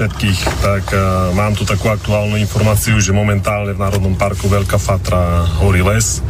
Všetkých. 0.00 0.64
Tak 0.64 0.84
uh, 0.96 1.36
mám 1.36 1.52
tu 1.52 1.68
takú 1.68 1.92
aktuálnu 1.92 2.40
informáciu, 2.40 2.96
že 3.04 3.12
momentálne 3.12 3.76
v 3.76 3.84
Národnom 3.84 4.16
parku 4.16 4.48
Veľká 4.48 4.80
Fatra 4.80 5.44
horí 5.60 5.84
les. 5.84 6.24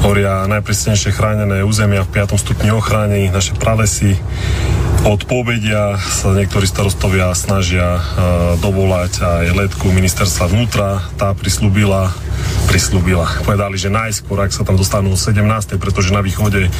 Horia 0.00 0.48
najprísnejšie 0.48 1.12
chránené 1.12 1.60
územia 1.60 2.08
v 2.08 2.24
5. 2.24 2.40
stupni 2.40 2.72
ochrany, 2.72 3.28
naše 3.28 3.52
pralesy. 3.52 4.16
Od 5.04 5.28
pobedia 5.28 6.00
sa 6.00 6.32
niektorí 6.32 6.64
starostovia 6.64 7.36
snažia 7.36 8.00
uh, 8.00 8.56
dovolať 8.64 9.20
aj 9.20 9.60
letku 9.60 9.92
ministerstva 9.92 10.48
vnútra. 10.48 11.04
Tá 11.20 11.36
prislúbila 11.36 12.16
prislúbila. 12.72 13.28
Povedali, 13.44 13.76
že 13.76 13.92
najskôr, 13.92 14.40
ak 14.40 14.56
sa 14.56 14.64
tam 14.64 14.80
dostanú 14.80 15.12
17. 15.12 15.76
pretože 15.76 16.08
na 16.08 16.24
východe 16.24 16.72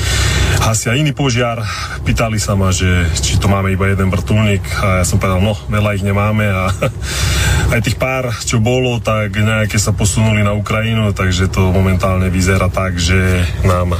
hasia 0.64 0.96
iný 0.96 1.12
požiar. 1.12 1.60
Pýtali 2.08 2.40
sa 2.40 2.56
ma, 2.56 2.72
že 2.72 3.12
či 3.20 3.36
to 3.36 3.52
máme 3.52 3.68
iba 3.68 3.92
jeden 3.92 4.08
vrtulník 4.08 4.64
a 4.80 5.00
ja 5.00 5.04
som 5.04 5.20
povedal, 5.20 5.44
no, 5.44 5.52
veľa 5.68 6.00
ich 6.00 6.00
nemáme 6.00 6.48
a 6.48 6.72
aj 7.76 7.80
tých 7.84 8.00
pár, 8.00 8.32
čo 8.40 8.56
bolo, 8.56 9.04
tak 9.04 9.36
nejaké 9.36 9.76
sa 9.76 9.92
posunuli 9.92 10.40
na 10.40 10.56
Ukrajinu, 10.56 11.12
takže 11.12 11.52
to 11.52 11.68
momentálne 11.68 12.32
vyzerá 12.32 12.72
tak, 12.72 12.96
že 12.96 13.44
nám 13.68 13.92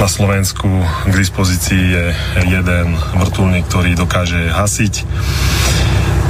na 0.00 0.08
Slovensku 0.08 0.66
k 1.04 1.12
dispozícii 1.12 1.84
je 1.92 2.04
jeden 2.48 2.96
vrtulník, 3.20 3.68
ktorý 3.68 3.92
dokáže 4.00 4.48
hasiť. 4.48 5.04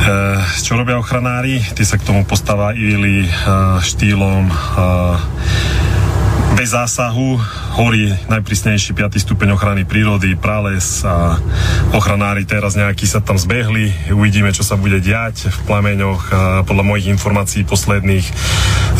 E, 0.02 0.14
čo 0.58 0.74
robia 0.74 0.98
ochranári? 0.98 1.62
Tí 1.62 1.86
sa 1.86 1.94
k 1.94 2.02
tomu 2.02 2.26
postavili 2.26 3.22
e, 3.22 3.30
štýlom 3.78 4.50
e, 4.50 4.54
bez 6.52 6.76
zásahu 6.76 7.40
horí 7.80 8.12
najprísnejší 8.28 8.92
5. 8.92 9.16
stupeň 9.16 9.56
ochrany 9.56 9.88
prírody, 9.88 10.36
prales 10.36 11.00
a 11.06 11.40
ochranári 11.96 12.44
teraz 12.44 12.76
nejakí 12.76 13.08
sa 13.08 13.24
tam 13.24 13.40
zbehli. 13.40 14.12
Uvidíme, 14.12 14.52
čo 14.52 14.60
sa 14.60 14.76
bude 14.76 15.00
diať 15.00 15.48
v 15.48 15.58
plameňoch. 15.64 16.22
Podľa 16.68 16.84
mojich 16.84 17.08
informácií 17.08 17.64
posledných 17.64 18.26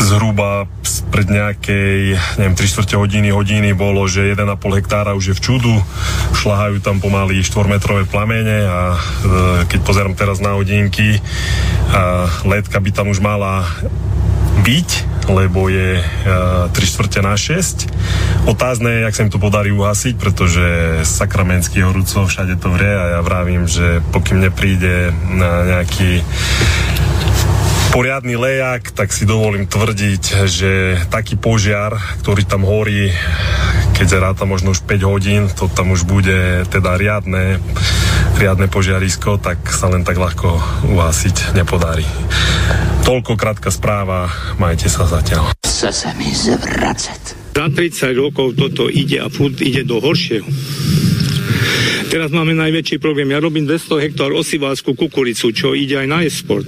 zhruba 0.01 0.65
pred 1.13 1.29
nejakej, 1.29 2.17
neviem, 2.41 2.57
3 2.57 2.71
čtvrte 2.73 2.95
hodiny, 2.97 3.29
hodiny 3.29 3.77
bolo, 3.77 4.09
že 4.09 4.33
1,5 4.33 4.77
hektára 4.81 5.13
už 5.13 5.33
je 5.33 5.37
v 5.37 5.43
čudu. 5.43 5.75
Šlahajú 6.33 6.81
tam 6.81 6.97
pomaly 6.97 7.45
4-metrové 7.45 8.09
plamene 8.09 8.65
a 8.65 8.81
e, 8.93 8.99
keď 9.69 9.79
pozerám 9.85 10.17
teraz 10.17 10.41
na 10.41 10.57
hodinky, 10.57 11.21
letka 12.43 12.81
by 12.81 12.89
tam 12.89 13.13
už 13.13 13.21
mala 13.21 13.69
byť, 14.65 15.12
lebo 15.29 15.67
je 15.71 15.99
uh, 15.99 16.71
3 16.71 16.75
čtvrte 16.75 17.19
na 17.23 17.35
6. 17.37 17.87
Otázne 18.47 18.89
je, 18.91 19.03
jak 19.07 19.15
sa 19.15 19.23
im 19.27 19.31
to 19.31 19.39
podarí 19.39 19.71
uhasiť, 19.71 20.13
pretože 20.19 20.65
sakramenský 21.07 21.83
horúco 21.83 22.27
všade 22.27 22.59
to 22.59 22.71
vrie 22.73 22.91
a 22.91 23.05
ja 23.17 23.21
vravím, 23.23 23.67
že 23.67 24.03
pokým 24.11 24.43
nepríde 24.43 25.15
na 25.31 25.63
nejaký 25.63 26.23
poriadny 27.93 28.33
lejak, 28.33 28.89
tak 28.89 29.13
si 29.13 29.29
dovolím 29.29 29.69
tvrdiť, 29.69 30.49
že 30.49 30.97
taký 31.13 31.37
požiar, 31.37 31.93
ktorý 32.25 32.41
tam 32.41 32.65
horí, 32.65 33.13
keď 33.93 34.07
sa 34.09 34.17
ráta 34.17 34.49
možno 34.49 34.73
už 34.73 34.81
5 34.89 35.05
hodín, 35.05 35.45
to 35.53 35.69
tam 35.69 35.93
už 35.93 36.09
bude 36.09 36.65
teda 36.73 36.97
riadne, 36.97 37.61
riadne 38.41 38.65
požiarisko, 38.65 39.37
tak 39.37 39.69
sa 39.69 39.93
len 39.93 40.01
tak 40.01 40.17
ľahko 40.17 40.57
uhasiť 40.89 41.53
nepodarí. 41.53 42.01
Toľko 43.05 43.37
krátka 43.37 43.69
správa, 43.69 44.25
majte 44.57 44.89
sa 44.89 45.05
zatiaľ. 45.05 45.53
Chce 45.61 45.93
sa 45.93 46.09
mi 46.17 46.33
zvracať. 46.33 47.53
Za 47.53 47.69
30 47.69 48.17
rokov 48.17 48.57
toto 48.57 48.89
ide 48.89 49.21
a 49.21 49.29
furt 49.29 49.61
ide 49.61 49.85
do 49.85 50.01
horšieho. 50.01 50.49
Teraz 52.09 52.33
máme 52.33 52.57
najväčší 52.57 52.97
problém. 52.97 53.29
Ja 53.29 53.37
robím 53.37 53.69
200 53.69 54.01
hektár 54.01 54.33
osiválskú 54.33 54.97
kukuricu, 54.97 55.53
čo 55.53 55.77
ide 55.77 56.01
aj 56.01 56.07
na 56.09 56.25
export. 56.25 56.65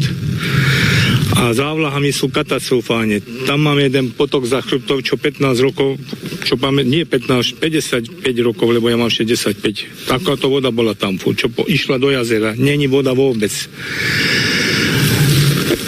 A 1.36 1.52
závlahami 1.52 2.16
sú 2.16 2.32
katastrofálne. 2.32 3.20
Tam 3.44 3.60
máme 3.60 3.92
jeden 3.92 4.16
potok 4.16 4.48
za 4.48 4.64
chrbtov, 4.64 5.04
čo 5.04 5.20
15 5.20 5.44
rokov, 5.60 6.00
čo 6.48 6.56
máme, 6.56 6.88
nie 6.88 7.04
15, 7.04 7.60
55 7.60 8.48
rokov, 8.48 8.72
lebo 8.72 8.88
ja 8.88 8.96
mám 8.96 9.12
65. 9.12 10.08
Takáto 10.08 10.48
voda 10.48 10.72
bola 10.72 10.96
tam, 10.96 11.20
čo 11.20 11.52
po, 11.52 11.68
išla 11.68 12.00
do 12.00 12.08
jazera. 12.08 12.56
Není 12.56 12.88
voda 12.88 13.12
vôbec 13.12 13.52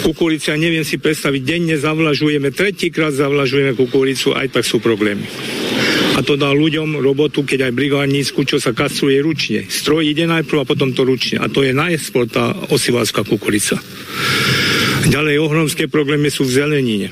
kukurica, 0.08 0.56
neviem 0.56 0.88
si 0.88 0.96
predstaviť, 0.96 1.42
denne 1.44 1.76
zavlažujeme, 1.76 2.48
tretíkrát 2.48 3.12
zavlažujeme 3.12 3.76
kukuricu, 3.76 4.32
aj 4.32 4.56
tak 4.56 4.64
sú 4.64 4.80
problémy. 4.80 5.20
A 6.16 6.24
to 6.24 6.34
dá 6.34 6.50
ľuďom 6.50 6.98
robotu, 6.98 7.44
keď 7.46 7.70
aj 7.70 7.76
brigádnícku, 7.76 8.42
čo 8.42 8.58
sa 8.58 8.74
kastruje 8.74 9.20
ručne. 9.22 9.68
Stroj 9.70 10.02
ide 10.02 10.26
najprv 10.26 10.64
a 10.64 10.68
potom 10.68 10.90
to 10.90 11.06
ručne. 11.06 11.38
A 11.38 11.46
to 11.46 11.62
je 11.62 11.70
na 11.70 11.94
export 11.94 12.32
tá 12.32 12.50
osiválska 12.72 13.22
kukurica. 13.22 13.78
Ďalej 15.08 15.40
ohromské 15.40 15.88
problémy 15.88 16.28
sú 16.28 16.44
v 16.44 16.52
zelenine. 16.52 17.08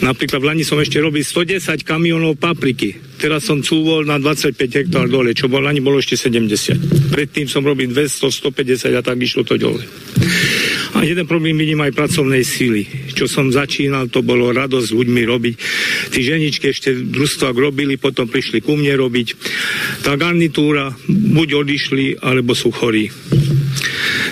Napríklad 0.00 0.40
v 0.40 0.48
Lani 0.48 0.64
som 0.64 0.80
ešte 0.80 0.96
robil 1.00 1.20
110 1.20 1.84
kamionov 1.84 2.40
papriky. 2.40 2.96
Teraz 3.20 3.44
som 3.44 3.60
cúvol 3.60 4.04
na 4.04 4.20
25 4.20 4.56
hektár 4.56 5.06
dole, 5.08 5.36
čo 5.36 5.48
bol 5.48 5.60
Lani 5.60 5.84
bolo 5.84 6.00
ešte 6.00 6.16
70. 6.16 7.12
Predtým 7.12 7.46
som 7.48 7.60
robil 7.64 7.92
200, 7.92 8.32
150 8.32 8.96
a 8.96 9.00
tak 9.04 9.20
išlo 9.20 9.44
to 9.44 9.60
dole. 9.60 9.84
A 10.94 11.04
jeden 11.04 11.28
problém 11.28 11.52
vidím 11.56 11.84
aj 11.84 11.92
pracovnej 11.92 12.44
síly. 12.44 12.88
Čo 13.12 13.28
som 13.28 13.52
začínal, 13.52 14.08
to 14.08 14.24
bolo 14.24 14.48
radosť 14.48 14.86
s 14.88 14.96
ľuďmi 14.96 15.22
robiť. 15.28 15.54
Tí 16.16 16.20
ženičky 16.24 16.72
ešte 16.72 16.96
družstvák 16.96 17.56
robili, 17.56 18.00
potom 18.00 18.24
prišli 18.24 18.64
ku 18.64 18.76
mne 18.76 18.96
robiť. 18.96 19.28
Tá 20.00 20.16
garnitúra 20.16 20.96
buď 21.08 21.48
odišli, 21.60 22.24
alebo 22.24 22.56
sú 22.56 22.72
chorí. 22.72 23.12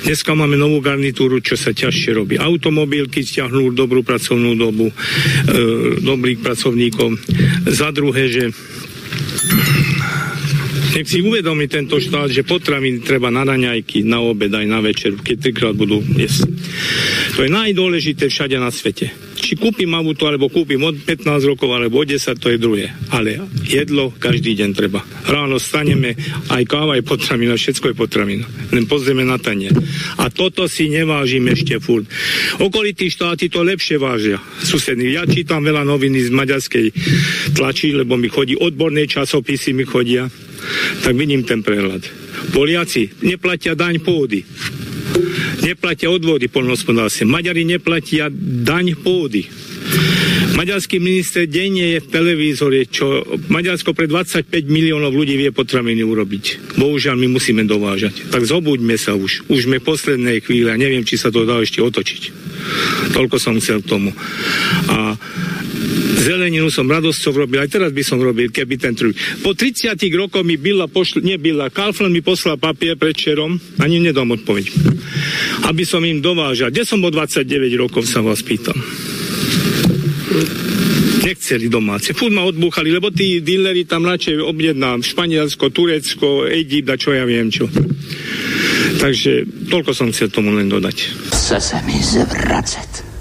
Dneska 0.02 0.34
máme 0.34 0.58
novú 0.58 0.82
garnitúru, 0.82 1.38
čo 1.38 1.54
sa 1.54 1.70
ťažšie 1.70 2.10
robí. 2.18 2.34
Automobilky 2.34 3.22
stiahnú 3.22 3.70
dobrú 3.70 4.02
pracovnú 4.02 4.58
dobu, 4.58 4.90
e, 4.90 4.94
dobrých 6.02 6.42
pracovníkov. 6.42 7.22
Za 7.70 7.94
druhé, 7.94 8.26
že 8.26 8.44
nech 10.92 11.06
si 11.08 11.24
uvedomí 11.24 11.70
tento 11.70 11.96
štát, 12.02 12.28
že 12.28 12.44
potraviny 12.44 13.00
treba 13.00 13.32
na 13.32 13.46
raňajky, 13.46 14.04
na 14.04 14.20
obed 14.20 14.52
aj 14.52 14.66
na 14.66 14.82
večer, 14.82 15.16
keď 15.16 15.36
trikrát 15.48 15.74
budú 15.78 16.04
jesť. 16.18 16.50
To 17.38 17.46
je 17.46 17.50
najdôležité 17.50 18.28
všade 18.28 18.58
na 18.58 18.68
svete. 18.68 19.31
Či 19.42 19.58
kúpim 19.58 19.90
auto, 19.98 20.30
alebo 20.30 20.46
kúpim 20.46 20.78
od 20.86 21.02
15 21.02 21.50
rokov, 21.50 21.74
alebo 21.74 21.98
od 22.00 22.08
10, 22.08 22.38
to 22.38 22.54
je 22.54 22.62
druhé. 22.62 22.94
Ale 23.10 23.42
jedlo 23.66 24.14
každý 24.14 24.54
deň 24.54 24.70
treba. 24.70 25.02
Ráno 25.26 25.58
staneme, 25.58 26.14
aj 26.46 26.62
káva 26.70 26.94
je 26.94 27.02
potravina, 27.02 27.58
všetko 27.58 27.90
je 27.90 27.96
potravina. 27.98 28.46
Len 28.70 28.86
pozrieme 28.86 29.26
na 29.26 29.42
tanie. 29.42 29.74
A 30.22 30.30
toto 30.30 30.70
si 30.70 30.86
nevážim 30.86 31.42
ešte 31.50 31.82
furt. 31.82 32.06
Okolití 32.62 33.10
štáty 33.10 33.50
to 33.50 33.66
lepšie 33.66 33.98
vážia. 33.98 34.38
Susední. 34.62 35.10
Ja 35.10 35.26
čítam 35.26 35.66
veľa 35.66 35.82
noviny 35.82 36.22
z 36.22 36.30
maďarskej 36.30 36.86
tlačí, 37.58 37.90
lebo 37.90 38.14
mi 38.14 38.30
chodí 38.30 38.54
odborné 38.54 39.10
časopisy, 39.10 39.74
mi 39.74 39.82
chodia 39.82 40.30
tak 41.02 41.14
vidím 41.18 41.42
ten 41.42 41.62
prehľad. 41.62 42.06
Poliaci 42.54 43.26
neplatia 43.26 43.74
daň 43.74 44.02
pôdy. 44.02 44.46
Neplatia 45.62 46.08
odvody 46.10 46.48
polnohospodárstve. 46.48 47.28
Maďari 47.28 47.64
neplatia 47.68 48.28
daň 48.32 48.96
pôdy. 48.98 49.46
Maďarský 50.52 51.00
minister 51.00 51.48
denne 51.48 51.96
je 51.96 51.98
v 52.04 52.10
televízore, 52.12 52.84
čo 52.86 53.24
Maďarsko 53.48 53.96
pre 53.96 54.04
25 54.04 54.68
miliónov 54.68 55.10
ľudí 55.10 55.34
vie 55.34 55.50
potraviny 55.50 56.04
urobiť. 56.04 56.76
Bohužiaľ, 56.76 57.16
my 57.16 57.28
musíme 57.32 57.64
dovážať. 57.64 58.28
Tak 58.28 58.44
zobuďme 58.44 58.94
sa 59.00 59.16
už. 59.16 59.48
Už 59.48 59.66
sme 59.66 59.80
poslednej 59.80 60.44
chvíle 60.44 60.70
a 60.70 60.76
neviem, 60.76 61.02
či 61.08 61.16
sa 61.16 61.32
to 61.32 61.48
dá 61.48 61.56
ešte 61.58 61.80
otočiť. 61.80 62.22
Toľko 63.16 63.36
som 63.40 63.58
chcel 63.58 63.80
k 63.80 63.90
tomu. 63.90 64.10
A 64.92 65.16
Zeleninu 66.22 66.70
som 66.70 66.86
radosťou 66.86 67.46
robil, 67.46 67.58
aj 67.58 67.70
teraz 67.74 67.90
by 67.90 68.02
som 68.06 68.22
robil, 68.22 68.46
keby 68.54 68.78
ten 68.78 68.94
trh. 68.94 69.10
Po 69.42 69.58
30 69.58 69.98
rokoch 70.14 70.46
mi 70.46 70.54
Billa 70.54 70.86
pošl, 70.86 71.18
nie 71.18 71.34
Billa, 71.34 71.66
Kaufland 71.66 72.14
mi 72.14 72.22
poslal 72.22 72.62
papier 72.62 72.94
predčerom, 72.94 73.58
ani 73.82 73.98
nedám 73.98 74.30
odpoveď. 74.30 74.70
Aby 75.66 75.82
som 75.82 76.06
im 76.06 76.22
dovážal. 76.22 76.70
Kde 76.70 76.86
som 76.86 77.02
bol 77.02 77.10
29 77.10 77.42
rokov, 77.74 78.06
sa 78.06 78.22
vás 78.22 78.38
pýtam. 78.46 78.78
Nechceli 81.22 81.70
domáce. 81.70 82.14
Fúd 82.14 82.34
ma 82.34 82.42
odbúchali, 82.46 82.90
lebo 82.90 83.10
tí 83.14 83.38
díleri 83.42 83.86
tam 83.86 84.06
radšej 84.06 84.42
objedná 84.42 84.98
Španielsko, 84.98 85.70
Turecko, 85.70 86.50
Egypt 86.50 86.88
a 86.90 86.96
čo 86.98 87.10
ja 87.14 87.22
viem 87.26 87.50
čo. 87.50 87.70
Takže 88.98 89.46
toľko 89.70 89.90
som 89.94 90.10
chcel 90.10 90.30
tomu 90.30 90.54
len 90.54 90.70
dodať. 90.70 90.96
Chce 91.30 91.58
sa 91.58 91.78
mi 91.82 91.98
zvracať. 91.98 93.11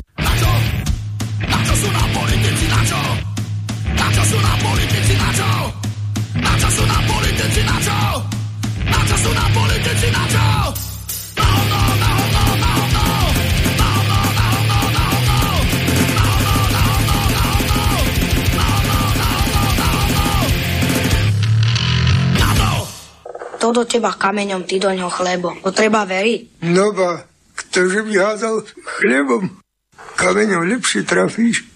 To 23.72 23.88
do 23.88 23.88
teba 23.88 24.12
kameňom, 24.12 24.68
ty 24.68 24.84
do 24.84 24.92
ňo 24.92 25.08
chlebo. 25.08 25.56
To 25.64 25.72
treba 25.72 26.04
veriť. 26.04 26.68
No 26.68 26.92
ba, 26.92 27.24
Ktože 27.56 28.04
by 28.04 28.14
hádal 28.20 28.68
chlebom, 29.00 29.64
kameňom 30.20 30.68
lepšie 30.76 31.08
trafíš. 31.08 31.71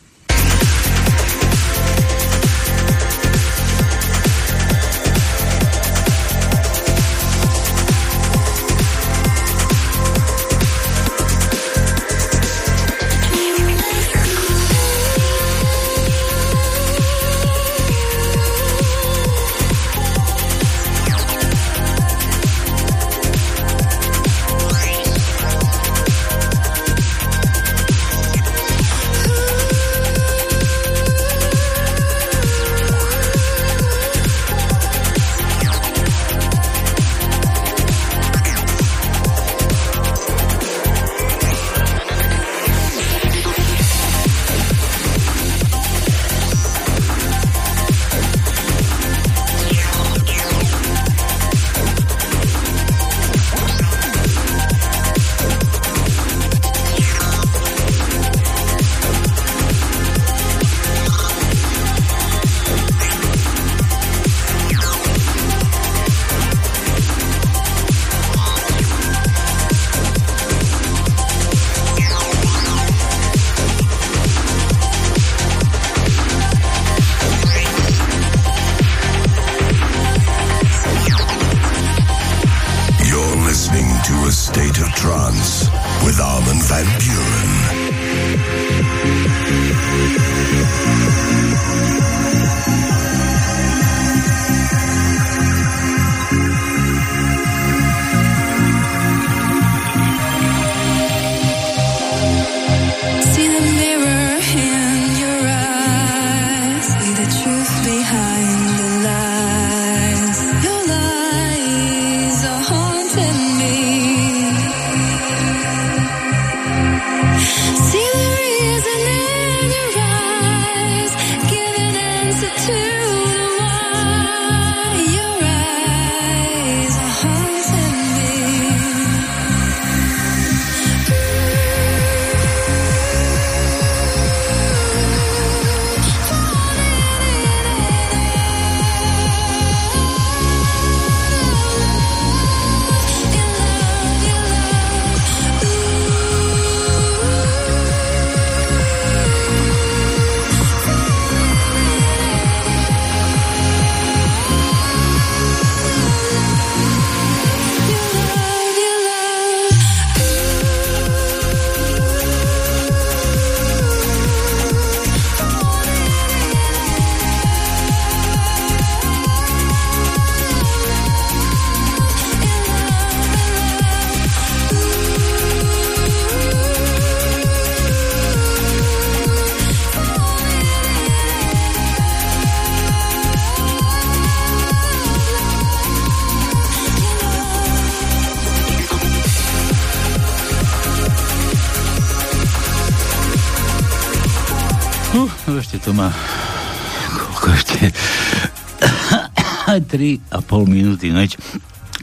Pol 200.55 200.63
minúty, 200.71 201.11
no 201.11 201.19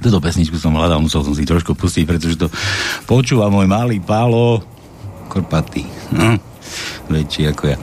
Toto 0.05 0.21
pesničku 0.21 0.61
som 0.61 0.77
hľadal, 0.77 1.01
musel 1.01 1.25
som 1.25 1.33
si 1.33 1.49
trošku 1.49 1.73
pustiť, 1.73 2.05
pretože 2.05 2.37
to 2.37 2.53
počúva 3.09 3.49
môj 3.49 3.65
malý 3.65 3.97
Pálo 3.97 4.61
Korpatý. 5.33 5.89
No, 6.13 6.37
väčší 7.09 7.49
ako 7.49 7.73
ja. 7.73 7.77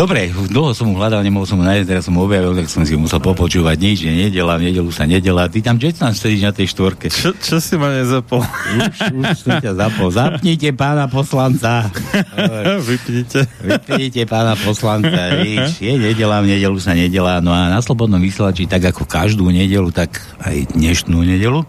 Dobre, 0.00 0.32
dlho 0.32 0.72
som 0.72 0.88
mu 0.88 0.96
hľadal, 0.96 1.20
nemohol 1.20 1.44
som 1.44 1.60
ho 1.60 1.64
nájsť, 1.68 1.84
teraz 1.84 2.08
som 2.08 2.16
ho 2.16 2.24
objavil, 2.24 2.56
tak 2.56 2.72
som 2.72 2.88
si 2.88 2.96
ho 2.96 3.00
musel 3.04 3.20
popočúvať. 3.20 3.76
Nič, 3.76 3.96
že 4.00 4.08
nedela, 4.08 4.56
v 4.56 4.72
nedelu 4.72 4.88
sa 4.88 5.04
nedela. 5.04 5.44
Ty 5.44 5.60
tam, 5.60 5.76
tam 5.76 6.16
sedíš 6.16 6.40
na 6.40 6.56
tej 6.56 6.72
štvorke? 6.72 7.12
Čo, 7.12 7.36
čo 7.36 7.60
si 7.60 7.76
ma 7.76 7.92
nezapol? 7.92 8.40
Už, 8.40 8.96
už 8.96 9.36
som 9.36 9.60
ťa 9.60 9.76
zapol. 9.76 10.08
Zapnite 10.08 10.72
pána 10.72 11.04
poslanca. 11.04 11.92
Vypnite. 12.88 13.44
Vypnite 13.60 14.24
pána 14.24 14.56
poslanca. 14.56 15.36
Víš, 15.44 15.84
je 15.84 15.92
nedela, 15.92 16.40
v 16.40 16.56
nedelu 16.56 16.80
sa 16.80 16.96
nedela. 16.96 17.44
No 17.44 17.52
a 17.52 17.68
na 17.68 17.84
Slobodnom 17.84 18.24
vysielači, 18.24 18.64
tak 18.64 18.80
ako 18.88 19.04
každú 19.04 19.52
nedelu, 19.52 19.92
tak 19.92 20.16
aj 20.40 20.80
dnešnú 20.80 21.28
nedelu. 21.28 21.60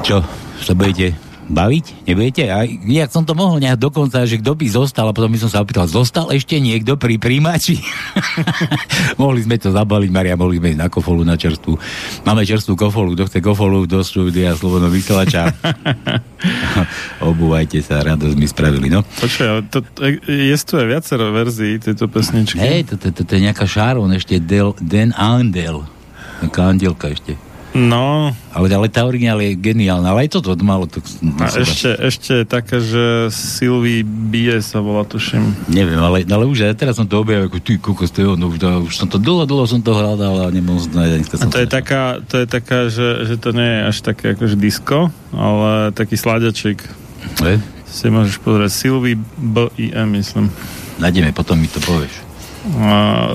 Čo, 0.00 0.24
sa 0.64 0.72
budete 0.72 1.12
baviť? 1.48 2.08
Nebudete? 2.08 2.48
A 2.48 2.64
jak 2.68 3.10
som 3.12 3.24
to 3.28 3.36
mohol 3.36 3.60
nejak 3.60 3.76
dokonca, 3.76 4.24
že 4.24 4.40
kto 4.40 4.56
by 4.56 4.66
zostal, 4.68 5.08
a 5.08 5.16
potom 5.16 5.30
by 5.32 5.38
som 5.40 5.50
sa 5.52 5.60
opýtal, 5.60 5.84
zostal 5.84 6.32
ešte 6.32 6.56
niekto 6.58 6.96
pri 6.96 7.20
príjimači? 7.20 7.80
mohli 9.22 9.44
sme 9.44 9.60
to 9.60 9.72
zabaliť, 9.72 10.10
Maria, 10.10 10.34
mohli 10.38 10.58
sme 10.58 10.72
ísť 10.74 10.80
na 10.80 10.88
kofolu, 10.88 11.22
na 11.22 11.36
čerstvu. 11.36 11.72
Máme 12.24 12.42
čerstvú 12.48 12.74
kofolu, 12.76 13.16
kto 13.16 13.28
chce 13.28 13.38
kofolu, 13.44 13.84
do 13.84 14.00
štúdia 14.00 14.56
Slobodno 14.56 14.88
vysielača. 14.88 15.52
Obúvajte 17.32 17.80
sa, 17.84 18.00
radosť 18.00 18.36
mi 18.36 18.46
spravili, 18.48 18.88
no. 18.88 19.04
Počkaj, 19.04 19.68
to, 19.68 19.78
je 20.28 20.56
tu 20.64 20.74
aj 20.80 20.86
viacero 20.88 21.32
verzií 21.32 21.76
tejto 21.80 22.08
pesničky. 22.08 22.60
Hej, 22.60 22.80
to, 22.88 22.94
to, 22.96 23.08
to, 23.12 23.22
to, 23.28 23.32
je 23.36 23.40
nejaká 23.44 23.68
Sharon, 23.68 24.12
ešte 24.16 24.40
Del, 24.40 24.72
Den 24.80 25.12
Andel. 25.16 25.84
Taká 26.40 26.72
andielka 26.72 27.12
ešte. 27.12 27.36
No. 27.74 28.30
Ale, 28.54 28.70
ale 28.70 28.86
tá 28.86 29.02
originál 29.02 29.42
je 29.42 29.58
geniálna, 29.58 30.14
ale 30.14 30.30
aj 30.30 30.38
toto 30.38 30.54
malo 30.62 30.86
to... 30.86 31.02
A 31.42 31.50
ešte, 31.58 31.90
ešte 31.98 32.46
taká, 32.46 32.78
že 32.78 33.34
Sylvie 33.34 34.06
Bie 34.06 34.62
sa 34.62 34.78
volá, 34.78 35.02
tuším. 35.02 35.66
Neviem, 35.66 35.98
ale, 35.98 36.22
ale 36.22 36.46
už 36.46 36.70
aj 36.70 36.78
teraz 36.78 36.94
som 36.94 37.10
to 37.10 37.18
objavil, 37.18 37.50
ako 37.50 37.58
ty 37.58 37.74
kokos, 37.82 38.14
to 38.14 38.22
je 38.22 38.28
ono, 38.30 38.46
už, 38.46 38.62
už 38.62 38.94
som 38.94 39.10
to 39.10 39.18
dlho, 39.18 39.42
dlho 39.42 39.66
som 39.66 39.82
to 39.82 39.90
hľadal 39.90 40.46
a 40.46 40.54
nemohol 40.54 40.86
som 40.86 40.94
nájsť. 40.94 41.42
A 41.42 41.46
to 41.50 41.58
je, 41.58 41.68
taká, 41.68 42.02
to 42.22 42.34
je 42.42 42.46
taká, 42.46 42.78
že, 42.86 43.26
že 43.26 43.34
to 43.42 43.50
nie 43.50 43.66
je 43.66 43.80
až 43.90 43.96
také 44.06 44.38
akože 44.38 44.54
disco, 44.54 45.10
ale 45.34 45.90
taký 45.90 46.14
sladačik. 46.14 46.78
Je? 47.42 47.58
Si 47.90 48.06
môžeš 48.06 48.38
pozrieť 48.38 48.70
Sylvie 48.70 49.18
B-I-M, 49.34 50.14
myslím. 50.14 50.46
Nájdeme, 51.02 51.34
potom 51.34 51.58
mi 51.58 51.66
to 51.66 51.82
povieš. 51.82 52.22
A, 52.64 53.28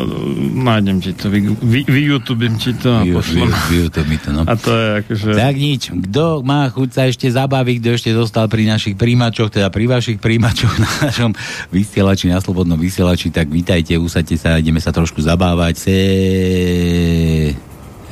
nájdem 0.58 0.98
ti 0.98 1.14
to, 1.14 1.30
vy, 1.30 1.46
vy, 1.54 1.86
vy 1.86 2.02
YouTubem 2.10 2.58
ti 2.58 2.74
to 2.74 2.90
a 2.90 3.06
Vy- 3.06 3.14
pošlem. 3.14 3.46
vy- 3.70 3.86
vy- 3.86 4.18
to, 4.18 4.30
no. 4.34 4.42
A 4.42 4.58
to 4.58 4.74
je 4.74 4.88
akože... 5.00 5.30
Tak 5.38 5.54
nič, 5.54 5.82
kto 6.10 6.42
má 6.42 6.66
chuť 6.66 6.90
sa 6.90 7.06
ešte 7.06 7.30
zabaviť, 7.30 7.76
kto 7.78 7.90
ešte 7.94 8.12
zostal 8.12 8.50
pri 8.50 8.66
našich 8.66 8.98
príjimačoch, 8.98 9.54
teda 9.54 9.70
pri 9.70 9.86
vašich 9.86 10.18
príjimačoch 10.18 10.74
na 10.76 10.90
našom 11.06 11.38
vysielači, 11.70 12.26
na 12.26 12.42
slobodnom 12.42 12.74
vysielači, 12.76 13.30
tak 13.30 13.48
vítajte, 13.48 13.94
usadte 13.96 14.34
sa, 14.34 14.58
ideme 14.58 14.82
sa 14.82 14.90
trošku 14.90 15.22
zabávať. 15.22 15.74
Se... 15.78 15.96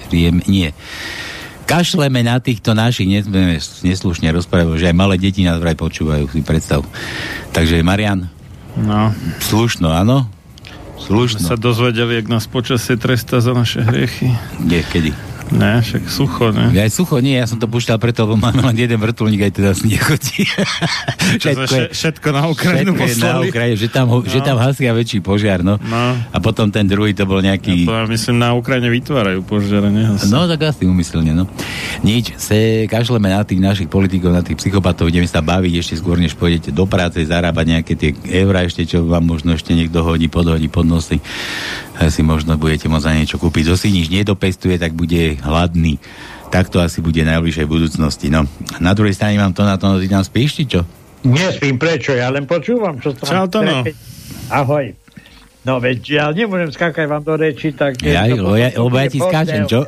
Riem... 0.08 0.38
Nie. 0.46 0.78
Kašleme 1.66 2.24
na 2.24 2.40
týchto 2.40 2.72
našich, 2.72 3.10
nesmieme 3.10 3.58
neslušne 3.60 4.30
rozprávať, 4.32 4.80
že 4.80 4.88
aj 4.88 4.96
malé 4.96 5.18
deti 5.18 5.44
nás 5.44 5.58
vraj 5.58 5.76
počúvajú, 5.76 6.30
si 6.30 6.40
predstav. 6.40 6.86
Takže 7.52 7.82
Marian, 7.82 8.30
No, 8.78 9.10
slušno, 9.42 9.90
áno? 9.90 10.30
Slušno. 10.98 11.40
sa 11.40 11.56
dozvedeli, 11.56 12.18
jak 12.18 12.28
nás 12.28 12.50
počasie 12.50 12.98
trestá 12.98 13.40
za 13.40 13.54
naše 13.54 13.86
hriechy. 13.86 14.34
Kde, 14.60 14.80
kedy? 14.84 15.12
Ne, 15.50 15.80
však 15.80 16.04
sucho, 16.06 16.52
ne? 16.52 16.76
Ja 16.76 16.84
aj 16.84 16.92
sucho 16.92 17.18
nie, 17.18 17.36
ja 17.36 17.48
som 17.48 17.56
to 17.56 17.66
púšťal 17.66 17.98
preto, 17.98 18.28
lebo 18.28 18.36
máme 18.36 18.60
len 18.64 18.76
jeden 18.78 19.00
vrtulník, 19.00 19.48
aj 19.48 19.54
teda 19.54 19.72
nechodí. 19.84 20.44
Čo 21.42 21.48
sme 21.54 21.66
vše- 21.66 21.92
všetko 21.94 22.28
na 22.30 22.44
Ukrajinu 22.48 22.92
všetko 22.92 23.04
je 23.04 23.16
na 23.16 23.24
poslali. 23.32 23.46
Ukrajine, 23.48 23.78
že 23.78 23.88
tam, 23.88 24.06
ho- 24.10 24.26
že 24.26 24.40
tam 24.42 24.58
hasia 24.60 24.92
väčší 24.92 25.20
požiar, 25.22 25.64
no. 25.64 25.80
No. 25.80 26.04
A 26.20 26.38
potom 26.38 26.68
ten 26.68 26.84
druhý 26.84 27.16
to 27.16 27.24
bol 27.24 27.40
nejaký... 27.40 27.88
Ja 27.88 28.04
myslím, 28.04 28.38
na 28.38 28.52
Ukrajine 28.52 28.92
vytvárajú 28.92 29.40
požiare, 29.42 29.88
nie? 29.88 30.04
No 30.28 30.46
tak 30.46 30.68
asi 30.68 30.84
umyselne, 30.84 31.32
no. 31.32 31.48
Nič, 32.02 32.36
se 32.36 32.84
kašleme 32.86 33.30
na 33.30 33.48
tých 33.48 33.64
našich 33.64 33.88
politikov, 33.88 34.36
na 34.36 34.44
tých 34.44 34.60
psychopatov, 34.60 35.08
ideme 35.08 35.26
sa 35.26 35.40
baviť 35.40 35.74
ešte 35.80 35.96
skôr, 35.98 36.20
než 36.20 36.36
pôjdete 36.36 36.76
do 36.76 36.84
práce, 36.84 37.24
zarábať 37.24 37.66
nejaké 37.68 37.94
tie 37.96 38.12
eurá 38.42 38.68
ešte, 38.68 38.84
čo 38.84 39.08
vám 39.08 39.24
možno 39.24 39.56
ešte 39.56 39.72
niekto 39.72 40.04
hodí, 40.04 40.28
podhodí 40.28 40.68
pod 40.68 40.84
nosy. 40.84 41.24
Asi 41.98 42.22
možno 42.22 42.60
budete 42.62 42.86
môcť 42.86 43.06
za 43.06 43.14
niečo 43.14 43.38
kúpiť. 43.42 43.74
Si 43.74 43.90
nič 43.90 44.10
nedopestuje, 44.10 44.78
tak 44.78 44.94
bude 44.94 45.37
hladný. 45.44 46.00
Tak 46.48 46.72
to 46.72 46.80
asi 46.80 47.04
bude 47.04 47.20
v 47.20 47.28
najbližšej 47.28 47.68
budúcnosti. 47.68 48.32
No. 48.32 48.48
Na 48.80 48.96
druhej 48.96 49.14
strane 49.14 49.36
mám 49.36 49.52
to 49.52 49.68
na 49.68 49.76
to, 49.76 50.00
ty 50.00 50.08
tam 50.08 50.24
spíš, 50.24 50.64
či 50.64 50.64
čo? 50.66 50.82
Nespím, 51.28 51.76
prečo? 51.76 52.16
Ja 52.16 52.32
len 52.32 52.48
počúvam, 52.48 53.02
čo 53.04 53.12
Čau, 53.18 53.52
Tono. 53.52 53.84
Ahoj. 54.48 54.96
No 55.68 55.84
veď 55.84 56.00
ja 56.08 56.26
nemôžem 56.32 56.72
skákať 56.72 57.12
vám 57.12 57.28
do 57.28 57.36
reči, 57.36 57.76
tak... 57.76 58.00
Ja, 58.00 58.24
to 58.32 58.56
ja, 58.56 58.72
lebo 58.72 58.96
ja 58.96 59.08
ti 59.12 59.20
skáčem, 59.20 59.68
čo? 59.68 59.84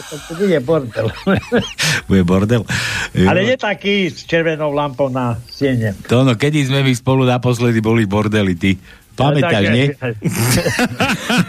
To 0.00 0.32
bude 0.32 0.58
bordel. 0.64 1.12
Bude 2.08 2.24
bordel. 2.24 2.62
Ale 3.14 3.44
nie 3.44 3.56
taký 3.60 4.08
s 4.08 4.24
červenou 4.24 4.72
lampou 4.72 5.12
na 5.12 5.36
siene. 5.52 5.92
To 6.08 6.24
no, 6.24 6.34
kedy 6.34 6.66
sme 6.66 6.80
my 6.80 6.92
spolu 6.96 7.28
naposledy 7.28 7.84
boli 7.84 8.08
bordeli, 8.08 8.56
ty? 8.56 8.80
Pamätáš, 9.22 9.52
No, 9.52 9.68
tak- 9.68 9.74
nie? 9.74 9.86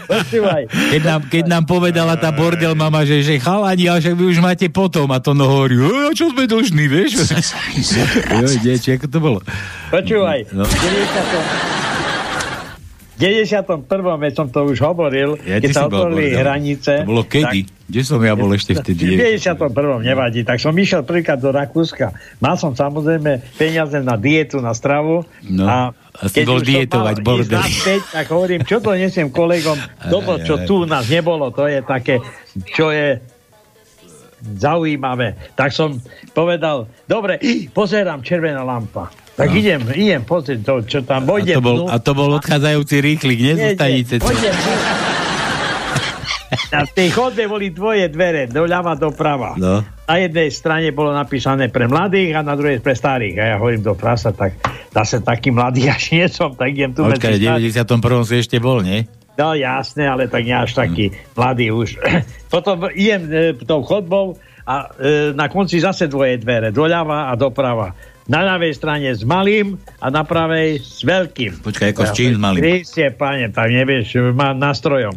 Počúvaj. 0.04 0.62
Keď 0.68 1.02
nám, 1.02 1.20
keď 1.26 1.44
nám 1.48 1.64
povedala 1.64 2.14
tá 2.14 2.28
bordel 2.30 2.74
mama, 2.74 3.02
že, 3.02 3.20
že 3.20 3.38
chalani, 3.38 3.88
ale 3.88 3.98
však 3.98 4.14
vy 4.14 4.24
už 4.26 4.38
máte 4.38 4.66
potom 4.68 5.08
a 5.08 5.18
to 5.18 5.32
no 5.32 5.48
hovorí, 5.48 5.74
"E, 5.74 5.88
a 6.06 6.12
čo 6.12 6.28
sme 6.28 6.44
dlžní, 6.44 6.84
vieš? 6.86 7.24
Jo, 8.30 8.48
diečo, 8.60 8.92
ako 8.92 9.06
to 9.06 9.18
bolo? 9.18 9.38
Počúvaj. 9.88 10.52
No. 10.52 10.62
V 10.62 10.74
90. 10.74 11.71
91. 13.20 13.84
veď 13.88 14.32
som 14.32 14.48
to 14.48 14.64
už 14.64 14.80
hovoril, 14.80 15.36
Ja, 15.44 15.60
keď 15.60 15.70
sa 15.72 15.84
si 15.84 15.92
bol 15.92 16.08
otvorili 16.08 16.32
hranice. 16.32 16.92
To 17.04 17.08
bolo 17.12 17.24
kedy? 17.28 17.68
Kde 17.92 18.00
som 18.08 18.20
ja 18.24 18.32
bol 18.32 18.48
ešte 18.56 18.72
V 18.72 18.80
vtedy? 18.80 19.20
91. 19.20 19.68
nevadí, 20.00 20.40
tak 20.48 20.56
som 20.56 20.72
išiel 20.72 21.04
prvýkrát 21.04 21.36
do 21.36 21.52
Rakúska. 21.52 22.16
Mal 22.40 22.56
som 22.56 22.72
samozrejme 22.72 23.44
peniaze 23.60 24.00
na 24.00 24.16
dietu, 24.16 24.64
na 24.64 24.72
stravu. 24.72 25.28
No, 25.44 25.64
a 25.68 25.92
si 26.24 26.40
keď 26.40 26.44
bol 26.48 26.60
dietovať, 26.64 27.16
bordel. 27.20 27.60
naspäť, 27.60 28.00
tak 28.16 28.26
hovorím, 28.32 28.60
čo 28.64 28.80
to 28.80 28.96
nesiem 28.96 29.28
kolegom, 29.28 29.76
toto, 30.08 30.40
čo 30.40 30.54
tu 30.64 30.82
u 30.82 30.86
nás 30.88 31.04
nebolo, 31.12 31.52
to 31.52 31.68
je 31.68 31.84
také, 31.84 32.16
čo 32.72 32.88
je 32.88 33.20
zaujímavé. 34.42 35.36
Tak 35.54 35.70
som 35.70 36.00
povedal, 36.32 36.90
dobre, 37.06 37.38
pozerám, 37.70 38.24
červená 38.26 38.64
lampa. 38.66 39.21
Tak 39.32 39.48
No. 39.48 39.56
idem, 39.56 39.80
idem 39.90 40.22
pozrieť 40.22 40.60
to, 40.60 40.74
čo 40.82 40.98
tam 41.00 41.24
A 41.24 41.26
vojdem. 41.26 41.56
to 41.56 41.64
bol, 41.64 41.78
a 41.86 41.96
to 41.96 42.12
bol 42.12 42.30
odchádzajúci 42.34 42.96
rýchlik, 42.98 43.38
nie? 43.38 43.52
Zo 43.52 43.58
Nie, 43.58 43.66
nie, 43.66 43.76
stanice. 43.76 44.14
poďme. 44.18 44.50
Na 46.68 46.84
tej 46.84 47.08
chodbe 47.10 47.48
boli 47.48 47.68
dvoje 47.68 48.08
dvere, 48.08 48.44
doľava, 48.44 48.92
doprava. 48.94 49.56
No. 49.56 49.80
Na 50.02 50.16
jednej 50.18 50.48
strane 50.48 50.92
bolo 50.92 51.08
napísané 51.10 51.68
pre 51.68 51.88
mladých 51.88 52.32
a 52.34 52.40
na 52.42 52.52
druhej 52.52 52.76
pre 52.78 52.92
starých. 52.92 53.36
A 53.38 53.44
ja 53.46 53.56
hovorím 53.56 53.80
do 53.82 53.94
prasa, 53.94 54.28
tak 54.30 54.60
zase 54.90 55.20
taký 55.20 55.48
mladý 55.48 55.88
až 55.88 56.12
nie 56.12 56.28
som, 56.28 56.52
tak 56.52 56.68
idem 56.70 56.92
tu 56.92 57.00
Počkaj, 57.02 57.40
v 57.40 57.40
medzi 57.40 57.72
starých. 57.72 57.88
91. 57.88 58.28
si 58.28 58.34
ešte 58.36 58.56
bol, 58.58 58.84
nie? 58.84 59.08
No 59.32 59.56
jasné, 59.56 60.04
ale 60.04 60.28
tak 60.28 60.44
nie 60.44 60.52
až 60.52 60.76
taký 60.76 61.08
mladý 61.32 61.72
už. 61.72 61.96
Potom 62.52 62.84
idem 62.90 63.22
e, 63.24 63.36
tou 63.58 63.80
chodbou 63.80 64.36
a 64.62 64.92
e, 64.92 65.32
na 65.32 65.48
konci 65.48 65.80
zase 65.80 66.04
dvoje 66.04 66.36
dvere, 66.36 66.68
doľava 66.68 67.28
a 67.28 67.34
doprava. 67.34 67.96
Na 68.32 68.40
ľavej 68.48 68.72
strane 68.72 69.12
s 69.12 69.28
malým 69.28 69.76
a 70.00 70.08
na 70.08 70.24
pravej 70.24 70.80
s 70.80 71.04
veľkým. 71.04 71.60
Počkaj, 71.60 71.92
ako 71.92 72.02
s 72.08 72.12
čím 72.16 72.40
malým? 72.40 72.64
Kristie, 72.64 73.12
páne, 73.12 73.52
tak 73.52 73.68
nevieš, 73.68 74.32
má 74.32 74.56
nástrojom. 74.56 75.12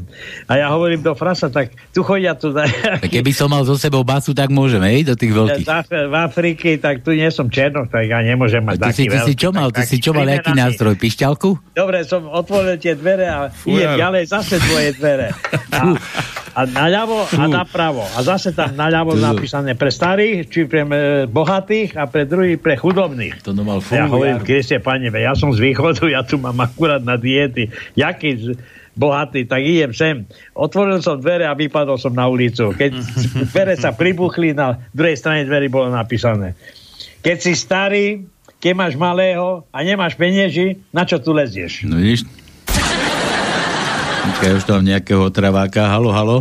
A 0.51 0.59
ja 0.59 0.67
hovorím 0.67 0.99
do 0.99 1.15
frasa, 1.15 1.47
tak 1.47 1.71
tu 1.95 2.03
chodia 2.03 2.35
tu... 2.35 2.51
Tak 2.51 3.07
keby 3.07 3.31
som 3.31 3.47
mal 3.47 3.63
so 3.63 3.79
sebou 3.79 4.03
basu, 4.03 4.35
tak 4.35 4.51
môžem, 4.51 4.83
hej, 4.83 5.07
do 5.07 5.15
tých 5.15 5.31
veľkých. 5.31 5.63
v 5.87 6.15
Afrike, 6.19 6.75
tak 6.75 7.07
tu 7.07 7.15
nie 7.15 7.31
som 7.31 7.47
černoch, 7.47 7.87
tak 7.87 8.03
ja 8.03 8.19
nemôžem 8.19 8.59
mať 8.59 8.83
A 8.83 8.91
ty 8.91 8.91
si, 8.91 9.07
ty 9.07 9.15
si 9.15 9.31
veľký, 9.31 9.33
čo 9.39 9.49
mal? 9.55 9.67
tak- 9.71 9.87
Ty 9.87 9.87
si 9.87 9.97
čo 10.03 10.11
mal, 10.11 10.27
aký 10.27 10.51
nástroj? 10.51 10.93
Pišťalku? 10.99 11.49
Dobre, 11.71 12.03
som 12.03 12.27
otvoril 12.27 12.75
tie 12.75 12.99
dvere 12.99 13.31
a 13.31 13.47
Fujar. 13.47 13.95
idem 13.95 14.03
ďalej, 14.03 14.23
zase 14.27 14.59
dvoje 14.59 14.89
dvere. 14.91 15.31
A, 15.71 15.95
a 16.55 16.61
naľavo 16.63 17.27
a 17.27 17.43
napravo. 17.47 18.03
A 18.15 18.19
zase 18.23 18.55
tam 18.55 18.71
naľavo 18.73 19.15
napísané 19.15 19.75
pre 19.75 19.91
starých, 19.91 20.47
či 20.47 20.63
pre 20.63 20.83
e, 20.83 20.89
bohatých 21.27 21.99
a 21.99 22.07
pre 22.07 22.23
druhých 22.23 22.63
pre 22.63 22.79
chudobných. 23.05 23.35
To 23.45 23.53
no 23.53 23.61
mal 23.61 23.79
Ja 23.93 24.09
hovorím. 24.09 24.41
Kriste, 24.41 24.81
pane, 24.81 25.13
ja 25.13 25.37
som 25.37 25.53
z 25.53 25.61
východu, 25.61 26.09
ja 26.09 26.25
tu 26.25 26.41
mám 26.41 26.57
akurát 26.57 27.05
na 27.05 27.21
diety. 27.21 27.69
Jaký 27.93 28.57
bohatý, 28.97 29.45
tak 29.45 29.61
idem 29.61 29.93
sem. 29.93 30.25
Otvoril 30.57 31.05
som 31.05 31.21
dvere 31.21 31.45
a 31.45 31.53
vypadol 31.53 32.01
som 32.01 32.17
na 32.17 32.25
ulicu. 32.25 32.73
Keď 32.73 32.91
dvere 33.53 33.77
sa 33.77 33.93
pribuchli, 33.93 34.57
na 34.57 34.81
druhej 34.89 35.21
strane 35.21 35.45
dverí 35.45 35.69
bolo 35.69 35.93
napísané. 35.93 36.57
Keď 37.21 37.37
si 37.37 37.53
starý, 37.53 38.25
keď 38.57 38.73
máš 38.73 38.93
malého 38.97 39.61
a 39.69 39.77
nemáš 39.85 40.17
penieži, 40.17 40.81
na 40.89 41.05
čo 41.05 41.21
tu 41.21 41.29
lezieš? 41.29 41.85
No 41.85 42.01
vidíš? 42.01 42.25
Počkaj, 44.25 44.51
už 44.57 44.65
tam 44.65 44.81
nejakého 44.81 45.21
otraváka. 45.21 45.85
Halo, 45.85 46.09
halo. 46.09 46.37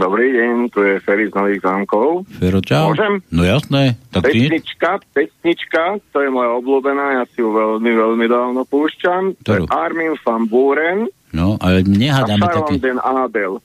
Dobrý 0.00 0.32
deň, 0.32 0.72
tu 0.72 0.80
je 0.80 0.96
Ferry 1.04 1.28
z 1.28 1.36
Nových 1.36 1.60
zámkov. 1.60 2.24
Fero, 2.40 2.64
čau. 2.64 2.88
Môžem? 2.88 3.20
No 3.28 3.44
jasné. 3.44 4.00
Tak 4.08 4.32
ty... 4.32 4.48
Pesnička, 4.48 4.96
pesnička, 5.12 6.00
to 6.08 6.24
je 6.24 6.32
moja 6.32 6.56
obľúbená, 6.56 7.20
ja 7.20 7.24
si 7.28 7.44
ju 7.44 7.52
veľmi, 7.52 7.92
veľmi 7.92 8.24
dávno 8.24 8.64
púšťam. 8.64 9.36
To 9.44 9.50
je 9.52 9.60
Ktorú? 9.60 9.64
Armin 9.68 10.16
van 10.24 10.48
Buren 10.48 10.98
No, 11.30 11.60
ale 11.60 11.84
a 11.84 11.86
nehádame 11.86 12.48
také... 12.48 12.80
den 12.80 12.96
Adel. 12.96 13.60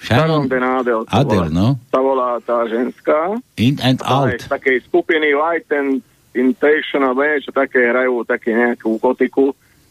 Sharon 0.00 0.46
Sharon 0.46 0.48
den 0.48 0.62
Adel. 0.64 1.00
Adel, 1.10 1.50
volá. 1.50 1.52
no. 1.52 1.66
Sa 1.90 1.98
volá 2.00 2.30
tá 2.40 2.64
ženská. 2.70 3.36
In 3.58 3.76
and 3.82 3.98
Tá 3.98 4.30
out. 4.30 4.38
z 4.40 4.46
takej 4.46 4.86
skupiny 4.86 5.34
Light 5.34 5.66
and 5.74 6.00
Intention, 6.32 7.02
alebo 7.02 7.26
niečo 7.26 7.50
také 7.50 7.90
hrajú, 7.90 8.22
také 8.22 8.54
nejakú 8.54 8.94
kotiku. 8.96 9.50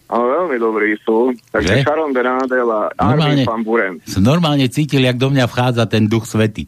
Ale 0.10 0.26
veľmi 0.26 0.58
dobrí 0.58 0.98
sú. 1.06 1.30
Že? 1.30 1.54
Takže 1.54 1.74
Sharon 1.86 2.10
den 2.10 2.26
Adel 2.26 2.66
a 2.66 2.90
Normálne. 2.98 3.46
Armin 3.46 3.46
van 3.46 3.62
Buren. 3.62 3.94
Som 4.10 4.26
normálne 4.26 4.66
cítil, 4.66 5.06
jak 5.06 5.22
do 5.22 5.30
mňa 5.30 5.46
vchádza 5.46 5.86
ten 5.86 6.10
duch 6.10 6.26
svety. 6.26 6.66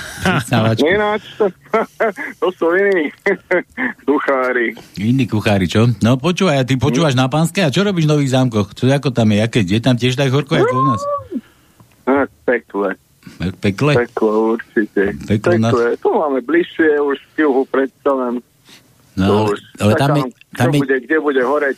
Ináč, 0.88 1.22
to, 2.40 2.48
sú 2.48 2.72
iní 2.72 3.12
duchári. 4.08 4.72
Iní 4.96 5.28
kuchári, 5.28 5.68
čo? 5.68 5.84
No 6.00 6.16
počúvaj, 6.16 6.60
a 6.60 6.64
ty 6.64 6.80
počúvaš 6.80 7.12
na 7.12 7.28
pánske? 7.28 7.60
A 7.60 7.68
čo 7.68 7.84
robíš 7.84 8.08
v 8.08 8.12
Nových 8.16 8.32
zámkoch? 8.32 8.72
Čo 8.72 8.88
ako 8.88 9.12
tam 9.12 9.36
je? 9.36 9.38
Aké, 9.38 9.60
je 9.62 9.80
tam 9.84 9.92
tiež 9.92 10.16
tak 10.16 10.32
horko, 10.32 10.56
ako 10.56 10.72
u 10.72 10.84
nás? 10.88 11.02
Pekle. 12.42 12.96
Pekle? 13.60 13.92
Peklo 14.00 14.56
určite. 14.56 15.12
Peklo 15.28 15.60
nás- 15.60 15.76
Peklo 15.76 15.84
je. 15.84 15.94
Tu 16.00 16.08
máme 16.08 16.40
bližšie, 16.40 16.90
už 17.04 17.16
z 17.36 17.44
juhu 17.44 17.68
predsa 17.68 18.10
len. 18.16 18.40
No, 19.12 19.52
už. 19.52 19.60
ale 19.76 19.92
tam 19.92 20.10
je, 20.16 20.22
tam 20.56 20.72
je, 20.72 20.78
bude, 20.80 20.96
kde 21.04 21.16
bude 21.20 21.42
horeť. 21.44 21.76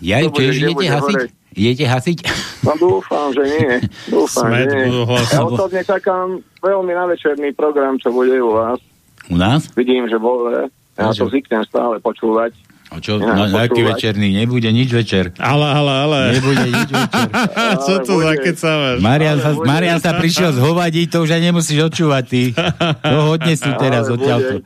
Ja, 0.00 0.16
že 0.22 0.28
kde 0.30 0.44
idete 0.54 0.86
hasiť? 0.88 1.14
horeť. 1.16 1.30
Idete 1.58 1.84
hasiť? 1.90 2.18
No 2.62 2.72
dúfam, 2.78 3.34
že 3.34 3.42
nie. 3.42 3.70
Dúfam, 4.14 4.46
Smet 4.46 4.68
že 4.70 4.78
nie. 4.86 5.02
Ja 5.34 5.40
osobne 5.42 5.82
čakám 5.82 6.26
veľmi 6.62 6.92
na 6.94 7.04
večerný 7.10 7.50
program, 7.56 7.98
čo 7.98 8.14
bude 8.14 8.38
u 8.38 8.54
vás. 8.54 8.78
U 9.26 9.36
nás? 9.36 9.66
Vidím, 9.74 10.06
že 10.06 10.16
bol, 10.16 10.46
ja 10.48 10.70
Prečo? 10.94 11.26
to 11.26 11.34
zvyknem 11.34 11.62
stále 11.66 11.98
počúvať. 11.98 12.54
A 12.88 13.04
čo, 13.04 13.20
Ja, 13.20 13.36
na, 13.36 13.44
na 13.52 13.68
aký 13.68 13.84
večerný? 13.84 14.32
Nebude 14.32 14.72
nič 14.72 14.88
večer. 14.88 15.36
Ale, 15.36 15.66
ale, 15.68 15.92
ale. 16.08 16.18
Nebude 16.40 16.72
nič 16.72 16.88
večer. 16.88 17.28
Čo 17.84 17.94
to 18.00 18.12
za 18.16 18.32
kecávaš? 18.40 18.96
Marian 19.04 19.36
sa, 19.44 19.52
bude. 19.52 19.68
Marian 19.68 20.00
sa 20.00 20.16
prišiel 20.16 20.56
zhovadiť, 20.56 21.06
to 21.12 21.20
už 21.20 21.36
aj 21.36 21.42
nemusíš 21.52 21.84
odčúvať, 21.84 22.24
ty. 22.24 22.42
To 23.12 23.28
hodne 23.28 23.52
sú 23.60 23.68
teraz 23.76 24.08
odtiaľto. 24.08 24.64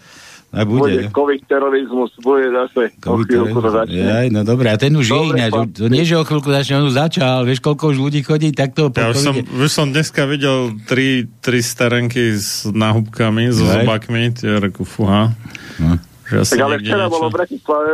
A 0.53 0.69
bude, 0.69 0.85
bude, 0.85 1.09
COVID 1.09 1.49
terorizmus, 1.49 2.13
bude 2.21 2.45
zase 2.53 2.93
o 3.09 3.17
chvíľku 3.25 3.57
to 3.57 3.71
začne. 3.73 4.05
Jaj, 4.05 4.27
no 4.29 4.45
dobre, 4.45 4.69
a 4.69 4.77
ten 4.77 4.93
už 4.93 5.09
je 5.09 5.17
Dobre, 5.17 5.41
ináč. 5.41 5.53
pán. 5.57 5.69
To 5.73 5.89
nie, 5.89 6.05
že 6.05 6.21
o 6.21 6.29
chvíľku 6.29 6.53
začne, 6.53 6.73
on 6.77 6.93
už 6.93 6.97
začal. 7.01 7.49
Vieš, 7.49 7.65
koľko 7.65 7.85
už 7.89 7.99
ľudí 7.99 8.21
chodí 8.21 8.53
takto 8.53 8.93
po 8.93 9.01
Ja 9.01 9.09
už 9.09 9.17
som, 9.17 9.33
už 9.33 9.71
som 9.73 9.89
dneska 9.89 10.29
videl 10.29 10.77
tri, 10.85 11.25
tri 11.41 11.65
starenky 11.65 12.37
s 12.37 12.69
náhubkami, 12.69 13.49
so 13.49 13.65
zobakmi, 13.65 14.37
tie 14.37 14.61
reku, 14.61 14.85
fúha. 14.85 15.33
No. 15.81 15.97
Že 16.29 16.45
Tak 16.45 16.61
ale 16.61 16.77
včera 16.85 17.09
niečo. 17.09 17.15
bolo 17.17 17.27
v 17.29 17.33
Bratislave, 17.33 17.93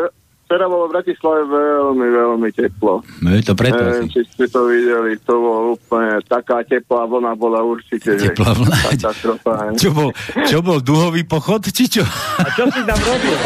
včera 0.48 0.64
bolo 0.64 0.88
v 0.88 0.92
Bratislave 0.96 1.44
veľmi, 1.44 2.08
veľmi 2.08 2.48
teplo. 2.56 3.04
No 3.20 3.28
je 3.36 3.44
to 3.44 3.52
preto 3.52 3.76
Neviem, 3.76 4.08
či 4.08 4.24
ste 4.24 4.48
to 4.48 4.64
videli, 4.64 5.20
to 5.20 5.36
bolo 5.36 5.76
úplne, 5.76 6.24
taká 6.24 6.64
teplá 6.64 7.04
vlna 7.04 7.36
bola 7.36 7.60
určite, 7.60 8.16
Teplá 8.16 8.56
vlna. 8.56 8.76
katastrofa. 8.96 9.76
Čo 9.76 9.92
bol, 9.92 10.08
čo 10.48 10.64
bol 10.64 10.80
duhový 10.80 11.28
pochod, 11.28 11.60
či 11.68 11.84
čo? 11.92 12.00
A 12.40 12.48
čo 12.56 12.64
si 12.72 12.80
tam 12.80 12.96
robil? 12.96 13.36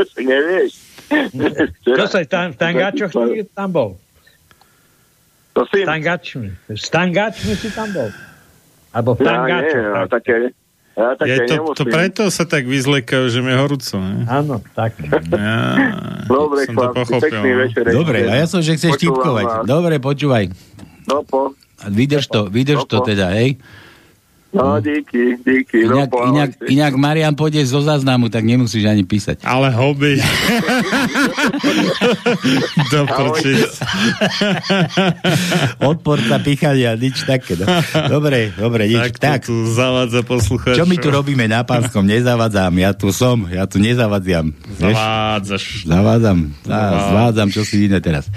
Si 0.00 0.22
nevieš. 0.32 0.72
Čo 1.84 2.04
sa 2.08 2.24
tam 2.24 2.52
v 2.52 2.56
tangáčoch 2.56 3.12
tam 3.52 3.68
bol? 3.68 3.90
To 5.52 5.60
si... 5.68 5.84
S 5.84 6.88
tangáčmi 6.88 7.52
si 7.52 7.68
tam 7.76 7.92
bol? 7.92 8.08
Alebo 8.96 9.12
v 9.12 9.28
Ja 9.28 9.44
nie, 9.44 9.68
tak. 9.68 10.08
také, 10.08 10.34
ja 10.98 11.14
Je 11.22 11.36
to, 11.46 11.54
nemusím. 11.54 11.78
to 11.78 11.82
preto 11.86 12.22
sa 12.28 12.42
tak 12.42 12.66
vyzlekajú, 12.66 13.30
že 13.30 13.38
mi 13.38 13.54
je 13.54 13.58
horúco. 13.58 13.94
Ne? 14.02 14.26
Áno, 14.26 14.58
tak. 14.74 14.98
Ja, 15.30 15.56
Dobre, 16.26 16.66
som 16.66 16.74
to 16.74 16.82
chlapci, 16.82 16.98
pochopil. 17.06 17.22
pekný 17.22 17.50
no. 17.54 17.58
večer. 17.62 17.82
Dobre, 17.86 18.18
a 18.26 18.32
ja 18.34 18.46
som, 18.50 18.58
že 18.58 18.74
chceš 18.74 18.98
tipkovať. 18.98 19.62
Dobre, 19.62 20.02
počúvaj. 20.02 20.50
No 21.06 21.22
po. 21.22 21.54
A 21.78 21.86
Vydrž 21.86 22.26
to, 22.26 22.50
vydrž 22.50 22.90
to 22.90 22.98
Dopo. 22.98 23.06
teda, 23.06 23.30
hej. 23.38 23.54
No, 24.48 24.80
díky, 24.80 25.36
díky. 25.44 25.84
Inak, 25.84 26.08
no, 26.08 26.32
inak, 26.32 26.50
inak 26.72 26.92
Marian 26.96 27.36
pôjde 27.36 27.60
zo 27.68 27.84
záznamu, 27.84 28.32
tak 28.32 28.48
nemusíš 28.48 28.88
ani 28.88 29.04
písať. 29.04 29.44
Ale 29.44 29.68
hobby. 29.76 30.16
Do. 32.92 33.04
Odporca, 35.84 36.40
pichania, 36.40 36.96
nič 36.96 37.28
také. 37.28 37.60
No. 37.60 37.68
Dobre, 38.08 38.48
dobre, 38.56 38.88
nič. 38.88 39.20
Tak, 39.20 39.44
Tak, 39.44 39.52
tu 39.52 39.68
zavádza 39.68 40.24
poslucháčov. 40.24 40.80
čo 40.80 40.88
my 40.88 40.96
tu 40.96 41.08
robíme 41.12 41.44
na 41.44 41.60
pánskom? 41.60 42.08
Nezavadzám, 42.08 42.72
ja 42.80 42.96
tu 42.96 43.12
som, 43.12 43.44
ja 43.52 43.68
tu 43.68 43.76
nezavadziam. 43.76 44.48
Zavádzaš. 44.80 45.84
Zavádzam, 45.84 46.38
Zá, 46.64 46.80
zvádzam 47.12 47.48
čo 47.52 47.68
si 47.68 47.84
iné 47.84 48.00
teraz. 48.00 48.32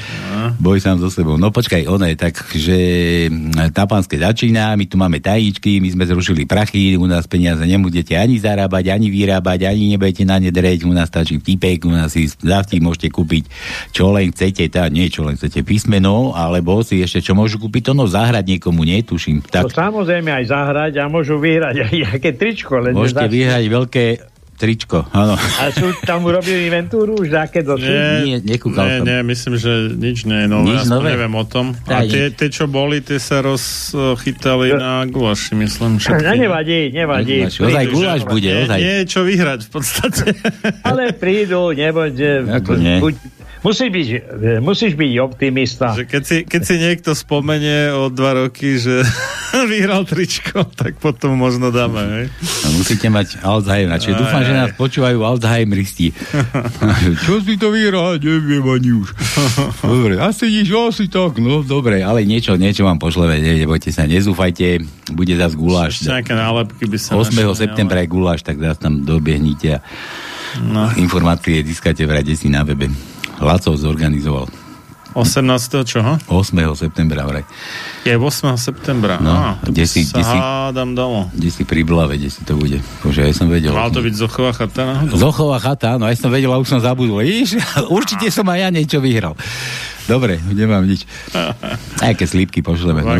Boj 0.60 0.84
sám 0.84 1.00
so 1.00 1.08
sebou. 1.08 1.40
No 1.40 1.56
počkaj, 1.56 1.88
ono 1.88 2.04
je 2.04 2.18
tak, 2.20 2.36
že 2.52 2.78
mm, 3.32 3.72
Tapánske 3.72 4.20
začína, 4.20 4.76
my 4.76 4.86
tu 4.90 5.00
máme 5.00 5.24
tajíčky, 5.24 5.80
my 5.80 5.90
sme 5.94 6.01
zrušili 6.06 6.46
prachy, 6.46 6.98
u 6.98 7.06
nás 7.06 7.26
peniaze 7.28 7.64
nebudete 7.66 8.18
ani 8.18 8.38
zarábať, 8.38 8.94
ani 8.94 9.08
vyrábať, 9.12 9.70
ani 9.70 9.96
nebudete 9.96 10.24
na 10.24 10.38
ne 10.38 10.50
dreť, 10.50 10.86
u 10.86 10.94
nás 10.94 11.10
stačí 11.10 11.38
vtipek, 11.38 11.86
u 11.86 11.94
nás 11.94 12.14
si 12.14 12.30
za 12.30 12.64
vtip 12.64 12.82
môžete 12.82 13.10
kúpiť 13.14 13.44
čo 13.92 14.14
len 14.16 14.32
chcete, 14.32 14.66
tá, 14.72 14.88
nie 14.88 15.12
čo 15.12 15.28
len 15.28 15.36
chcete, 15.36 15.62
písmeno, 15.62 16.32
alebo 16.34 16.82
si 16.82 17.04
ešte 17.04 17.22
čo 17.22 17.34
môžu 17.36 17.60
kúpiť, 17.60 17.92
to 17.92 17.94
no 17.94 18.08
zahrať 18.08 18.58
niekomu, 18.58 18.88
netuším. 18.88 19.44
Tak 19.44 19.70
samozrejme 19.70 20.32
aj 20.32 20.46
zahrať 20.48 20.94
a 21.02 21.06
môžu 21.12 21.38
vyhrať 21.38 21.92
aj 21.92 21.96
aké 22.18 22.32
tričko. 22.34 22.80
Len 22.82 22.96
môžete 22.96 23.28
nezač- 23.28 23.36
vyhrať 23.36 23.64
veľké 23.68 24.06
tričko, 24.62 25.10
áno. 25.10 25.34
A 25.34 25.74
sú 25.74 25.90
tam 26.06 26.22
urobili 26.22 26.70
inventúru 26.70 27.18
už 27.18 27.34
také 27.34 27.66
do 27.66 27.74
Nie, 27.76 28.38
nekúkal 28.38 28.86
nie, 28.86 28.98
som. 29.02 29.06
nie, 29.10 29.20
myslím, 29.26 29.54
že 29.58 29.72
nič 29.92 30.18
nie 30.24 30.46
je 30.46 30.48
nové. 30.48 30.66
Nič 30.70 30.86
nové? 30.86 31.10
neviem 31.10 31.34
o 31.34 31.42
tom. 31.44 31.74
Tá, 31.74 32.00
A 32.00 32.06
tie, 32.06 32.30
tie, 32.30 32.48
čo 32.48 32.70
boli, 32.70 33.02
tie 33.02 33.18
sa 33.18 33.42
rozchytali 33.42 34.70
na 34.72 35.02
gulaši, 35.06 35.58
myslím. 35.58 35.98
No, 35.98 36.00
Všetky. 36.00 36.38
nevadí, 36.38 36.80
nevadí. 36.92 37.38
Ozaj 37.44 37.58
Prídu, 37.82 37.92
guláš 37.92 38.22
že- 38.22 38.30
bude, 38.30 38.46
Nie, 38.48 38.64
ozaj. 38.64 38.78
nie 38.78 38.94
je 38.94 39.06
čo 39.08 39.22
vyhrať 39.26 39.60
v 39.66 39.70
podstate. 39.72 40.24
Ale 40.84 41.04
prídu, 41.12 41.74
neboď... 41.74 42.14
Ako 42.54 42.72
nie? 42.78 43.02
Buď, 43.02 43.16
musíš, 43.62 43.90
byť, 43.90 44.08
musíš 44.60 44.94
byť 44.94 45.12
optimista. 45.20 45.94
že 45.94 46.04
keď, 46.04 46.24
si, 46.24 46.38
keď 46.44 46.62
si 46.62 46.76
niekto 46.78 47.12
spomenie 47.12 47.90
o 47.90 48.08
dva 48.08 48.42
roky, 48.42 48.76
že 48.76 49.02
vyhral 49.72 50.04
tričko, 50.04 50.66
tak 50.68 50.98
potom 50.98 51.36
možno 51.36 51.70
dáme. 51.70 52.02
Hej? 52.02 52.26
No, 52.64 52.68
musíte 52.76 53.08
mať 53.08 53.40
Alzheimer. 53.40 53.98
Čiže 53.98 54.16
Aj, 54.16 54.20
dúfam, 54.20 54.42
že 54.42 54.54
aj. 54.54 54.58
nás 54.58 54.70
počúvajú 54.74 55.18
Alzheimeristi. 55.20 56.08
Čo 57.26 57.40
si 57.40 57.56
to 57.56 57.70
vyhrá? 57.70 58.16
Neviem 58.16 58.64
ani 58.64 58.92
už. 58.96 59.08
Dobre, 59.80 60.14
asi 60.18 60.48
nič, 60.48 60.68
asi 60.70 61.06
tak. 61.06 61.38
No, 61.38 61.62
dobre, 61.62 62.00
ale 62.00 62.24
niečo, 62.24 62.56
niečo 62.56 62.84
vám 62.84 62.98
pošleme. 62.98 63.38
Ne, 63.38 63.60
nebojte 63.60 63.90
sa, 63.90 64.06
nezúfajte. 64.06 64.82
Bude 65.12 65.36
zás 65.36 65.54
guláš. 65.54 66.02
Nejaké 66.02 66.32
nálepky 66.32 66.88
by 66.88 66.98
sa 66.98 67.14
8. 67.14 67.30
našli, 67.30 67.56
septembra 67.60 68.00
je 68.00 68.08
guláš, 68.08 68.42
tak 68.42 68.58
zás 68.58 68.78
tam 68.78 69.02
dobiehnite 69.02 69.78
a 69.78 69.80
No. 70.52 70.92
informácie 71.00 71.64
získate 71.64 72.04
v 72.04 72.12
rade 72.12 72.36
si 72.36 72.52
na 72.52 72.68
webe. 72.68 72.92
Laco 73.42 73.74
zorganizoval. 73.74 74.48
18. 75.12 75.84
čoho? 75.84 76.16
8. 76.32 76.56
septembra 76.72 77.28
vraj. 77.28 77.44
Je 78.08 78.16
8. 78.16 78.56
septembra. 78.56 79.20
No, 79.20 79.36
Á, 79.36 79.60
to 79.60 79.76
kde 79.76 79.84
si- 79.84 80.08
kde 80.08 80.24
si- 80.24 80.40
hádam 80.40 80.96
dalo. 80.96 81.28
Kde 81.36 81.52
si 81.52 81.68
pri 81.68 81.84
Blave, 81.84 82.16
kde 82.16 82.32
si 82.32 82.40
to 82.48 82.56
bude. 82.56 82.80
Bože, 83.04 83.28
ja 83.28 83.36
som 83.36 83.52
vedel. 83.52 83.76
Mal 83.76 83.92
to 83.92 84.00
byť 84.00 84.16
Zochová 84.16 84.56
chata 84.56 84.88
náhodou? 84.88 85.20
Zochová 85.20 85.60
chata, 85.60 86.00
áno, 86.00 86.08
aj 86.08 86.16
som 86.16 86.32
vedel, 86.32 86.48
a 86.48 86.56
už 86.56 86.70
som 86.70 86.80
zabudol. 86.80 87.28
Víš, 87.28 87.60
určite 87.92 88.32
som 88.32 88.48
aj 88.48 88.60
ja 88.62 88.70
niečo 88.72 89.04
vyhral. 89.04 89.36
Dobre, 90.08 90.40
nemám 90.48 90.88
nič. 90.88 91.04
Aké 92.00 92.24
slípky 92.24 92.64
pošleme. 92.64 93.04
No. 93.04 93.20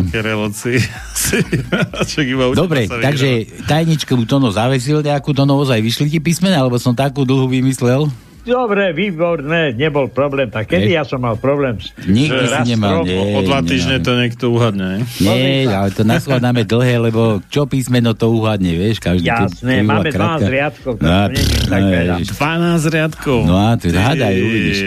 Dobre, 2.54 2.88
takže 2.88 3.28
tajničku 3.68 4.16
Tono 4.24 4.48
zavesil 4.48 5.04
nejakú, 5.04 5.36
Tono 5.36 5.60
ozaj 5.60 5.76
vyšli 5.78 6.08
ti 6.08 6.18
písmena, 6.18 6.56
alebo 6.56 6.80
som 6.80 6.96
takú 6.96 7.28
dlhú 7.28 7.52
vymyslel? 7.52 8.08
Dobre, 8.42 8.90
výborné, 8.90 9.70
nebol 9.70 10.10
problém. 10.10 10.50
Tak 10.50 10.66
kedy 10.66 10.98
ja 10.98 11.06
som 11.06 11.22
mal 11.22 11.38
problém 11.38 11.78
s... 11.78 11.94
Nikdy 12.02 12.42
si 12.42 12.74
nemal, 12.74 13.06
nie. 13.06 13.38
O 13.38 13.40
dva 13.46 13.62
týždne 13.62 14.02
to 14.02 14.18
niekto 14.18 14.50
uhadne. 14.50 15.06
Nie, 15.22 15.70
ale 15.70 15.94
to 15.94 16.02
naskladáme 16.02 16.66
dlhé, 16.66 16.98
lebo 16.98 17.38
čo 17.46 17.70
písmeno 17.70 18.18
to 18.18 18.34
uhadne, 18.34 18.74
vieš, 18.74 18.98
každý 18.98 19.30
Jasné, 19.30 19.86
máme 19.86 20.10
kratka. 20.10 20.50
12 20.50 20.54
riadkov, 20.58 20.92
No, 20.98 21.30
nie 21.30 21.38
je 21.38 21.58
tak 21.64 21.82
no, 21.82 21.88
veľa. 21.88 22.16
ježiš. 22.18 22.28
12 22.34 22.94
riadkov. 22.94 23.38
No 23.46 23.54
a 23.56 23.68
Ty- 23.78 23.94
hádaj, 23.94 24.34
uvidíš. 24.34 24.78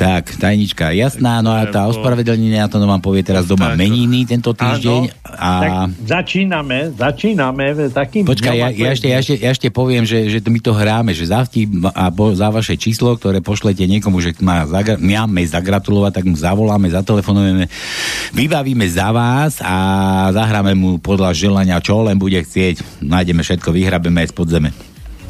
Tak, 0.00 0.40
tajnička, 0.40 0.96
jasná, 0.96 1.44
no 1.44 1.52
a 1.52 1.68
tá 1.68 1.84
na 1.84 2.68
to 2.72 2.80
vám 2.80 3.04
povie 3.04 3.20
teraz 3.20 3.44
doma 3.44 3.76
Tak. 3.76 3.84
meniny 3.84 4.24
tento 4.24 4.56
týždeň. 4.56 5.12
Tak 5.12 5.36
A 5.36 5.92
začíname, 6.08 6.96
začíname 6.96 7.76
takým... 7.92 8.24
počkaj, 8.24 8.56
ja, 8.56 8.68
ja, 8.72 8.96
ešte, 8.96 9.12
ja, 9.12 9.20
ešte, 9.20 9.36
ja 9.36 9.50
ešte 9.52 9.68
poviem, 9.68 10.08
že, 10.08 10.32
že 10.32 10.40
my 10.40 10.56
to 10.64 10.72
hráme, 10.72 11.12
že 11.12 11.28
za 11.28 11.44
vtip 11.44 11.84
a 11.92 12.08
bo, 12.08 12.32
za 12.32 12.48
vaše 12.48 12.80
číslo, 12.80 13.12
ktoré 13.12 13.44
pošlete 13.44 13.84
niekomu, 13.84 14.24
že 14.24 14.32
má 14.40 14.64
zagra- 14.64 14.96
máme 14.96 15.44
zagratulovať, 15.44 16.12
tak 16.16 16.24
mu 16.24 16.36
zavoláme, 16.40 16.88
zatelefonujeme, 16.88 17.68
vybavíme 18.32 18.88
za 18.88 19.12
vás 19.12 19.60
a 19.60 19.76
zahráme 20.32 20.72
mu 20.72 20.96
podľa 20.96 21.36
želania, 21.36 21.76
čo 21.84 22.00
len 22.00 22.16
bude 22.16 22.40
chcieť. 22.40 23.04
Nájdeme 23.04 23.44
všetko, 23.44 23.68
vyhrabeme 23.68 24.24
aj 24.24 24.32
spod 24.32 24.48
zeme. 24.48 24.72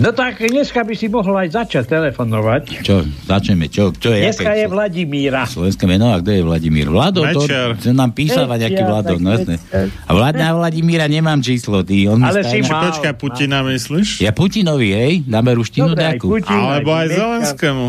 No 0.01 0.17
tak 0.17 0.41
dneska 0.41 0.81
by 0.81 0.97
si 0.97 1.13
mohol 1.13 1.37
aj 1.45 1.61
začať 1.61 1.85
telefonovať. 1.93 2.81
Čo, 2.81 3.05
začneme, 3.29 3.69
čo, 3.69 3.93
čo 3.93 4.17
je? 4.17 4.25
Dneska 4.25 4.57
je 4.57 4.65
Vladimíra. 4.65 5.45
Slovenské 5.45 5.85
meno, 5.85 6.09
a 6.09 6.25
kto 6.25 6.33
je 6.33 6.41
Vladimír? 6.41 6.89
Vlado, 6.89 7.21
to, 7.29 7.45
Večer. 7.45 7.77
to 7.77 7.93
nám 7.93 8.17
písava 8.17 8.57
nejaký 8.57 8.81
Vlado, 8.81 9.21
no 9.21 9.29
jasné. 9.37 9.61
večer. 9.61 9.93
A 10.09 10.11
Vlad, 10.17 10.41
na 10.41 10.57
Vladimíra 10.57 11.05
nemám 11.05 11.45
číslo, 11.45 11.85
ty, 11.85 12.09
on 12.09 12.25
Ale 12.25 12.41
si 12.49 12.65
mal. 12.65 12.89
Počkaj, 12.89 13.13
Putina 13.21 13.61
myslíš? 13.61 14.25
Ja 14.25 14.33
Putinovi, 14.33 14.89
hej, 14.89 15.15
dáme 15.29 15.53
ruštinu 15.53 15.93
Dobre, 15.93 16.17
nejakú. 16.17 16.27
Putin, 16.33 16.57
Alebo 16.57 16.91
aj. 16.97 17.07
Zelenskému. 17.13 17.87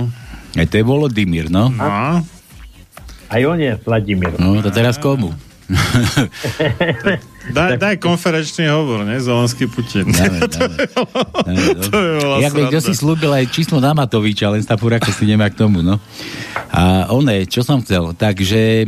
Aj 0.60 0.66
to 0.68 0.76
je 0.76 0.84
Volodymyr, 0.84 1.48
no. 1.48 1.72
No. 1.72 2.28
Aj 3.32 3.42
on 3.48 3.56
je 3.56 3.72
Vladimír. 3.88 4.36
No, 4.36 4.60
to 4.60 4.68
teraz 4.68 5.00
komu? 5.00 5.32
Daj, 7.52 7.82
daj 7.82 7.96
konferenčný 7.98 8.70
hovor, 8.70 9.02
ne? 9.02 9.18
Zelenský 9.18 9.66
Putin. 9.66 10.08
Dáme, 10.14 10.46
dáme. 10.46 10.78
dáme. 10.78 11.66
To 11.90 11.98
bola 12.22 12.36
Jak 12.38 12.54
kto 12.54 12.80
si 12.80 12.94
slúbil 12.94 13.34
aj 13.34 13.50
číslo 13.50 13.82
na 13.82 13.98
Matoviča, 13.98 14.54
len 14.54 14.62
Stapurako 14.62 15.10
si 15.10 15.26
nemá 15.26 15.50
k 15.50 15.58
tomu, 15.58 15.82
no. 15.82 15.98
A 16.70 17.10
one, 17.10 17.50
čo 17.50 17.66
som 17.66 17.82
chcel, 17.82 18.14
takže... 18.16 18.88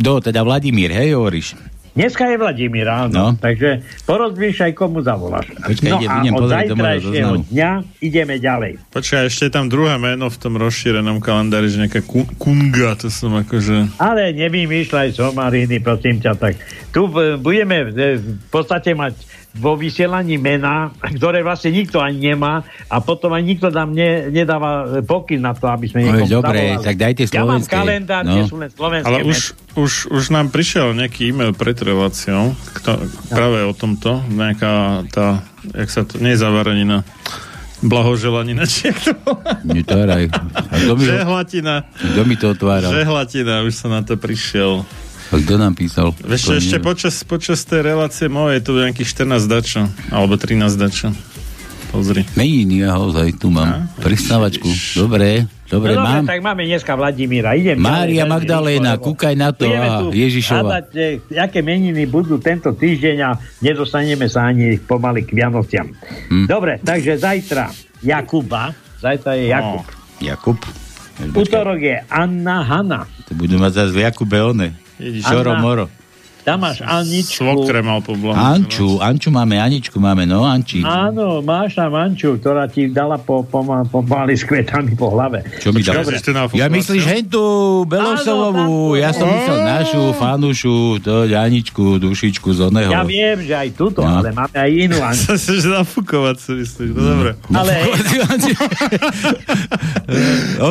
Do, 0.00 0.16
teda 0.24 0.40
Vladimír, 0.40 0.88
hej, 0.96 1.12
hovoríš? 1.12 1.52
Dneska 1.90 2.22
je 2.24 2.36
Vladimír, 2.36 2.86
No. 2.86 2.94
áno. 3.04 3.24
Takže 3.34 3.82
porozmýšľaj, 4.04 4.72
komu 4.72 5.00
zavoláš. 5.00 5.50
Počkaj, 5.50 5.90
no 5.90 5.98
idem- 5.98 6.10
a 6.30 6.36
od 6.36 6.46
zajtrajšieho 6.48 7.34
dňa 7.46 7.70
ideme 7.98 8.34
ďalej. 8.36 8.72
Počkaj, 8.88 9.20
ešte 9.26 9.42
je 9.44 9.52
tam 9.52 9.66
druhé 9.66 9.96
meno 9.96 10.26
v 10.26 10.36
tom 10.36 10.54
rozšírenom 10.54 11.18
kalendári, 11.18 11.66
že 11.66 11.80
nejaká 11.80 12.00
ku- 12.00 12.30
kunga, 12.36 12.94
to 12.94 13.08
som 13.08 13.34
akože... 13.34 13.90
Ale 13.96 14.30
nevymýšľaj 14.32 15.08
somariny, 15.12 15.76
prosím 15.78 16.18
ťa. 16.18 16.32
Tak 16.32 16.54
tu 16.88 17.10
budeme 17.36 17.90
v 17.90 18.18
podstate 18.48 18.92
mať 18.92 19.14
vo 19.52 19.74
vysielaní 19.74 20.36
mená, 20.36 20.94
ktoré 21.10 21.40
vlastne 21.40 21.72
nikto 21.72 21.98
ani 21.98 22.30
nemá 22.30 22.62
a 22.86 22.98
potom 22.98 23.30
aj 23.30 23.42
nikto 23.42 23.66
nám 23.66 23.90
ne, 23.90 24.28
nedáva 24.28 25.02
pokyn 25.02 25.38
na 25.38 25.52
to, 25.52 25.66
aby 25.66 25.86
sme 25.86 26.00
No, 26.00 26.06
niekomu 26.14 26.30
dobre, 26.30 26.58
zavolali. 26.70 26.86
tak 26.86 26.96
dajte 26.96 27.22
Ja 27.24 27.42
mám 27.42 27.58
slovenské, 27.58 27.74
kalendár, 27.74 28.22
no. 28.22 28.46
sú 28.46 28.56
len 28.56 28.70
slovenské 28.70 29.08
Ale 29.08 29.18
už, 29.22 29.38
už, 29.74 29.92
už 30.08 30.24
nám 30.30 30.48
prišiel 30.48 30.94
nejaký 30.94 31.28
e-mail 31.28 31.50
pred 31.50 31.74
reláciou, 31.76 32.54
kto, 32.72 33.02
práve 33.26 33.58
o 33.62 33.74
tomto, 33.74 34.22
nejaká 34.24 35.02
tá 35.10 35.42
jak 35.72 35.88
sa 35.88 36.06
to, 36.06 36.16
nie 36.16 36.32
zavarenina, 36.32 37.02
blahoželanina, 37.80 38.64
či 38.70 38.88
jak 38.88 38.98
to? 39.02 39.34
Netáraj. 39.64 40.30
Žehlatina. 40.96 41.90
kto 41.90 42.22
mi 42.22 42.36
to 42.36 42.52
otváral? 42.52 42.88
Žehlatina, 42.88 43.60
už 43.62 43.74
som 43.74 43.90
na 43.90 44.00
to 44.00 44.14
prišiel. 44.14 44.84
A 45.30 45.38
kto 45.38 45.54
nám 45.56 45.78
písal? 45.78 46.10
Vieš, 46.18 46.58
ešte 46.58 46.78
nie- 46.78 46.84
počas, 46.84 47.14
počas 47.22 47.62
tej 47.62 47.86
relácie 47.86 48.26
mojej, 48.26 48.58
to 48.60 48.74
je 48.74 48.90
nejakých 48.90 49.08
14 49.14 49.46
dačo, 49.46 49.86
alebo 50.10 50.34
13 50.34 50.74
dačo. 50.74 51.14
Pozri. 51.90 52.22
Meniny, 52.38 52.86
ja 52.86 52.94
ozaj, 52.94 53.34
tu 53.34 53.50
mám. 53.50 53.90
Pristávačku. 53.98 54.70
Dobre, 54.94 55.50
dobre, 55.66 55.98
no, 55.98 56.06
mám. 56.06 56.22
dobre, 56.22 56.30
tak 56.30 56.38
máme 56.38 56.62
dneska 56.62 56.94
Vladimíra. 56.94 57.58
Idem 57.58 57.82
Mária 57.82 58.22
ďalej, 58.22 58.30
Magdaléna, 58.30 58.92
rýchlo, 58.94 59.06
kúkaj 59.10 59.34
na 59.34 59.50
to, 59.50 59.66
tu 59.66 60.06
Ježišova. 60.14 60.70
hádať, 60.70 60.84
že 60.94 61.04
aké 61.34 61.66
meniny 61.66 62.06
budú 62.06 62.38
tento 62.38 62.70
týždeň 62.70 63.16
a 63.26 63.30
nedostaneme 63.58 64.30
sa 64.30 64.46
ani 64.46 64.78
pomaly 64.78 65.26
k 65.26 65.34
Vianociam. 65.34 65.90
Hm. 66.30 66.46
Dobre, 66.46 66.78
takže 66.78 67.18
zajtra 67.18 67.74
Jakuba, 68.06 68.70
zajtra 69.02 69.34
je 69.34 69.44
Jakub. 69.50 69.84
Jakub. 70.22 70.58
Útorok 71.34 71.78
je 71.82 71.96
Anna 72.06 72.62
Hanna. 72.62 73.02
To 73.26 73.34
budú 73.34 73.58
mať 73.58 73.82
zase 73.82 73.92
v 73.92 74.06
Jakube 74.06 74.38
one. 74.38 74.89
Anna. 75.50 75.60
moro. 75.60 75.90
Tam 76.40 76.56
máš 76.64 76.80
Aničku. 76.80 77.44
Svokre 77.44 77.84
mal 77.84 78.00
poblahoželať. 78.00 78.48
Anču, 78.56 78.88
Anču 78.96 79.28
máme, 79.28 79.60
Aničku 79.60 80.00
máme, 80.00 80.24
no, 80.24 80.48
Anči. 80.48 80.80
Áno, 80.80 81.44
máš 81.44 81.76
tam 81.76 81.92
Anču, 81.92 82.40
ktorá 82.40 82.64
ti 82.64 82.88
dala 82.88 83.20
po, 83.20 83.44
po, 83.44 83.60
po, 83.60 84.00
s 84.24 84.42
kvetami 84.48 84.96
po 84.96 85.12
hlave. 85.12 85.44
Čo 85.60 85.76
mi 85.76 85.84
na 85.84 86.48
Ja 86.56 86.66
myslíš 86.72 87.04
hentu 87.04 87.44
Belosovovú, 87.84 88.96
ja 88.96 89.12
som 89.12 89.28
myslel 89.28 89.58
našu, 89.60 90.02
Fanušu, 90.16 91.04
to 91.04 91.28
Aničku, 91.28 92.00
dušičku 92.00 92.48
z 92.56 92.60
oného. 92.72 92.90
Ja 92.92 93.04
viem, 93.04 93.44
že 93.44 93.54
aj 93.54 93.68
túto, 93.76 94.00
No. 94.00 94.24
ale 94.24 94.32
máme 94.32 94.56
aj 94.56 94.70
inú 94.72 94.96
Anču. 95.12 95.28
Sa 95.28 95.34
chceš 95.36 95.68
nafúkovať, 95.68 96.36
si 96.40 96.52
myslíš, 96.56 96.90
no 96.96 97.02
dobre. 97.04 97.30
Ale 97.60 97.72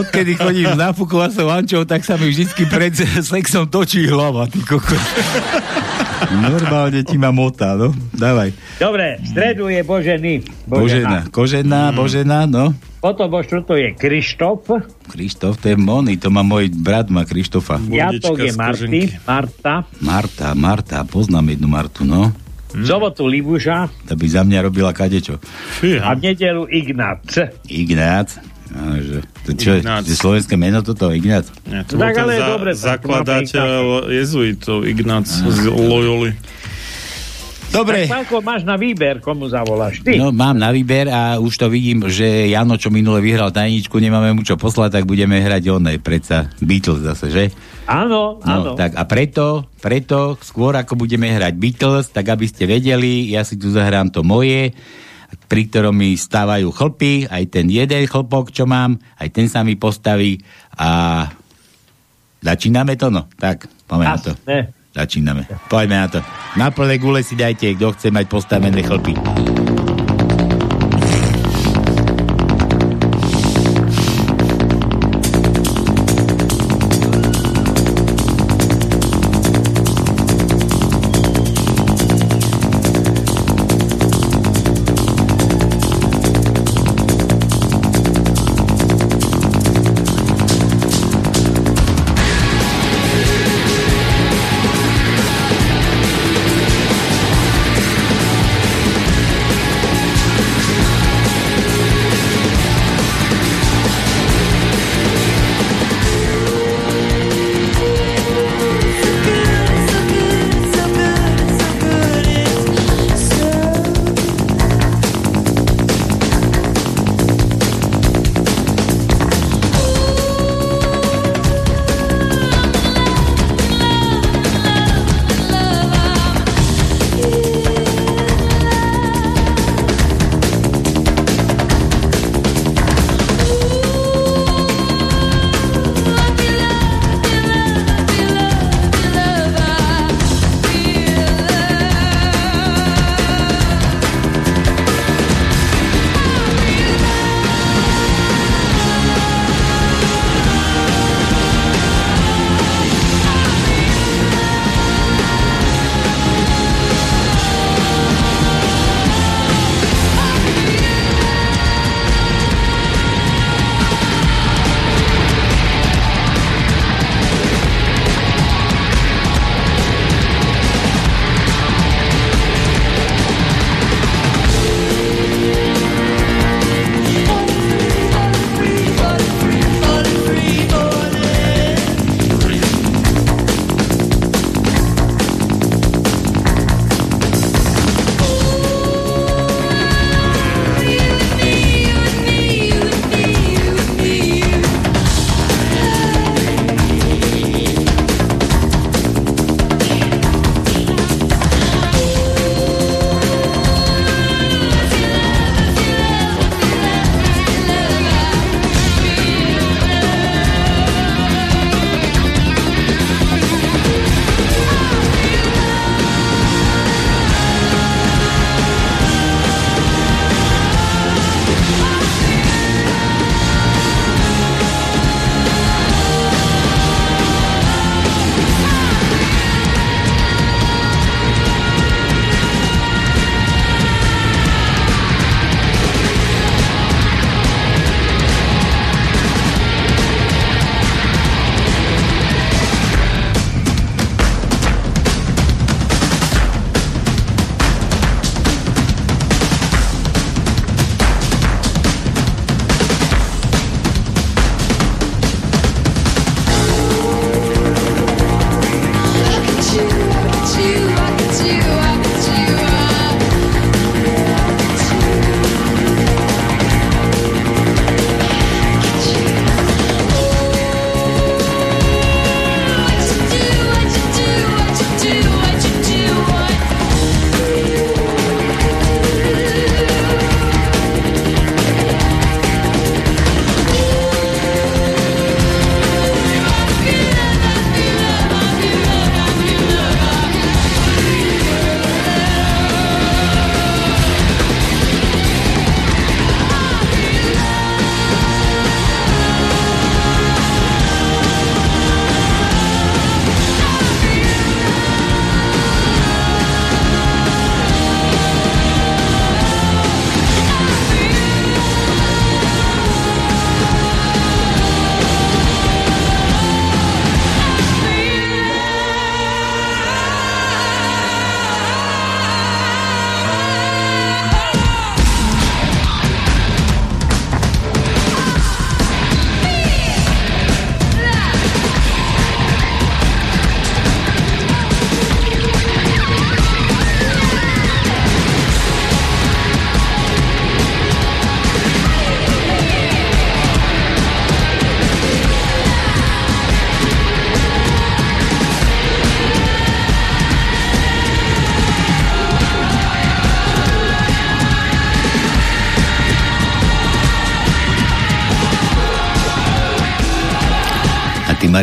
Odkedy 0.02 0.34
chodím 0.36 0.68
s 0.74 0.78
nafúkovacou 0.78 1.46
Ančou, 1.50 1.82
tak 1.86 2.02
sa 2.02 2.18
mi 2.18 2.30
vždycky 2.34 2.66
pred 2.66 2.94
sexom 3.22 3.70
točí 3.70 4.06
hlava, 4.10 4.50
ty 4.50 4.60
kokos. 4.66 4.98
Normálne 6.30 7.02
ti 7.02 7.16
ma 7.18 7.32
motá, 7.32 7.74
no. 7.74 7.96
Dávaj. 8.14 8.54
dobre, 8.78 9.18
v 9.18 9.26
stredu 9.26 9.72
je 9.72 9.82
Božený. 9.82 10.34
Božena, 10.68 11.26
kožená, 11.32 11.96
Božena, 11.96 12.46
no. 12.46 12.76
Potom 13.00 13.32
vo 13.32 13.40
štvrtok 13.40 13.78
je 13.80 13.90
Krištof, 13.96 14.68
Krištof, 15.08 15.56
to 15.56 15.72
je 15.72 15.78
Moni, 15.80 16.20
to 16.20 16.28
má 16.28 16.44
môj 16.44 16.68
brat, 16.76 17.08
má 17.08 17.24
Krištofa. 17.24 17.80
piatok 17.80 18.36
je 18.44 18.52
Marty. 18.52 19.02
Marta, 19.24 19.88
Marta, 20.04 20.48
Marta, 20.52 20.98
poznám 21.08 21.56
jednu 21.56 21.72
Martu, 21.72 22.04
no. 22.04 22.36
v 22.76 22.84
sobotu 22.86 23.26
Libuša 23.26 23.90
To 24.06 24.14
by 24.14 24.26
za 24.28 24.44
mňa 24.44 24.68
robila 24.68 24.92
kadečo. 24.92 25.40
a 25.40 25.44
Fíha. 25.80 26.12
v 26.14 26.20
nedelu 26.22 26.68
Ignác. 26.70 27.26
Ignác. 27.66 28.36
A 28.70 29.02
že, 29.02 29.18
to 29.46 29.50
čo, 29.58 29.82
Ignác. 29.82 30.06
slovenské 30.06 30.54
meno 30.54 30.86
toto, 30.86 31.10
Ignác? 31.10 31.50
Nie, 31.66 31.82
to 31.86 31.98
Tak 31.98 32.14
ale 32.14 32.34
za, 32.38 32.48
dobre, 32.54 32.72
zakladateľ 32.78 33.74
jezuitov 34.14 34.86
Ignác 34.86 35.26
z 35.26 35.70
Loyoli. 35.74 36.38
Dobre. 37.70 38.10
Tak 38.10 38.34
máš 38.42 38.66
na 38.66 38.82
výber, 38.82 39.22
komu 39.22 39.46
zavoláš? 39.46 40.02
Ty? 40.02 40.18
No, 40.18 40.34
mám 40.34 40.58
na 40.58 40.74
výber 40.74 41.06
a 41.06 41.38
už 41.38 41.54
to 41.54 41.68
vidím, 41.70 42.02
že 42.10 42.50
Jano, 42.50 42.82
čo 42.82 42.90
minule 42.90 43.22
vyhral 43.22 43.54
tajničku, 43.54 43.94
nemáme 44.02 44.34
mu 44.34 44.42
čo 44.42 44.58
poslať, 44.58 45.02
tak 45.02 45.06
budeme 45.06 45.38
hrať 45.38 45.70
onej, 45.70 46.02
predsa 46.02 46.50
Beatles 46.66 47.06
zase, 47.06 47.30
že? 47.30 47.46
Áno, 47.86 48.42
áno. 48.42 48.74
No, 48.74 48.78
tak 48.78 48.98
a 48.98 49.06
preto, 49.06 49.70
preto, 49.82 50.34
skôr 50.42 50.74
ako 50.82 50.98
budeme 50.98 51.30
hrať 51.30 51.54
Beatles, 51.62 52.10
tak 52.10 52.34
aby 52.34 52.50
ste 52.50 52.66
vedeli, 52.66 53.30
ja 53.30 53.46
si 53.46 53.54
tu 53.54 53.70
zahrám 53.70 54.10
to 54.10 54.26
moje, 54.26 54.74
pri 55.50 55.70
ktorom 55.70 55.94
mi 55.94 56.14
stávajú 56.18 56.70
chlpy, 56.74 57.30
aj 57.30 57.44
ten 57.50 57.66
jeden 57.70 58.06
chlpok, 58.06 58.54
čo 58.54 58.66
mám, 58.70 58.98
aj 59.18 59.30
ten 59.30 59.46
sa 59.50 59.66
mi 59.66 59.78
postaví 59.78 60.42
a 60.78 61.26
začíname 62.42 62.94
to, 62.98 63.10
no? 63.10 63.26
Tak, 63.38 63.70
poďme 63.90 64.06
na 64.06 64.18
to. 64.18 64.32
Začíname. 64.90 65.46
Poďme 65.70 65.98
na 66.02 66.08
to. 66.10 66.20
Na 66.58 66.74
plné 66.74 66.98
gule 66.98 67.22
si 67.22 67.38
dajte, 67.38 67.78
kto 67.78 67.94
chce 67.94 68.08
mať 68.10 68.26
postavené 68.26 68.82
chlpy. 68.82 69.49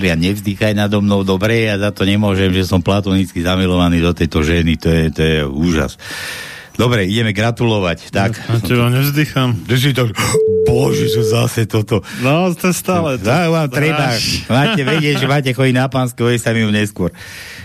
Maria, 0.07 0.23
nevzdychaj 0.23 0.71
nado 0.71 1.03
mnou 1.03 1.27
dobre, 1.27 1.67
ja 1.67 1.75
za 1.83 1.91
to 1.91 2.07
nemôžem, 2.07 2.55
že 2.55 2.63
som 2.63 2.79
platonicky 2.79 3.43
zamilovaný 3.43 3.99
do 3.99 4.15
tejto 4.15 4.47
ženy, 4.47 4.79
to 4.79 4.87
je, 4.87 5.03
to 5.11 5.19
je 5.19 5.37
úžas. 5.43 5.99
Dobre, 6.79 7.11
ideme 7.11 7.35
gratulovať. 7.35 8.15
Tak. 8.15 8.39
A 8.47 8.63
teba 8.63 8.87
nevzdychám. 8.87 9.67
Si 9.67 9.91
tak, 9.91 10.15
bože, 10.63 11.11
že 11.11 11.27
zase 11.27 11.67
toto. 11.67 12.07
No, 12.23 12.55
to 12.55 12.71
stále. 12.71 13.19
To, 13.19 13.27
Tak 13.27 13.51
vám 13.51 13.67
treba, 13.67 14.15
máte 14.47 14.87
vedieť, 14.87 15.19
že 15.19 15.27
máte 15.27 15.51
chodiť 15.51 15.75
na 15.75 15.91
pánske, 15.91 16.23
hojí 16.23 16.39
sa 16.39 16.55
mi 16.55 16.63
neskôr. 16.71 17.11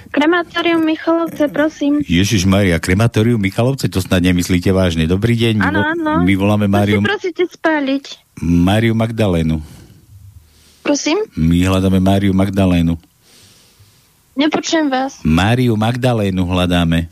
Krematórium 0.09 0.81
Michalovce, 0.81 1.45
prosím. 1.53 2.01
Ježiš 2.01 2.49
Maria, 2.49 2.81
krematórium 2.81 3.37
Michalovce, 3.37 3.85
to 3.85 4.01
snad 4.01 4.25
nemyslíte 4.25 4.73
vážne. 4.73 5.05
Dobrý 5.05 5.37
deň, 5.37 5.61
my, 5.61 5.65
Áno, 5.69 5.77
vo- 5.77 5.89
áno. 5.93 6.13
my 6.25 6.33
voláme 6.33 6.65
To 6.65 6.73
si 6.73 6.73
Máriu, 6.73 6.97
prosíte 7.05 7.45
spáliť. 7.45 8.33
Máriu 8.41 8.97
Magdalénu. 8.97 9.80
Prosím? 10.81 11.17
My 11.37 11.61
hľadáme 11.61 12.01
Máriu 12.01 12.33
Magdalénu. 12.33 12.97
Nepočujem 14.33 14.87
vás. 14.89 15.21
Máriu 15.21 15.77
Magdalénu 15.77 16.41
hľadáme. 16.47 17.05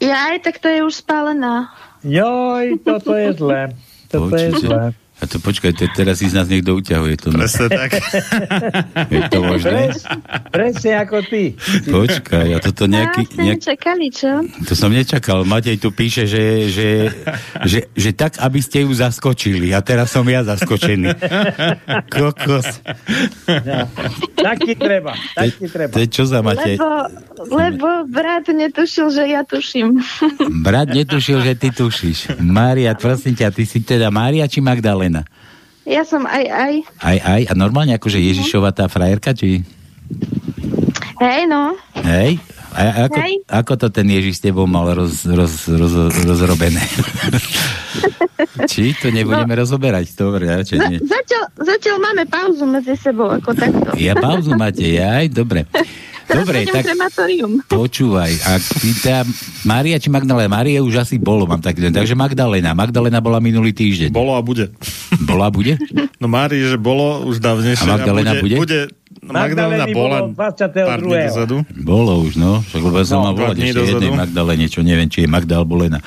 Ja 0.00 0.32
aj 0.32 0.44
tak 0.44 0.56
to 0.58 0.68
je 0.68 0.80
už 0.84 0.94
spálená. 1.04 1.70
Joj, 2.00 2.80
toto 2.80 3.12
je 3.12 3.36
zlé. 3.36 3.60
Toto 4.08 4.32
je 4.34 4.48
Počujte. 4.50 4.66
zlé. 4.66 4.82
A 5.20 5.28
to 5.28 5.36
počkaj, 5.36 5.76
te, 5.76 5.84
teraz 5.92 6.24
si 6.24 6.32
z 6.32 6.34
nás 6.40 6.48
niekto 6.48 6.72
uťahuje. 6.80 7.14
To, 7.20 7.28
no. 7.28 7.44
Presne 7.44 7.68
tak. 7.68 7.90
Je 9.12 9.20
to 9.28 9.38
možné? 9.44 9.92
Pres, 9.92 10.00
presne 10.48 10.92
ako 10.96 11.20
ty. 11.28 11.52
Počkaj, 11.84 12.48
a 12.56 12.58
toto 12.64 12.88
nejaký... 12.88 13.28
Nejak, 13.36 13.60
nečakali, 13.60 14.08
čo? 14.08 14.40
to 14.64 14.72
som 14.72 14.88
nečakal. 14.88 15.44
Matej 15.44 15.76
tu 15.76 15.92
píše, 15.92 16.24
že, 16.24 16.72
že, 16.72 16.88
že, 17.68 17.78
že 17.92 18.10
tak, 18.16 18.40
aby 18.40 18.64
ste 18.64 18.88
ju 18.88 18.96
zaskočili. 18.96 19.76
A 19.76 19.84
teraz 19.84 20.08
som 20.08 20.24
ja 20.24 20.40
zaskočený. 20.40 21.12
Kokos. 22.16 22.80
Tak 24.40 24.56
ti 24.64 24.72
treba. 24.72 25.12
Tak 25.36 25.48
ti 25.52 25.66
treba. 25.68 25.92
To 25.92 26.00
je 26.00 26.08
čo 26.08 26.24
za 26.24 26.40
Matej? 26.40 26.80
Lebo, 26.80 26.88
lebo 27.52 27.88
brat 28.08 28.48
netušil, 28.48 29.12
že 29.12 29.28
ja 29.28 29.44
tuším. 29.44 30.00
Brat 30.64 30.96
netušil, 30.96 31.44
že 31.44 31.52
ty 31.60 31.68
tušíš. 31.68 32.40
Mária, 32.40 32.96
prosím 32.96 33.36
ťa, 33.36 33.52
ty 33.52 33.68
si 33.68 33.84
teda 33.84 34.08
Mária 34.08 34.48
či 34.48 34.62
Magdalena? 34.62 35.09
Ja 35.88 36.06
som 36.06 36.28
aj 36.28 36.44
aj. 36.46 36.72
Aj, 37.00 37.18
aj. 37.18 37.42
A 37.50 37.52
normálne 37.56 37.96
akože 37.96 38.20
Ježišova 38.20 38.70
tá 38.70 38.86
frajerka, 38.86 39.34
či... 39.34 39.64
Hej, 41.20 41.42
no. 41.50 41.74
Hej? 42.00 42.38
A 42.70 43.10
ako, 43.10 43.18
Hej. 43.18 43.34
ako 43.50 43.72
to 43.74 43.86
ten 43.90 44.06
Ježiš 44.06 44.38
s 44.38 44.42
tebou 44.46 44.62
mal 44.70 44.86
roz, 44.94 45.26
roz, 45.26 45.66
roz, 45.66 45.94
rozrobené? 46.22 46.78
Či 48.70 48.94
to 48.94 49.10
nebudeme 49.10 49.52
rozoberať? 49.58 50.14
Dobre, 50.14 50.46
radšej 50.46 50.78
Za, 50.78 50.86
nie. 50.86 50.98
zatiaľ, 51.02 51.44
zatiaľ 51.58 51.96
máme 51.98 52.24
pauzu 52.30 52.64
medzi 52.70 52.94
sebou, 52.94 53.26
ako 53.26 53.58
takto. 53.58 53.90
Ja 53.98 54.14
pauzu 54.14 54.54
máte, 54.54 54.86
aj? 55.02 55.34
Dobre. 55.34 55.66
Teraz 56.30 56.46
Dobre, 56.46 56.62
tak 56.62 56.86
krematórium. 56.86 57.52
počúvaj. 57.74 58.32
A 58.46 58.62
ty 58.62 58.94
tá 59.02 59.26
Mária 59.66 59.98
či 59.98 60.06
Magdalena? 60.06 60.46
Mária 60.46 60.78
už 60.78 61.02
asi 61.02 61.18
bolo, 61.18 61.42
mám 61.42 61.58
taký 61.58 61.82
den. 61.82 61.90
Takže 61.90 62.14
Magdalena. 62.14 62.70
Magdalena 62.70 63.18
bola 63.18 63.42
minulý 63.42 63.74
týždeň. 63.74 64.14
Bolo 64.14 64.38
a 64.38 64.42
bude. 64.42 64.70
Bola, 65.26 65.50
bude? 65.50 65.74
No 66.20 66.28
Mári, 66.28 66.60
že 66.60 66.76
bolo 66.76 67.24
už 67.24 67.40
dávnejšie. 67.40 67.88
A 67.88 67.96
Magdalena 67.96 68.36
bude? 68.36 68.52
bude 68.60 68.80
no, 68.92 68.99
Magdalena 69.30 69.86
bola 69.90 70.18
bolo 70.26 70.34
pár 70.34 70.98
dní 71.00 71.14
22.. 71.14 71.26
dozadu. 71.30 71.56
Bolo 71.78 72.12
už, 72.26 72.34
no. 72.36 72.60
Však 72.66 72.82
lebo 72.82 72.98
som 73.06 73.22
mal 73.22 73.34
volať 73.34 73.56
ešte 73.62 73.80
jednej. 73.96 74.10
Magdalene, 74.10 74.66
čo 74.66 74.80
neviem, 74.82 75.06
či 75.06 75.24
je 75.24 75.28
Magda 75.30 75.62
alebo 75.62 75.78
Lena. 75.78 76.02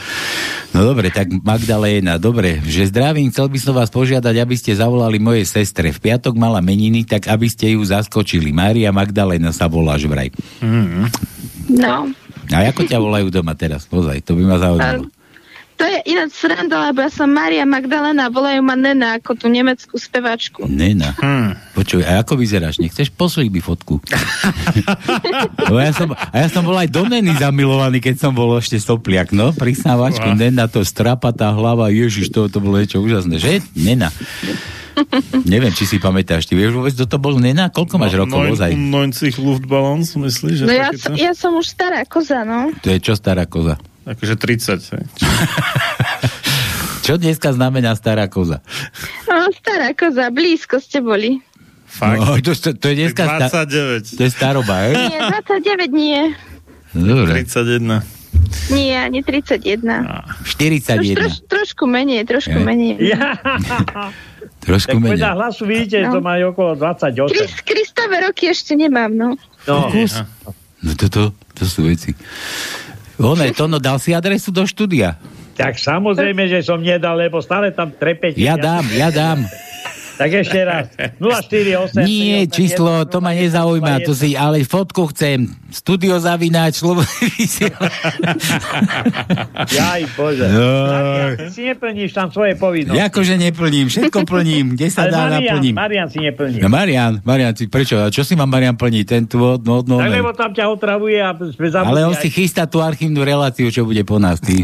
No 0.76 0.84
dobre, 0.84 1.10
tak 1.10 1.32
Magdalena, 1.32 2.20
dobre, 2.20 2.60
že 2.68 2.92
zdravím, 2.92 3.32
chcel 3.32 3.48
by 3.48 3.60
som 3.62 3.74
vás 3.74 3.88
požiadať, 3.88 4.36
aby 4.38 4.56
ste 4.60 4.76
zavolali 4.76 5.18
mojej 5.18 5.48
sestre. 5.48 5.96
V 5.96 6.00
piatok 6.04 6.36
mala 6.36 6.60
meniny, 6.60 7.08
tak 7.08 7.32
aby 7.32 7.48
ste 7.48 7.80
ju 7.80 7.82
zaskočili. 7.82 8.52
Mária 8.52 8.92
Magdalena 8.92 9.56
sa 9.56 9.72
voláš 9.72 10.06
vraj. 10.06 10.30
No. 11.70 12.12
A 12.52 12.58
ako 12.70 12.84
ťa 12.84 13.00
volajú 13.00 13.32
doma 13.32 13.56
teraz? 13.56 13.88
Pozaj, 13.88 14.20
to 14.22 14.36
by 14.36 14.44
ma 14.44 14.58
zaujímalo. 14.60 15.08
To 15.74 15.84
je 15.84 16.00
ináč 16.06 16.38
sranda, 16.38 16.86
lebo 16.86 17.02
ja 17.02 17.10
som 17.10 17.28
Maria 17.28 17.64
Magdalena, 17.64 18.28
volajú 18.28 18.62
ma 18.62 18.74
Nena 18.74 19.18
ako 19.18 19.36
tú 19.36 19.46
nemeckú 19.48 19.96
spevačku. 19.96 20.64
Nena. 20.64 21.12
Hmm. 21.18 21.58
Počuj, 21.74 22.02
a 22.02 22.20
ako 22.20 22.36
vyzeráš? 22.36 22.78
Nechceš 22.78 23.10
poslať 23.10 23.50
mi 23.50 23.60
fotku? 23.60 23.98
no, 25.68 25.76
ja 25.76 25.92
som, 25.92 26.14
a 26.14 26.36
ja 26.36 26.48
som 26.48 26.62
bol 26.62 26.76
aj 26.76 26.88
do 26.88 27.04
Neny 27.04 27.36
zamilovaný, 27.36 28.00
keď 28.00 28.16
som 28.18 28.32
bol 28.32 28.54
ešte 28.56 28.78
sopliak, 28.78 29.32
no, 29.32 29.52
prisnávačku, 29.52 30.24
Wow. 30.24 30.40
Nena, 30.40 30.66
to 30.66 30.80
strapatá 30.82 31.50
hlava, 31.50 31.90
ježiš, 31.90 32.30
to, 32.30 32.48
to 32.48 32.58
bolo 32.58 32.78
niečo 32.78 32.98
úžasné, 32.98 33.36
že? 33.38 33.60
Nena. 33.74 34.08
Neviem, 35.44 35.74
či 35.74 35.84
si 35.84 35.98
pamätáš, 35.98 36.46
ty 36.46 36.54
vieš 36.54 36.78
vôbec, 36.78 36.94
kto 36.94 37.10
to 37.10 37.18
bol 37.18 37.36
Nena? 37.36 37.68
Koľko 37.68 37.98
máš 37.98 38.14
rokov, 38.16 38.40
Neun- 38.40 38.54
ozaj? 38.54 38.72
90 38.72 39.36
Luftballons, 39.36 40.14
myslíš? 40.14 40.56
Že 40.56 40.66
No 40.66 40.72
ja, 40.72 40.90
som- 40.94 41.18
ja 41.18 41.32
som 41.34 41.52
už 41.54 41.66
stará 41.66 42.06
koza, 42.06 42.46
no. 42.46 42.70
To 42.80 42.88
je 42.88 43.02
čo 43.02 43.18
stará 43.18 43.44
koza? 43.44 43.76
Akože 44.06 44.36
30. 44.36 44.94
hej. 44.94 45.06
Čo 47.02 47.16
dneska 47.16 47.52
znamená 47.52 47.92
stará 47.94 48.26
koza? 48.26 48.64
No, 49.26 49.52
stará 49.54 49.92
koza, 49.92 50.28
blízko 50.30 50.78
ste 50.78 51.00
boli. 51.00 51.44
Fakt. 51.86 52.18
No, 52.18 52.36
to, 52.38 52.52
to, 52.54 52.70
to 52.74 52.86
je 52.88 52.96
dneska 52.98 53.22
sta- 53.22 53.68
29. 53.68 54.18
to 54.18 54.22
je 54.22 54.32
staroba, 54.32 54.76
hej? 54.84 54.96
Nie, 54.96 55.20
29 55.20 55.92
nie. 55.94 56.20
Dobre, 56.92 57.44
31. 57.44 58.02
Nie, 58.70 59.04
ani 59.04 59.20
31. 59.20 59.84
Troš, 59.84 60.50
41. 60.50 61.14
troš, 61.14 61.34
trošku 61.44 61.84
menej, 61.86 62.24
trošku 62.24 62.56
Je. 62.56 62.64
menej. 62.64 62.94
Ja, 63.06 63.36
Trošku 64.60 64.90
tak 64.90 64.98
menej. 64.98 65.20
podľa 65.20 65.32
hlasu 65.36 65.64
vidíte, 65.66 65.96
že 66.00 66.08
to 66.08 66.18
No. 66.18 66.24
má 66.24 66.40
okolo 66.40 66.72
28. 66.74 67.30
Kris, 67.30 67.52
Kristové 67.62 68.16
roky 68.22 68.48
ešte 68.48 68.74
nemám, 68.74 69.12
no. 69.12 69.30
No, 69.66 69.92
No 70.80 70.92
toto, 70.94 71.32
to 71.52 71.64
sú 71.64 71.84
veci. 71.86 72.16
One, 73.24 73.56
Tono, 73.56 73.80
dal 73.80 74.04
si 74.04 74.12
adresu 74.12 74.52
do 74.52 74.68
štúdia? 74.68 75.16
tak 75.54 75.78
samozrejme, 75.78 76.50
že 76.50 76.66
som 76.66 76.82
nedal, 76.82 77.14
lebo 77.16 77.38
stále 77.40 77.70
tam 77.70 77.94
trepete. 77.94 78.42
Ja 78.42 78.58
dám, 78.58 78.84
ja 78.90 79.14
dám. 79.14 79.46
Tak 80.14 80.30
ešte 80.30 80.60
raz. 80.62 80.86
048. 81.22 82.06
Nie, 82.06 82.46
číslo, 82.46 83.06
to 83.10 83.18
ma 83.18 83.34
nezaujíma, 83.34 84.06
to 84.06 84.14
si, 84.14 84.38
ale 84.38 84.62
fotku 84.62 85.10
chcem. 85.10 85.50
Studio 85.74 86.22
zavináč, 86.22 86.86
slovo 86.86 87.02
Jaj, 89.74 90.02
bože. 90.14 90.46
No. 90.46 90.70
Marian, 90.86 91.50
si 91.50 91.66
neplníš 91.66 92.14
tam 92.14 92.30
svoje 92.30 92.54
povinnosti. 92.54 93.02
Akože 93.02 93.42
neplním, 93.42 93.90
všetko 93.90 94.22
plním, 94.22 94.78
kde 94.78 94.88
sa 94.94 95.10
Ale 95.10 95.12
dá 95.12 95.22
Marian, 95.26 95.42
naplním. 95.42 95.74
Marian 95.74 96.08
si 96.14 96.20
neplní. 96.22 96.62
No 96.62 96.70
Marian, 96.70 97.14
Marian, 97.26 97.58
si, 97.58 97.66
prečo? 97.66 97.98
A 97.98 98.14
čo 98.14 98.22
si 98.22 98.38
má 98.38 98.46
Marian 98.46 98.78
plniť? 98.78 99.06
Ten 99.10 99.26
tu, 99.26 99.42
no, 99.42 99.82
no, 99.82 99.98
tak 99.98 100.14
no. 100.14 100.14
lebo 100.14 100.30
tam 100.38 100.54
ťa 100.54 100.66
otravuje 100.70 101.18
a. 101.18 101.34
Ale 101.82 102.06
on 102.06 102.14
aj- 102.14 102.22
si 102.22 102.30
chystá 102.30 102.70
tú 102.70 102.78
archívnu 102.78 103.26
reláciu, 103.26 103.74
čo 103.74 103.82
bude 103.82 104.06
po 104.06 104.22
nás. 104.22 104.38
Ty. 104.38 104.62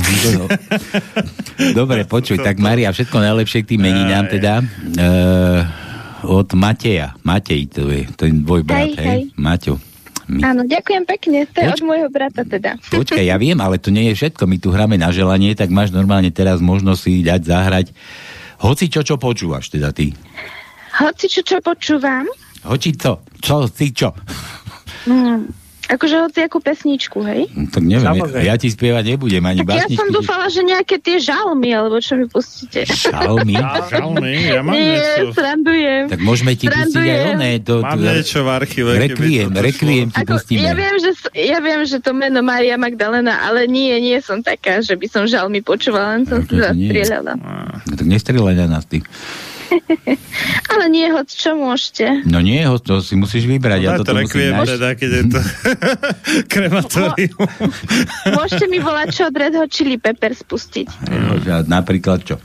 Dobre, 1.80 2.06
počuj, 2.06 2.38
tak 2.38 2.62
Maria, 2.62 2.94
všetko 2.94 3.18
najlepšie 3.18 3.66
k 3.66 3.76
tým 3.76 3.82
meninám 3.82 4.30
teda. 4.30 4.62
Uh, 4.94 5.39
od 6.22 6.50
Mateja. 6.54 7.16
Matej, 7.22 7.62
to 7.68 7.88
je 7.88 8.08
ten 8.14 8.42
tvoj 8.42 8.64
brat, 8.64 8.92
Hej, 8.92 8.96
hej? 8.96 9.08
hej. 9.08 9.22
Maťo. 9.36 9.76
My- 10.30 10.46
Áno, 10.46 10.62
ďakujem 10.62 11.04
pekne. 11.08 11.50
To 11.50 11.58
je 11.58 11.66
Poč- 11.66 11.74
od 11.74 11.84
môjho 11.84 12.08
brata 12.08 12.42
teda. 12.44 12.78
Počkaj, 12.94 13.24
ja 13.24 13.36
viem, 13.36 13.58
ale 13.58 13.78
to 13.78 13.90
nie 13.90 14.10
je 14.10 14.16
všetko. 14.16 14.46
My 14.46 14.58
tu 14.58 14.70
hráme 14.70 14.94
na 14.96 15.10
želanie, 15.10 15.54
tak 15.54 15.70
máš 15.70 15.90
normálne 15.90 16.30
teraz 16.30 16.60
možnosť 16.60 17.00
si 17.00 17.14
dať 17.22 17.42
zahrať 17.44 17.88
hoci 18.60 18.86
čo, 18.88 19.02
čo 19.02 19.16
počúvaš, 19.16 19.72
teda 19.72 19.90
ty. 19.90 20.12
Hoci 20.96 21.26
čo, 21.26 21.42
čo 21.42 21.58
počúvam, 21.60 22.28
Hoci 22.60 22.92
co, 22.92 23.24
čo, 23.40 23.64
si 23.66 23.96
čo. 23.96 24.12
mm, 25.08 25.59
akože 25.90 26.16
hoci 26.22 26.40
akú 26.42 26.58
pesničku, 26.60 27.20
hej? 27.24 27.50
No, 27.50 27.66
tak 27.66 27.82
neviem, 27.82 28.06
Samozrejme. 28.06 28.40
ja, 28.40 28.48
ja 28.48 28.56
ti 28.56 28.68
spievať 28.68 29.04
nebudem, 29.08 29.42
ani 29.42 29.60
Tak 29.60 29.66
ja 29.66 29.74
básničky. 29.82 29.98
som 29.98 30.08
dúfala, 30.10 30.46
že 30.48 30.62
nejaké 30.62 30.96
tie 30.98 31.18
žalmy, 31.18 31.70
alebo 31.72 31.98
čo 31.98 32.14
mi 32.14 32.26
pustíte. 32.26 32.86
Šalmy. 32.86 33.58
Žalmy, 33.92 34.32
ja 34.48 34.62
mám 34.62 34.72
Nie, 34.72 34.96
niečo. 34.96 35.34
srandujem. 35.34 36.04
Tak 36.08 36.20
môžeme 36.20 36.54
ti 36.54 36.66
pustiť 36.66 36.78
aj 36.78 36.94
Srandujem. 36.94 37.34
oné. 37.34 37.52
To, 37.62 37.74
Mám 37.80 37.92
to, 37.92 38.04
niečo 38.06 38.38
v 38.40 38.50
archíve. 38.52 38.92
requiem 38.96 39.50
šlo. 39.50 40.14
ti 40.14 40.22
Ako, 40.22 40.32
pustíme. 40.36 40.62
ja, 40.62 40.74
viem, 40.74 40.96
že, 40.96 41.12
ja 41.34 41.58
viem, 41.60 41.82
že 41.84 41.98
to 41.98 42.12
meno 42.12 42.40
Maria 42.40 42.76
Magdalena, 42.76 43.10
ale 43.42 43.66
nie, 43.66 43.98
nie 43.98 44.18
som 44.20 44.40
taká, 44.40 44.80
že 44.80 44.94
by 44.94 45.08
som 45.08 45.24
žalmy 45.26 45.60
počúvala, 45.60 46.14
len 46.14 46.24
som 46.24 46.40
No, 46.40 46.46
si 46.46 46.54
to 46.54 46.62
nie. 46.72 46.88
zastrieľala. 46.88 47.34
No, 47.34 47.50
tak 47.90 48.06
nestrieľaj 48.06 48.56
na 48.58 48.68
nás, 48.70 48.86
ty. 48.86 49.02
Ale 50.72 50.86
nie, 50.88 51.08
hoď 51.08 51.28
čo 51.28 51.54
môžete. 51.54 52.26
No 52.26 52.40
nie, 52.40 52.62
ho- 52.62 52.78
to 52.78 53.00
si 53.00 53.14
musíš 53.14 53.46
vybrať. 53.46 53.80
ja 53.80 53.90
No, 53.92 54.02
daj 54.02 54.06
to 54.06 54.14
nájsť. 54.16 54.70
teda, 54.72 54.90
keď 54.94 55.10
je 55.10 55.24
to 55.28 55.40
krematórium. 56.52 57.48
Môžete 58.30 58.66
mi 58.66 58.78
volať, 58.78 59.08
čo 59.12 59.22
od 59.26 59.36
Red 59.36 59.54
Hot 59.56 59.70
Chili 59.70 59.96
Peppers 59.96 60.42
pustiť. 60.42 60.88
Jo, 61.06 61.40
že 61.40 61.52
Napríklad 61.66 62.24
čo? 62.24 62.36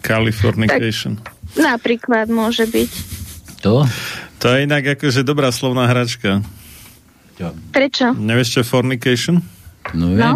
Californication. 0.00 1.18
Napríklad 1.54 2.26
môže 2.26 2.64
byť. 2.64 2.90
To? 3.60 3.84
To 4.38 4.46
je 4.48 4.64
inak 4.64 4.96
akože 4.96 5.20
dobrá 5.20 5.50
slovná 5.50 5.84
hračka. 5.84 6.40
Čo? 7.36 7.52
Prečo? 7.70 8.06
Nevieš 8.12 8.48
čo 8.50 8.58
je 8.60 8.66
fornication? 8.66 9.36
No 9.92 10.12
viem. 10.12 10.20
No. 10.20 10.32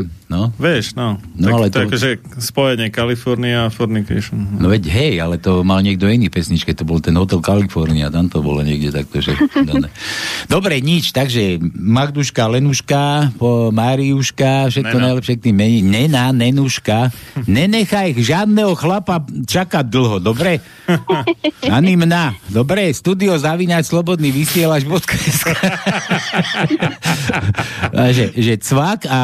Vieš, 0.57 0.97
no. 0.97 1.21
No, 1.37 1.47
tak, 1.47 1.53
ale 1.53 1.67
to... 1.69 1.77
to- 1.77 1.85
akože 1.91 2.09
spojenie 2.41 2.89
California 2.89 3.67
a 3.67 3.69
Fornication. 3.69 4.57
No 4.57 4.73
veď 4.73 4.89
hej, 4.89 5.15
ale 5.21 5.37
to 5.37 5.61
mal 5.61 5.85
niekto 5.85 6.09
iný 6.09 6.33
pesničke, 6.33 6.73
to 6.73 6.89
bol 6.89 6.99
ten 6.99 7.13
Hotel 7.15 7.45
California, 7.45 8.09
tam 8.09 8.33
to 8.33 8.41
bolo 8.41 8.65
niekde 8.65 8.89
takto, 8.89 9.21
že... 9.21 9.37
Dobre, 10.55 10.81
nič, 10.81 11.13
takže 11.13 11.61
Magduška, 11.77 12.49
Lenuška, 12.49 13.37
po 13.37 13.69
Máriuška, 13.69 14.73
všetko 14.73 14.97
Nena. 14.97 15.07
najlepšie 15.13 15.35
k 15.37 15.43
tým 15.51 15.57
mení. 15.57 15.81
Nena, 15.85 16.33
Nenuška, 16.33 17.13
nenechaj 17.45 18.17
žiadneho 18.17 18.73
chlapa 18.75 19.21
čakať 19.29 19.85
dlho, 19.89 20.17
dobre? 20.25 20.65
Ani 21.77 22.01
mna, 22.01 22.33
dobre? 22.49 22.89
Studio 22.97 23.37
zavíňať 23.37 23.85
slobodný 23.85 24.33
vysielač 24.33 24.85
že, 28.17 28.37
že 28.37 28.55
cvak 28.61 29.09
a 29.09 29.21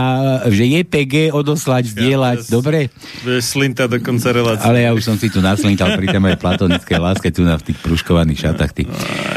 že 0.49 0.65
JPG 0.91 1.31
odoslať, 1.31 1.95
zdieľať, 1.95 2.39
bez- 2.43 2.51
dobre? 2.51 2.91
Slinta 3.39 3.87
do 3.87 4.03
konca 4.03 4.35
relácie. 4.35 4.67
Ale 4.67 4.83
ja 4.83 4.91
už 4.91 5.07
som 5.07 5.15
si 5.15 5.31
tu 5.31 5.39
naslintal 5.39 5.95
pri 5.95 6.11
tej 6.11 6.19
mojej 6.19 6.35
platonickej 6.35 6.99
láske 6.99 7.31
tu 7.31 7.47
na 7.47 7.55
v 7.55 7.71
tých 7.71 7.79
pruškovaných 7.79 8.39
šatách. 8.43 8.73
Ty. 8.75 8.83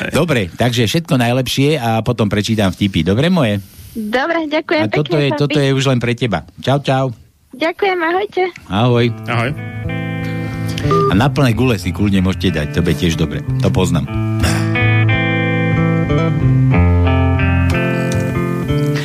Dobre, 0.09 0.49
takže 0.49 0.89
všetko 0.89 1.13
najlepšie 1.13 1.77
a 1.77 2.01
potom 2.01 2.25
prečítam 2.25 2.73
vtipy. 2.73 3.05
Dobre 3.05 3.29
moje? 3.29 3.61
Dobre, 3.93 4.49
ďakujem 4.49 4.81
A 4.81 4.89
toto 4.89 5.13
pekne. 5.13 5.21
je, 5.21 5.29
chlapi. 5.29 5.41
toto 5.45 5.57
je 5.59 5.69
už 5.69 5.85
len 5.85 5.99
pre 6.01 6.13
teba. 6.17 6.39
Čau, 6.57 6.81
čau. 6.81 7.05
Ďakujem, 7.53 7.99
ahojte. 8.01 8.43
Ahoj. 8.65 9.05
Ahoj. 9.29 9.51
A 10.83 11.13
na 11.13 11.29
plné 11.29 11.53
gule 11.53 11.77
si 11.77 11.93
kľudne 11.93 12.19
môžete 12.19 12.49
dať, 12.51 12.67
to 12.73 12.81
bude 12.81 12.97
tiež 12.97 13.13
dobre. 13.13 13.45
To 13.61 13.69
poznám. 13.69 14.09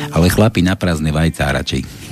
Ale 0.09 0.27
chlapi 0.27 0.59
na 0.59 0.73
prázdne 0.73 1.13
vajca 1.13 1.53
radšej. 1.53 2.08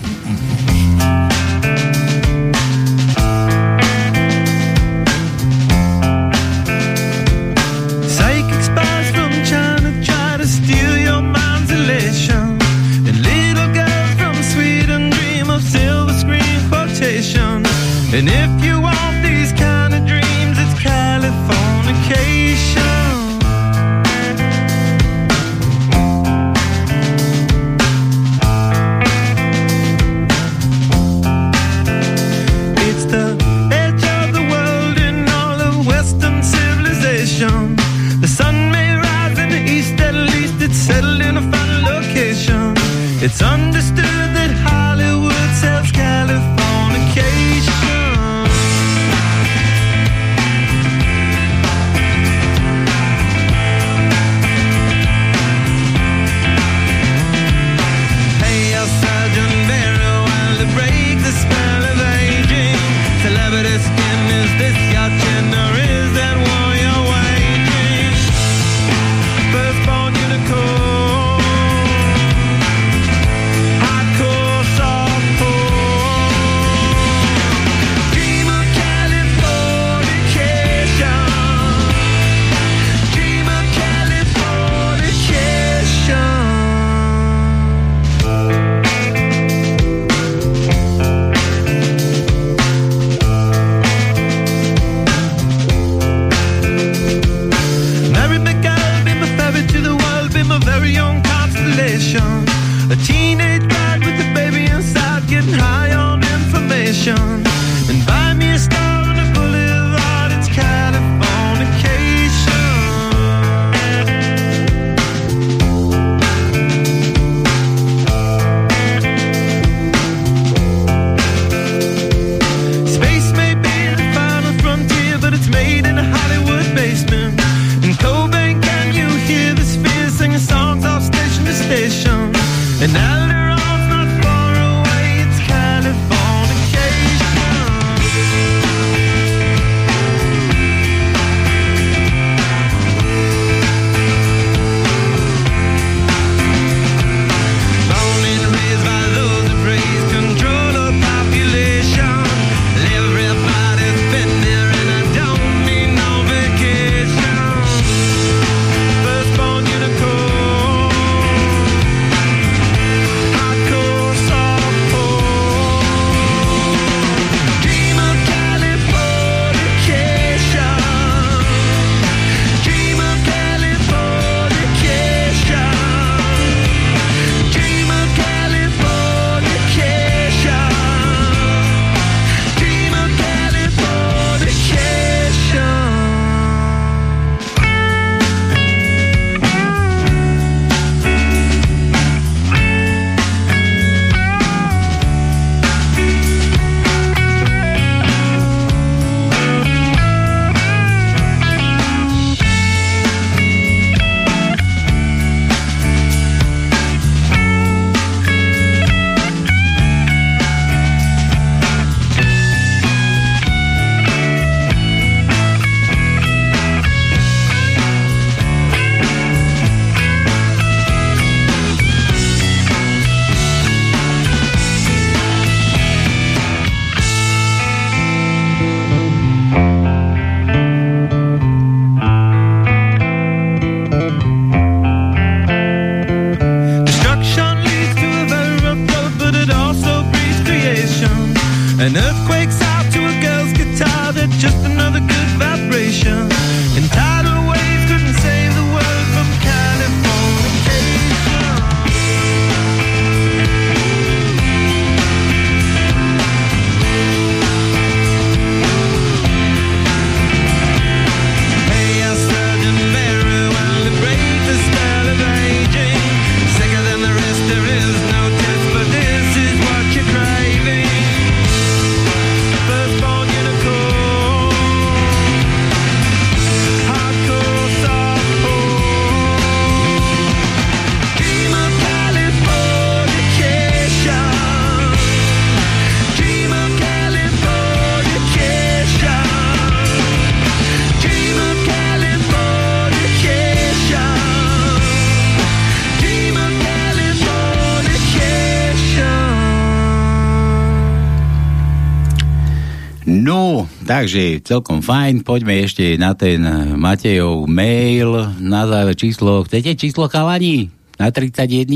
Takže 304.08 304.40
celkom 304.40 304.80
fajn. 304.80 305.28
Poďme 305.28 305.68
ešte 305.68 306.00
na 306.00 306.16
ten 306.16 306.40
Matejov 306.80 307.44
mail. 307.44 308.16
Na 308.40 308.64
záver 308.64 308.96
číslo. 308.96 309.44
Chcete 309.44 309.76
číslo 309.76 310.08
chalani? 310.08 310.72
Na 310.96 311.12
31. 311.12 311.68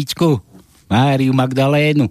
Máriu 0.87 1.35
Magdalénu. 1.35 2.07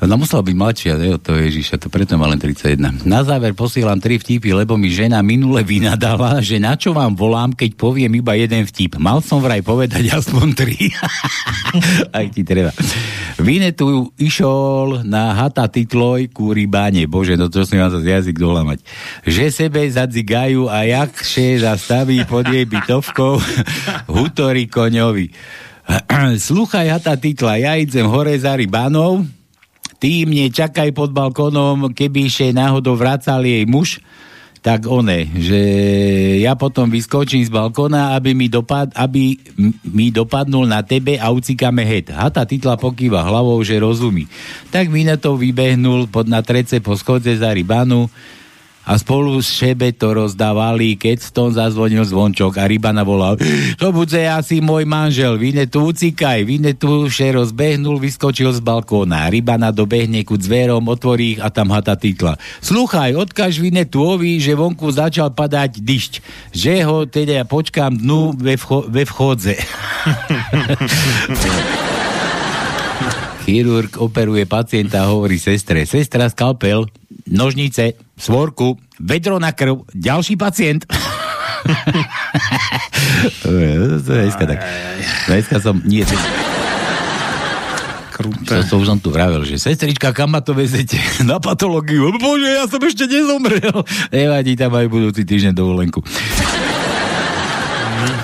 No 0.00 0.16
musela 0.16 0.40
byť 0.40 0.56
mladšia, 0.56 0.92
ne, 0.96 1.14
od 1.14 1.22
toho 1.22 1.38
Ježiša, 1.38 1.78
to 1.78 1.86
preto 1.86 2.18
má 2.18 2.26
len 2.26 2.40
31. 2.40 3.06
Na 3.06 3.22
záver 3.22 3.54
posielam 3.54 4.00
tri 4.00 4.18
vtipy, 4.18 4.50
lebo 4.50 4.74
mi 4.74 4.90
žena 4.90 5.22
minule 5.22 5.62
vynadala, 5.62 6.42
že 6.42 6.58
na 6.58 6.74
čo 6.74 6.90
vám 6.90 7.14
volám, 7.14 7.54
keď 7.54 7.78
poviem 7.78 8.16
iba 8.18 8.34
jeden 8.34 8.66
vtip. 8.66 8.98
Mal 8.98 9.22
som 9.22 9.38
vraj 9.38 9.60
povedať 9.62 10.08
aspoň 10.08 10.46
tri. 10.56 10.90
Aj 12.16 12.26
ti 12.32 12.42
treba. 12.42 12.74
Vinetu 13.42 14.14
išol 14.22 15.02
na 15.02 15.34
hata 15.34 15.66
titloj 15.66 16.30
ku 16.30 16.54
rybáne. 16.54 17.10
Bože, 17.10 17.34
no 17.34 17.50
to 17.50 17.66
som 17.66 17.74
vám 17.74 17.90
to 17.90 17.98
jazyk 17.98 18.38
dolamať. 18.38 18.86
Že 19.26 19.44
sebe 19.50 19.82
zadzigajú 19.82 20.70
a 20.70 20.86
jak 20.86 21.10
še 21.18 21.58
zastaví 21.58 22.22
pod 22.22 22.46
jej 22.46 22.62
bytovkou 22.62 23.42
hutory 24.14 24.70
koňovi. 24.70 25.34
Sluchaj 26.46 26.86
hata 26.86 27.18
titla, 27.18 27.58
ja 27.58 27.74
idem 27.74 28.06
hore 28.06 28.38
za 28.38 28.54
rybánov, 28.54 29.26
ty 29.98 30.22
mne 30.22 30.46
čakaj 30.46 30.94
pod 30.94 31.10
balkónom, 31.10 31.90
keby 31.90 32.30
še 32.30 32.54
náhodou 32.54 32.94
vracal 32.94 33.42
jej 33.42 33.66
muž, 33.66 33.98
tak 34.62 34.86
one, 34.86 35.26
že 35.42 35.60
ja 36.38 36.54
potom 36.54 36.86
vyskočím 36.86 37.42
z 37.42 37.50
balkóna, 37.50 38.14
aby 38.14 38.30
mi, 38.30 38.46
dopad, 38.46 38.94
aby 38.94 39.34
mi 39.82 40.14
dopadnul 40.14 40.70
na 40.70 40.86
tebe 40.86 41.18
a 41.18 41.34
ucikame 41.34 41.82
het. 41.82 42.14
Hata 42.14 42.46
titla 42.46 42.78
pokýva 42.78 43.26
hlavou, 43.26 43.58
že 43.66 43.82
rozumí. 43.82 44.30
Tak 44.70 44.86
Vinetov 44.86 45.42
vybehnul 45.42 46.06
pod 46.06 46.30
na 46.30 46.46
trece 46.46 46.78
po 46.78 46.94
schodze 46.94 47.34
za 47.34 47.50
rybanu 47.50 48.06
a 48.86 48.98
spolu 48.98 49.38
s 49.42 49.50
šebe 49.50 49.90
to 49.94 50.14
rozdávali, 50.14 50.94
keď 50.94 51.22
v 51.22 51.30
tom 51.34 51.48
zazvonil 51.50 52.06
zvončok 52.06 52.58
a 52.58 52.70
rybana 52.70 53.02
volal 53.02 53.34
to 53.78 53.90
bude 53.90 54.14
asi 54.14 54.62
môj 54.62 54.86
manžel, 54.86 55.34
Vinetu 55.40 55.90
ucikaj. 55.90 56.44
Vinetu 56.46 57.10
še 57.10 57.34
rozbehnul, 57.34 57.98
vyskočil 57.98 58.52
z 58.54 58.60
balkóna. 58.62 59.26
Rybana 59.26 59.72
dobehne 59.74 60.22
ku 60.22 60.36
dverom, 60.38 60.86
otvorí 60.86 61.36
ich 61.36 61.40
a 61.40 61.48
tam 61.48 61.72
hata 61.72 61.96
titla. 61.96 62.36
Sluchaj, 62.60 63.16
odkaž 63.16 63.58
Vinetuovi, 63.58 64.38
že 64.38 64.54
vonku 64.54 64.90
začal 64.92 65.32
padať 65.32 65.80
dyšť. 65.80 66.12
Že 66.52 66.74
ho 66.84 66.98
teda 67.08 67.48
počkám 67.48 67.96
dnu 67.98 68.36
ve, 68.36 68.54
vcho- 68.60 68.86
ve 68.86 69.02
vchodze. 69.08 69.56
Chirurg 73.42 73.98
operuje 73.98 74.46
pacienta 74.46 75.02
a 75.02 75.10
hovorí 75.10 75.34
sestre, 75.34 75.82
sestra 75.82 76.30
skalpel, 76.30 76.86
nožnice, 77.28 77.98
svorku, 78.18 78.78
vedro 79.00 79.38
na 79.38 79.52
krv, 79.52 79.86
ďalší 79.94 80.36
pacient. 80.36 80.86
To 83.42 83.48
je 83.54 83.72
dneska 84.02 84.44
tak. 84.46 84.58
Dneska 85.30 85.56
som, 85.62 85.78
nie, 85.86 86.02
to, 86.02 86.16
to, 88.46 88.54
to 88.62 88.74
už 88.78 88.86
som 88.86 88.98
tu 89.02 89.10
vravel, 89.10 89.42
že 89.42 89.58
sestrička, 89.58 90.14
kam 90.14 90.34
ma 90.34 90.40
to 90.44 90.54
vezete? 90.54 91.00
Na 91.28 91.42
patológiu. 91.42 92.14
Bože, 92.16 92.50
ja 92.50 92.64
som 92.70 92.78
ešte 92.82 93.10
nezomrel. 93.10 93.82
Nevadí, 94.14 94.54
tam 94.54 94.74
aj 94.78 94.86
budúci 94.86 95.26
týždeň 95.26 95.52
dovolenku. 95.56 96.00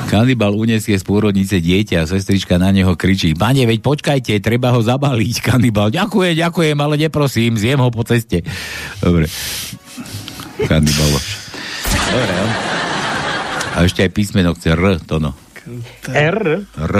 Kanibal 0.08 0.56
unesie 0.56 0.96
z 0.96 1.04
pôrodnice 1.04 1.60
dieťa 1.60 2.02
a 2.02 2.08
sestrička 2.08 2.56
na 2.56 2.72
neho 2.72 2.96
kričí. 2.96 3.36
Pane, 3.36 3.68
veď 3.68 3.80
počkajte, 3.84 4.40
treba 4.40 4.72
ho 4.72 4.80
zabaliť. 4.80 5.36
Kanibal, 5.52 5.92
ďakujem, 5.92 6.34
ďakujem, 6.38 6.76
ale 6.80 6.94
neprosím, 6.96 7.60
zjem 7.60 7.80
ho 7.82 7.90
po 7.92 8.02
ceste. 8.02 8.42
Dobre. 9.04 9.28
Kanibal. 10.64 11.12
Dobre, 12.08 12.32
no. 12.32 12.46
A 13.78 13.86
ešte 13.86 14.02
aj 14.02 14.10
písmeno 14.10 14.56
chce 14.56 14.74
R, 14.74 14.98
to 15.04 15.22
no. 15.22 15.36
R? 16.08 16.66
R. 16.66 16.94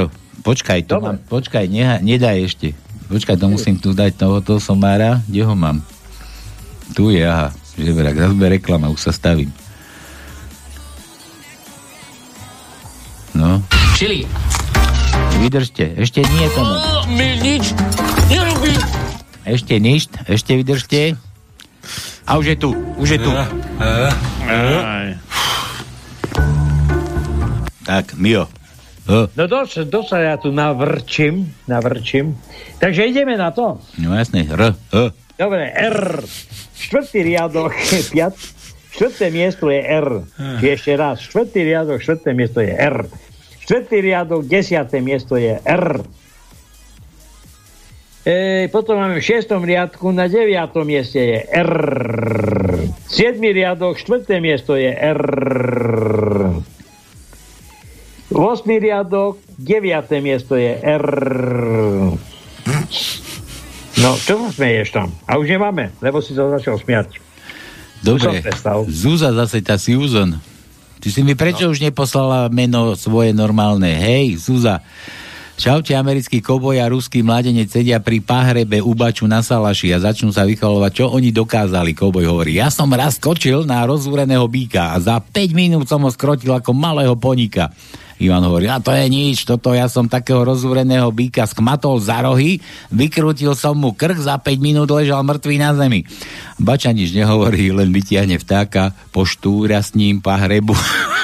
Počkaj, 0.45 0.87
to 0.87 1.03
mám, 1.03 1.18
počkaj, 1.26 1.66
neha, 1.66 1.99
nedaj 1.99 2.37
ešte. 2.47 2.68
Počkaj, 3.09 3.41
to 3.41 3.49
musím 3.49 3.81
tu 3.81 3.97
dať 3.97 4.14
toho, 4.20 4.45
toho 4.45 4.61
somára. 4.61 5.24
Kde 5.24 5.43
ho 5.49 5.57
mám? 5.57 5.81
Tu 6.93 7.16
je, 7.16 7.24
aha. 7.24 7.51
Že 7.79 7.93
verak, 7.97 8.16
zase 8.20 8.35
bude 8.37 8.51
reklama, 8.53 8.93
už 8.93 9.01
sa 9.01 9.12
stavím. 9.16 9.49
No. 13.35 13.62
Čili. 13.97 14.24
Vydržte, 15.39 15.95
ešte 15.99 16.20
nie 16.24 16.47
to. 16.53 16.62
No. 16.62 17.07
My 17.12 17.39
nič 17.39 17.72
nerobí. 18.29 18.74
Ešte 19.49 19.81
nič, 19.81 20.11
ešte 20.29 20.59
vydržte. 20.59 21.16
A 22.29 22.37
už 22.37 22.53
je 22.53 22.57
tu, 22.61 22.70
už 23.01 23.09
je 23.16 23.18
tu. 23.22 23.31
Tak, 27.89 28.12
Mio. 28.20 28.45
H. 29.09 29.33
No 29.33 29.49
dosť, 29.49 29.89
dosť 29.89 30.20
ja 30.20 30.37
tu 30.37 30.53
navrčím, 30.53 31.49
navrčím. 31.64 32.37
Takže 32.76 33.09
ideme 33.09 33.41
na 33.41 33.49
to. 33.49 33.81
No 33.97 34.12
jasne, 34.12 34.45
R, 34.45 34.76
H. 34.93 34.97
Dobre, 35.41 35.72
R. 35.72 36.20
Štvrtý 36.76 37.24
riadok, 37.24 37.72
piat, 38.12 38.37
štvrté 38.99 39.30
miesto 39.30 39.70
je 39.70 39.78
R. 39.78 40.26
Či 40.59 40.66
ešte 40.74 40.92
raz, 40.99 41.22
štvrtý 41.22 41.62
riadok, 41.62 42.03
štvrté 42.03 42.34
miesto 42.34 42.59
je 42.59 42.74
R. 42.74 43.07
Štvrtý 43.62 43.96
riadok, 44.03 44.42
desiaté 44.42 44.99
miesto 44.99 45.38
je 45.38 45.55
R. 45.62 46.03
E, 48.26 48.66
potom 48.74 48.99
máme 48.99 49.22
v 49.22 49.24
šiestom 49.24 49.62
riadku, 49.62 50.11
na 50.11 50.26
deviatom 50.26 50.82
mieste 50.82 51.22
je 51.22 51.38
R. 51.46 51.72
Siedmý 53.07 53.55
riadok, 53.55 53.94
štvrté 54.03 54.42
miesto 54.42 54.74
je 54.74 54.90
R. 54.90 55.22
8. 58.34 58.66
riadok, 58.66 59.38
9. 59.62 60.26
miesto 60.26 60.59
je 60.59 60.74
R. 60.74 61.07
No, 64.03 64.11
čo 64.18 64.34
sa 64.42 64.49
smeješ 64.51 64.88
tam? 64.90 65.14
A 65.24 65.38
už 65.38 65.49
nemáme, 65.49 65.94
lebo 66.03 66.18
si 66.18 66.34
sa 66.34 66.51
začal 66.51 66.82
smiať. 66.82 67.28
Dobre. 68.03 68.42
Zúza 68.86 69.34
zase 69.34 69.59
tá 69.62 69.74
Susan. 69.76 70.38
Ty 70.99 71.09
si 71.14 71.22
mi 71.22 71.38
prečo 71.38 71.66
no. 71.66 71.72
už 71.74 71.78
neposlala 71.82 72.51
meno 72.51 72.99
svoje 72.99 73.30
normálne? 73.30 73.94
Hej, 73.94 74.42
Zúza. 74.51 74.82
Čaute, 75.59 75.90
americký 75.99 76.38
koboj 76.38 76.78
a 76.78 76.86
ruský 76.86 77.26
mladenec 77.26 77.66
sedia 77.66 77.99
pri 77.99 78.22
pahrebe 78.22 78.78
u 78.78 78.94
baču 78.94 79.26
na 79.26 79.42
salaši 79.42 79.90
a 79.90 79.99
začnú 79.99 80.30
sa 80.30 80.46
vychalovať, 80.46 81.03
čo 81.03 81.11
oni 81.11 81.34
dokázali. 81.34 81.99
Koboj 81.99 82.30
hovorí, 82.30 82.62
ja 82.62 82.70
som 82.70 82.86
raz 82.94 83.18
skočil 83.18 83.66
na 83.66 83.82
rozúreného 83.82 84.46
býka 84.46 84.94
a 84.94 85.03
za 85.03 85.18
5 85.18 85.59
minút 85.59 85.90
som 85.90 85.99
ho 86.07 86.11
skrotil 86.14 86.55
ako 86.55 86.70
malého 86.70 87.18
ponika. 87.18 87.74
Ivan 88.19 88.43
hovorí, 88.43 88.66
a 88.66 88.83
to 88.83 88.91
je 88.91 89.07
nič, 89.07 89.47
toto 89.47 89.71
ja 89.71 89.87
som 89.87 90.11
takého 90.11 90.43
rozúreného 90.43 91.07
býka 91.14 91.47
skmatol 91.47 92.03
za 92.03 92.19
rohy, 92.27 92.59
vykrútil 92.91 93.55
som 93.55 93.79
mu 93.79 93.95
krk, 93.95 94.19
za 94.19 94.43
5 94.43 94.59
minút 94.59 94.91
ležal 94.91 95.23
mŕtvý 95.23 95.62
na 95.62 95.71
zemi. 95.79 96.03
Bača 96.59 96.91
nič 96.91 97.14
nehovorí, 97.14 97.71
len 97.71 97.95
vytiahne 97.95 98.43
vtáka, 98.43 98.91
poštúra 99.14 99.79
s 99.79 99.95
ním 99.95 100.19
pahrebu, 100.19 100.75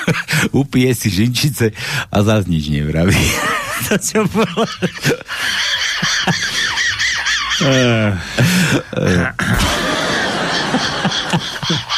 upije 0.63 0.95
si 0.95 1.11
žinčice 1.11 1.75
a 2.15 2.23
zás 2.23 2.47
nič 2.47 2.71
nevraví. 2.71 3.19
to 3.91 3.99
čo 3.99 4.23
bolo? 4.31 4.63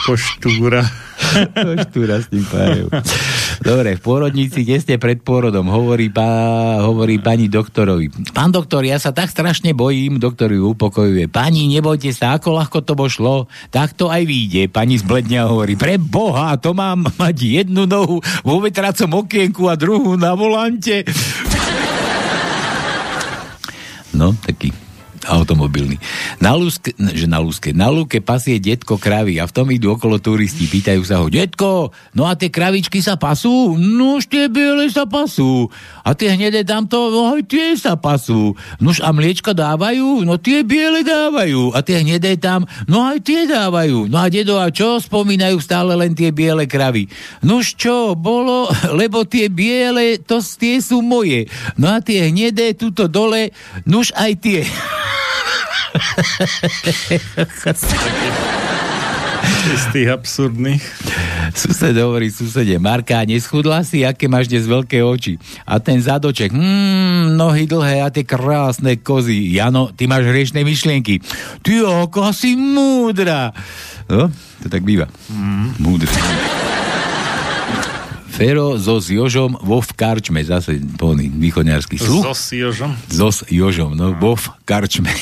Poštúra. 0.00 0.82
Poštúra 1.52 2.24
s 2.24 2.26
tým 2.32 2.44
párev. 2.48 2.88
Dobre, 3.60 3.94
v 3.94 4.00
pôrodnici, 4.00 4.64
kde 4.64 4.76
ste 4.80 4.94
pred 4.96 5.20
pôrodom, 5.20 5.68
hovorí, 5.68 6.08
pá, 6.08 6.80
hovorí 6.80 7.20
pani 7.20 7.52
doktorovi. 7.52 8.32
Pán 8.32 8.48
doktor, 8.48 8.80
ja 8.88 8.96
sa 8.96 9.12
tak 9.12 9.28
strašne 9.28 9.76
bojím, 9.76 10.16
doktor 10.16 10.48
ju 10.48 10.72
upokojuje. 10.72 11.28
Pani, 11.28 11.68
nebojte 11.68 12.10
sa, 12.16 12.40
ako 12.40 12.56
ľahko 12.56 12.78
to 12.80 12.96
bošlo, 12.96 13.52
tak 13.68 13.92
to 13.92 14.08
aj 14.08 14.24
vyjde. 14.24 14.72
Pani 14.72 14.96
zbledňa 14.96 15.52
hovorí, 15.52 15.76
pre 15.76 16.00
Boha, 16.00 16.56
to 16.56 16.72
mám 16.72 17.04
mať 17.20 17.36
jednu 17.36 17.84
nohu 17.84 18.24
vo 18.40 18.56
vetracom 18.64 19.28
okienku 19.28 19.68
a 19.68 19.76
druhú 19.76 20.16
na 20.16 20.32
volante. 20.32 21.04
No, 24.16 24.32
taký 24.32 24.72
automobilný. 25.30 26.02
Na 26.42 26.58
lúske, 26.58 26.90
že 26.98 27.30
na 27.30 27.38
lúske, 27.38 27.70
na 27.70 27.86
lúke 27.86 28.18
pasie 28.18 28.58
detko 28.58 28.98
kravy 28.98 29.38
a 29.38 29.46
v 29.46 29.54
tom 29.54 29.70
idú 29.70 29.94
okolo 29.94 30.18
turisti. 30.18 30.66
Pýtajú 30.66 31.02
sa 31.06 31.22
ho, 31.22 31.30
detko, 31.30 31.94
no 32.18 32.26
a 32.26 32.34
tie 32.34 32.50
kravičky 32.50 32.98
sa 32.98 33.14
pasú? 33.14 33.78
No 33.78 34.18
už 34.18 34.26
tie 34.26 34.50
biele 34.50 34.90
sa 34.90 35.06
pasú. 35.06 35.70
A 36.02 36.12
tie 36.18 36.34
hnedé 36.34 36.66
tamto, 36.66 37.14
no 37.14 37.30
aj 37.30 37.46
tie 37.46 37.78
sa 37.78 37.94
pasú. 37.94 38.58
Nož 38.82 38.98
a 39.00 39.14
mliečko 39.14 39.54
dávajú? 39.54 40.26
No 40.26 40.36
tie 40.42 40.66
biele 40.66 41.06
dávajú. 41.06 41.72
A 41.72 41.86
tie 41.86 42.02
hnedé 42.02 42.34
tam, 42.34 42.66
no 42.90 43.06
aj 43.06 43.22
tie 43.22 43.46
dávajú. 43.46 44.10
No 44.10 44.18
a 44.18 44.26
dedo, 44.26 44.58
a 44.58 44.68
čo? 44.74 44.98
Spomínajú 44.98 45.62
stále 45.62 45.94
len 45.94 46.16
tie 46.18 46.34
biele 46.34 46.66
kravy. 46.66 47.06
Nož 47.46 47.78
čo, 47.78 48.18
bolo, 48.18 48.66
lebo 49.00 49.22
tie 49.22 49.46
biele, 49.46 50.18
to 50.18 50.42
tie 50.42 50.82
sú 50.82 51.04
moje. 51.04 51.46
No 51.78 51.92
a 51.92 52.02
tie 52.02 52.28
hnedé, 52.32 52.74
tuto 52.74 53.06
dole, 53.06 53.54
nož 53.86 54.10
aj 54.16 54.32
tie. 54.40 54.62
Z 59.60 59.92
tých 59.92 60.08
absurdných. 60.08 60.84
Sused 61.54 61.96
hovorí 61.98 62.30
susede, 62.30 62.78
Marka, 62.78 63.26
neschudla 63.26 63.82
si, 63.82 64.06
aké 64.06 64.30
máš 64.30 64.46
dnes 64.46 64.68
veľké 64.68 65.02
oči. 65.02 65.40
A 65.66 65.82
ten 65.82 65.98
zadoček, 65.98 66.54
hmm, 66.54 67.34
nohy 67.34 67.66
dlhé 67.66 68.04
a 68.04 68.12
tie 68.12 68.22
krásne 68.22 69.00
kozy. 69.00 69.56
Jano, 69.56 69.90
ty 69.90 70.06
máš 70.06 70.30
hriešné 70.30 70.62
myšlienky. 70.62 71.18
Ty, 71.66 72.06
ako 72.06 72.30
si 72.30 72.54
múdra. 72.54 73.50
No, 74.06 74.30
to 74.62 74.66
tak 74.70 74.86
býva. 74.86 75.10
Mm. 75.30 75.74
Múdra. 75.82 76.10
Fero 78.40 78.80
so 78.80 78.96
s 78.96 79.12
Jožom 79.12 79.52
vo 79.60 79.84
v 79.84 79.92
karčme, 79.92 80.40
zase 80.40 80.80
plný 80.80 81.28
východňarský 81.28 82.00
sluch. 82.00 82.24
So 82.24 82.32
s 82.32 82.48
Jožom. 82.56 82.96
So 83.12 83.28
s 83.28 83.44
Jožom, 83.52 83.92
no, 83.92 84.16
vo 84.16 84.32
v 84.32 84.48
karčme. 84.64 85.12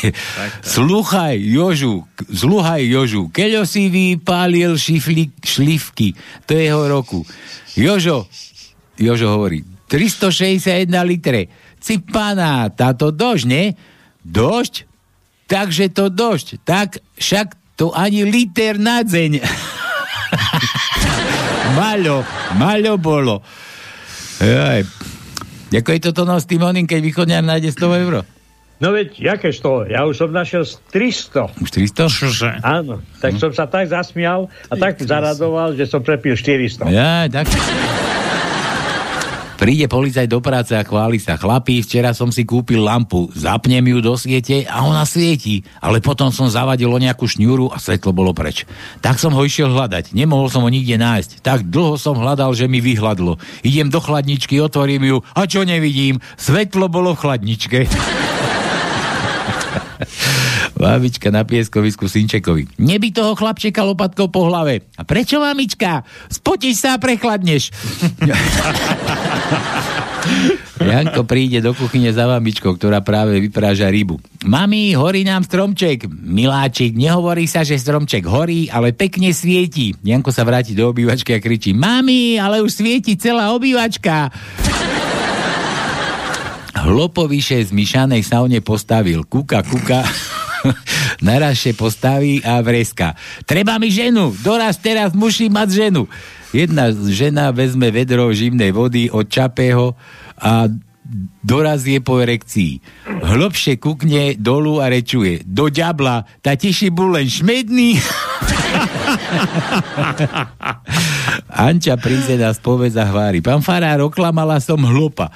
Sluchaj, 0.63 1.35
Jožu, 1.35 2.07
zluhaj, 2.31 2.87
Jožu, 2.87 3.27
keďo 3.35 3.67
si 3.67 3.91
vypálil 3.91 4.79
šifli, 4.79 5.35
šlivky, 5.43 6.15
to 6.47 6.55
je 6.55 6.71
jeho 6.71 6.87
roku. 6.87 7.27
Jožo, 7.75 8.31
Jožo 8.95 9.35
hovorí, 9.35 9.67
361 9.91 10.87
litre. 11.03 11.51
Cipana, 11.83 12.71
táto 12.71 13.11
dožď, 13.11 13.45
ne? 13.51 13.65
Dožď? 14.23 14.87
Takže 15.51 15.91
to 15.91 16.07
dožď. 16.07 16.63
Tak 16.63 17.03
však 17.19 17.59
to 17.75 17.91
ani 17.91 18.23
liter 18.23 18.79
na 18.79 19.03
deň. 19.03 19.43
Maľo, 21.77 22.25
maľo 22.57 22.93
bolo. 22.97 23.35
Jaj. 24.41 24.87
Ako 25.69 25.91
je 25.93 26.01
toto 26.01 26.25
no 26.25 26.41
s 26.41 26.49
tým 26.49 26.65
oným, 26.65 26.89
keď 26.89 27.01
východňar 27.05 27.45
nájde 27.45 27.77
100 27.77 28.03
eur? 28.09 28.15
No 28.79 28.95
veď, 28.95 29.19
jaké 29.19 29.51
100? 29.51 29.91
Ja 29.91 30.07
už 30.07 30.15
som 30.23 30.31
našiel 30.31 30.63
300. 30.65 31.59
Už 31.59 31.71
300? 31.75 32.07
Čože? 32.09 32.51
Áno, 32.63 33.03
tak 33.19 33.35
som 33.37 33.51
sa 33.51 33.67
tak 33.67 33.91
zasmial 33.91 34.47
a 34.71 34.75
tak 34.79 35.03
zaradoval, 35.03 35.75
že 35.75 35.91
som 35.91 35.99
prepil 35.99 36.39
400. 36.39 36.87
Ja, 36.89 37.27
tak. 37.27 37.51
Príde 39.59 39.91
policajt 39.91 40.31
do 40.31 40.39
práce 40.39 40.71
a 40.71 40.87
chváli 40.87 41.19
sa. 41.19 41.35
Chlapí, 41.35 41.83
včera 41.83 42.15
som 42.15 42.31
si 42.31 42.47
kúpil 42.47 42.79
lampu, 42.79 43.27
zapnem 43.35 43.83
ju 43.83 43.99
do 43.99 44.15
siete 44.15 44.63
a 44.71 44.87
ona 44.87 45.03
svieti. 45.03 45.67
Ale 45.83 45.99
potom 45.99 46.31
som 46.31 46.47
zavadil 46.47 46.87
o 46.87 47.03
nejakú 47.03 47.27
šňúru 47.27 47.75
a 47.75 47.83
svetlo 47.83 48.15
bolo 48.15 48.31
preč. 48.31 48.63
Tak 49.03 49.19
som 49.19 49.35
ho 49.35 49.43
išiel 49.43 49.75
hľadať. 49.75 50.15
Nemohol 50.15 50.47
som 50.47 50.63
ho 50.63 50.71
nikde 50.71 50.95
nájsť. 50.95 51.43
Tak 51.43 51.75
dlho 51.75 51.99
som 51.99 52.15
hľadal, 52.15 52.55
že 52.55 52.71
mi 52.71 52.79
vyhľadlo. 52.79 53.35
Idem 53.67 53.91
do 53.91 53.99
chladničky, 53.99 54.63
otvorím 54.63 55.11
ju 55.11 55.17
a 55.35 55.43
čo 55.51 55.67
nevidím? 55.67 56.23
Svetlo 56.39 56.87
bolo 56.87 57.19
v 57.19 57.21
chladničke. 57.27 57.91
Babička 60.79 61.35
na 61.35 61.43
pieskovisku 61.43 62.07
Synčekovi. 62.07 62.79
Neby 62.79 63.11
toho 63.11 63.35
chlapčeka 63.35 63.83
lopatkou 63.83 64.31
po 64.31 64.47
hlave. 64.47 64.87
A 64.95 65.03
prečo, 65.03 65.43
mamička? 65.43 66.07
Spotíš 66.31 66.87
sa 66.87 66.95
a 66.95 67.03
prechladneš. 67.03 67.75
Janko 70.79 71.27
príde 71.27 71.59
do 71.59 71.75
kuchyne 71.75 72.15
za 72.15 72.31
mamičkou, 72.31 72.79
ktorá 72.79 73.03
práve 73.03 73.43
vypráža 73.43 73.91
rybu. 73.91 74.23
Mami, 74.47 74.95
horí 74.95 75.27
nám 75.27 75.43
stromček. 75.43 76.07
Miláčik, 76.07 76.95
nehovorí 76.95 77.51
sa, 77.51 77.67
že 77.67 77.75
stromček 77.75 78.23
horí, 78.23 78.71
ale 78.71 78.95
pekne 78.95 79.35
svieti. 79.35 79.99
Janko 80.07 80.31
sa 80.31 80.47
vráti 80.47 80.79
do 80.79 80.87
obývačky 80.95 81.35
a 81.35 81.43
kričí. 81.43 81.75
Mami, 81.75 82.39
ale 82.39 82.63
už 82.63 82.71
svieti 82.71 83.19
celá 83.19 83.51
obývačka. 83.51 84.31
Hlopovyše 86.79 87.67
z 87.67 87.71
myšanej 87.75 88.23
saune 88.23 88.63
postavil. 88.63 89.27
Kuka, 89.27 89.67
kuka. 89.67 90.07
Narazše 91.29 91.75
postaví 91.75 92.41
a 92.45 92.61
vreska. 92.61 93.15
Treba 93.45 93.79
mi 93.79 93.91
ženu, 93.91 94.35
doraz 94.43 94.79
teraz 94.79 95.13
musím 95.17 95.55
mať 95.57 95.69
ženu. 95.71 96.09
Jedna 96.49 96.89
žena 96.93 97.53
vezme 97.53 97.93
vedro 97.93 98.33
živnej 98.33 98.73
vody 98.73 99.13
od 99.13 99.29
čapého 99.29 99.93
a 100.41 100.65
doraz 101.45 101.85
je 101.85 102.01
po 102.01 102.21
erekcii. 102.21 102.81
Hlbšie 103.25 103.77
kukne 103.81 104.37
dolu 104.37 104.81
a 104.81 104.89
rečuje. 104.89 105.45
Do 105.45 105.69
ďabla, 105.69 106.25
tá 106.45 106.57
tiši 106.57 106.89
bol 106.93 107.17
len 107.17 107.29
šmedný. 107.29 107.97
Anča 111.69 111.97
príde 111.97 112.37
na 112.37 112.53
spoved 112.53 112.93
a 112.97 113.05
hvári. 113.09 113.41
Pán 113.41 113.65
Farár, 113.65 114.05
oklamala 114.05 114.61
som 114.61 114.81
hlupa. 114.85 115.33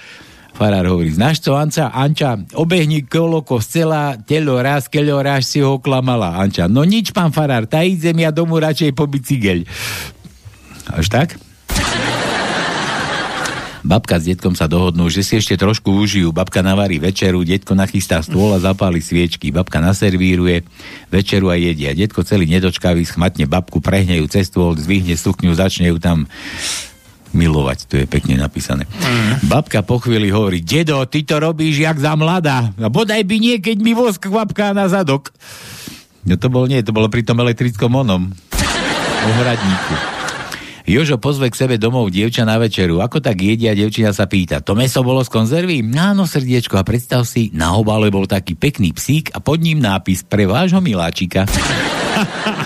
Farár 0.53 0.85
hovorí, 0.87 1.11
znáš 1.11 1.41
co, 1.41 1.57
Anca? 1.57 1.89
Anča, 1.91 2.37
obehni 2.55 3.03
kolo 3.09 3.41
kostela, 3.41 4.21
telo 4.21 4.61
raz, 4.61 4.87
keľo 4.87 5.25
raz 5.25 5.49
si 5.49 5.65
ho 5.65 5.81
oklamala. 5.81 6.37
Anča, 6.39 6.69
no 6.69 6.85
nič, 6.85 7.11
pán 7.11 7.33
Farár, 7.33 7.65
tá 7.65 7.81
idem 7.83 8.21
ja 8.21 8.31
domu 8.31 8.61
radšej 8.61 8.93
po 8.93 9.09
bicykel. 9.09 9.65
Až 10.93 11.09
tak? 11.09 11.41
Babka 13.83 14.23
s 14.23 14.31
detkom 14.31 14.55
sa 14.55 14.71
dohodnú, 14.71 15.11
že 15.11 15.27
si 15.27 15.43
ešte 15.43 15.59
trošku 15.59 15.91
užijú. 15.91 16.31
Babka 16.31 16.63
navarí 16.63 17.03
večeru, 17.03 17.43
detko 17.43 17.75
nachystá 17.75 18.23
stôl 18.23 18.55
a 18.55 18.63
zapáli 18.63 19.03
sviečky. 19.03 19.51
Babka 19.51 19.83
naservíruje 19.83 20.63
večeru 21.11 21.51
a 21.51 21.59
jedia. 21.59 21.91
Detko 21.91 22.23
celý 22.23 22.47
nedočkavý 22.47 23.03
schmatne 23.03 23.51
babku, 23.51 23.83
prehne 23.83 24.23
ju 24.23 24.31
cez 24.31 24.55
stôl, 24.55 24.79
zvihne 24.79 25.19
sukňu, 25.19 25.51
začne 25.59 25.91
ju 25.91 25.99
tam 25.99 26.31
milovať, 27.33 27.79
to 27.89 27.95
je 28.01 28.07
pekne 28.07 28.39
napísané. 28.39 28.85
Mm. 28.87 29.49
Babka 29.49 29.83
po 29.83 29.99
chvíli 29.99 30.33
hovorí, 30.33 30.61
dedo, 30.63 31.03
ty 31.09 31.25
to 31.25 31.41
robíš 31.41 31.83
jak 31.83 31.99
za 31.99 32.17
mladá. 32.17 32.73
A 32.77 32.89
bodaj 32.93 33.25
by 33.25 33.37
nie, 33.41 33.57
keď 33.59 33.77
mi 33.81 33.93
vosk 33.93 34.29
kvapká 34.29 34.73
na 34.77 34.89
zadok. 34.89 35.33
No 36.23 36.39
to 36.39 36.47
bol 36.53 36.71
nie, 36.71 36.85
to 36.87 36.95
bolo 36.95 37.11
pri 37.11 37.27
tom 37.27 37.43
elektrickom 37.43 37.91
onom. 37.93 38.31
Ohradníku. 39.23 40.23
Jožo 40.83 41.15
pozve 41.15 41.47
k 41.47 41.55
sebe 41.55 41.79
domov 41.79 42.11
dievča 42.11 42.43
na 42.43 42.59
večeru. 42.59 42.99
Ako 42.99 43.23
tak 43.23 43.39
jedia, 43.39 43.71
dievčina 43.71 44.11
sa 44.11 44.27
pýta. 44.27 44.59
To 44.67 44.75
meso 44.75 44.99
bolo 45.07 45.23
z 45.23 45.31
konzervy? 45.31 45.79
Áno, 45.95 46.27
srdiečko. 46.27 46.75
A 46.75 46.83
predstav 46.83 47.23
si, 47.23 47.55
na 47.55 47.79
obale 47.79 48.11
bol 48.11 48.27
taký 48.27 48.59
pekný 48.59 48.91
psík 48.91 49.31
a 49.31 49.39
pod 49.39 49.63
ním 49.63 49.79
nápis 49.79 50.27
pre 50.27 50.43
vášho 50.43 50.83
miláčika. 50.83 51.47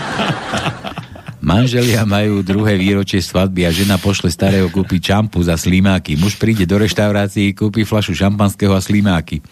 Manželia 1.47 2.03
majú 2.03 2.43
druhé 2.43 2.75
výročie 2.75 3.23
svadby 3.23 3.63
a 3.63 3.71
žena 3.71 4.03
pošle 4.03 4.35
starého 4.35 4.67
kúpiť 4.67 5.15
čampu 5.15 5.47
za 5.47 5.55
slimáky. 5.55 6.19
Muž 6.19 6.35
príde 6.43 6.67
do 6.67 6.75
reštaurácií, 6.75 7.55
kúpi 7.55 7.87
flašu 7.87 8.19
šampanského 8.19 8.75
a 8.75 8.83
slimáky. 8.83 9.47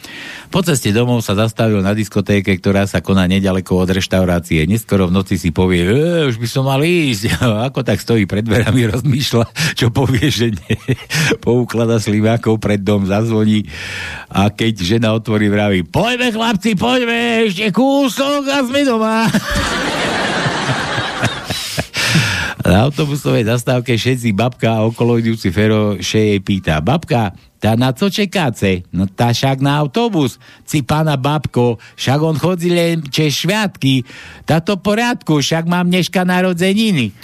Po 0.51 0.59
ceste 0.59 0.91
domov 0.91 1.23
sa 1.23 1.39
zastavil 1.39 1.79
na 1.87 1.95
diskotéke, 1.95 2.51
ktorá 2.59 2.91
sa 2.91 2.99
koná 2.99 3.31
nedaleko 3.31 3.79
od 3.79 3.95
reštaurácie. 3.95 4.67
Neskoro 4.67 5.07
v 5.07 5.15
noci 5.15 5.39
si 5.39 5.55
povie, 5.55 5.87
e, 5.87 6.27
už 6.27 6.43
by 6.43 6.49
som 6.51 6.67
mal 6.67 6.83
ísť. 6.83 7.39
Ako 7.71 7.87
tak 7.87 8.03
stojí 8.03 8.27
pred 8.27 8.43
dverami, 8.43 8.89
rozmýšľa, 8.99 9.79
čo 9.79 9.95
povie 9.95 10.35
žene. 10.35 10.67
Pouklada 11.47 12.03
slimákov 12.03 12.59
pred 12.59 12.83
dom, 12.83 13.07
zazvoní 13.07 13.71
a 14.35 14.51
keď 14.51 14.83
žena 14.83 15.15
otvorí, 15.15 15.47
vraví, 15.47 15.87
poďme 15.87 16.35
chlapci, 16.35 16.75
poďme, 16.75 17.47
ešte 17.47 17.71
kúsok 17.71 18.51
a 18.51 18.67
sme 18.67 18.83
doma. 18.83 19.31
Na 22.65 22.89
autobusovej 22.89 23.45
zastávke 23.45 23.93
všetci 23.93 24.33
babka 24.33 24.81
a 24.81 24.89
okolo 24.89 25.21
idúci 25.21 25.53
Fero 25.53 26.01
jej 26.01 26.41
pýta. 26.41 26.81
Babka, 26.81 27.37
tá 27.61 27.77
na 27.77 27.93
co 27.93 28.09
čekáce? 28.09 28.89
No 28.89 29.05
tá 29.05 29.37
však 29.37 29.61
na 29.61 29.77
autobus. 29.77 30.41
Ci 30.65 30.81
pána 30.81 31.21
babko, 31.21 31.77
však 32.01 32.19
on 32.25 32.41
chodí 32.41 32.73
len 32.73 33.05
čes 33.13 33.45
šviatky. 33.45 34.09
Táto 34.49 34.81
poriadku, 34.81 35.45
však 35.45 35.69
mám 35.69 35.93
dneška 35.93 36.25
narodzeniny. 36.25 37.13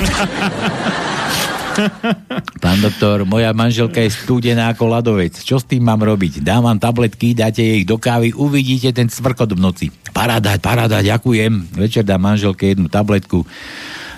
Pán 2.60 2.84
doktor, 2.84 3.24
moja 3.24 3.56
manželka 3.56 4.04
je 4.04 4.12
studená 4.12 4.68
ako 4.76 4.92
ľadovec. 4.92 5.40
Čo 5.40 5.56
s 5.56 5.64
tým 5.64 5.80
mám 5.80 6.04
robiť? 6.04 6.44
Dám 6.44 6.68
vám 6.68 6.76
tabletky, 6.76 7.32
dáte 7.32 7.64
jej 7.64 7.88
do 7.88 7.96
kávy, 7.96 8.36
uvidíte 8.36 8.92
ten 8.92 9.08
cvrkot 9.08 9.56
v 9.56 9.60
noci. 9.60 9.86
Paráda, 10.12 10.60
paráda, 10.60 11.00
ďakujem. 11.00 11.80
Večer 11.80 12.04
dá 12.04 12.20
manželke 12.20 12.76
jednu 12.76 12.92
tabletku 12.92 13.48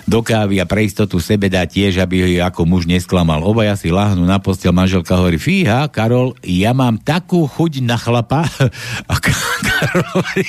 do 0.03 0.19
kávy 0.19 0.59
a 0.59 0.65
pre 0.67 0.83
istotu 0.83 1.19
sebe 1.19 1.47
dá 1.47 1.63
tiež, 1.63 1.99
aby 2.03 2.15
ho 2.23 2.27
ako 2.43 2.67
muž 2.67 2.83
nesklamal. 2.85 3.43
Obaja 3.43 3.75
si 3.79 3.89
lahnú 3.91 4.23
na 4.27 4.39
postel, 4.39 4.75
manželka 4.75 5.15
hovorí, 5.15 5.39
fíha, 5.39 5.87
Karol, 5.87 6.35
ja 6.43 6.75
mám 6.75 6.99
takú 6.99 7.47
chuť 7.47 7.83
na 7.83 7.95
chlapa. 7.95 8.43
A 9.11 9.15
Karol 9.19 10.05
hovorí, 10.15 10.45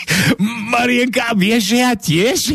Marienka, 0.71 1.35
vieš, 1.39 1.63
že 1.71 1.77
ja 1.79 1.93
tiež? 1.95 2.41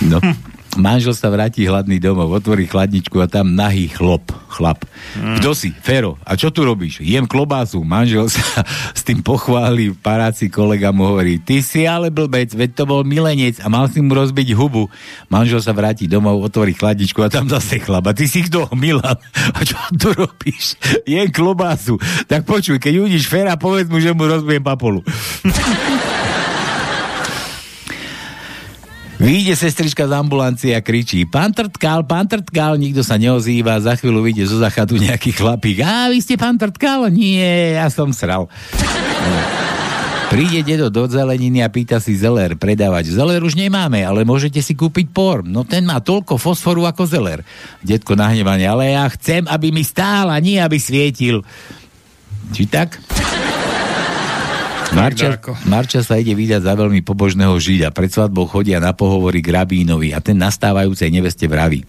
No. 0.00 0.16
Manžel 0.80 1.12
sa 1.12 1.28
vráti 1.28 1.68
hladný 1.68 2.00
domov, 2.00 2.32
otvorí 2.32 2.64
chladničku 2.64 3.20
a 3.20 3.28
tam 3.28 3.52
nahý 3.52 3.92
chlop, 3.92 4.24
chlap. 4.48 4.88
Mm. 5.20 5.36
Kto 5.36 5.52
si? 5.52 5.76
Fero. 5.76 6.16
A 6.24 6.40
čo 6.40 6.48
tu 6.48 6.64
robíš? 6.64 7.04
Jem 7.04 7.28
klobásu. 7.28 7.84
Manžel 7.84 8.32
sa 8.32 8.64
s 8.98 9.04
tým 9.04 9.20
pochváli, 9.20 9.92
paráci 9.92 10.48
kolega 10.48 10.88
mu 10.88 11.12
hovorí, 11.12 11.36
ty 11.36 11.60
si 11.60 11.84
ale 11.84 12.08
blbec, 12.08 12.48
veď 12.56 12.72
to 12.72 12.84
bol 12.88 13.04
milenec 13.04 13.60
a 13.60 13.68
mal 13.68 13.92
si 13.92 14.00
mu 14.00 14.16
rozbiť 14.16 14.56
hubu. 14.56 14.88
Manžel 15.28 15.60
sa 15.60 15.76
vráti 15.76 16.08
domov, 16.08 16.40
otvorí 16.40 16.72
chladničku 16.72 17.20
a 17.20 17.28
tam 17.28 17.44
zase 17.52 17.76
chlap. 17.76 18.08
A 18.08 18.16
ty 18.16 18.24
si 18.24 18.40
kto? 18.48 18.72
Milan. 18.72 19.20
A 19.56 19.60
čo 19.66 19.76
tu 19.92 20.16
robíš? 20.16 20.80
Jem 21.04 21.28
klobásu. 21.28 22.00
Tak 22.24 22.48
počuj, 22.48 22.80
keď 22.80 23.04
uvidíš 23.04 23.28
Fera, 23.28 23.60
povedz 23.60 23.92
mu, 23.92 24.00
že 24.00 24.16
mu 24.16 24.24
rozbijem 24.24 24.64
papolu. 24.64 25.04
Vyjde 29.30 29.54
sestrička 29.54 30.10
z 30.10 30.12
ambulancie 30.18 30.74
a 30.74 30.82
kričí 30.82 31.22
Pán 31.22 31.54
Trtkal, 31.54 32.02
pán 32.02 32.26
Trtkal, 32.26 32.74
nikto 32.82 33.06
sa 33.06 33.14
neozýva, 33.14 33.78
za 33.78 33.94
chvíľu 33.94 34.26
vyjde 34.26 34.50
zo 34.50 34.58
záchadu 34.58 34.98
nejaký 34.98 35.30
chlapík. 35.30 35.86
A 35.86 36.10
vy 36.10 36.18
ste 36.18 36.34
pán 36.34 36.58
Trtkal? 36.58 37.06
Nie, 37.14 37.78
ja 37.78 37.86
som 37.94 38.10
sral. 38.10 38.50
Príde 40.34 40.66
dedo 40.66 40.90
do 40.90 41.06
zeleniny 41.06 41.62
a 41.62 41.70
pýta 41.70 42.02
si 42.02 42.18
zeler, 42.18 42.58
predávač. 42.58 43.14
Zeler 43.14 43.38
už 43.46 43.54
nemáme, 43.54 44.02
ale 44.02 44.26
môžete 44.26 44.58
si 44.58 44.74
kúpiť 44.74 45.14
por. 45.14 45.46
No 45.46 45.62
ten 45.62 45.86
má 45.86 46.02
toľko 46.02 46.34
fosforu 46.34 46.90
ako 46.90 47.06
zeler. 47.06 47.46
Detko 47.86 48.18
nahnevanie, 48.18 48.66
ale 48.66 48.98
ja 48.98 49.06
chcem, 49.14 49.46
aby 49.46 49.70
mi 49.70 49.86
stál 49.86 50.26
a 50.26 50.42
nie 50.42 50.58
aby 50.58 50.82
svietil. 50.82 51.46
Či 52.50 52.66
tak? 52.66 52.98
Marča, 54.90 55.38
Marča 55.70 56.00
sa 56.02 56.18
ide 56.18 56.34
vydať 56.34 56.66
za 56.66 56.74
veľmi 56.74 57.00
pobožného 57.06 57.54
žida. 57.62 57.94
Pred 57.94 58.10
svadbou 58.10 58.50
chodia 58.50 58.82
na 58.82 58.90
pohovory 58.90 59.38
k 59.38 59.54
rabínovi 59.54 60.10
a 60.10 60.18
ten 60.18 60.34
nastávajúcej 60.36 61.10
neveste 61.14 61.46
vraví. 61.46 61.86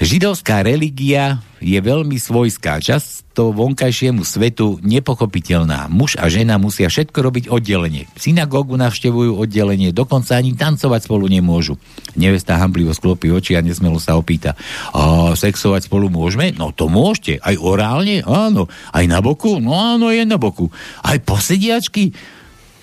Židovská 0.00 0.64
religia 0.64 1.44
je 1.60 1.76
veľmi 1.76 2.16
svojská, 2.16 2.80
často 2.80 3.52
vonkajšiemu 3.52 4.24
svetu 4.24 4.80
nepochopiteľná. 4.80 5.92
Muž 5.92 6.16
a 6.16 6.24
žena 6.32 6.56
musia 6.56 6.88
všetko 6.88 7.20
robiť 7.20 7.44
oddelenie. 7.52 8.08
Synagógu 8.16 8.80
navštevujú 8.80 9.36
oddelenie, 9.36 9.92
dokonca 9.92 10.40
ani 10.40 10.56
tancovať 10.56 11.04
spolu 11.04 11.28
nemôžu. 11.28 11.76
Nevesta 12.16 12.56
hamblivo 12.56 12.96
sklopí 12.96 13.28
oči 13.28 13.60
a 13.60 13.60
nesmelo 13.60 14.00
sa 14.00 14.16
opýta. 14.16 14.56
A 14.96 15.36
sexovať 15.36 15.92
spolu 15.92 16.08
môžeme? 16.08 16.56
No 16.56 16.72
to 16.72 16.88
môžete. 16.88 17.36
Aj 17.44 17.60
orálne? 17.60 18.24
Áno. 18.24 18.72
Aj 18.96 19.04
na 19.04 19.20
boku? 19.20 19.60
No 19.60 19.76
áno, 19.76 20.08
je 20.08 20.24
na 20.24 20.40
boku. 20.40 20.72
Aj 21.04 21.20
posediačky? 21.20 22.16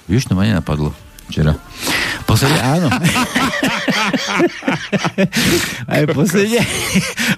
Vieš, 0.05 0.29
to 0.29 0.37
ma 0.37 0.45
nenapadlo 0.45 1.06
včera. 1.27 1.53
Posedia, 2.27 2.59
áno. 2.75 2.87
aj 5.87 6.03
posedia, 6.11 6.63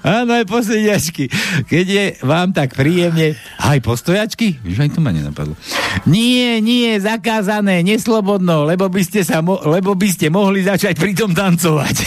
áno, 0.02 0.34
aj 0.34 0.46
posediačky. 0.50 1.30
Keď 1.66 1.86
je 1.86 2.06
vám 2.26 2.54
tak 2.54 2.74
príjemne, 2.74 3.38
aj 3.60 3.78
postojačky? 3.82 4.58
Víš, 4.62 4.80
aj 4.82 4.90
to 4.94 5.02
ma 5.02 5.14
nenapadlo. 5.14 5.54
Nie, 6.10 6.62
nie, 6.62 6.98
zakázané, 6.98 7.86
neslobodno, 7.86 8.66
lebo 8.66 8.90
by 8.90 9.02
ste, 9.06 9.22
sa 9.22 9.46
mo- 9.46 9.62
lebo 9.62 9.94
by 9.94 10.10
ste 10.10 10.34
mohli 10.34 10.66
začať 10.66 10.98
pritom 10.98 11.34
tancovať. 11.34 11.96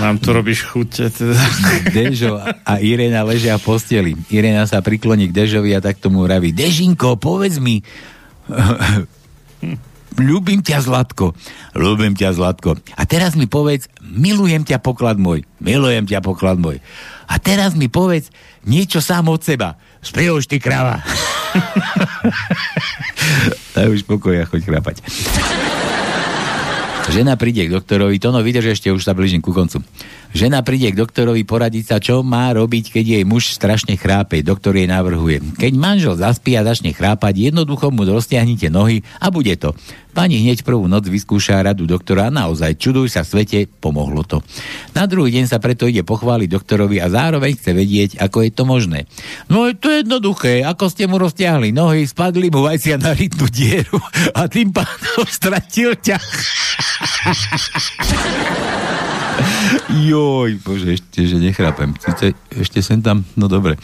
Nám 0.00 0.16
tu 0.16 0.32
robíš 0.32 0.64
chute. 0.64 1.12
Teda. 1.12 1.36
Dežo 1.92 2.40
a 2.40 2.80
Irena 2.80 3.20
ležia 3.20 3.60
v 3.60 3.68
posteli. 3.68 4.12
Irena 4.32 4.64
sa 4.64 4.80
prikloní 4.80 5.28
k 5.28 5.44
Dežovi 5.44 5.76
a 5.76 5.84
tak 5.84 6.00
tomu 6.00 6.24
vraví. 6.24 6.56
Dežinko, 6.56 7.20
povedz 7.20 7.60
mi, 7.60 7.84
Ľúbim 10.20 10.60
ťa, 10.60 10.82
Zlatko. 10.82 11.32
Ľúbim 11.78 12.18
ťa, 12.18 12.34
Zlatko. 12.34 12.76
A 12.98 13.02
teraz 13.06 13.38
mi 13.38 13.46
povedz, 13.46 13.86
milujem 14.02 14.66
ťa, 14.66 14.82
poklad 14.82 15.22
môj. 15.22 15.46
Milujem 15.62 16.04
ťa, 16.04 16.20
poklad 16.20 16.58
môj. 16.58 16.82
A 17.30 17.38
teraz 17.38 17.78
mi 17.78 17.86
povedz 17.86 18.28
niečo 18.66 18.98
sám 18.98 19.30
od 19.30 19.40
seba. 19.40 19.78
Spievaš 20.02 20.50
ty 20.50 20.58
kráva. 20.58 21.00
Daj 23.78 23.86
už 23.86 24.02
pokoja, 24.04 24.50
choď 24.50 24.66
chrápať. 24.66 24.96
Žena 27.10 27.34
príde 27.34 27.66
k 27.66 27.74
doktorovi, 27.74 28.22
to 28.22 28.30
no 28.30 28.38
vydrž 28.38 28.78
ešte, 28.78 28.94
už 28.94 29.02
sa 29.02 29.18
blížim 29.18 29.42
ku 29.42 29.50
koncu. 29.50 29.82
Žena 30.30 30.62
príde 30.62 30.94
k 30.94 31.00
doktorovi 31.02 31.42
poradiť 31.42 31.84
sa, 31.84 31.96
čo 31.98 32.22
má 32.22 32.54
robiť, 32.54 32.94
keď 32.94 33.04
jej 33.18 33.24
muž 33.26 33.50
strašne 33.50 33.98
chrápe. 33.98 34.46
Doktor 34.46 34.78
jej 34.78 34.86
navrhuje. 34.86 35.42
Keď 35.58 35.72
manžel 35.74 36.14
zaspí 36.14 36.54
a 36.54 36.62
začne 36.62 36.94
chrápať, 36.94 37.50
jednoducho 37.50 37.90
mu 37.90 38.06
roztiahnite 38.06 38.70
nohy 38.70 39.02
a 39.18 39.34
bude 39.34 39.58
to. 39.58 39.74
Pani 40.10 40.42
hneď 40.42 40.66
prvú 40.66 40.90
noc 40.90 41.06
vyskúša 41.06 41.62
radu 41.62 41.86
doktora 41.86 42.30
a 42.30 42.34
naozaj 42.34 42.74
čuduj 42.78 43.14
sa 43.14 43.22
svete, 43.22 43.70
pomohlo 43.70 44.26
to. 44.26 44.42
Na 44.90 45.06
druhý 45.06 45.30
deň 45.38 45.46
sa 45.46 45.62
preto 45.62 45.86
ide 45.86 46.02
pochváliť 46.02 46.50
doktorovi 46.50 46.98
a 46.98 47.06
zároveň 47.06 47.54
chce 47.54 47.70
vedieť, 47.70 48.10
ako 48.18 48.42
je 48.42 48.50
to 48.50 48.62
možné. 48.66 49.06
No 49.46 49.70
je 49.70 49.78
to 49.78 49.94
jednoduché, 49.94 50.66
ako 50.66 50.90
ste 50.90 51.06
mu 51.06 51.18
roztiahli 51.22 51.70
nohy, 51.70 52.10
spadli 52.10 52.50
mu 52.50 52.66
vajcia 52.66 52.98
na 52.98 53.14
rytnú 53.14 53.46
dieru 53.50 54.02
a 54.34 54.50
tým 54.50 54.74
pádom 54.74 55.26
stratil 55.38 55.94
ťah. 55.94 56.22
Joj, 59.90 60.60
bože, 60.60 61.00
ešte, 61.00 61.24
že 61.26 61.36
nechrapem. 61.40 61.96
Sice 61.98 62.36
ešte 62.52 62.78
sem 62.84 63.00
tam, 63.00 63.24
no 63.34 63.48
dobre, 63.48 63.76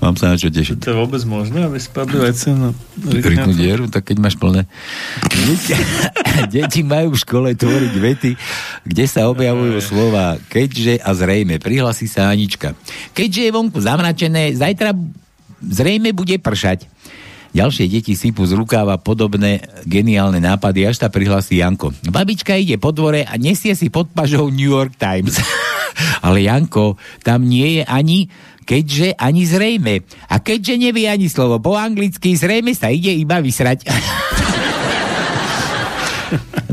mám 0.00 0.16
sa 0.16 0.32
na 0.32 0.36
čo 0.40 0.48
tešiť. 0.50 0.80
To 0.82 0.90
je 0.92 0.98
vôbec 0.98 1.22
možné, 1.28 1.66
aby 1.66 1.78
spadli 1.78 2.16
vajce 2.18 2.48
na 2.56 2.70
Rytnú 3.04 3.52
dieru, 3.54 3.84
tak 3.90 4.10
keď 4.10 4.16
máš 4.18 4.36
plné. 4.40 4.66
Deti, 5.28 5.74
deti 6.54 6.80
majú 6.82 7.14
v 7.14 7.20
škole 7.20 7.48
tvoriť 7.54 7.94
vety, 7.94 8.30
kde 8.86 9.04
sa 9.06 9.28
objavujú 9.30 9.76
slova 9.84 10.40
keďže 10.48 11.00
a 11.00 11.10
zrejme. 11.14 11.60
Prihlasí 11.60 12.08
sa 12.08 12.32
Anička. 12.32 12.72
Keďže 13.12 13.40
je 13.46 13.54
vonku 13.54 13.78
zamračené, 13.78 14.56
zajtra 14.56 14.96
zrejme 15.64 16.12
bude 16.12 16.36
pršať. 16.40 16.88
Ďalšie 17.54 17.86
deti 17.86 18.18
sypú 18.18 18.42
z 18.50 18.58
rukáva 18.58 18.98
podobné 18.98 19.62
geniálne 19.86 20.42
nápady, 20.42 20.90
až 20.90 20.98
sa 20.98 21.08
prihlasí 21.08 21.62
Janko. 21.62 21.94
Babička 22.10 22.58
ide 22.58 22.82
po 22.82 22.90
dvore 22.90 23.22
a 23.22 23.38
nesie 23.38 23.78
si 23.78 23.94
pod 23.94 24.10
pažou 24.10 24.50
New 24.50 24.74
York 24.74 24.98
Times. 24.98 25.38
Ale 26.26 26.42
Janko, 26.42 26.98
tam 27.22 27.46
nie 27.46 27.78
je 27.78 27.82
ani 27.86 28.26
keďže 28.64 29.14
ani 29.20 29.44
zrejme. 29.44 29.94
A 30.32 30.40
keďže 30.40 30.80
nevie 30.80 31.06
ani 31.06 31.28
slovo 31.28 31.60
po 31.60 31.76
anglicky, 31.76 32.32
zrejme 32.34 32.72
sa 32.72 32.88
ide 32.90 33.12
iba 33.12 33.38
vysrať. 33.38 33.84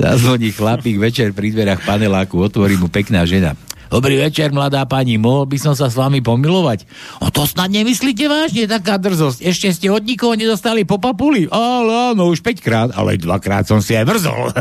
Zazvoní 0.01 0.49
chlapík 0.55 0.97
večer 0.97 1.35
pri 1.35 1.53
dverách 1.53 1.85
paneláku, 1.85 2.41
otvorí 2.41 2.79
mu 2.79 2.89
pekná 2.89 3.27
žena. 3.27 3.53
Dobrý 3.91 4.15
večer, 4.15 4.55
mladá 4.55 4.87
pani, 4.87 5.19
mohol 5.19 5.51
by 5.51 5.59
som 5.59 5.73
sa 5.75 5.91
s 5.91 5.99
vami 5.99 6.23
pomilovať? 6.23 6.87
O 7.19 7.27
to 7.27 7.43
snad 7.43 7.67
nemyslíte 7.75 8.23
vážne, 8.31 8.63
taká 8.63 8.95
drzosť. 8.95 9.43
Ešte 9.43 9.67
ste 9.75 9.87
od 9.91 10.07
nikoho 10.07 10.31
nedostali 10.39 10.87
po 10.87 10.95
papuli? 10.95 11.51
Ale 11.51 12.15
áno, 12.15 12.31
už 12.31 12.39
5 12.39 12.63
krát, 12.63 12.89
ale 12.95 13.19
dvakrát 13.19 13.67
som 13.67 13.83
si 13.83 13.91
aj 13.91 14.07
vrzol. 14.07 14.47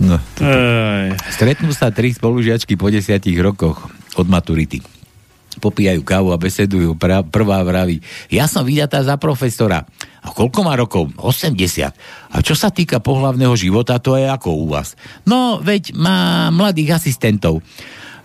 No, 0.00 0.18
Stretnú 1.30 1.70
sa 1.70 1.94
tri 1.94 2.10
spolužiačky 2.10 2.74
po 2.74 2.90
desiatich 2.90 3.38
rokoch 3.38 3.86
od 4.18 4.26
maturity. 4.26 4.82
Popíjajú 5.60 6.00
kávu 6.00 6.32
a 6.32 6.40
besedujú. 6.40 6.96
Pra, 6.96 7.20
prvá 7.20 7.60
vraví, 7.60 8.00
ja 8.32 8.48
som 8.48 8.64
vydatá 8.64 9.04
za 9.04 9.20
profesora. 9.20 9.84
A 10.20 10.32
koľko 10.32 10.60
má 10.64 10.72
rokov? 10.76 11.12
80. 11.16 12.32
A 12.32 12.36
čo 12.40 12.56
sa 12.56 12.72
týka 12.72 13.00
pohlavného 13.00 13.52
života, 13.56 14.00
to 14.00 14.16
je 14.16 14.24
ako 14.24 14.64
u 14.64 14.66
vás. 14.72 14.96
No, 15.28 15.60
veď 15.60 15.92
má 15.96 16.48
mladých 16.48 16.96
asistentov. 16.96 17.60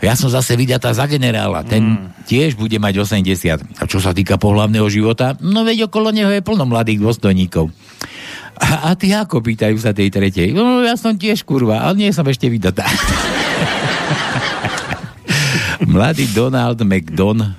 Ja 0.03 0.11
som 0.15 0.27
zase 0.27 0.59
vydatá 0.59 0.91
za 0.91 1.07
generála, 1.07 1.63
ten 1.63 1.95
mm. 1.95 2.27
tiež 2.27 2.59
bude 2.59 2.75
mať 2.75 2.99
80. 2.99 3.79
A 3.79 3.83
čo 3.87 4.03
sa 4.03 4.11
týka 4.11 4.35
pohlavného 4.35 4.85
života, 4.91 5.39
no 5.39 5.63
veď 5.63 5.87
okolo 5.87 6.11
neho 6.11 6.27
je 6.35 6.43
plno 6.43 6.67
mladých 6.67 6.99
dôstojníkov. 6.99 7.71
A, 8.55 8.91
a 8.91 8.95
ty 8.95 9.11
ako, 9.11 9.43
pýtajú 9.43 9.75
sa 9.79 9.91
tej 9.91 10.11
tretej? 10.11 10.55
No, 10.55 10.83
ja 10.83 10.95
som 10.95 11.15
tiež 11.15 11.43
kurva, 11.43 11.83
ale 11.83 12.07
nie 12.07 12.11
som 12.15 12.27
ešte 12.27 12.47
vydatá. 12.47 12.87
Mladý 15.95 16.27
Donald 16.35 16.75
McDon 16.83 17.55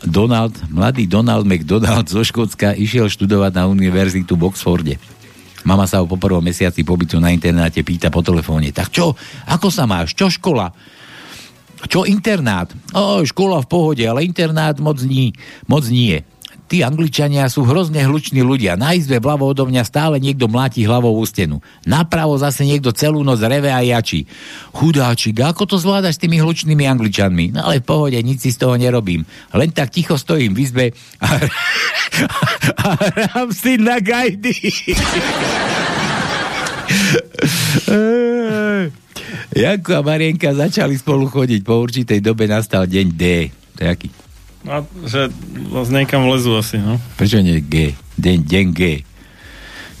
Donald, 0.00 0.56
mladý 0.72 1.04
Donald 1.04 1.44
McDonald 1.44 2.08
zo 2.08 2.24
Škótska 2.24 2.72
išiel 2.72 3.12
študovať 3.12 3.52
na 3.52 3.68
univerzitu 3.68 4.40
v 4.40 4.48
Oxforde. 4.48 4.96
Mama 5.68 5.84
sa 5.84 6.00
ho 6.00 6.08
po 6.08 6.16
prvom 6.16 6.40
mesiaci 6.40 6.80
pobytu 6.80 7.20
na 7.20 7.28
internáte 7.28 7.84
pýta 7.84 8.08
po 8.08 8.24
telefóne. 8.24 8.72
Tak 8.72 8.88
čo? 8.88 9.12
Ako 9.52 9.68
sa 9.68 9.84
máš? 9.84 10.16
Čo 10.16 10.32
škola? 10.32 10.72
Čo 11.84 12.08
internát? 12.08 12.72
O, 12.96 13.20
škola 13.28 13.60
v 13.60 13.68
pohode, 13.68 14.00
ale 14.00 14.24
internát 14.24 14.80
moc 14.80 15.04
nie. 15.04 15.36
Moc 15.68 15.84
nie 15.92 16.24
tí 16.68 16.84
angličania 16.84 17.48
sú 17.48 17.64
hrozne 17.64 18.04
hluční 18.04 18.44
ľudia. 18.44 18.76
Na 18.76 18.92
izbe 18.92 19.16
vľavo 19.16 19.48
odo 19.48 19.64
mňa 19.64 19.82
stále 19.88 20.20
niekto 20.20 20.44
mláti 20.46 20.84
hlavou 20.84 21.16
u 21.16 21.24
stenu. 21.24 21.64
Napravo 21.88 22.36
zase 22.36 22.68
niekto 22.68 22.92
celú 22.92 23.24
noc 23.24 23.40
reve 23.40 23.72
a 23.72 23.80
jačí. 23.80 24.28
Chudáčik, 24.76 25.40
ako 25.40 25.64
to 25.64 25.76
zvládaš 25.80 26.20
s 26.20 26.22
tými 26.22 26.36
hlučnými 26.38 26.84
angličanmi? 26.84 27.56
No 27.56 27.64
ale 27.64 27.80
v 27.80 27.88
pohode, 27.88 28.20
nič 28.20 28.44
si 28.44 28.50
z 28.52 28.60
toho 28.60 28.76
nerobím. 28.76 29.24
Len 29.56 29.72
tak 29.72 29.88
ticho 29.88 30.20
stojím 30.20 30.52
v 30.52 30.60
izbe 30.60 30.86
a, 31.24 31.28
a 32.76 32.88
hrám 33.00 33.48
si 33.56 33.80
na 33.80 33.96
gajdy. 34.04 34.54
Janko 39.56 39.90
a 39.98 40.02
Marienka 40.04 40.52
začali 40.52 40.94
spolu 41.00 41.26
chodiť. 41.32 41.60
Po 41.64 41.80
určitej 41.80 42.20
dobe 42.20 42.44
nastal 42.44 42.84
deň 42.84 43.06
D. 43.16 43.22
To 43.80 43.80
je 43.82 43.88
aký? 43.88 44.27
A, 44.68 44.84
že 45.08 45.32
vlastne 45.72 46.04
niekam 46.04 46.28
vlezú 46.28 46.52
asi, 46.52 46.76
no. 46.76 47.00
Prečo 47.16 47.40
nie 47.40 47.64
G? 47.64 47.96
Deň, 48.20 48.38
deň 48.44 48.66
G. 48.76 48.82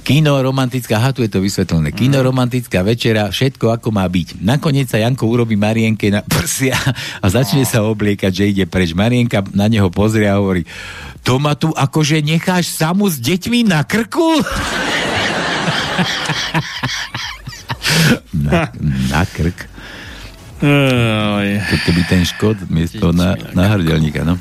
Kino 0.04 0.40
romantická, 0.40 0.96
aha, 0.96 1.12
tu 1.12 1.20
je 1.20 1.28
to 1.28 1.44
vysvetlené. 1.44 1.92
Kino 1.92 2.20
romantická 2.24 2.80
večera, 2.80 3.28
všetko 3.28 3.76
ako 3.76 3.92
má 3.92 4.08
byť. 4.08 4.40
Nakoniec 4.40 4.88
sa 4.88 4.96
Janko 5.00 5.28
urobí 5.28 5.52
Marienke 5.56 6.08
na 6.08 6.24
prsia 6.24 6.76
a 7.20 7.26
začne 7.28 7.68
sa 7.68 7.84
obliekať, 7.84 8.32
že 8.32 8.48
ide 8.48 8.64
preč. 8.64 8.96
Marienka 8.96 9.44
na 9.52 9.68
neho 9.68 9.92
pozrie 9.92 10.24
a 10.24 10.40
hovorí, 10.40 10.64
to 11.20 11.36
ma 11.36 11.52
tu 11.56 11.68
akože 11.76 12.24
necháš 12.24 12.72
samu 12.72 13.04
s 13.08 13.20
deťmi 13.20 13.68
na 13.68 13.84
krku? 13.84 14.40
na, 18.48 18.72
na 19.12 19.22
krk. 19.28 19.68
To 21.68 21.76
keby 21.84 22.02
ten 22.08 22.24
škod 22.24 22.66
miesto 22.72 23.12
na, 23.12 23.36
na 23.52 23.76
hrdelníka, 23.76 24.24
no. 24.24 24.40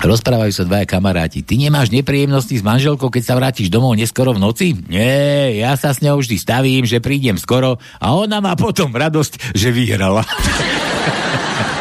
Rozprávajú 0.00 0.52
sa 0.56 0.64
dvaja 0.64 0.88
kamaráti. 0.88 1.44
Ty 1.44 1.60
nemáš 1.60 1.92
nepríjemnosti 1.92 2.56
s 2.56 2.64
manželkou, 2.64 3.12
keď 3.12 3.22
sa 3.22 3.36
vrátiš 3.36 3.68
domov 3.68 3.92
neskoro 4.00 4.32
v 4.32 4.40
noci? 4.40 4.72
Nie, 4.88 5.60
ja 5.60 5.76
sa 5.76 5.92
s 5.92 6.00
ňou 6.00 6.24
vždy 6.24 6.40
stavím, 6.40 6.88
že 6.88 7.04
prídem 7.04 7.36
skoro 7.36 7.76
a 8.00 8.06
ona 8.16 8.40
má 8.40 8.56
potom 8.56 8.88
radosť, 8.96 9.52
že 9.52 9.68
vyhrala. 9.68 10.24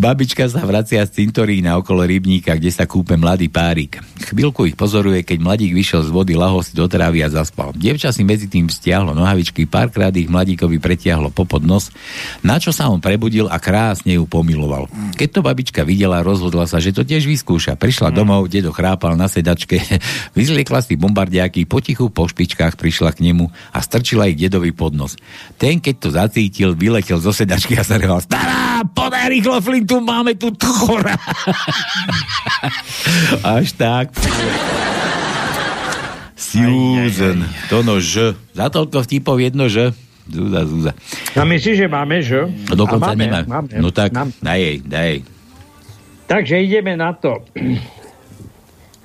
Babička 0.00 0.48
sa 0.48 0.64
vracia 0.64 1.04
z 1.04 1.12
cintorína 1.12 1.76
okolo 1.76 2.08
rybníka, 2.08 2.56
kde 2.56 2.72
sa 2.72 2.88
kúpe 2.88 3.20
mladý 3.20 3.52
párik. 3.52 4.00
Chvíľku 4.32 4.64
ich 4.64 4.72
pozoruje, 4.72 5.20
keď 5.20 5.44
mladík 5.44 5.76
vyšiel 5.76 6.00
z 6.00 6.08
vody, 6.08 6.40
lahol 6.40 6.64
si 6.64 6.72
do 6.72 6.88
trávy 6.88 7.20
a 7.20 7.28
zaspal. 7.28 7.76
Dievča 7.76 8.08
si 8.08 8.24
medzi 8.24 8.48
tým 8.48 8.72
stiahlo 8.72 9.12
nohavičky, 9.12 9.68
párkrát 9.68 10.08
ich 10.16 10.32
mladíkovi 10.32 10.80
pretiahlo 10.80 11.28
popod 11.28 11.68
nos, 11.68 11.92
na 12.40 12.56
čo 12.56 12.72
sa 12.72 12.88
on 12.88 12.96
prebudil 12.96 13.44
a 13.52 13.60
krásne 13.60 14.16
ju 14.16 14.24
pomiloval. 14.24 14.88
Keď 15.20 15.28
to 15.36 15.40
babička 15.44 15.84
videla, 15.84 16.24
rozhodla 16.24 16.64
sa, 16.64 16.80
že 16.80 16.96
to 16.96 17.04
tiež 17.04 17.28
vyskúša. 17.28 17.76
Prišla 17.76 18.08
domov, 18.08 18.48
dedo 18.48 18.72
chrápal 18.72 19.20
na 19.20 19.28
sedačke, 19.28 19.84
vyzliekla 20.38 20.80
si 20.80 20.96
bombardiaky, 20.96 21.68
potichu 21.68 22.08
po 22.08 22.24
špičkách 22.24 22.80
prišla 22.80 23.12
k 23.12 23.28
nemu 23.28 23.52
a 23.52 23.84
strčila 23.84 24.32
ich 24.32 24.40
dedovi 24.40 24.72
pod 24.72 24.96
nos. 24.96 25.20
Ten, 25.60 25.76
keď 25.76 25.94
to 26.00 26.08
zacítil, 26.08 26.72
vyletel 26.72 27.20
zo 27.20 27.36
sedačky 27.36 27.76
a 27.76 27.84
sa 27.84 28.00
reval, 28.00 28.24
stará, 28.80 28.96
podaj 28.96 29.28
rýchlo 29.28 29.60
flintu, 29.60 30.00
máme 30.00 30.32
tu 30.34 30.48
chora. 30.64 31.16
Až 33.60 33.72
tak. 33.76 34.12
Susan, 36.36 37.46
to 37.68 37.84
no 37.84 38.00
Ž. 38.00 38.34
Za 38.56 38.72
toľko 38.72 39.04
vtipov 39.06 39.38
jedno 39.38 39.68
Ž. 39.68 39.92
Zúza, 40.30 40.60
zúza. 40.66 40.92
A 41.34 41.42
myslíš, 41.42 41.76
že 41.76 41.86
máme 41.90 42.22
Ž? 42.22 42.48
No 42.70 42.74
dokonca 42.74 43.12
A 43.12 43.14
máme, 43.14 43.24
nemá. 43.26 43.40
máme, 43.46 43.70
no 43.82 43.90
tak, 43.90 44.14
máme. 44.14 44.32
daj 44.42 44.58
jej, 44.58 44.76
daj 44.82 45.06
jej. 45.06 45.20
Takže 46.30 46.54
ideme 46.62 46.94
na 46.94 47.10
to. 47.10 47.42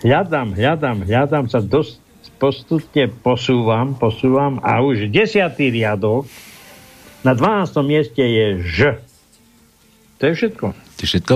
Hľadám, 0.06 0.54
hľadám, 0.54 0.98
hľadám 1.02 1.46
sa 1.50 1.66
dosť 1.66 1.98
postupne 2.38 3.10
posúvam, 3.26 3.98
posúvam 3.98 4.62
a 4.62 4.86
už 4.86 5.10
desiatý 5.10 5.74
riadok 5.74 6.30
na 7.26 7.34
12. 7.34 7.74
mieste 7.82 8.22
je 8.22 8.46
Ž. 8.62 9.05
To 10.20 10.24
je 10.32 10.34
všetko. 10.34 10.66
To 10.72 11.00
je 11.04 11.08
všetko? 11.08 11.36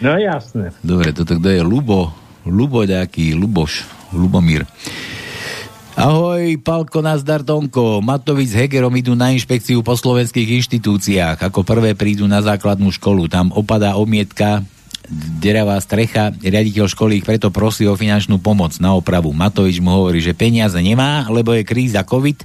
No 0.00 0.16
jasné. 0.18 0.72
Dobre, 0.80 1.12
toto 1.12 1.36
kto 1.36 1.48
je? 1.52 1.60
Lubo. 1.60 2.10
Lubo 2.44 2.82
nejaký, 2.84 3.36
Luboš. 3.36 3.86
Lubomír. 4.14 4.66
Ahoj, 5.94 6.58
Palko, 6.58 7.06
nazdar, 7.06 7.46
Tonko. 7.46 8.02
Matovic 8.02 8.50
s 8.50 8.58
Hegerom 8.58 8.90
idú 8.98 9.14
na 9.14 9.30
inšpekciu 9.30 9.78
po 9.86 9.94
slovenských 9.94 10.58
inštitúciách. 10.58 11.38
Ako 11.38 11.62
prvé 11.62 11.94
prídu 11.94 12.26
na 12.26 12.42
základnú 12.42 12.90
školu. 12.90 13.30
Tam 13.30 13.54
opadá 13.54 13.94
omietka, 13.94 14.66
deravá 15.38 15.78
strecha, 15.78 16.34
riaditeľ 16.34 16.90
školy 16.90 17.22
ich 17.22 17.26
preto 17.26 17.54
prosí 17.54 17.86
o 17.86 17.94
finančnú 17.94 18.42
pomoc 18.42 18.74
na 18.82 18.96
opravu. 18.96 19.30
Matovič 19.30 19.78
mu 19.78 19.94
hovorí, 19.94 20.18
že 20.18 20.34
peniaze 20.34 20.80
nemá, 20.82 21.30
lebo 21.30 21.54
je 21.54 21.62
kríza 21.62 22.02
COVID 22.02 22.42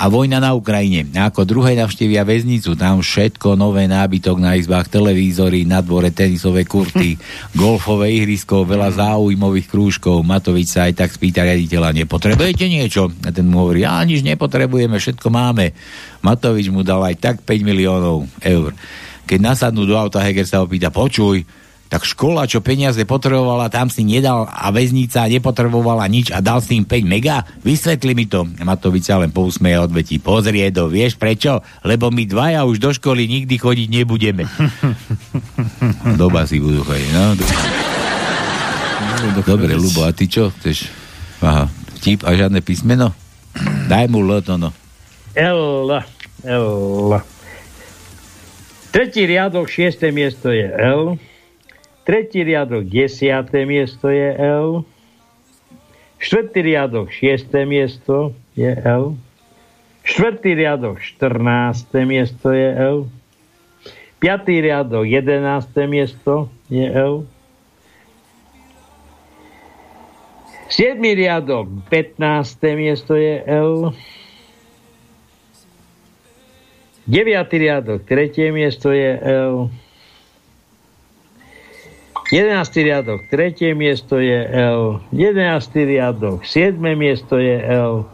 a 0.00 0.08
vojna 0.08 0.40
na 0.40 0.56
Ukrajine. 0.56 1.04
Ako 1.12 1.44
druhé 1.44 1.76
navštívia 1.76 2.24
väznicu, 2.24 2.72
tam 2.72 3.04
všetko 3.04 3.52
nové 3.52 3.84
nábytok 3.84 4.40
na 4.40 4.56
izbách, 4.56 4.88
televízory, 4.88 5.68
na 5.68 5.84
dvore 5.84 6.08
tenisové 6.08 6.64
kurty, 6.64 7.20
golfové 7.60 8.08
ihrisko, 8.16 8.64
veľa 8.64 8.96
záujmových 8.96 9.68
krúžkov. 9.68 10.24
Matovič 10.24 10.72
sa 10.72 10.88
aj 10.88 11.04
tak 11.04 11.12
spýta 11.12 11.44
riaditeľa, 11.44 11.92
nepotrebujete 11.92 12.64
niečo? 12.72 13.12
A 13.20 13.28
ten 13.28 13.44
mu 13.44 13.68
hovorí, 13.68 13.84
a 13.84 14.00
nič 14.00 14.24
nepotrebujeme, 14.24 14.96
všetko 14.96 15.28
máme. 15.28 15.76
Matovič 16.24 16.72
mu 16.72 16.80
dal 16.80 17.04
aj 17.04 17.20
tak 17.20 17.36
5 17.44 17.60
miliónov 17.60 18.24
eur. 18.40 18.72
Keď 19.28 19.38
nasadnú 19.38 19.84
do 19.84 20.00
auta, 20.00 20.24
Heger 20.24 20.48
sa 20.48 20.64
opýta, 20.64 20.88
počuj, 20.88 21.44
tak 21.90 22.06
škola, 22.06 22.46
čo 22.46 22.62
peniaze 22.62 23.02
potrebovala, 23.02 23.66
tam 23.66 23.90
si 23.90 24.06
nedal 24.06 24.46
a 24.46 24.70
väznica 24.70 25.26
nepotrebovala 25.26 26.06
nič 26.06 26.30
a 26.30 26.38
dal 26.38 26.62
si 26.62 26.78
im 26.78 26.86
5 26.86 27.02
mega? 27.02 27.42
Vysvetli 27.66 28.14
mi 28.14 28.30
to. 28.30 28.46
Matovič 28.46 29.10
sa 29.10 29.18
len 29.18 29.34
pousmeje 29.34 29.74
a 29.74 29.82
odvetí. 29.90 30.22
Pozri, 30.22 30.62
Edo, 30.62 30.86
vieš 30.86 31.18
prečo? 31.18 31.66
Lebo 31.82 32.14
my 32.14 32.30
dvaja 32.30 32.62
už 32.62 32.78
do 32.78 32.94
školy 32.94 33.26
nikdy 33.26 33.58
chodiť 33.58 33.88
nebudeme. 33.90 34.46
Doba 36.20 36.46
si 36.46 36.62
budú 36.62 36.86
chodiť, 36.86 37.10
no. 37.10 37.34
Dobre, 39.42 39.74
Lubo, 39.74 40.06
a 40.06 40.14
ty 40.14 40.30
čo 40.30 40.54
chceš? 40.54 40.94
Aha, 41.42 41.66
vtip 41.98 42.22
a 42.22 42.38
žiadne 42.38 42.62
písmeno? 42.62 43.10
Daj 43.90 44.06
mu 44.06 44.22
L 44.22 44.38
to 44.46 44.54
no. 44.54 44.70
L. 45.34 45.90
L. 46.46 47.18
Tretí 48.94 49.26
riadok, 49.26 49.66
šiesté 49.66 50.14
miesto 50.14 50.54
je 50.54 50.70
L. 50.70 51.18
Tretí 52.10 52.42
riadok, 52.42 52.90
desiaté 52.90 53.62
miesto 53.62 54.10
je 54.10 54.34
L. 54.34 54.82
Štvrtý 56.18 56.58
riadok, 56.58 57.06
šiesté 57.06 57.62
miesto 57.62 58.34
je 58.58 58.66
L. 58.66 59.14
Štvrtý 60.02 60.58
riadok, 60.58 60.98
14. 60.98 61.86
miesto 62.02 62.50
je 62.50 62.66
L. 62.66 63.06
Piatý 64.18 64.58
riadok, 64.58 65.06
11. 65.06 65.70
miesto 65.86 66.50
je 66.66 66.82
L. 66.82 67.30
Siedmý 70.66 71.14
riadok, 71.14 71.70
15. 71.94 72.26
miesto 72.74 73.14
je 73.14 73.38
L. 73.46 73.94
Deviatý 77.06 77.70
riadok, 77.70 78.02
tretie 78.02 78.50
miesto 78.50 78.90
je 78.90 79.14
L. 79.14 79.70
11. 82.30 82.86
riadok, 82.86 83.26
tretie 83.26 83.74
miesto 83.74 84.22
je 84.22 84.38
L. 84.54 85.02
11. 85.10 85.66
riadok, 85.74 86.46
7. 86.46 86.78
miesto 86.94 87.42
je 87.42 87.58
L. 87.58 88.06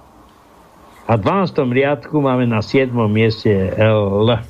A 1.04 1.12
v 1.14 1.20
12. 1.20 1.52
riadku 1.68 2.24
máme 2.24 2.48
na 2.48 2.64
7. 2.64 2.96
mieste 3.12 3.52
L. 3.76 4.40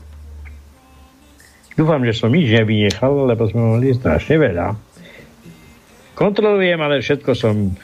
Dúfam, 1.75 2.01
že 2.07 2.15
som 2.15 2.31
nič 2.31 2.47
nevynechal, 2.49 3.27
lebo 3.27 3.45
sme 3.51 3.77
mali 3.77 3.91
strašne 3.91 4.39
veľa. 4.39 4.79
Kontrolujem, 6.15 6.79
ale 6.81 7.03
všetko 7.03 7.31
som 7.35 7.75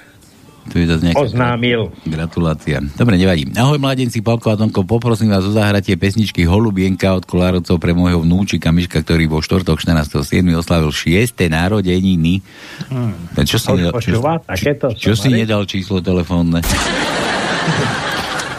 Tu 0.70 0.84
je 0.84 0.86
zase 0.86 1.10
oznámil. 1.18 1.90
Gratulácia. 2.06 2.78
Dobre, 2.94 3.18
nevadí. 3.18 3.50
Ahoj, 3.58 3.82
mladenci, 3.82 4.22
Palko 4.22 4.54
a 4.54 4.56
Tonko, 4.56 4.86
poprosím 4.86 5.34
vás 5.34 5.42
o 5.42 5.50
zahratie 5.50 5.98
pesničky 5.98 6.46
Holubienka 6.46 7.18
od 7.18 7.26
Kolárovcov 7.26 7.82
pre 7.82 7.90
môjho 7.90 8.22
vnúčika 8.22 8.70
Miška, 8.70 9.02
ktorý 9.02 9.26
vo 9.26 9.42
štvrtok 9.42 9.82
14.7. 9.82 10.22
oslavil 10.54 10.94
6. 10.94 11.34
narodeniny. 11.50 12.46
Hmm. 12.86 13.18
Čo 13.42 13.58
si, 13.58 13.68
nedal, 13.74 13.92
čo, 13.98 14.22
takéto 14.22 14.86
čo 14.94 15.12
si 15.18 15.28
nedal 15.34 15.66
číslo 15.66 15.98
telefónne? 15.98 16.62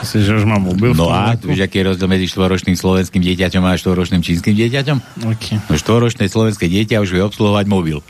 Myslíš, 0.03 0.23
že 0.27 0.33
už 0.35 0.45
mám 0.45 0.59
mobil? 0.59 0.91
No 0.91 1.07
a, 1.07 1.39
tu 1.39 1.47
vieš, 1.47 1.63
aký 1.63 1.79
je 1.79 1.95
rozdiel 1.95 2.11
medzi 2.11 2.27
štvoročným 2.27 2.75
slovenským 2.75 3.23
dieťaťom 3.23 3.63
a 3.63 3.79
štvoročným 3.79 4.19
čínskym 4.19 4.51
dieťaťom? 4.51 4.97
Okay. 5.31 5.55
No 5.71 5.79
štvoročné 5.79 6.27
slovenské 6.27 6.67
dieťa 6.67 6.99
už 6.99 7.15
vie 7.15 7.23
obsluhovať 7.23 7.65
mobil. 7.71 8.03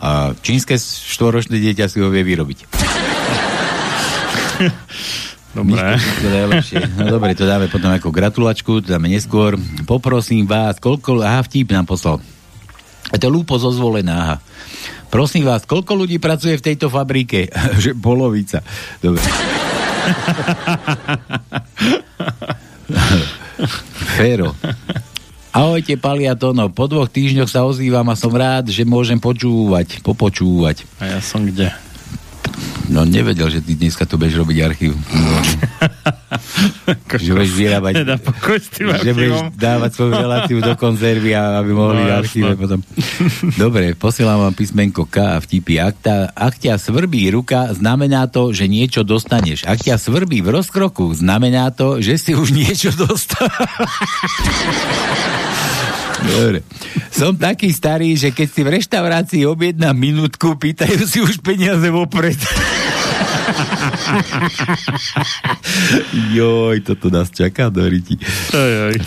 A 0.00 0.32
čínske 0.40 0.80
štvoročné 0.80 1.60
dieťa 1.60 1.92
si 1.92 2.00
ho 2.00 2.08
vie 2.08 2.24
vyrobiť. 2.24 2.64
Dobre. 5.58 5.96
No 6.94 7.18
dobre, 7.18 7.34
to 7.34 7.48
dáme 7.48 7.66
potom 7.72 7.90
ako 7.90 8.12
gratulačku, 8.12 8.84
to 8.84 8.94
dáme 8.94 9.08
neskôr. 9.08 9.56
Poprosím 9.88 10.44
vás, 10.46 10.78
koľko... 10.78 11.24
Aha, 11.24 11.42
vtip 11.42 11.72
nám 11.72 11.88
poslal. 11.88 12.20
A 13.08 13.16
to 13.16 13.32
lúpo 13.32 13.56
zo 13.56 13.72
zvolená, 13.72 14.14
aha. 14.14 14.36
Prosím 15.08 15.48
vás, 15.48 15.64
koľko 15.64 15.96
ľudí 16.04 16.20
pracuje 16.20 16.60
v 16.60 16.64
tejto 16.72 16.92
fabrike? 16.92 17.48
že 17.82 17.96
polovica. 17.96 18.60
Dobre. 19.00 19.24
Féro. 24.16 24.52
Ahojte, 25.48 25.96
Pali 25.96 26.28
a 26.28 26.36
Tono. 26.36 26.68
Po 26.68 26.86
dvoch 26.86 27.08
týždňoch 27.08 27.48
sa 27.48 27.64
ozývam 27.64 28.04
a 28.12 28.14
som 28.14 28.30
rád, 28.30 28.68
že 28.68 28.84
môžem 28.84 29.16
počúvať, 29.16 30.04
popočúvať. 30.04 30.84
A 31.00 31.16
ja 31.16 31.20
som 31.24 31.42
kde? 31.48 31.72
No 32.88 33.04
nevedel, 33.04 33.52
že 33.52 33.60
ty 33.60 33.76
dneska 33.76 34.08
tu 34.08 34.16
budeš 34.16 34.40
robiť 34.40 34.56
archív. 34.64 34.96
že 37.20 37.32
budeš 37.36 37.52
vyrábať, 37.56 37.92
Nedá 38.00 38.16
pokoj 38.16 38.56
s 38.56 38.68
tým 38.72 38.88
že 38.92 39.12
budeš 39.12 39.36
dávať 39.56 39.90
svoju 39.92 40.12
reláciu 40.16 40.58
do 40.64 40.72
konzervy, 40.76 41.36
a 41.36 41.60
aby 41.60 41.72
mohli 41.76 42.00
No, 42.04 42.16
archíve 42.16 42.56
potom. 42.56 42.80
Dobre, 43.56 43.92
posielam 43.92 44.40
vám 44.48 44.54
písmenko 44.56 45.04
K 45.08 45.36
a 45.36 45.38
vtipy. 45.40 45.80
Ak, 45.80 45.96
tá, 46.00 46.32
ak 46.32 46.56
ťa 46.56 46.80
svrbí 46.80 47.28
ruka, 47.28 47.72
znamená 47.76 48.24
to, 48.28 48.52
že 48.56 48.68
niečo 48.68 49.04
dostaneš. 49.04 49.68
Ak 49.68 49.84
ťa 49.84 50.00
svrbí 50.00 50.40
v 50.40 50.56
rozkroku, 50.56 51.12
znamená 51.12 51.68
to, 51.72 52.00
že 52.00 52.16
si 52.16 52.32
už 52.32 52.56
niečo 52.56 52.88
dostal. 52.96 53.48
Dobre. 56.24 56.66
Som 57.14 57.38
taký 57.38 57.70
starý, 57.70 58.14
že 58.14 58.34
keď 58.34 58.48
si 58.50 58.60
v 58.62 58.72
reštaurácii 58.74 59.42
objednám 59.46 59.94
minútku, 59.94 60.58
pýtajú 60.58 61.06
si 61.06 61.22
už 61.22 61.38
peniaze 61.40 61.86
vopred. 61.88 62.38
Joj, 66.36 66.76
toto 66.84 67.08
nás 67.08 67.30
čaká 67.32 67.68
do 67.72 67.84
riti. 67.86 68.18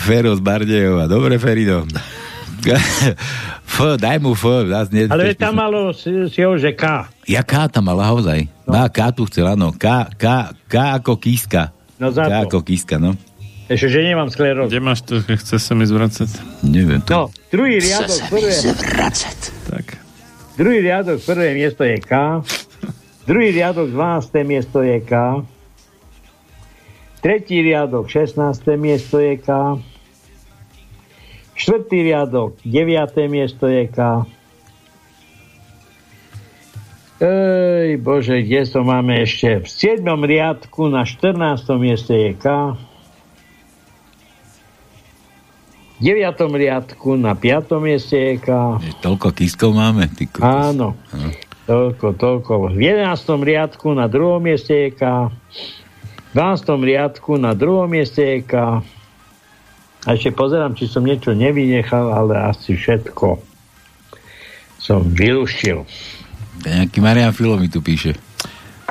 Fero 0.02 0.34
z 0.34 0.40
Bardejova. 0.42 1.06
Dobre, 1.06 1.38
Ferido. 1.38 1.86
F, 3.66 3.98
daj 3.98 4.18
mu 4.22 4.38
F. 4.38 4.44
Zás 4.70 4.88
nie, 4.94 5.10
Ale 5.10 5.34
tam 5.34 5.58
malo 5.58 5.90
si, 5.90 6.10
si 6.30 6.40
ho, 6.46 6.54
že 6.54 6.74
K. 6.78 7.10
Ja 7.26 7.42
K 7.42 7.66
tam 7.66 7.90
mala 7.90 8.14
naozaj. 8.14 8.46
No. 8.66 8.78
Má 8.78 8.86
K 8.86 9.10
tu 9.10 9.26
chcel, 9.26 9.50
áno. 9.50 9.74
K, 9.74 10.06
K, 10.14 10.54
K 10.70 10.74
ako 11.02 11.18
kíska. 11.18 11.74
No 11.98 12.14
za 12.14 12.26
K 12.26 12.46
to. 12.46 12.58
ako 12.58 12.58
kíska, 12.62 12.96
no. 13.02 13.18
Ešte, 13.72 13.88
že 13.88 14.00
nemám 14.04 14.28
sklerózu. 14.28 14.68
Kde 14.68 14.84
máš 14.84 15.00
to, 15.00 15.24
keď 15.24 15.36
chce 15.40 15.56
sa 15.56 15.72
mi 15.72 15.88
zvracať? 15.88 16.28
Neviem 16.60 17.00
to. 17.00 17.08
No, 17.08 17.22
druhý 17.48 17.80
riadok, 17.80 18.20
prvé, 18.28 18.52
zvracať. 18.52 19.38
Tak. 19.72 19.86
druhý 20.60 20.84
riadok, 20.84 21.24
prvé 21.24 21.56
miesto 21.56 21.80
je 21.80 21.96
K. 21.96 22.44
Druhý 23.24 23.48
riadok, 23.56 23.88
12. 23.88 24.44
miesto 24.44 24.84
je 24.84 25.00
K. 25.00 25.12
Tretí 27.24 27.64
riadok, 27.64 28.12
16. 28.12 28.36
miesto 28.76 29.16
je 29.16 29.40
K. 29.40 29.48
Štvrtý 31.56 32.12
riadok, 32.12 32.60
9. 32.68 33.32
miesto 33.32 33.72
je 33.72 33.88
K. 33.88 34.28
Ej, 37.22 38.02
bože, 38.02 38.42
kde 38.42 38.66
to 38.66 38.82
máme 38.84 39.22
ešte? 39.22 39.64
V 39.64 39.68
7. 39.70 40.04
riadku 40.04 40.92
na 40.92 41.08
14. 41.08 41.40
mieste 41.80 42.12
je 42.12 42.32
K. 42.36 42.76
9. 46.02 46.34
riadku 46.50 47.14
na 47.14 47.38
5. 47.38 47.78
mieste 47.78 48.18
je 48.18 48.34
K. 48.42 48.50
Toľko 49.06 49.30
kískov 49.30 49.70
máme. 49.70 50.10
Ty 50.10 50.26
kokos. 50.34 50.42
Áno. 50.42 50.98
Toľko, 51.70 52.18
toľko. 52.18 52.52
V 52.74 52.78
11. 52.82 53.06
riadku 53.38 53.94
na 53.94 54.10
druhom 54.10 54.42
mieste 54.42 54.74
je 54.74 54.90
K. 54.98 55.30
V 55.30 56.34
12. 56.34 56.74
riadku 56.82 57.38
na 57.38 57.54
druhom 57.54 57.86
mieste 57.86 58.18
je 58.18 58.38
K. 58.42 58.82
A 60.02 60.08
ešte 60.18 60.34
pozerám, 60.34 60.74
či 60.74 60.90
som 60.90 61.06
niečo 61.06 61.38
nevynechal, 61.38 62.10
ale 62.10 62.50
asi 62.50 62.74
všetko 62.74 63.38
som 64.82 65.06
vylúštil. 65.06 65.86
Nejaký 66.66 66.98
Marian 66.98 67.30
Filo 67.30 67.54
mi 67.54 67.70
tu 67.70 67.78
píše. 67.78 68.18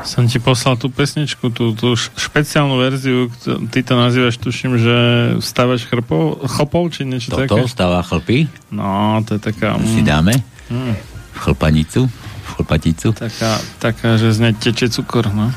Som 0.02 0.26
ti 0.26 0.42
poslal 0.42 0.78
tú 0.78 0.90
pesničku, 0.90 1.54
tú, 1.54 1.78
tú 1.78 1.94
špeciálnu 1.96 2.76
verziu, 2.78 3.30
ty 3.70 3.86
to 3.86 3.94
nazývaš, 3.94 4.38
tuším, 4.42 4.78
že 4.82 4.96
stavaš 5.40 5.86
chrpov, 5.86 6.42
chopov, 6.50 6.90
či 6.90 7.06
niečo 7.06 7.34
Toto 7.34 7.46
také? 7.46 7.62
stáva 7.70 8.02
chlpy. 8.02 8.50
No, 8.74 9.22
to 9.26 9.38
je 9.38 9.42
taká... 9.42 9.78
To 9.78 9.86
si 9.86 10.02
mm, 10.02 10.08
dáme. 10.08 10.34
mm, 10.70 10.96
chlpanicu. 11.38 12.10
Chlpaticu. 12.52 13.16
taká, 13.16 13.64
taká, 13.80 14.20
že 14.20 14.36
z 14.36 14.40
nej 14.44 14.54
teče 14.54 14.92
cukor, 14.92 15.32
no. 15.32 15.54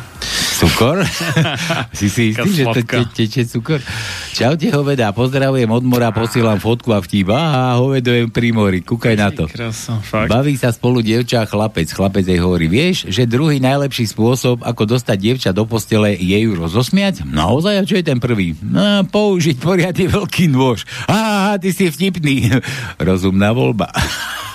Cukor? 0.55 1.03
si 1.99 2.07
si 2.07 2.31
istý, 2.31 2.51
že 2.55 2.65
to 2.71 2.81
te, 2.87 3.03
teče 3.11 3.43
cukor? 3.51 3.83
Čaute 4.31 4.71
hoveda, 4.71 5.11
pozdravujem 5.11 5.67
od 5.67 5.83
mora, 5.83 6.15
posielam 6.15 6.63
fotku 6.63 6.95
a 6.95 7.03
vtip. 7.03 7.27
Aha, 7.35 7.83
hovedujem 7.83 8.31
pri 8.31 8.55
mori, 8.55 8.79
kúkaj 8.79 9.15
na 9.19 9.35
to. 9.35 9.51
Fakt. 9.51 10.31
Baví 10.31 10.55
sa 10.55 10.71
spolu 10.71 11.03
dievča 11.03 11.43
a 11.43 11.51
chlapec. 11.51 11.91
Chlapec 11.91 12.23
jej 12.23 12.39
hovorí, 12.39 12.71
vieš, 12.71 13.11
že 13.11 13.27
druhý 13.27 13.59
najlepší 13.59 14.07
spôsob, 14.15 14.63
ako 14.63 14.95
dostať 14.95 15.17
dievča 15.19 15.51
do 15.51 15.67
postele, 15.67 16.15
je 16.15 16.39
ju 16.39 16.55
rozosmiať? 16.55 17.27
Naozaj, 17.27 17.75
a 17.75 17.83
čo 17.83 17.99
je 17.99 18.07
ten 18.07 18.23
prvý? 18.23 18.55
No, 18.63 19.03
použiť 19.11 19.59
poriadne 19.59 20.07
veľký 20.07 20.55
nôž. 20.55 20.87
Á, 21.11 21.59
ty 21.59 21.75
si 21.75 21.91
vtipný. 21.91 22.63
Rozumná 23.03 23.51
voľba. 23.51 23.91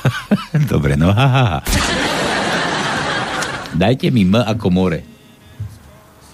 Dobre, 0.72 0.96
no 0.96 1.12
ha, 1.12 1.28
ha, 1.28 1.44
ha. 1.44 1.60
Dajte 3.76 4.10
mi 4.10 4.24
M 4.24 4.40
ako 4.40 4.68
more. 4.72 5.09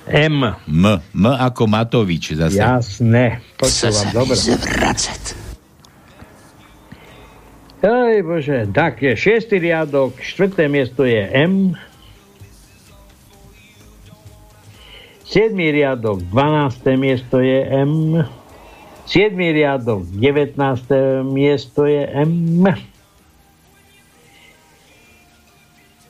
M. 0.10 0.54
M. 0.70 0.86
M 1.02 1.26
ako 1.26 1.66
Matovič 1.66 2.38
zase. 2.38 2.62
Jasné. 2.62 3.42
Počúvam, 3.58 4.08
dobre. 4.14 4.38
zvracať. 4.38 5.24
Ej, 7.86 8.26
bože. 8.26 8.66
Tak 8.74 9.02
je 9.02 9.14
šiestý 9.14 9.62
riadok, 9.62 10.18
štvrté 10.18 10.66
miesto 10.66 11.06
je 11.06 11.22
M. 11.22 11.78
Siedmý 15.26 15.70
riadok, 15.70 16.22
12. 16.34 16.98
miesto 16.98 17.42
je 17.42 17.62
M. 17.62 18.26
Siedmý 19.06 19.54
riadok, 19.54 20.10
19. 20.18 20.58
miesto 21.30 21.86
je 21.86 22.10
M. 22.10 22.66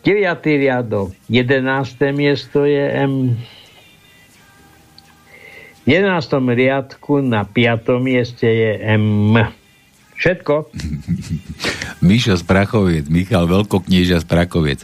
9. 0.05 0.15
riadok, 0.45 1.11
11. 1.27 2.15
miesto 2.15 2.63
je 2.63 2.85
M. 2.87 3.35
V 5.85 5.93
11. 5.93 6.17
riadku 6.49 7.21
na 7.21 7.45
5. 7.45 8.01
mieste 8.01 8.49
je 8.49 8.71
M. 8.97 9.37
Všetko? 10.17 10.73
Mišo 12.09 12.33
z 12.33 12.41
Prachoviec, 12.41 13.05
Michal 13.05 13.45
Veľkoknieža 13.45 14.17
z 14.17 14.25
Prachoviec. 14.25 14.81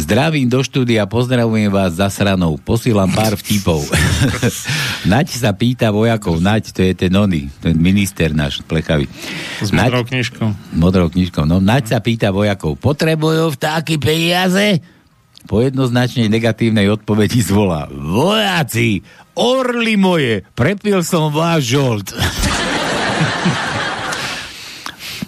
Zdravím 0.00 0.48
do 0.48 0.64
štúdia, 0.64 1.04
pozdravujem 1.04 1.68
vás 1.68 2.00
za 2.00 2.08
sranou. 2.08 2.56
Posílam 2.56 3.12
pár 3.12 3.36
vtipov. 3.36 3.84
Naď 5.12 5.28
sa 5.28 5.52
pýta 5.52 5.92
vojakov, 5.92 6.40
Naď, 6.40 6.72
to 6.72 6.80
je 6.80 6.96
ten 6.96 7.12
oný, 7.12 7.52
ten 7.60 7.76
minister 7.76 8.32
náš 8.32 8.64
plechavý. 8.64 9.04
S 9.60 9.76
modrou 9.76 10.08
knižkou. 10.08 10.48
Modrou 10.72 11.12
knižkou, 11.12 11.44
no. 11.44 11.60
Naď 11.60 11.92
sa 11.92 11.98
pýta 12.00 12.32
vojakov, 12.32 12.80
potrebujú 12.80 13.52
vtáky 13.60 14.00
peniaze? 14.00 14.80
Po 15.44 15.60
jednoznačne 15.60 16.32
negatívnej 16.32 16.88
odpovedi 16.88 17.44
zvolá, 17.44 17.84
vojaci, 17.92 19.04
orly 19.34 19.98
moje, 19.98 20.42
prepil 20.54 21.02
som 21.02 21.30
váš 21.30 21.74
žolt. 21.74 22.14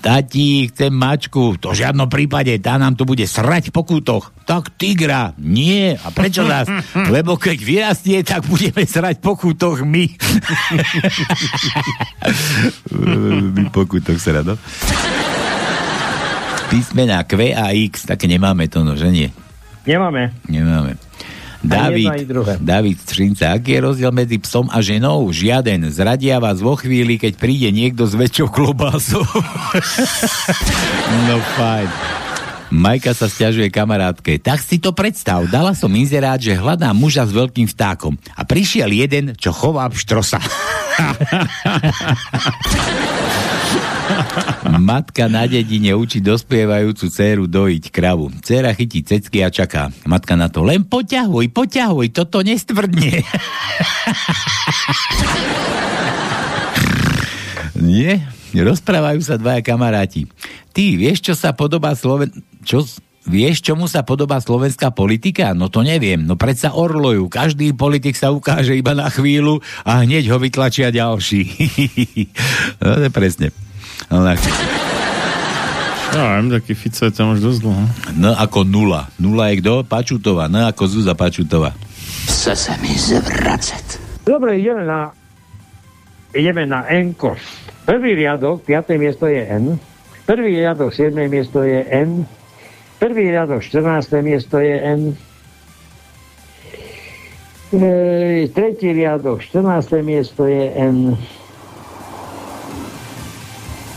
Tati, 0.06 0.70
chcem 0.70 0.94
mačku. 0.94 1.58
To 1.58 1.74
v 1.74 1.82
žiadnom 1.82 2.06
prípade, 2.06 2.54
tá 2.62 2.78
nám 2.78 2.94
tu 2.94 3.02
bude 3.02 3.26
srať 3.26 3.74
po 3.74 3.82
kútoch. 3.82 4.30
Tak 4.46 4.78
tigra, 4.78 5.34
nie. 5.34 5.98
A 5.98 6.14
prečo 6.14 6.46
nás? 6.46 6.70
Lebo 7.10 7.34
keď 7.34 7.58
vyrastie, 7.58 8.22
tak 8.22 8.46
budeme 8.46 8.86
srať 8.86 9.18
po 9.18 9.34
kútoch 9.34 9.82
my. 9.82 10.06
my 13.50 13.66
po 13.74 13.82
kútoch 13.90 14.22
srať, 14.22 14.54
no. 14.54 14.54
Písmená 16.70 17.26
Q 17.26 17.58
a 17.58 17.74
X, 17.74 18.06
také 18.06 18.30
nemáme 18.30 18.70
to, 18.70 18.86
no, 18.86 18.94
že 18.94 19.10
nie? 19.10 19.34
Nemáme. 19.90 20.30
Nemáme. 20.46 21.02
David. 21.66 22.30
David 22.62 22.96
Strinca, 23.02 23.52
aký 23.54 23.76
je 23.76 23.80
rozdiel 23.82 24.12
medzi 24.14 24.38
psom 24.38 24.70
a 24.70 24.78
ženou? 24.80 25.28
Žiaden. 25.30 25.90
Zradia 25.90 26.38
vás 26.38 26.62
vo 26.62 26.78
chvíli, 26.78 27.18
keď 27.18 27.36
príde 27.36 27.68
niekto 27.74 28.06
s 28.06 28.14
väčšou 28.14 28.48
klobásou. 28.50 29.26
no 31.28 31.36
fajn. 31.58 32.25
Majka 32.70 33.14
sa 33.14 33.30
stiažuje 33.30 33.70
kamarátke. 33.70 34.42
Tak 34.42 34.58
si 34.58 34.82
to 34.82 34.90
predstav. 34.90 35.46
Dala 35.46 35.74
som 35.74 35.92
inzerát, 35.94 36.40
že 36.40 36.58
hľadá 36.58 36.90
muža 36.90 37.22
s 37.22 37.32
veľkým 37.32 37.70
vtákom. 37.70 38.18
A 38.34 38.42
prišiel 38.42 38.90
jeden, 38.90 39.38
čo 39.38 39.54
chová 39.54 39.86
pštrosa. 39.86 40.42
Matka 44.76 45.26
na 45.26 45.46
dedine 45.50 45.94
učí 45.94 46.22
dospievajúcu 46.22 47.06
dceru 47.10 47.46
dojiť 47.46 47.90
kravu. 47.90 48.30
Dcera 48.42 48.74
chytí 48.74 49.02
cecky 49.02 49.42
a 49.42 49.50
čaká. 49.50 49.90
Matka 50.06 50.38
na 50.38 50.46
to, 50.50 50.62
len 50.62 50.86
poťahuj, 50.86 51.50
poťahuj, 51.50 52.14
toto 52.14 52.42
nestvrdne. 52.42 53.22
Nie? 57.76 58.35
Rozprávajú 58.62 59.20
sa 59.24 59.36
dvaja 59.40 59.60
kamaráti. 59.60 60.28
Ty, 60.70 60.84
vieš, 60.96 61.32
čo 61.32 61.34
sa 61.34 61.52
podobá 61.56 61.92
Sloven... 61.96 62.30
Čo... 62.62 62.84
Vieš, 63.26 63.58
čomu 63.58 63.90
sa 63.90 64.06
podobá 64.06 64.38
slovenská 64.38 64.94
politika? 64.94 65.50
No 65.50 65.66
to 65.66 65.82
neviem. 65.82 66.22
No 66.22 66.38
predsa 66.38 66.70
orloju. 66.70 67.26
Každý 67.26 67.74
politik 67.74 68.14
sa 68.14 68.30
ukáže 68.30 68.78
iba 68.78 68.94
na 68.94 69.10
chvíľu 69.10 69.58
a 69.82 70.06
hneď 70.06 70.30
ho 70.30 70.38
vytlačia 70.38 70.94
ďalší. 70.94 71.42
no 72.78 72.86
to 72.86 73.02
je 73.02 73.10
presne. 73.10 73.50
No, 74.14 74.22
tak. 74.22 74.38
Ja 76.14 76.38
viem, 76.38 76.54
taký 76.54 76.78
Fico 76.78 77.02
je 77.02 77.10
tam 77.10 77.34
už 77.34 77.42
dosť 77.42 77.60
dlho. 77.66 77.84
no 78.14 78.30
ako 78.38 78.62
nula. 78.62 79.10
Nula 79.18 79.50
je 79.50 79.58
kto? 79.58 79.82
Pačutová. 79.82 80.46
No 80.46 80.62
ako 80.62 80.86
Zúza 80.86 81.18
Pačutová. 81.18 81.74
Chce 82.30 82.54
sa 82.54 82.78
mi 82.78 82.94
zvracať. 82.94 83.98
Dobre, 84.22 84.62
ideme 84.62 84.86
na 84.86 85.10
ideme 86.30 86.62
na 86.62 86.86
N. 86.86 87.10
Prvý 87.86 88.18
riadok, 88.18 88.66
5. 88.66 88.98
miesto 88.98 89.30
je 89.30 89.46
N. 89.46 89.78
Prvý 90.26 90.58
riadok, 90.58 90.90
7. 90.90 91.14
miesto 91.30 91.62
je 91.62 91.86
N. 91.86 92.26
Prvý 92.98 93.30
riadok, 93.30 93.62
14. 93.62 94.26
miesto 94.26 94.58
je 94.58 94.74
N. 94.74 95.02
E, 97.70 98.50
tretí 98.50 98.90
riadok, 98.90 99.38
14. 99.38 100.02
miesto 100.02 100.50
je 100.50 100.66
N. 100.74 101.14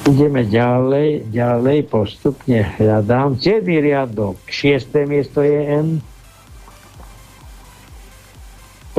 Ideme 0.05 0.45
ďalej, 0.45 1.33
ďalej, 1.33 1.89
postupne 1.89 2.61
hľadám. 2.77 3.41
7. 3.41 3.65
riadok, 3.65 4.37
6. 4.45 4.85
miesto 5.09 5.41
je 5.41 5.65
N. 5.65 5.87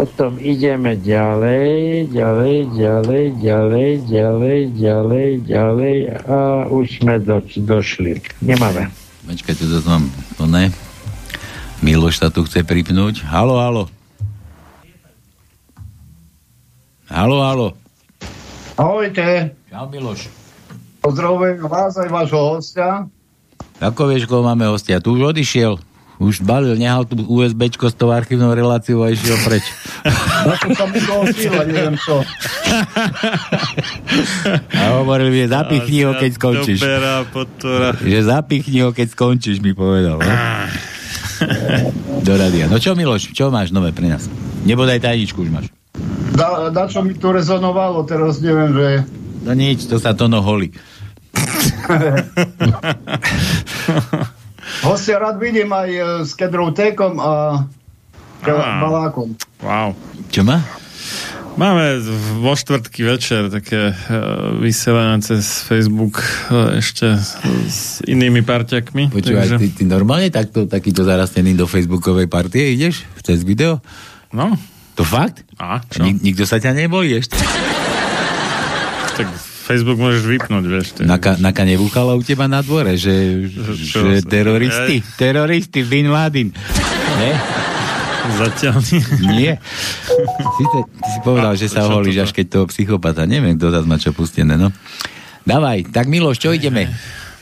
Potom 0.01 0.41
ideme 0.41 0.97
ďalej, 0.97 2.09
ďalej, 2.09 2.73
ďalej, 2.73 3.25
ďalej, 3.37 3.91
ďalej, 4.09 4.61
ďalej, 4.81 5.29
ďalej 5.45 5.97
a 6.25 6.65
už 6.73 7.05
sme 7.05 7.21
do, 7.21 7.45
došli. 7.45 8.25
Nemáme. 8.41 8.89
Počkajte, 9.29 9.61
to 9.61 9.85
mám, 9.85 10.09
to 10.41 10.49
ne. 10.49 10.73
Miloš 11.85 12.17
sa 12.17 12.33
tu 12.33 12.49
chce 12.49 12.65
pripnúť. 12.65 13.29
Halo, 13.29 13.61
halo. 13.61 13.85
Halo, 17.13 17.37
halo. 17.45 17.69
Ahojte. 18.81 19.53
Čau, 19.69 19.85
Miloš. 19.93 20.33
Pozdravujem 21.05 21.61
vás 21.69 22.01
aj 22.01 22.09
vášho 22.09 22.41
hostia. 22.57 23.05
Ako 23.85 24.09
vieš, 24.09 24.25
koho 24.25 24.41
máme 24.41 24.65
hostia? 24.65 24.97
Tu 24.97 25.13
už 25.13 25.37
odišiel. 25.37 25.90
Už 26.21 26.45
balil, 26.45 26.77
nehal 26.77 27.09
tu 27.09 27.17
USBčko 27.17 27.89
s 27.89 27.97
tou 27.97 28.13
archívnou 28.13 28.53
reláciou 28.53 29.01
a 29.01 29.09
išiel 29.09 29.41
preč. 29.41 29.65
To 30.41 30.89
to 30.89 31.61
neviem 31.69 32.01
čo. 32.01 32.25
A 34.73 34.85
hovoril, 35.01 35.33
že 35.33 35.49
zapichni 35.53 36.05
ho, 36.09 36.17
keď 36.17 36.31
skončíš. 36.37 36.81
Že 38.01 38.19
zapichni 38.25 38.81
ho, 38.85 38.93
keď 38.93 39.09
skončíš, 39.13 39.61
mi 39.61 39.75
povedal. 39.77 40.17
No? 40.17 40.33
Do 42.25 42.37
radia. 42.37 42.69
No 42.69 42.79
čo, 42.81 42.95
Miloš, 42.97 43.33
čo 43.37 43.51
máš 43.53 43.73
nové 43.73 43.93
pre 43.93 44.09
nás? 44.09 44.29
Nebodaj 44.65 45.01
tajničku 45.01 45.43
už 45.45 45.51
máš. 45.53 45.67
Da, 46.37 46.71
da 46.73 46.89
čo 46.89 47.03
mi 47.05 47.15
tu 47.17 47.33
rezonovalo, 47.33 48.05
teraz 48.09 48.41
neviem, 48.41 48.73
že... 48.73 49.05
No 49.45 49.53
nič, 49.53 49.85
to 49.89 49.99
sa 50.01 50.15
to 50.17 50.29
no 50.29 50.41
holí. 50.41 50.73
Hostia 54.87 55.21
rád 55.21 55.37
vidím 55.43 55.71
aj 55.71 55.91
e, 55.91 56.03
s 56.25 56.33
Kedrou 56.35 56.73
Tékom 56.73 57.19
a. 57.21 57.65
Balákom. 58.41 59.37
Wow. 59.61 59.93
Čo 60.33 60.49
má? 60.49 60.65
Máme 61.61 62.01
vo 62.41 62.57
štvrtky 62.57 63.05
večer 63.05 63.53
také 63.53 63.93
uh, 63.93 64.57
vysielanie 64.57 65.21
cez 65.21 65.61
Facebook 65.61 66.17
uh, 66.49 66.73
ešte 66.81 67.21
s 67.69 68.01
inými 68.09 68.41
parťakmi. 68.41 69.13
Počúvaj, 69.13 69.61
ty, 69.61 69.69
ty 69.77 69.85
normálne 69.85 70.33
takto, 70.33 70.65
takýto 70.65 71.05
zarastený 71.05 71.53
do 71.53 71.69
facebookovej 71.69 72.33
partie 72.33 72.73
ideš? 72.73 73.05
Cez 73.21 73.45
video? 73.45 73.85
No. 74.33 74.57
To 74.97 75.05
fakt? 75.05 75.45
A, 75.61 75.85
čo? 75.85 76.01
Nik, 76.01 76.25
nikto 76.25 76.49
sa 76.49 76.57
ťa 76.57 76.73
nebojí 76.73 77.21
ešte? 77.21 77.37
Facebook 79.71 80.03
môžeš 80.03 80.27
vypnúť, 80.27 80.65
vieš. 80.67 80.87
Ty. 80.99 81.07
Naka, 81.07 81.39
naka 81.39 81.63
nebúchala 81.63 82.19
u 82.19 82.23
teba 82.27 82.51
na 82.51 82.59
dvore, 82.59 82.99
že, 82.99 83.47
čo? 83.87 84.03
že 84.03 84.27
teroristi, 84.27 84.99
teroristi, 85.15 85.87
Bin 85.87 86.11
Laden. 86.11 86.51
Ne? 87.23 87.33
Zatiaľ 88.35 88.83
nie. 88.91 89.03
Nie. 89.31 89.53
Si, 90.59 90.65
te, 90.67 90.81
ty 90.91 91.09
si 91.15 91.21
povedal, 91.23 91.55
že 91.55 91.71
sa 91.71 91.87
holíš, 91.87 92.27
až 92.27 92.31
keď 92.35 92.47
toho 92.51 92.65
psychopata. 92.67 93.31
Neviem, 93.31 93.55
kto 93.55 93.71
zase 93.71 93.87
má 93.87 93.97
čo 93.97 94.11
pustené, 94.11 94.59
no. 94.59 94.75
Dávaj, 95.47 95.95
tak 95.95 96.11
Miloš, 96.11 96.43
čo 96.43 96.51
ideme? 96.51 96.91
No, 96.91 96.95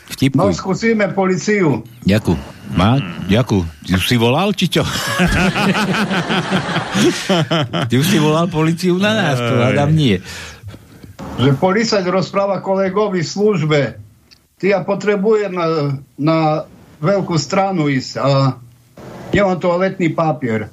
Vtipkuj. 0.09 0.57
skúsime 0.57 1.13
policiu. 1.13 1.85
Ďaku. 2.05 2.37
Má? 2.73 2.97
Ďaku. 3.29 3.65
Ty 3.85 3.97
už 3.97 4.09
si 4.09 4.17
volal, 4.17 4.53
či 4.57 4.69
čo? 4.69 4.85
Ty 7.89 7.95
už 7.97 8.07
si 8.09 8.19
volal 8.21 8.49
policiu 8.49 8.97
na 8.97 9.13
nás, 9.13 9.37
to 9.37 9.53
hádam 9.61 9.93
nie. 9.93 10.21
Že 11.39 11.55
policajt 11.55 12.07
rozpráva 12.11 12.59
kolegovi 12.59 13.23
v 13.23 13.31
službe. 13.31 13.81
Ty 14.59 14.65
ja 14.67 14.83
potrebujem 14.83 15.55
na, 15.55 15.67
na 16.19 16.67
veľkú 16.99 17.39
stranu 17.39 17.87
ísť 17.87 18.19
a 18.19 18.59
nemám 19.31 19.63
toaletný 19.63 20.11
papier. 20.19 20.67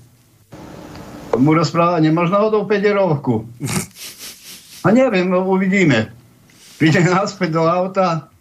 Mu 1.38 1.53
rozpráva, 1.53 2.01
nemáš 2.01 2.34
náhodou 2.34 2.66
pederovku. 2.66 3.45
A 4.82 4.89
neviem, 4.89 5.30
no, 5.30 5.45
uvidíme. 5.45 6.09
Príde 6.82 7.05
naspäť 7.05 7.61
do 7.61 7.70
auta, 7.70 8.34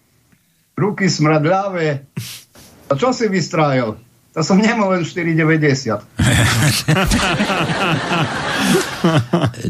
ruky 0.81 1.13
smradľavé. 1.13 2.09
A 2.89 2.93
čo 2.97 3.13
si 3.13 3.29
vystrájal? 3.29 4.01
To 4.33 4.41
som 4.43 4.59
nemal 4.59 4.97
len 4.97 5.05
4,90. 5.05 6.01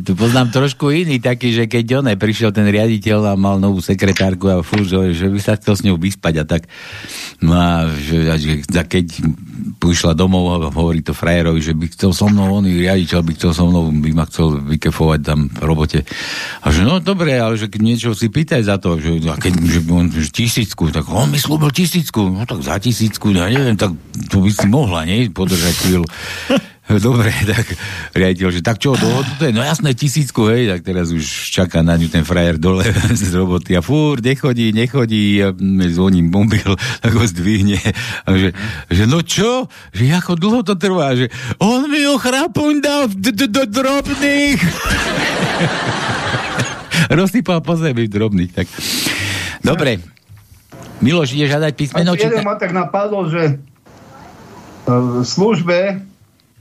Tu 0.06 0.12
poznám 0.14 0.54
trošku 0.54 0.94
iný 0.94 1.18
taký, 1.18 1.50
že 1.50 1.64
keď 1.66 2.04
one 2.04 2.14
prišiel 2.14 2.54
ten 2.54 2.66
riaditeľ 2.70 3.34
a 3.34 3.40
mal 3.40 3.58
novú 3.58 3.82
sekretárku 3.82 4.46
a 4.46 4.62
fú, 4.62 4.86
že, 4.86 5.14
že 5.14 5.26
by 5.26 5.40
sa 5.42 5.58
chcel 5.58 5.74
s 5.74 5.84
ňou 5.86 5.96
vyspať 5.98 6.34
a 6.40 6.44
tak. 6.46 6.62
No 7.42 7.54
a 7.54 7.90
že, 7.90 8.30
a 8.30 8.36
že 8.38 8.62
a 8.74 8.84
keď 8.86 9.20
prišla 9.82 10.14
domov 10.14 10.54
a 10.54 10.70
hovorí 10.70 11.02
to 11.02 11.12
frajerovi, 11.12 11.60
že 11.60 11.74
by 11.74 11.86
chcel 11.90 12.14
so 12.14 12.30
mnou, 12.30 12.62
on 12.62 12.64
riaditeľ 12.64 13.20
by 13.20 13.32
chcel 13.36 13.52
so 13.52 13.64
mnou, 13.68 13.90
by 13.90 14.10
ma 14.14 14.24
chcel 14.30 14.62
vykefovať 14.64 15.20
tam 15.20 15.50
v 15.50 15.62
robote. 15.62 15.98
A 16.62 16.70
že 16.70 16.86
no 16.86 17.02
dobre, 17.02 17.36
ale 17.36 17.58
že 17.58 17.68
niečo 17.76 18.14
si 18.14 18.30
pýtaj 18.30 18.62
za 18.64 18.76
to, 18.78 18.96
že, 18.96 19.18
a 19.28 19.36
keď 19.36 19.52
že, 19.66 19.80
on, 19.90 20.06
že 20.08 20.30
tisícku, 20.30 20.94
tak 20.94 21.10
on 21.10 21.28
mi 21.28 21.38
slúbil 21.38 21.74
tisícku, 21.74 22.32
no 22.32 22.46
tak 22.46 22.62
za 22.62 22.78
tisícku, 22.78 23.34
ja 23.34 23.50
neviem, 23.50 23.76
tak 23.76 23.92
to 24.30 24.40
by 24.40 24.50
si 24.50 24.66
mohla, 24.70 25.04
nie, 25.04 25.28
podržať 25.28 25.74
chvíľu. 25.84 26.06
Dobre, 27.06 27.32
tak 27.48 27.64
riaditeľ, 28.12 28.48
že 28.52 28.60
tak 28.60 28.76
čo, 28.76 28.92
dohodu 28.92 29.30
to 29.40 29.48
je, 29.48 29.52
no 29.56 29.64
jasné, 29.64 29.96
tisícku, 29.96 30.52
hej, 30.52 30.68
tak 30.68 30.80
teraz 30.84 31.08
už 31.16 31.24
čaká 31.48 31.80
na 31.80 31.96
ňu 31.96 32.12
ten 32.12 32.28
frajer 32.28 32.60
dole 32.60 32.84
z 33.16 33.32
roboty 33.32 33.72
a 33.76 33.80
fúr, 33.80 34.20
nechodí, 34.20 34.76
nechodí, 34.76 35.40
a 35.40 35.56
mi 35.56 35.88
zvoní 35.88 36.20
mobil, 36.20 36.76
tak 37.02 37.12
ho 37.16 37.24
zdvihne 37.24 37.80
a 38.24 38.28
že, 38.36 38.52
že 38.92 39.04
no 39.08 39.24
čo, 39.24 39.68
že 39.96 40.12
ako 40.12 40.36
dlho 40.36 40.60
to 40.60 40.76
trvá, 40.76 41.16
že 41.16 41.32
on 41.56 41.88
mi 41.88 42.04
ho 42.04 42.20
chrapuň 42.20 42.72
dal 42.84 43.08
do 43.08 43.62
drobných. 43.64 44.60
Rozsypal 47.08 47.60
po 47.60 47.76
zemi 47.76 48.08
drobných, 48.08 48.52
tak. 48.52 48.66
Dobre. 49.60 50.00
Miloš, 51.04 51.36
ideš 51.36 51.52
hľadať 51.52 51.72
písmeno? 51.76 52.16
Jeden 52.16 52.44
ma 52.46 52.56
tak 52.56 52.72
napadlo, 52.72 53.28
že 53.28 53.42
e, 53.44 53.52
v 54.88 55.20
službe 55.20 56.00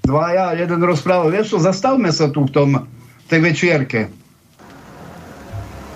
dvaja, 0.04 0.54
jeden 0.60 0.84
rozprával, 0.84 1.32
vieš 1.32 1.56
čo, 1.56 1.58
zastavme 1.64 2.12
sa 2.12 2.28
tu 2.28 2.45
v 2.45 2.51
tom, 2.51 2.70
tej 3.32 3.39
večierke. 3.39 4.12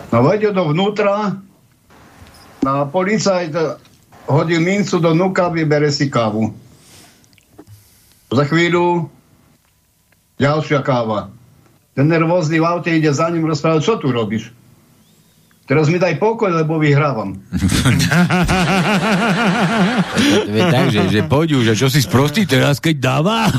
No 0.09 0.23
vojde 0.23 0.55
dovnútra, 0.55 1.37
no 2.63 2.71
a 2.71 2.87
policajt 2.87 3.53
hodí 4.31 4.57
mincu 4.57 4.97
do 5.03 5.11
nuka, 5.11 5.51
vybere 5.51 5.91
si 5.91 6.07
kávu. 6.07 6.55
Za 8.31 8.43
chvíľu 8.47 9.11
ďalšia 10.39 10.79
káva. 10.83 11.31
Ten 11.95 12.07
nervózny 12.07 12.63
v 12.63 12.65
aute 12.67 12.91
ide 12.93 13.11
za 13.11 13.27
ním 13.27 13.47
rozprávať, 13.47 13.81
čo 13.83 13.95
tu 13.99 14.11
robíš? 14.11 14.56
Teraz 15.67 15.91
mi 15.91 15.99
daj 15.99 16.15
pokoj, 16.15 16.47
lebo 16.47 16.79
vyhrávam. 16.79 17.35
To 20.47 20.55
je 20.55 20.63
tak, 20.71 20.87
že, 20.95 21.27
poď 21.27 21.59
už, 21.59 21.75
čo 21.75 21.91
si 21.91 21.99
sprostý 21.99 22.47
teraz, 22.47 22.79
keď 22.79 22.95
dáva? 23.03 23.51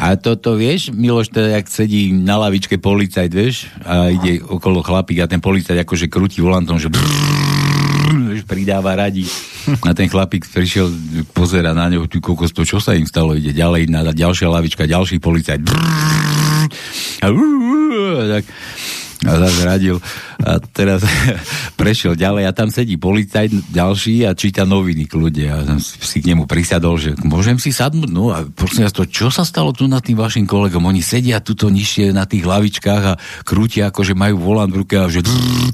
A 0.00 0.16
toto 0.16 0.56
vieš, 0.56 0.88
Miloš, 0.96 1.28
teda, 1.28 1.60
jak 1.60 1.68
sedí 1.68 2.08
na 2.16 2.40
lavičke 2.40 2.80
policajt, 2.80 3.32
vieš, 3.32 3.68
a 3.84 4.08
ide 4.08 4.40
okolo 4.40 4.80
chlapík 4.80 5.20
a 5.20 5.28
ten 5.28 5.44
policajt 5.44 5.76
akože 5.84 6.08
krúti 6.08 6.40
volantom, 6.40 6.80
že 6.80 6.88
brrrr, 6.88 8.32
vieš, 8.32 8.48
pridáva, 8.48 8.96
radí. 8.96 9.28
A 9.84 9.92
ten 9.92 10.08
chlapík 10.08 10.48
prišiel, 10.48 10.88
pozera 11.36 11.76
na 11.76 11.92
ňo, 11.92 12.08
ty 12.08 12.16
kokos, 12.16 12.56
to 12.56 12.64
čo 12.64 12.80
sa 12.80 12.96
im 12.96 13.04
stalo, 13.04 13.36
ide 13.36 13.52
ďalej, 13.52 13.92
na 13.92 14.08
ďalšia 14.08 14.48
lavička, 14.48 14.88
ďalší 14.88 15.20
policajt. 15.20 15.60
Brrrr, 15.60 15.84
a, 17.20 17.28
a 17.28 18.24
tak 18.40 18.44
a 19.24 19.32
zase 19.40 19.60
radil. 19.64 19.96
A 20.44 20.60
teraz 20.60 21.02
prešiel 21.80 22.14
ďalej 22.14 22.44
a 22.48 22.52
tam 22.52 22.68
sedí 22.68 23.00
policajt 23.00 23.72
ďalší 23.72 24.28
a 24.28 24.36
číta 24.36 24.68
noviny 24.68 25.08
k 25.08 25.14
ľudia. 25.16 25.64
A 25.64 25.64
som 25.64 25.80
si 25.80 26.20
k 26.20 26.28
nemu 26.30 26.44
prisadol, 26.44 27.00
že 27.00 27.16
môžem 27.24 27.56
si 27.56 27.72
sadnúť? 27.72 28.10
No 28.12 28.30
a 28.30 28.44
prosím 28.44 28.84
vás, 28.84 28.94
to 28.94 29.08
čo 29.08 29.32
sa 29.32 29.42
stalo 29.42 29.72
tu 29.72 29.88
nad 29.88 30.04
tým 30.04 30.20
vašim 30.20 30.44
kolegom? 30.44 30.84
Oni 30.84 31.00
sedia 31.00 31.40
tuto 31.40 31.72
nižšie 31.72 32.12
na 32.12 32.28
tých 32.28 32.44
hlavičkách 32.44 33.02
a 33.04 33.18
krútia, 33.42 33.88
ako 33.88 34.04
že 34.04 34.14
majú 34.14 34.38
volant 34.40 34.70
v 34.70 34.84
ruke 34.84 34.96
a 35.00 35.08
že 35.08 35.24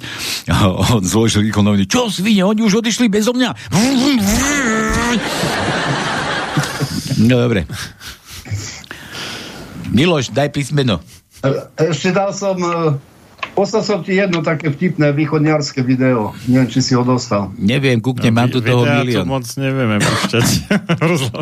a 0.55 0.71
on 0.97 1.03
zložil 1.03 1.43
rýchlo 1.43 1.67
noviny. 1.67 1.91
Čo 1.91 2.09
svine, 2.09 2.47
oni 2.47 2.63
už 2.63 2.81
odišli 2.81 3.11
bezo 3.11 3.35
mňa. 3.35 3.51
No 7.21 7.37
dobre. 7.37 7.69
Miloš, 9.93 10.33
daj 10.33 10.55
písmeno. 10.55 11.05
E, 11.45 11.51
Ešte 11.93 12.17
dal 12.17 12.33
som... 12.33 12.57
Poslal 13.61 13.85
som 13.85 14.01
ti 14.01 14.17
jedno 14.17 14.41
také 14.41 14.73
vtipné 14.73 15.13
východňarské 15.13 15.85
video. 15.85 16.33
Neviem, 16.49 16.73
či 16.73 16.81
si 16.81 16.97
ho 16.97 17.05
dostal. 17.05 17.53
Neviem, 17.61 18.01
kúkne, 18.01 18.33
mám 18.33 18.49
tu 18.49 18.65
toho 18.65 18.89
Videa 18.89 19.05
milión. 19.05 19.29
tu 19.29 19.37
moc 19.37 19.45
nevieme 19.61 20.01
púšťať. 20.01 20.47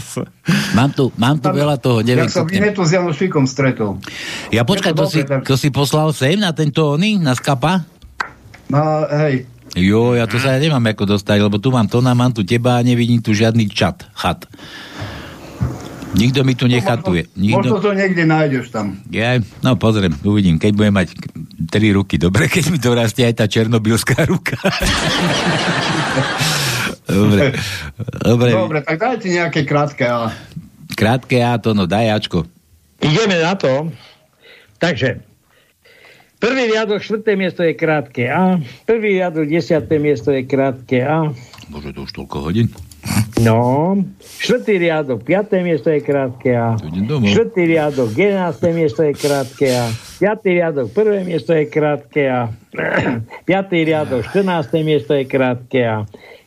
Mám 0.79 0.91
tu, 0.99 1.15
mám 1.15 1.39
tu 1.39 1.47
veľa 1.47 1.79
toho, 1.79 2.03
neviem, 2.03 2.27
Jak 2.27 2.35
som 2.35 2.43
kúknem. 2.43 2.75
Vinetu 2.75 2.83
s 2.83 2.91
Janošikom 2.91 3.47
stretol. 3.47 4.03
Ja 4.51 4.67
počkaj, 4.67 4.99
to 4.99 5.07
to, 5.07 5.15
si, 5.15 5.21
to 5.23 5.55
si 5.55 5.71
poslal 5.71 6.11
sem 6.11 6.35
na 6.43 6.51
tento 6.51 6.99
ony, 6.99 7.23
na 7.23 7.39
skapa? 7.39 7.87
No, 8.67 9.07
hej. 9.07 9.47
Jo, 9.79 10.19
ja 10.19 10.27
to 10.27 10.43
sa 10.43 10.57
ja 10.57 10.59
nemám 10.59 10.91
ako 10.91 11.15
dostať, 11.15 11.39
lebo 11.39 11.63
tu 11.63 11.71
mám 11.71 11.87
to, 11.87 12.03
mám 12.03 12.35
tu 12.35 12.43
teba 12.43 12.83
a 12.83 12.83
nevidím 12.83 13.23
tu 13.23 13.31
žiadny 13.31 13.71
čat, 13.71 14.11
chat. 14.19 14.43
Nikto 16.17 16.41
mi 16.45 16.57
tu 16.57 16.65
nechatuje. 16.65 17.29
Možno 17.37 17.77
Nikto... 17.77 17.85
to 17.85 17.91
niekde 17.93 18.25
nájdeš 18.25 18.73
tam. 18.73 18.97
Ja, 19.13 19.37
no 19.61 19.77
pozriem, 19.77 20.17
uvidím, 20.25 20.57
keď 20.57 20.73
budem 20.73 20.95
mať 20.97 21.09
tri 21.69 21.93
ruky. 21.93 22.17
Dobre, 22.17 22.49
keď 22.55 22.65
mi 22.73 22.79
to 22.81 22.97
rastie 22.97 23.29
aj 23.29 23.45
tá 23.45 23.47
černobylská 23.51 24.25
ruka. 24.25 24.57
Dobre. 27.09 27.57
Dobre. 28.21 28.51
Dobre, 28.53 28.79
tak 28.85 28.97
dajte 29.01 29.29
nejaké 29.33 29.65
krátke 29.65 30.05
a... 30.05 30.29
Krátke 30.93 31.41
A 31.41 31.57
to, 31.57 31.73
no 31.73 31.89
daj 31.89 32.21
Ačko. 32.21 32.45
Ideme 33.01 33.41
na 33.41 33.57
to. 33.57 33.89
Takže, 34.77 35.25
prvý 36.37 36.69
riadok, 36.69 37.01
štvrté 37.01 37.33
miesto 37.39 37.65
je 37.65 37.73
krátke 37.73 38.29
A, 38.29 38.61
prvý 38.85 39.23
riadok, 39.23 39.49
desiaté 39.49 39.97
miesto 39.97 40.35
je 40.35 40.45
krátke 40.45 41.01
A, 41.01 41.33
Bože, 41.69 41.93
to 41.93 42.09
už 42.09 42.13
toľko 42.17 42.49
hodín. 42.49 42.73
No, 43.43 43.97
štvrtý 44.21 44.79
riadok, 44.79 45.23
piaté 45.23 45.63
miesto 45.63 45.91
je 45.91 46.01
krátke 46.03 46.51
A, 46.55 46.75
štvrtý 47.23 47.63
riadok, 47.67 48.11
jedenácté 48.15 48.75
miesto 48.75 49.03
je 49.07 49.15
krátke 49.15 49.67
A, 49.71 49.91
piatý 50.19 50.59
riadok, 50.59 50.91
prvé 50.91 51.23
miesto 51.23 51.55
je 51.55 51.65
krátke 51.71 52.23
A, 52.27 52.51
piatý 53.49 53.87
riadok, 53.87 54.27
štrnácté 54.31 54.83
miesto 54.83 55.15
je 55.15 55.25
krátke 55.25 55.81
A, 55.87 55.97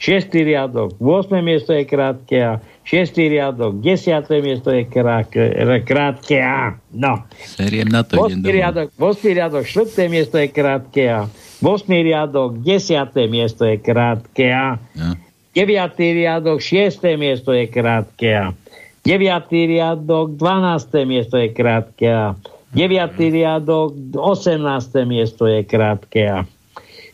šiestý 0.01 0.43
riadok, 0.43 0.99
8. 0.99 1.39
miesto 1.39 1.71
je 1.71 1.83
krátke 1.87 2.37
A, 2.43 2.53
šiestý 2.83 3.31
riadok, 3.31 3.79
desiaté 3.79 4.43
miesto 4.43 4.73
je 4.73 4.83
krátke, 4.87 5.55
krátke 5.87 6.37
A, 6.43 6.75
no. 6.91 7.23
Seriem 7.47 7.87
na 7.87 8.03
to, 8.03 8.19
idem 8.27 8.39
8. 8.39 8.43
domov. 8.43 8.55
riadok, 8.55 8.87
8. 8.99 9.37
riadok, 9.37 9.63
4. 9.63 10.11
miesto 10.11 10.35
je 10.35 10.47
krátke 10.51 11.03
A. 11.07 11.29
8. 11.61 11.87
riadok, 11.87 12.59
10. 12.59 13.31
miesto 13.31 13.63
je 13.63 13.77
krátke 13.79 14.51
A. 14.51 14.75
Ja. 14.97 15.11
9. 15.51 15.99
riadok, 15.99 16.63
6. 16.63 17.19
miesto 17.19 17.51
je 17.51 17.67
krátke 17.67 18.29
A. 18.31 18.55
9. 19.03 19.51
riadok, 19.51 20.39
12. 20.39 21.03
miesto 21.03 21.35
je 21.35 21.51
krátke 21.51 22.07
A. 22.07 22.39
9. 22.71 23.19
riadok, 23.19 23.91
18. 24.15 25.03
miesto 25.03 25.51
je 25.51 25.67
krátke 25.67 26.23
A. 26.23 26.47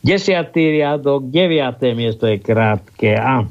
10. 0.06 0.54
riadok, 0.54 1.22
9. 1.34 1.98
miesto 1.98 2.30
je 2.30 2.38
krátke 2.38 3.18
A. 3.18 3.50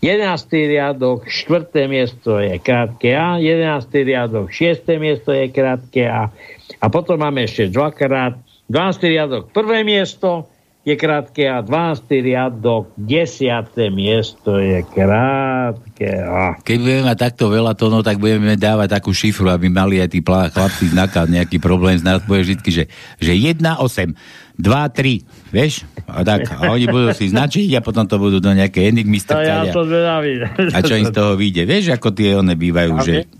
11. 0.00 0.48
riadok, 0.48 1.28
4. 1.28 1.86
miesto 1.86 2.40
je 2.40 2.56
krátke 2.56 3.12
A, 3.12 3.36
11. 3.36 3.86
riadok, 3.92 4.48
6. 4.48 4.88
miesto 4.96 5.30
je 5.36 5.52
krátke 5.52 6.08
A. 6.08 6.32
A 6.80 6.86
potom 6.88 7.20
máme 7.20 7.44
ešte 7.44 7.68
dvakrát, 7.68 8.34
12. 8.72 9.12
riadok, 9.12 9.42
prvé 9.52 9.84
miesto 9.84 10.51
je 10.82 10.98
krátke 10.98 11.46
A, 11.46 11.62
12. 11.62 12.10
riadok, 12.10 12.90
10. 12.98 13.70
miesto 13.94 14.58
je 14.58 14.82
krátke 14.82 16.10
A. 16.10 16.58
Keď 16.58 16.76
budeme 16.82 17.02
mať 17.06 17.18
takto 17.30 17.46
veľa 17.54 17.78
tónov, 17.78 18.02
tak 18.02 18.18
budeme 18.18 18.58
dávať 18.58 18.98
takú 18.98 19.14
šifru, 19.14 19.46
aby 19.54 19.70
mali 19.70 20.02
aj 20.02 20.10
tí 20.10 20.18
plá- 20.18 20.50
chlapci 20.50 20.90
znaká 20.90 21.22
nejaký 21.30 21.62
problém 21.62 21.94
z 21.94 22.02
nás, 22.02 22.18
bude 22.26 22.42
vždy, 22.42 22.58
že, 22.66 22.84
že 23.22 23.32
1, 23.32 23.62
8, 23.62 24.58
2, 24.58 24.58
3, 24.58 25.54
vieš? 25.54 25.86
A 26.10 26.26
tak, 26.26 26.50
a 26.50 26.74
oni 26.74 26.90
budú 26.90 27.14
si 27.14 27.30
značiť 27.30 27.78
a 27.78 27.80
potom 27.80 28.02
to 28.02 28.18
budú 28.18 28.42
do 28.42 28.50
nejaké 28.50 28.90
enigmy 28.90 29.22
To 29.22 29.38
ja 29.38 29.62
zvedavý. 29.70 30.42
A 30.74 30.78
čo 30.82 30.98
im 30.98 31.06
z 31.06 31.14
toho 31.14 31.38
vyjde? 31.38 31.62
Vieš, 31.62 31.94
ako 31.94 32.10
tie 32.10 32.34
one 32.42 32.58
bývajú, 32.58 32.92
že... 33.06 33.30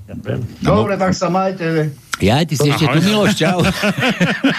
No, 0.62 0.86
Dobre, 0.86 0.94
tak 0.94 1.10
sa 1.10 1.26
majte. 1.26 1.90
Ja, 2.22 2.38
ty 2.46 2.54
si 2.54 2.70
ešte 2.70 2.86
tu, 2.86 2.98
Miloš, 3.02 3.34
čau. 3.34 3.58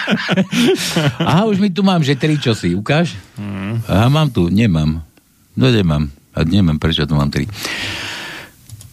Aha, 1.31 1.47
už 1.47 1.63
mi 1.63 1.71
tu 1.71 1.79
mám, 1.79 2.03
že 2.03 2.19
tri 2.19 2.35
čosi, 2.35 2.75
ukáž? 2.75 3.15
Aha, 3.87 4.11
mám 4.11 4.27
tu, 4.27 4.51
nemám. 4.51 4.99
No 5.55 5.65
nemám. 5.71 6.11
A 6.35 6.43
nemám, 6.43 6.75
prečo 6.75 7.07
tu 7.07 7.15
mám 7.15 7.31
tri. 7.31 7.47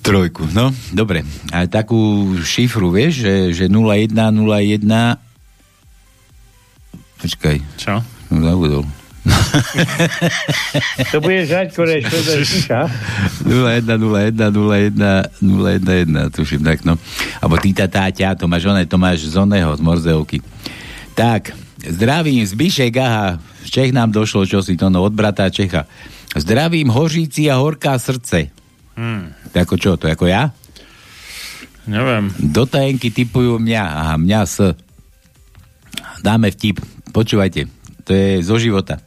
Trojku, 0.07 0.47
no, 0.55 0.71
dobre. 0.95 1.27
A 1.51 1.67
takú 1.67 2.33
šifru, 2.41 2.95
vieš, 2.95 3.27
že, 3.27 3.35
že 3.53 3.65
01, 3.67 4.15
01... 4.15 4.87
Počkaj. 7.21 7.57
Čo? 7.77 8.01
Zabudol. 8.31 8.87
To 11.13 11.21
to 11.21 12.31
je 12.33 12.45
ticha. 12.45 12.89
01, 13.45 13.85
01, 13.85 14.49
01, 14.49 15.29
011, 15.41 16.33
tuším, 16.33 16.65
tak 16.65 16.85
no. 16.89 16.97
Abo 17.45 17.61
ty 17.61 17.77
tá 17.77 17.85
táťa, 17.85 18.33
to 18.33 18.49
máš 18.49 18.65
oné, 18.65 18.89
to 18.89 18.97
máš 18.97 19.29
z 19.29 19.37
oného, 19.37 19.77
z 19.77 19.81
Morzeovky. 19.85 20.41
Tak, 21.13 21.53
zdravím, 21.85 22.47
Zbišek, 22.47 22.97
aha, 22.97 23.37
z 23.65 23.69
Čech 23.69 23.93
nám 23.93 24.09
došlo, 24.09 24.49
čo 24.49 24.65
si 24.65 24.81
to, 24.81 24.89
no, 24.89 25.05
od 25.05 25.13
brata 25.13 25.53
Čecha. 25.53 25.85
Zdravím, 26.33 26.89
Hoříci 26.89 27.51
a 27.53 27.61
Horká 27.61 27.99
srdce. 27.99 28.49
Hmm. 28.97 29.35
To 29.53 29.57
ako 29.61 29.75
čo, 29.77 29.91
to 30.01 30.09
ako 30.09 30.31
ja? 30.31 30.55
Neviem. 31.91 32.31
Do 32.39 32.65
tajenky 32.65 33.11
typujú 33.11 33.59
mňa, 33.59 33.83
aha, 33.83 34.15
mňa 34.21 34.41
s. 34.47 34.57
Dáme 36.21 36.53
vtip, 36.53 36.79
počúvajte, 37.11 37.80
to 38.05 38.13
je 38.13 38.43
zo 38.43 38.59
života. 38.59 38.99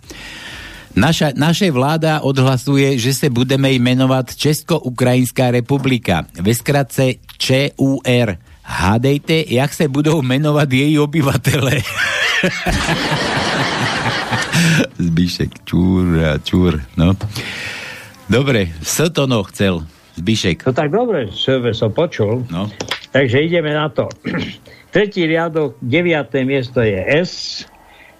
Naša, 0.94 1.34
naše 1.34 1.72
vláda 1.74 2.22
odhlasuje, 2.22 2.98
že 3.02 3.14
se 3.14 3.30
budeme 3.30 3.72
jmenovat 3.72 4.36
Česko-Ukrajinská 4.36 5.52
republika. 5.52 6.26
Ve 6.42 6.54
zkratce 6.54 7.18
ČUR. 7.38 8.38
Hádejte, 8.64 9.44
jak 9.48 9.74
se 9.74 9.88
budou 9.88 10.22
jmenovat 10.22 10.72
její 10.72 11.00
obyvatele. 11.00 11.72
Zbišek, 14.98 15.50
čúr 15.66 16.06
a 16.24 16.38
čúr, 16.38 16.82
no. 16.98 17.14
Dobre, 18.30 18.68
Sotono 18.84 19.44
chcel, 19.44 19.84
Zbišek. 20.16 20.66
No 20.66 20.74
tak 20.74 20.92
dobre, 20.94 21.28
som 21.74 21.92
počul. 21.92 22.46
No. 22.52 22.70
Takže 23.12 23.42
ideme 23.42 23.74
na 23.74 23.90
to. 23.90 24.08
Tretí 24.94 25.26
riadok, 25.26 25.76
deviaté 25.82 26.46
miesto 26.46 26.82
je 26.86 27.02
S. 27.02 27.66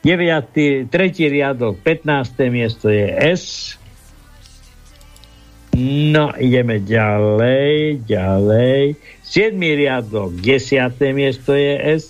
Deviatý, 0.04 0.84
tretí 0.92 1.32
riadok, 1.32 1.80
15. 1.80 2.36
miesto 2.52 2.92
je 2.92 3.08
S. 3.08 3.80
No, 6.12 6.36
ideme 6.36 6.84
ďalej, 6.84 8.04
ďalej. 8.04 9.00
7. 9.24 9.56
riadok, 9.56 10.36
10. 10.44 10.92
miesto 11.16 11.56
je 11.56 11.74
S. 11.80 12.06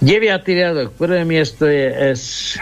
9. 0.00 0.08
riadok, 0.48 0.96
prvé 0.96 1.28
miesto 1.28 1.68
je 1.68 2.16
S. 2.16 2.56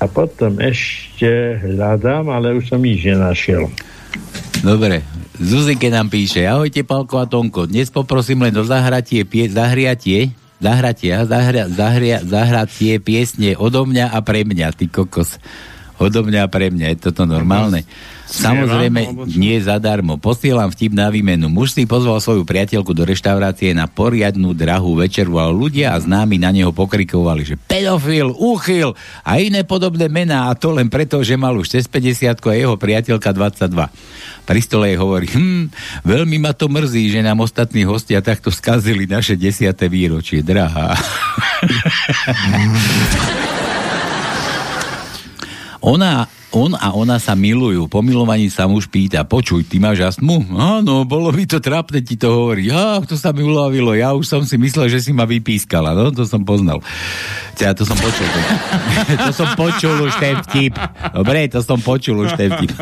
A 0.00 0.08
potom 0.08 0.56
ešte 0.56 1.60
hľadám, 1.68 2.32
ale 2.32 2.56
už 2.56 2.72
som 2.72 2.80
nič 2.80 3.04
nenašiel. 3.04 3.68
Dobre, 4.64 5.06
Zuzike 5.38 5.86
nám 5.86 6.10
píše, 6.10 6.42
ahojte 6.42 6.82
Palko 6.82 7.22
a 7.22 7.26
Tonko, 7.30 7.70
dnes 7.70 7.94
poprosím 7.94 8.42
len 8.42 8.54
o 8.58 8.66
zahratie, 8.66 9.22
pie, 9.22 9.46
zahriatie, 9.46 10.34
zahratie, 10.58 11.14
zahria, 11.14 11.64
zahria, 11.70 12.18
zahratie 12.26 12.98
piesne 12.98 13.54
odo 13.54 13.86
mňa 13.86 14.10
a 14.10 14.18
pre 14.20 14.42
mňa, 14.42 14.74
ty 14.74 14.90
kokos. 14.90 15.38
Odo 16.02 16.26
mňa 16.26 16.46
a 16.46 16.48
pre 16.50 16.74
mňa, 16.74 16.94
je 16.94 16.98
toto 17.10 17.22
normálne? 17.26 17.86
Samozrejme, 18.28 19.24
nie 19.40 19.56
zadarmo. 19.56 20.20
Posielam 20.20 20.68
vtip 20.68 20.92
na 20.92 21.08
výmenu. 21.08 21.48
Muž 21.48 21.72
si 21.72 21.88
pozval 21.88 22.20
svoju 22.20 22.44
priateľku 22.44 22.92
do 22.92 23.08
reštaurácie 23.08 23.72
na 23.72 23.88
poriadnu 23.88 24.52
drahú 24.52 25.00
večeru 25.00 25.40
a 25.40 25.48
ľudia 25.48 25.96
a 25.96 25.98
známi 26.00 26.36
na 26.36 26.52
neho 26.52 26.68
pokrikovali, 26.68 27.48
že 27.48 27.56
pedofil, 27.56 28.36
úchyl 28.36 28.92
a 29.24 29.40
iné 29.40 29.64
podobné 29.64 30.12
mená 30.12 30.52
a 30.52 30.54
to 30.54 30.76
len 30.76 30.92
preto, 30.92 31.24
že 31.24 31.40
mal 31.40 31.56
už 31.56 31.72
cez 31.72 31.88
50 31.88 32.36
a 32.36 32.52
jeho 32.52 32.76
priateľka 32.76 33.32
22. 33.32 33.88
Pri 34.44 34.60
stole 34.60 34.92
hovorí, 34.92 35.32
hm, 35.32 35.72
veľmi 36.04 36.36
ma 36.36 36.52
to 36.52 36.68
mrzí, 36.68 37.08
že 37.08 37.24
nám 37.24 37.40
ostatní 37.40 37.88
hostia 37.88 38.20
takto 38.20 38.52
skazili 38.52 39.08
naše 39.08 39.40
desiate 39.40 39.88
výročie, 39.88 40.44
drahá. 40.44 40.92
Ona 45.80 46.28
On 46.48 46.72
a 46.72 46.96
ona 46.96 47.20
sa 47.20 47.36
milujú. 47.36 47.92
Po 47.92 48.00
milovaní 48.00 48.48
sa 48.48 48.64
muž 48.64 48.88
pýta, 48.88 49.20
počuj, 49.20 49.68
ty 49.68 49.76
máš 49.76 50.00
astmu? 50.00 50.48
Áno, 50.56 51.04
bolo 51.04 51.28
by 51.28 51.44
to 51.44 51.60
trápne 51.60 52.00
ti 52.00 52.16
to 52.16 52.32
hovorí. 52.32 52.72
Ja, 52.72 53.04
to 53.04 53.20
sa 53.20 53.36
mi 53.36 53.44
uľavilo. 53.44 53.92
Ja 53.92 54.16
už 54.16 54.24
som 54.24 54.40
si 54.48 54.56
myslel, 54.56 54.88
že 54.88 55.04
si 55.04 55.12
ma 55.12 55.28
vypískala. 55.28 55.92
No, 55.92 56.08
to 56.08 56.24
som 56.24 56.48
poznal. 56.48 56.80
Ja 57.60 57.76
to 57.76 57.84
som 57.84 58.00
počul. 58.00 58.24
To, 58.24 58.40
to 59.28 59.32
som 59.36 59.48
počul 59.60 60.08
už 60.08 60.16
ten 60.16 60.40
vtip. 60.40 60.72
Dobre, 61.12 61.52
to 61.52 61.60
som 61.60 61.76
počul 61.84 62.24
už 62.24 62.32
ten 62.40 62.48
vtip. 62.48 62.72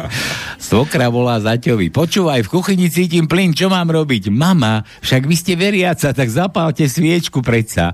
Svokra 0.62 1.10
volá 1.10 1.42
zaťovi. 1.42 1.90
Počúvaj, 1.90 2.46
v 2.46 2.52
kuchyni 2.54 2.86
cítim 2.86 3.26
plyn, 3.26 3.50
čo 3.50 3.66
mám 3.66 3.90
robiť? 3.90 4.30
Mama, 4.30 4.86
však 5.02 5.26
vy 5.26 5.34
ste 5.34 5.58
veriaca, 5.58 6.14
tak 6.14 6.28
zapálte 6.30 6.86
sviečku 6.86 7.42
predsa. 7.42 7.90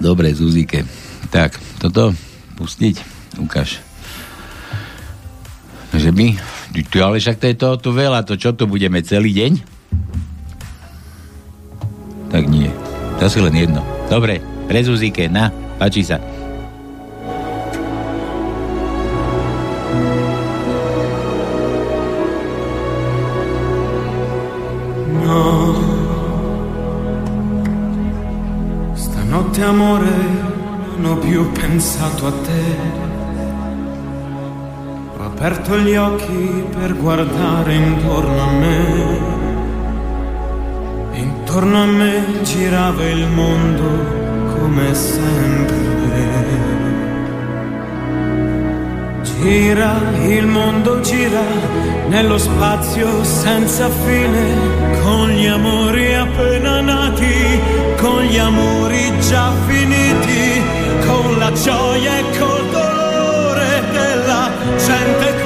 Dobre, 0.00 0.32
Zuzike. 0.32 0.88
Tak, 1.28 1.60
toto 1.76 2.27
pustiť? 2.58 2.96
Ukáž. 3.38 3.78
Že 5.94 6.10
my? 6.10 6.34
Ty, 6.90 6.98
ale 7.06 7.22
však 7.22 7.38
to 7.38 7.46
je 7.46 7.56
toho 7.56 7.76
tu 7.78 7.90
veľa, 7.94 8.26
to 8.26 8.34
čo 8.34 8.50
tu 8.54 8.66
budeme 8.66 8.98
celý 9.06 9.30
deň? 9.30 9.52
Tak 12.28 12.44
nie. 12.50 12.68
To 13.18 13.26
si 13.30 13.38
len 13.38 13.54
jedno. 13.54 13.80
Dobre, 14.10 14.42
pre 14.66 14.82
Zuzike, 14.82 15.30
na, 15.30 15.48
páči 15.78 16.04
sa. 16.04 16.20
No. 25.24 25.40
Stanotte 28.94 29.60
amore 29.64 30.37
non 30.98 31.12
ho 31.12 31.16
più 31.18 31.50
pensato 31.52 32.26
a 32.26 32.32
te. 32.32 32.76
Ho 35.16 35.24
aperto 35.24 35.78
gli 35.78 35.94
occhi 35.94 36.64
per 36.76 36.96
guardare 36.96 37.74
intorno 37.74 38.42
a 38.42 38.52
me. 38.52 39.36
Intorno 41.12 41.82
a 41.82 41.86
me 41.86 42.24
girava 42.42 43.04
il 43.04 43.26
mondo 43.28 43.82
come 44.54 44.94
sempre. 44.94 45.76
Gira, 49.22 49.94
il 50.26 50.46
mondo 50.46 51.00
gira 51.00 51.42
nello 52.08 52.38
spazio 52.38 53.22
senza 53.22 53.88
fine, 53.88 55.00
con 55.02 55.28
gli 55.28 55.46
amori 55.46 56.12
appena 56.12 56.80
nati, 56.80 57.60
con 58.00 58.22
gli 58.22 58.36
amori 58.36 59.12
già 59.20 59.52
finiti, 59.66 60.60
con 61.08 61.38
la 61.38 61.50
gioia 61.52 62.18
e 62.18 62.38
col 62.38 62.68
dolore 62.70 63.82
della 63.92 64.50
gente 64.76 65.37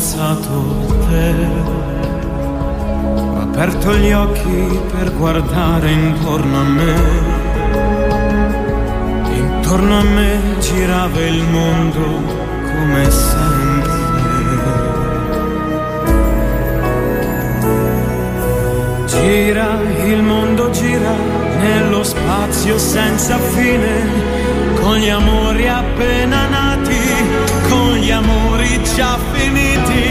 pensato 0.00 0.48
a 0.88 1.08
te. 1.08 1.34
Ho 3.04 3.40
aperto 3.42 3.94
gli 3.96 4.12
occhi 4.12 4.80
per 4.92 5.14
guardare 5.14 5.90
intorno 5.90 6.58
a 6.58 6.62
me. 6.62 6.94
Intorno 9.34 9.98
a 9.98 10.02
me 10.02 10.40
girava 10.58 11.20
il 11.20 11.42
mondo 11.42 12.00
come 12.00 13.10
sempre. 13.10 13.98
Gira, 19.04 19.80
il 20.06 20.22
mondo 20.22 20.70
gira 20.70 21.14
nello 21.58 22.02
spazio 22.02 22.78
senza 22.78 23.36
fine, 23.36 23.92
con 24.80 24.96
gli 24.96 25.10
amori 25.10 25.68
appena 25.68 26.48
nati, 26.48 26.99
amori 28.10 28.80
già 28.94 29.18
finiti, 29.32 30.09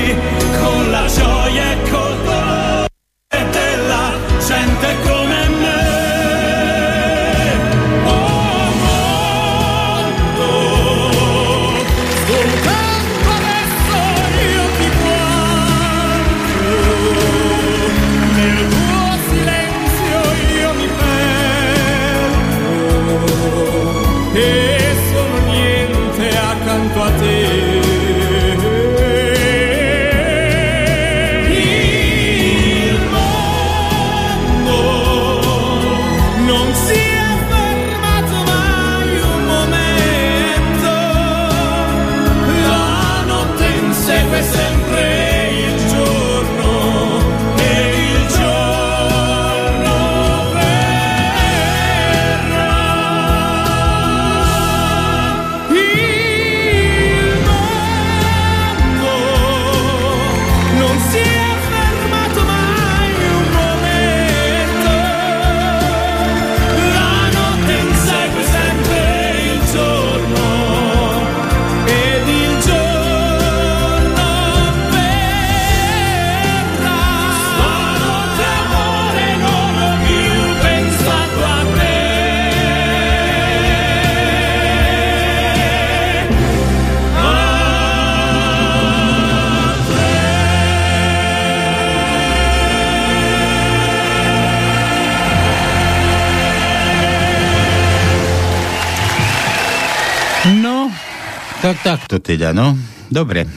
takto 101.89 102.21
teda, 102.21 102.53
no. 102.53 102.77
Dobre. 103.09 103.49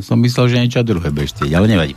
Som 0.00 0.24
myslel, 0.24 0.48
že 0.48 0.60
niečo 0.64 0.80
druhé 0.80 1.12
budeš 1.12 1.36
chcieť, 1.36 1.52
ale 1.52 1.68
nevadí. 1.68 1.92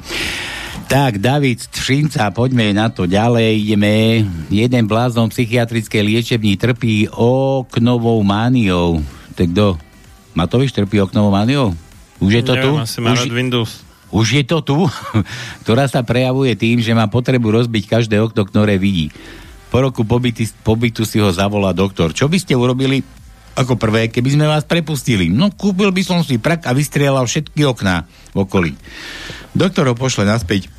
Tak, 0.90 1.22
David 1.22 1.64
Třinca, 1.70 2.34
poďme 2.36 2.76
na 2.76 2.92
to 2.92 3.08
ďalej. 3.08 3.62
Ideme. 3.62 4.26
Jeden 4.52 4.84
blázon 4.90 5.30
psychiatrickej 5.32 6.02
liečební 6.02 6.60
trpí 6.60 7.08
oknovou 7.14 8.20
mániou. 8.26 9.00
Tak 9.38 9.54
kto? 9.54 9.78
Matovič 10.36 10.76
trpí 10.76 11.00
oknovou 11.00 11.32
mániou? 11.32 11.72
Už 12.20 12.42
je 12.42 12.44
to 12.44 12.54
tu? 12.60 12.72
Neviem, 12.76 12.84
asi 12.84 12.98
má 13.00 13.16
Už, 13.16 13.32
Windows. 13.32 13.72
už 14.12 14.28
je 14.42 14.44
to 14.44 14.60
tu? 14.60 14.78
Ktorá 15.64 15.88
sa 15.88 16.04
prejavuje 16.04 16.58
tým, 16.60 16.84
že 16.84 16.92
má 16.92 17.08
potrebu 17.08 17.54
rozbiť 17.54 17.86
každé 17.88 18.20
okno, 18.20 18.44
ktoré 18.44 18.76
vidí. 18.76 19.14
Po 19.70 19.86
roku 19.86 20.02
pobyty, 20.02 20.50
pobytu 20.66 21.06
si 21.06 21.22
ho 21.22 21.30
zavolá 21.30 21.70
doktor. 21.72 22.12
Čo 22.12 22.26
by 22.26 22.42
ste 22.42 22.58
urobili 22.58 23.06
ako 23.60 23.76
prvé, 23.76 24.08
keby 24.08 24.40
sme 24.40 24.46
vás 24.48 24.64
prepustili? 24.64 25.28
No, 25.28 25.52
kúpil 25.52 25.92
by 25.92 26.00
som 26.00 26.24
si 26.24 26.40
prak 26.40 26.64
a 26.64 26.72
vystrieľal 26.72 27.28
všetky 27.28 27.68
okná 27.68 28.08
v 28.32 28.38
okolí. 28.48 28.72
Doktor 29.52 29.92
ho 29.92 29.96
pošle 30.00 30.24
naspäť 30.24 30.72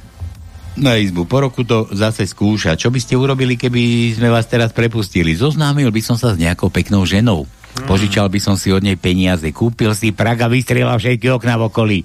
na 0.80 0.96
izbu. 0.96 1.28
Po 1.28 1.44
roku 1.44 1.60
to 1.60 1.92
zase 1.92 2.24
skúša. 2.24 2.80
Čo 2.80 2.88
by 2.88 2.98
ste 3.02 3.20
urobili, 3.20 3.60
keby 3.60 4.16
sme 4.16 4.32
vás 4.32 4.48
teraz 4.48 4.72
prepustili? 4.72 5.36
Zoznámil 5.36 5.92
by 5.92 6.00
som 6.00 6.16
sa 6.16 6.32
s 6.32 6.40
nejakou 6.40 6.72
peknou 6.72 7.04
ženou. 7.04 7.44
Požičal 7.70 8.28
by 8.28 8.40
som 8.42 8.54
si 8.58 8.68
od 8.74 8.82
nej 8.84 8.98
peniaze, 8.98 9.46
kúpil 9.54 9.94
si 9.96 10.12
prak 10.12 10.44
a 10.44 10.52
vystrieľal 10.52 11.00
všetky 11.00 11.32
okná 11.32 11.56
v 11.56 11.66
okolí. 11.70 11.98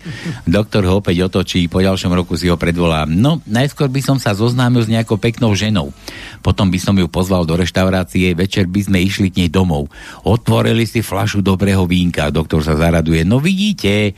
Doktor 0.47 0.87
ho 0.87 1.01
opäť 1.03 1.27
otočí, 1.27 1.67
po 1.67 1.83
ďalšom 1.83 2.13
roku 2.15 2.37
si 2.39 2.47
ho 2.47 2.55
predvolá. 2.55 3.03
No, 3.05 3.43
najskôr 3.49 3.91
by 3.91 4.01
som 4.01 4.17
sa 4.17 4.31
zoznámil 4.37 4.85
s 4.85 4.91
nejakou 4.91 5.19
peknou 5.19 5.51
ženou. 5.57 5.91
Potom 6.39 6.69
by 6.71 6.79
som 6.79 6.95
ju 6.95 7.09
pozval 7.11 7.43
do 7.43 7.59
reštaurácie, 7.59 8.33
večer 8.37 8.69
by 8.69 8.81
sme 8.87 8.97
išli 9.03 9.29
k 9.33 9.45
nej 9.45 9.49
domov. 9.51 9.91
Otvorili 10.23 10.87
si 10.87 11.03
flašu 11.03 11.43
dobrého 11.43 11.83
vínka, 11.85 12.31
doktor 12.31 12.63
sa 12.63 12.77
zaraduje. 12.79 13.27
No 13.27 13.43
vidíte, 13.43 14.15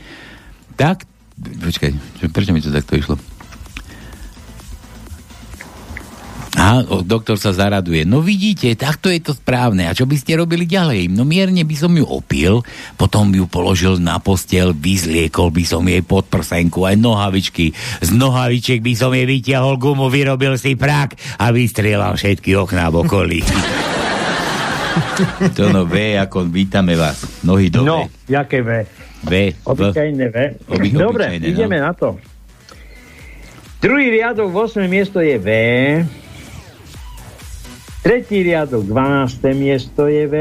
tak... 0.78 1.04
Počkaj, 1.38 1.90
čo- 2.18 2.32
prečo 2.34 2.50
mi 2.50 2.58
to 2.58 2.74
takto 2.74 2.98
išlo? 2.98 3.14
A 6.58 6.82
doktor 7.06 7.38
sa 7.38 7.54
zaraduje. 7.54 8.02
No 8.02 8.18
vidíte, 8.18 8.74
takto 8.74 9.06
je 9.06 9.22
to 9.22 9.30
správne. 9.30 9.86
A 9.86 9.94
čo 9.94 10.10
by 10.10 10.18
ste 10.18 10.34
robili 10.34 10.66
ďalej? 10.66 11.06
No 11.06 11.22
mierne 11.22 11.62
by 11.62 11.76
som 11.78 11.94
ju 11.94 12.02
opil, 12.02 12.66
potom 12.98 13.30
ju 13.30 13.46
položil 13.46 14.02
na 14.02 14.18
postel, 14.18 14.74
vyzliekol 14.74 15.54
by 15.54 15.62
som 15.62 15.86
jej 15.86 16.02
pod 16.02 16.26
prsenku 16.26 16.82
aj 16.82 16.98
nohavičky. 16.98 17.70
Z 18.02 18.10
nohavičiek 18.10 18.82
by 18.82 18.92
som 18.98 19.14
jej 19.14 19.22
vytiahol 19.22 19.78
gumu, 19.78 20.10
vyrobil 20.10 20.58
si 20.58 20.74
prak 20.74 21.14
a 21.38 21.54
vystrieľal 21.54 22.18
všetky 22.18 22.58
okná 22.58 22.90
v 22.90 23.06
okolí. 23.06 23.40
to 25.56 25.70
no 25.70 25.86
V, 25.86 26.18
ako 26.18 26.42
vítame 26.50 26.98
vás. 26.98 27.22
Nohy 27.46 27.70
do 27.70 27.86
No, 27.86 28.10
jaké 28.26 28.66
V? 28.66 28.82
V. 29.22 29.32
Obyčajné 29.62 30.26
V. 30.26 30.36
Oby- 30.74 30.90
Dobre, 30.90 31.38
no. 31.38 31.46
ideme 31.46 31.78
na 31.78 31.94
to. 31.94 32.18
Druhý 33.78 34.10
riadok, 34.10 34.50
8. 34.50 34.90
miesto 34.90 35.22
je 35.22 35.38
V. 35.38 35.48
Tretí 37.98 38.46
riadok, 38.46 38.86
12. 38.86 39.42
miesto 39.58 40.06
je 40.06 40.24
V. 40.30 40.34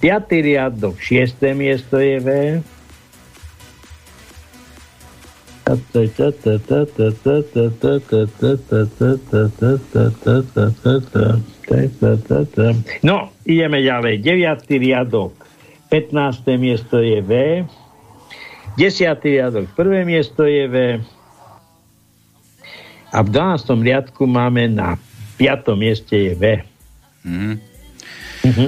Piatý 0.00 0.38
riadok, 0.44 0.96
6. 1.00 1.56
miesto 1.56 2.00
je 2.00 2.18
V. 2.20 2.28
No, 13.02 13.34
ideme 13.42 13.82
ďalej. 13.82 14.14
9. 14.22 14.78
riadok, 14.78 15.34
15. 15.90 16.46
miesto 16.54 17.02
je 17.02 17.18
V. 17.18 17.32
10. 18.78 19.26
riadok, 19.26 19.66
prvé 19.74 20.06
miesto 20.06 20.46
je 20.46 20.64
V. 20.70 20.76
A 23.16 23.24
v 23.24 23.32
12. 23.32 23.80
riadku 23.80 24.28
máme 24.28 24.68
na 24.68 25.00
5. 25.40 25.72
mieste 25.72 26.12
je 26.12 26.32
V. 26.36 26.44
Mhm. 27.24 27.52
Mhm. 28.44 28.66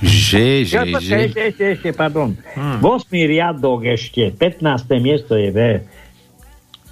Že, 0.00 0.44
že, 0.64 0.74
Ja, 0.74 0.82
že. 0.98 1.16
ešte, 1.22 1.40
ešte, 1.48 1.64
ešte, 1.70 1.88
pardon. 1.92 2.32
Hmm. 2.52 2.80
8. 2.80 3.08
riadok 3.24 3.84
ešte, 3.86 4.32
15. 4.32 4.64
miesto 4.98 5.32
je 5.32 5.48
V. 5.48 5.58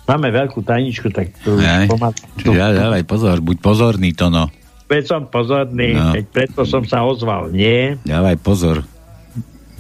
Máme 0.03 0.29
veľkú 0.29 0.61
tajničku, 0.61 1.09
tak 1.09 1.33
tu 1.41 1.57
Aj. 1.57 1.89
Čiže 2.37 2.53
ja, 2.53 2.73
dávaj 2.73 3.05
pozor, 3.05 3.41
buď 3.41 3.57
pozorný 3.59 4.13
to 4.13 4.29
no. 4.29 4.49
Veď 4.85 5.05
som 5.09 5.23
pozorný, 5.25 5.97
No. 5.97 6.11
no. 6.11 6.13
veď 6.13 6.25
preto 6.29 6.69
som 6.69 6.85
sa 6.85 7.01
ozval, 7.01 7.49
nie? 7.49 7.97
Dávaj 8.05 8.37
pozor. 8.39 8.85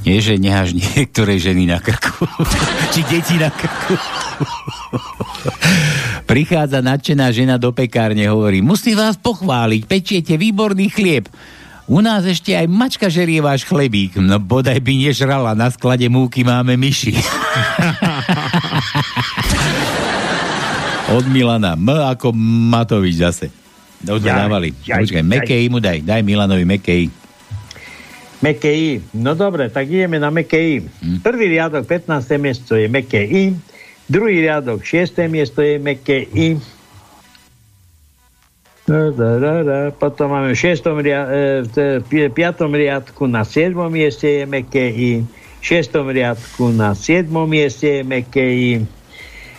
Nie, 0.02 0.18
že 0.18 0.34
neháš 0.38 0.74
niektoré 0.82 1.38
ženy 1.38 1.66
na 1.70 1.78
krku. 1.78 2.26
Či 2.90 3.00
deti 3.06 3.38
na 3.38 3.50
krku. 3.50 3.94
Prichádza 6.26 6.82
nadšená 6.82 7.30
žena 7.30 7.56
do 7.58 7.70
pekárne, 7.74 8.26
hovorí, 8.30 8.62
musím 8.62 8.98
vás 8.98 9.16
pochváliť, 9.18 9.86
pečiete 9.86 10.34
výborný 10.38 10.90
chlieb. 10.90 11.26
U 11.90 11.98
nás 11.98 12.22
ešte 12.24 12.54
aj 12.54 12.70
mačka 12.70 13.10
žerie 13.10 13.42
váš 13.42 13.66
chlebík. 13.66 14.14
No 14.16 14.38
bodaj 14.38 14.78
by 14.78 15.10
nežrala, 15.10 15.52
na 15.58 15.66
sklade 15.68 16.06
múky 16.06 16.46
máme 16.46 16.78
myši. 16.78 17.18
Od 21.12 21.26
Milana. 21.28 21.76
M 21.76 21.90
ako 21.92 22.32
Matovič 22.72 23.20
zase. 23.20 23.52
To 24.06 24.16
sme 24.16 24.30
Jaj, 24.30 24.38
dávali. 24.46 24.68
Počkaj. 24.72 25.22
Mekej 25.22 25.68
mu 25.68 25.78
daj. 25.82 26.00
Daj 26.00 26.22
Milanovi 26.24 26.64
Mekej. 26.64 27.21
Meké 28.42 28.74
I. 28.74 28.90
No 29.14 29.38
dobre, 29.38 29.70
tak 29.70 29.86
ideme 29.86 30.18
na 30.18 30.30
meké 30.30 30.58
I. 30.58 30.76
Prvý 31.22 31.46
riadok, 31.46 31.86
15. 31.86 32.26
miesto 32.42 32.74
je 32.74 32.90
meké 32.90 33.22
I. 33.22 33.54
Druhý 34.10 34.42
riadok, 34.42 34.82
6. 34.82 35.14
miesto 35.30 35.62
je 35.62 35.78
meké 35.78 36.26
I. 36.26 36.58
Potom 39.94 40.26
máme 40.30 40.52
v 40.52 40.58
6. 40.58 40.82
Ria- 41.00 41.30
e, 41.30 41.62
v 41.62 41.68
t- 41.70 42.00
pi- 42.10 42.28
5. 42.28 42.66
riadku 42.74 43.30
na 43.30 43.46
7. 43.46 43.78
mieste 43.88 44.28
je 44.28 44.44
meké 44.46 44.90
I. 44.90 45.22
V 45.22 45.62
6. 45.62 45.94
riadku 46.10 46.74
na 46.74 46.94
7. 46.98 47.46
mieste 47.46 47.88
je 47.88 48.02
meké 48.02 48.42
I. 48.42 48.72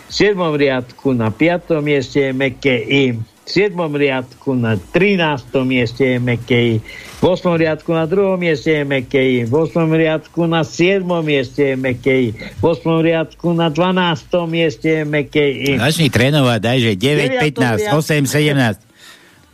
V 0.08 0.12
7. 0.12 0.36
riadku 0.54 1.16
na 1.16 1.32
5. 1.32 1.80
mieste 1.80 2.20
je 2.20 2.32
meké 2.36 2.76
I. 2.84 3.16
V 3.44 3.50
7. 3.52 3.76
riadku 3.76 4.56
na 4.56 4.80
13. 4.80 5.52
mieste 5.68 6.04
je 6.04 6.18
meké 6.18 6.60
I. 6.64 6.76
V 7.20 7.24
8. 7.24 7.60
riadku 7.60 7.92
na 7.92 8.08
2. 8.08 8.40
mieste 8.40 8.72
je 8.72 8.84
meké 8.88 9.20
I. 9.20 9.38
V 9.44 9.52
8. 9.52 9.92
riadku 9.92 10.48
na 10.48 10.64
7. 10.64 11.04
mieste 11.20 11.62
je 11.62 11.76
meké 11.76 12.14
I. 12.20 12.28
V 12.32 12.64
8. 12.64 13.04
riadku 13.04 13.52
na 13.52 13.68
12. 13.68 14.48
mieste 14.48 14.88
je 14.88 15.02
meké 15.04 15.44
I. 15.50 15.76
Začni 15.76 16.08
trénovať, 16.08 16.58
daj, 16.60 16.78
že 16.80 16.92
9, 16.96 17.52
15, 17.52 17.92
8, 17.92 18.24
17. 18.24 18.93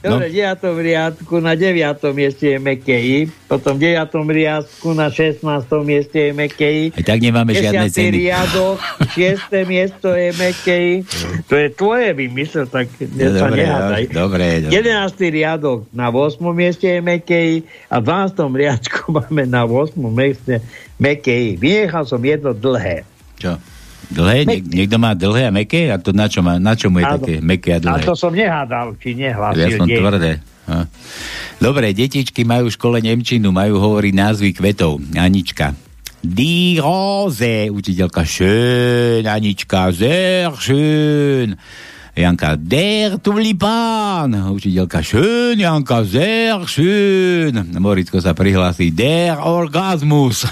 Dobre, 0.01 0.33
v 0.33 0.41
9. 0.57 0.65
riadku 0.81 1.35
na 1.39 1.53
9. 1.53 1.77
mieste 2.11 2.47
je 2.47 2.59
meké 2.59 2.97
I. 2.97 3.19
Potom 3.45 3.77
v 3.77 3.93
9. 3.93 4.01
riadku 4.25 4.97
na 4.97 5.13
16. 5.13 5.45
mieste 5.85 6.17
je 6.17 6.33
meké 6.33 6.69
I. 6.73 6.85
Aj 6.89 7.05
tak 7.05 7.21
nemáme 7.21 7.53
žiadne 7.53 7.85
10. 7.85 7.93
ceny. 7.93 8.11
riadok, 8.17 8.81
6. 9.13 9.53
miesto 9.69 10.09
je 10.11 10.29
meké 10.33 10.77
I. 10.81 10.95
To 11.45 11.55
je 11.55 11.69
tvoje 11.71 12.09
vymysel, 12.11 12.65
tak 12.65 12.89
No, 12.97 13.29
sa 13.29 13.45
dobre, 13.45 13.61
nehádaj. 13.61 14.03
dobre, 14.09 14.47
dobre. 14.65 14.73
11. 14.73 15.37
riadok 15.37 15.79
na 15.93 16.09
8. 16.09 16.41
mieste 16.51 16.89
je 16.89 17.01
meké 17.01 17.41
I 17.51 17.57
a 17.87 18.01
v 18.01 18.05
12. 18.33 18.41
riadku 18.57 19.01
máme 19.21 19.45
na 19.45 19.69
8. 19.69 19.93
mieste 20.09 20.65
meké 20.97 21.33
I. 21.47 21.51
Vynechal 21.55 22.09
som 22.09 22.19
jedno 22.19 22.57
dlhé. 22.57 23.05
Čo? 23.37 23.61
Dlhé? 24.11 24.43
Niek- 24.43 24.66
niekto 24.66 24.97
má 24.97 25.15
dlhé 25.15 25.47
a 25.47 25.53
meké? 25.53 25.87
A 25.87 25.97
to 25.97 26.11
na 26.11 26.27
čo, 26.27 26.43
má, 26.43 26.59
na 26.59 26.74
čo 26.74 26.91
mu 26.91 26.99
je 26.99 27.07
Áno. 27.07 27.15
také 27.16 27.39
meké 27.39 27.70
a 27.73 27.78
A 27.78 27.81
dlhé? 27.81 28.03
to 28.03 28.15
som 28.15 28.31
nehádal, 28.31 28.99
či 28.99 29.15
Ja 29.15 29.31
nehlásil. 29.31 29.78
som 29.78 29.87
deň. 29.87 29.97
tvrdé. 29.97 30.32
Ha. 30.66 30.87
Dobre, 31.57 31.91
detičky 31.91 32.43
majú 32.43 32.66
v 32.66 32.74
škole 32.74 32.99
Nemčinu, 32.99 33.51
majú 33.51 33.78
hovoriť 33.78 34.12
názvy 34.12 34.51
kvetov. 34.53 34.99
Anička. 35.12 35.74
Die 36.20 36.77
Rose, 36.77 37.70
učiteľka, 37.70 38.23
schön, 38.23 39.24
Anička, 39.24 39.89
sehr 39.89 40.53
schön. 40.53 41.57
Janka, 42.21 42.53
der 42.61 43.17
tulipán, 43.17 44.29
učiteľka, 44.53 45.01
schön, 45.01 45.57
Janka, 45.57 46.05
sehr 46.05 46.61
schön. 46.69 47.57
Moricko 47.81 48.21
sa 48.21 48.37
prihlási, 48.37 48.93
der 48.93 49.41
orgasmus. 49.41 50.45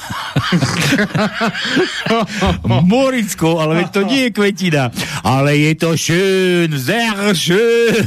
Moricko, 2.88 3.60
ale 3.60 3.84
veď 3.84 3.88
to 3.92 4.00
nie 4.08 4.20
je 4.28 4.30
kvetina, 4.32 4.88
ale 5.20 5.60
je 5.60 5.72
to 5.76 5.92
schön, 5.92 6.72
sehr 6.72 7.36
schön. 7.36 8.00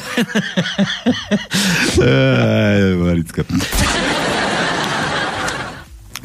Moricko. 3.06 3.46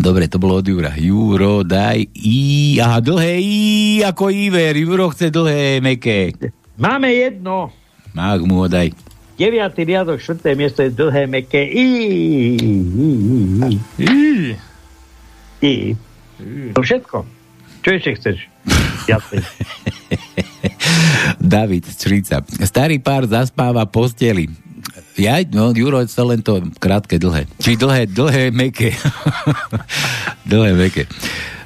Dobre, 0.01 0.29
to 0.29 0.41
bolo 0.41 0.61
od 0.61 0.69
Jura. 0.69 0.93
Juro, 0.97 1.65
daj 1.65 2.01
I. 2.17 2.81
Aha, 2.81 3.01
dlhé 3.01 3.41
I 3.41 3.57
ako 4.05 4.29
Iver. 4.29 4.77
Juro 4.77 5.09
chce 5.13 5.33
dlhé, 5.33 5.81
meké. 5.85 6.33
Máme 6.77 7.09
jedno. 7.13 7.73
Mák 8.13 8.45
mu 8.45 8.61
ho 8.61 8.69
daj. 8.69 8.93
9. 9.37 9.53
riadok, 9.85 10.21
4. 10.21 10.57
miesto 10.57 10.81
je 10.81 10.93
dlhé, 10.93 11.29
meké 11.29 11.61
I. 11.61 11.89
I. 14.01 14.57
I. 15.61 15.75
To 16.73 16.81
všetko. 16.81 17.25
Čo 17.85 17.89
ešte 17.93 18.11
chceš? 18.17 18.37
David 21.41 21.85
Črica. 21.97 22.41
Starý 22.65 23.01
pár 23.01 23.29
zaspáva 23.29 23.85
posteli. 23.89 24.49
Ja, 25.17 25.41
no, 25.49 25.73
Juro, 25.73 26.05
to 26.05 26.25
len 26.29 26.45
to 26.45 26.61
krátke, 26.77 27.17
dlhé. 27.17 27.49
Či 27.61 27.77
dlhé, 27.77 28.05
dlhé, 28.05 28.53
meké. 28.53 28.93
dlhé, 30.51 30.77
meké. 30.77 31.09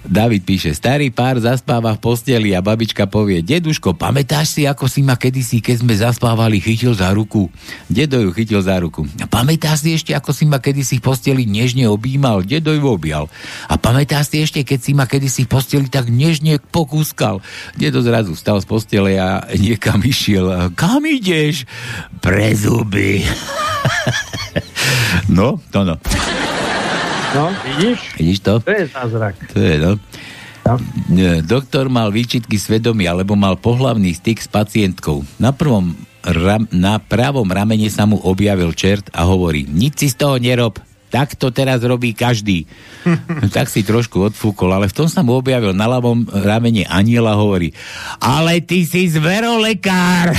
David 0.01 0.49
píše, 0.49 0.73
starý 0.73 1.13
pár 1.13 1.37
zaspáva 1.37 1.93
v 1.93 2.01
posteli 2.01 2.57
a 2.57 2.65
babička 2.65 3.05
povie, 3.05 3.45
deduško, 3.45 3.93
pamätáš 3.93 4.57
si, 4.57 4.63
ako 4.65 4.89
si 4.89 5.05
ma 5.05 5.21
kedysi, 5.21 5.61
keď 5.61 5.77
sme 5.85 5.93
zaspávali, 5.93 6.57
chytil 6.57 6.97
za 6.97 7.13
ruku? 7.13 7.53
Dedo 7.85 8.17
ju 8.17 8.33
chytil 8.33 8.65
za 8.65 8.81
ruku. 8.81 9.05
A 9.21 9.29
pamätáš 9.29 9.85
si 9.85 9.93
ešte, 9.93 10.17
ako 10.17 10.33
si 10.33 10.49
ma 10.49 10.57
kedysi 10.57 10.99
v 10.99 11.05
posteli 11.05 11.45
nežne 11.45 11.85
objímal? 11.85 12.41
Dedo 12.41 12.73
ju 12.73 12.85
objal. 12.89 13.29
A 13.69 13.77
pamätáš 13.77 14.33
si 14.33 14.41
ešte, 14.41 14.65
keď 14.65 14.79
si 14.81 14.93
ma 14.97 15.05
kedysi 15.05 15.45
v 15.45 15.53
posteli 15.53 15.87
tak 15.93 16.09
nežne 16.09 16.57
pokúskal? 16.73 17.45
Dedo 17.77 18.01
zrazu 18.01 18.33
stal 18.33 18.57
z 18.65 18.67
postele 18.67 19.21
a 19.21 19.45
niekam 19.53 20.01
išiel. 20.01 20.73
Kam 20.81 21.05
ideš? 21.05 21.69
Pre 22.25 22.49
zuby. 22.57 23.21
no, 25.37 25.61
to 25.69 25.85
no. 25.85 26.01
No, 27.31 27.55
vidíš? 27.65 27.99
Vidíš 28.19 28.39
to? 28.43 28.59
To 28.61 28.71
je 28.71 28.85
zázrak. 28.91 29.35
To 29.55 29.59
je, 29.63 29.79
no. 29.79 29.93
Nie, 31.11 31.43
Doktor 31.43 31.91
mal 31.91 32.15
výčitky 32.15 32.55
svedomia, 32.59 33.15
lebo 33.17 33.35
mal 33.35 33.59
pohlavný 33.59 34.15
styk 34.15 34.39
s 34.39 34.49
pacientkou. 34.51 35.23
Na 35.43 35.51
prvom 35.51 35.95
ram, 36.23 36.69
na 36.71 36.99
pravom 37.03 37.49
ramene 37.49 37.91
sa 37.91 38.07
mu 38.07 38.21
objavil 38.23 38.71
čert 38.77 39.11
a 39.11 39.25
hovorí, 39.27 39.67
nič 39.67 39.99
si 39.99 40.07
z 40.13 40.17
toho 40.21 40.37
nerob, 40.39 40.79
tak 41.11 41.35
to 41.35 41.51
teraz 41.51 41.83
robí 41.83 42.15
každý. 42.15 42.71
tak 43.57 43.67
si 43.67 43.83
trošku 43.83 44.31
odfúkol, 44.31 44.71
ale 44.71 44.87
v 44.87 44.95
tom 44.95 45.09
sa 45.11 45.27
mu 45.27 45.35
objavil 45.35 45.75
na 45.75 45.91
ľavom 45.91 46.31
ramene 46.31 46.87
aniela 46.87 47.35
hovorí, 47.35 47.75
ale 48.23 48.63
ty 48.63 48.87
si 48.87 49.11
zverolekár. 49.11 50.31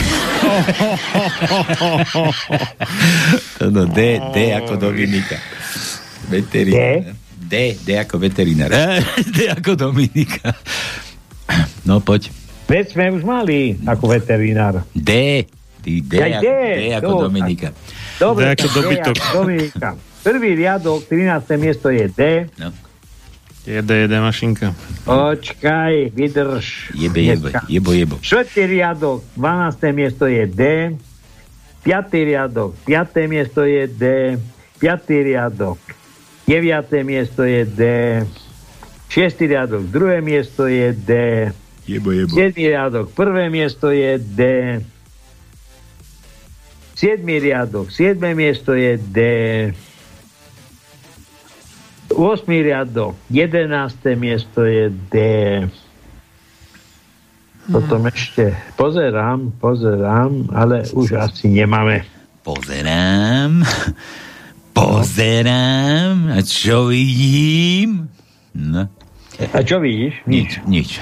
no, 3.68 3.84
D, 3.92 4.20
D 4.32 4.56
ako 4.56 4.80
Dominika. 4.80 5.40
Veterinár. 6.32 7.14
D, 7.36 7.76
D 7.84 7.88
ako 8.00 8.16
veterinár. 8.16 8.72
D 9.36 9.52
ako 9.52 9.76
Dominika. 9.76 10.56
No, 11.84 12.00
poď. 12.00 12.32
Veď 12.72 12.96
sme 12.96 13.12
už 13.12 13.28
mali 13.28 13.76
ako 13.84 14.16
veterinár. 14.16 14.88
D. 14.96 15.44
Ty 15.82 15.92
D, 16.00 16.14
Aj 16.16 16.32
ako, 16.40 16.44
D, 16.46 16.48
D 16.48 16.84
ako 16.96 17.12
no, 17.12 17.22
Dominika. 17.28 17.70
Dobre, 18.16 18.44
D 18.46 18.48
ako 18.56 18.68
D 18.68 18.76
dobytok. 18.80 19.16
ako 19.20 19.36
Dominika. 19.44 19.90
Prvý 20.22 20.50
riadok, 20.54 21.00
13. 21.10 21.58
miesto 21.58 21.90
je 21.90 22.06
D. 22.08 22.22
No. 22.62 22.70
Jede, 23.62 23.94
jede 24.06 24.18
mašinka. 24.18 24.74
Počkaj, 25.06 26.14
vydrž. 26.18 26.94
Jebe, 26.98 27.22
jebe, 27.22 27.50
jebo, 27.70 27.90
jebo. 27.94 28.16
Štvrtý 28.22 28.66
riadok, 28.66 29.22
12. 29.38 29.92
miesto 29.94 30.26
je 30.26 30.46
D. 30.50 30.62
Piatý 31.82 32.26
riadok, 32.26 32.78
5. 32.86 33.26
miesto 33.26 33.66
je 33.66 33.86
D. 33.90 34.04
Piatý 34.78 35.26
riadok, 35.26 35.78
9. 36.48 37.06
miesto 37.06 37.44
je 37.44 37.62
D. 37.66 37.82
Šiestý 39.12 39.52
riadok, 39.52 39.92
druhé 39.92 40.24
miesto 40.24 40.66
je 40.72 40.96
D. 40.96 41.12
Jebo, 41.84 42.16
jebo. 42.16 42.32
Siedmý 42.32 42.72
riadok, 42.72 43.12
prvé 43.12 43.52
miesto 43.52 43.92
je 43.92 44.16
D. 44.18 44.42
Siedmý 46.96 47.42
riadok, 47.42 47.90
siedme 47.92 48.32
miesto 48.38 48.78
je 48.78 48.96
D. 48.96 49.20
8. 52.12 52.46
riadok, 52.48 53.16
11. 53.32 54.20
miesto 54.20 54.68
je 54.68 54.92
D. 55.10 55.16
Potom 57.72 58.04
ešte 58.10 58.52
pozerám, 58.76 59.54
pozerám, 59.62 60.50
ale 60.52 60.84
už 60.92 61.16
asi 61.16 61.48
nemáme. 61.48 62.04
Pozerám. 62.42 63.62
Pozerám. 64.72 66.32
A 66.32 66.40
čo 66.44 66.92
vidím? 66.92 68.08
No. 68.56 68.88
A 69.42 69.60
čo 69.66 69.82
vidíš? 69.82 70.22
Nič, 70.30 70.62
nič. 70.70 71.02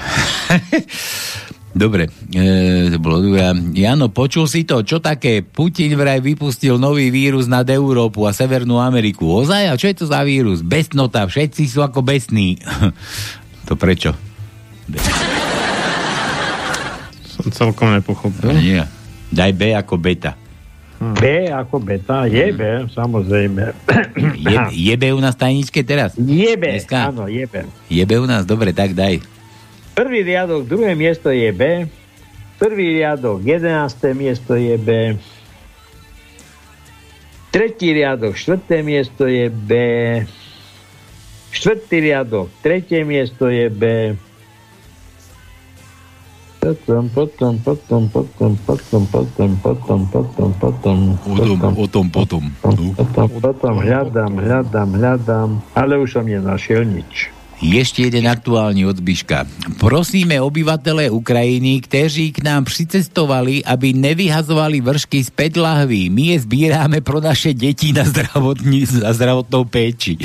Dobre, 1.70 2.10
e, 2.34 2.90
to 2.90 2.98
bolo 2.98 3.22
dobré. 3.22 3.46
Jano, 3.78 4.10
počul 4.10 4.50
si 4.50 4.66
to? 4.66 4.82
Čo 4.82 4.98
také? 4.98 5.46
Putin 5.46 5.94
vraj 5.94 6.18
vypustil 6.18 6.82
nový 6.82 7.14
vírus 7.14 7.46
nad 7.46 7.62
Európu 7.62 8.26
a 8.26 8.34
Severnú 8.34 8.82
Ameriku. 8.82 9.30
Ozaj? 9.30 9.70
A 9.70 9.78
čo 9.78 9.86
je 9.86 10.02
to 10.02 10.06
za 10.10 10.18
vírus? 10.26 10.66
Besnota, 10.66 11.30
všetci 11.30 11.70
sú 11.70 11.86
ako 11.86 12.02
besní. 12.02 12.58
to 13.70 13.78
prečo? 13.78 14.18
Som 17.38 17.46
celkom 17.54 17.94
nepochopil. 17.94 18.50
Nie. 18.58 18.90
Daj 19.30 19.52
B 19.54 19.70
ako 19.70 19.94
beta. 19.94 20.39
B 21.00 21.48
ako 21.48 21.80
beta, 21.80 22.28
je 22.28 22.52
B, 22.52 22.84
samozrejme. 22.92 23.72
Je, 24.36 24.56
je 24.68 24.94
B 25.00 25.16
u 25.16 25.20
nás 25.24 25.32
tajničke 25.32 25.80
teraz? 25.80 26.12
Je 26.20 26.52
B, 26.60 26.76
Dneska? 26.76 27.08
áno, 27.08 27.24
je 27.24 27.48
B. 27.48 27.64
Je 27.88 28.04
B 28.04 28.20
u 28.20 28.28
nás? 28.28 28.44
Dobre, 28.44 28.76
tak 28.76 28.92
daj. 28.92 29.24
Prvý 29.96 30.20
riadok, 30.20 30.68
druhé 30.68 30.92
miesto 30.92 31.32
je 31.32 31.48
B. 31.56 31.88
Prvý 32.60 33.00
riadok, 33.00 33.40
jedenácté 33.40 34.12
miesto 34.12 34.52
je 34.52 34.76
B. 34.76 35.16
Tretí 37.48 37.96
riadok, 37.96 38.36
štvrté 38.36 38.84
miesto 38.84 39.24
je 39.24 39.48
B. 39.48 39.70
Štvrtý 41.50 41.96
riadok, 42.12 42.52
tretie 42.60 43.08
miesto 43.08 43.48
je 43.48 43.72
B. 43.72 43.82
Potom, 46.60 47.08
potom, 47.08 47.56
potom, 47.64 48.02
potom, 48.12 48.52
potom, 48.68 49.02
potom, 49.08 49.08
potom, 49.08 49.56
potom, 49.56 50.00
potom, 50.04 50.52
potom, 50.52 50.96
potom, 51.72 52.04
potom. 52.12 52.44
Potom, 52.92 53.28
potom, 53.40 53.74
hľadám, 53.80 54.32
hľadám, 54.36 54.88
hľadám, 54.92 55.48
ale 55.72 55.96
už 55.96 56.20
som 56.20 56.24
nenašiel 56.28 56.84
nič. 56.84 57.32
Ještě 57.62 58.02
jeden 58.02 58.28
aktuální 58.28 58.86
od 58.86 59.00
Biška. 59.00 59.44
Prosíme 59.80 60.40
obyvatele 60.40 61.10
Ukrajiny, 61.10 61.80
kteří 61.80 62.32
k 62.32 62.44
nám 62.44 62.64
přicestovali, 62.64 63.64
aby 63.64 63.92
nevyhazovali 63.92 64.80
vršky 64.80 65.24
z 65.24 65.30
PET 65.30 65.56
lahví. 65.56 66.10
My 66.10 66.22
je 66.22 66.40
sbíráme 66.40 67.00
pro 67.00 67.20
naše 67.20 67.52
děti 67.52 67.92
na, 67.92 68.04
zdravotní, 68.04 68.84
na 69.02 69.12
zdravotnou 69.12 69.64
péči. 69.64 70.16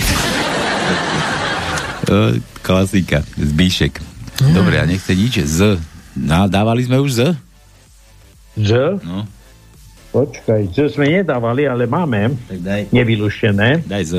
To 2.08 2.16
Klasika. 2.66 3.24
Zbíšek. 3.38 4.04
Dobre, 4.54 4.82
a 4.82 4.86
nechce 4.86 5.16
nič. 5.16 5.44
Z. 5.44 5.80
No, 6.16 6.48
dávali 6.48 6.88
sme 6.88 7.04
už 7.04 7.12
Z? 7.12 7.22
Z? 8.56 8.72
No. 9.04 9.28
Počkaj, 10.16 10.72
Z 10.72 10.96
sme 10.96 11.12
nedávali, 11.12 11.68
ale 11.68 11.92
máme. 11.92 12.40
Tak 12.48 12.60
daj. 12.64 12.82
Nevyluštené. 12.96 13.84
Daj 13.84 14.04
Z. 14.08 14.14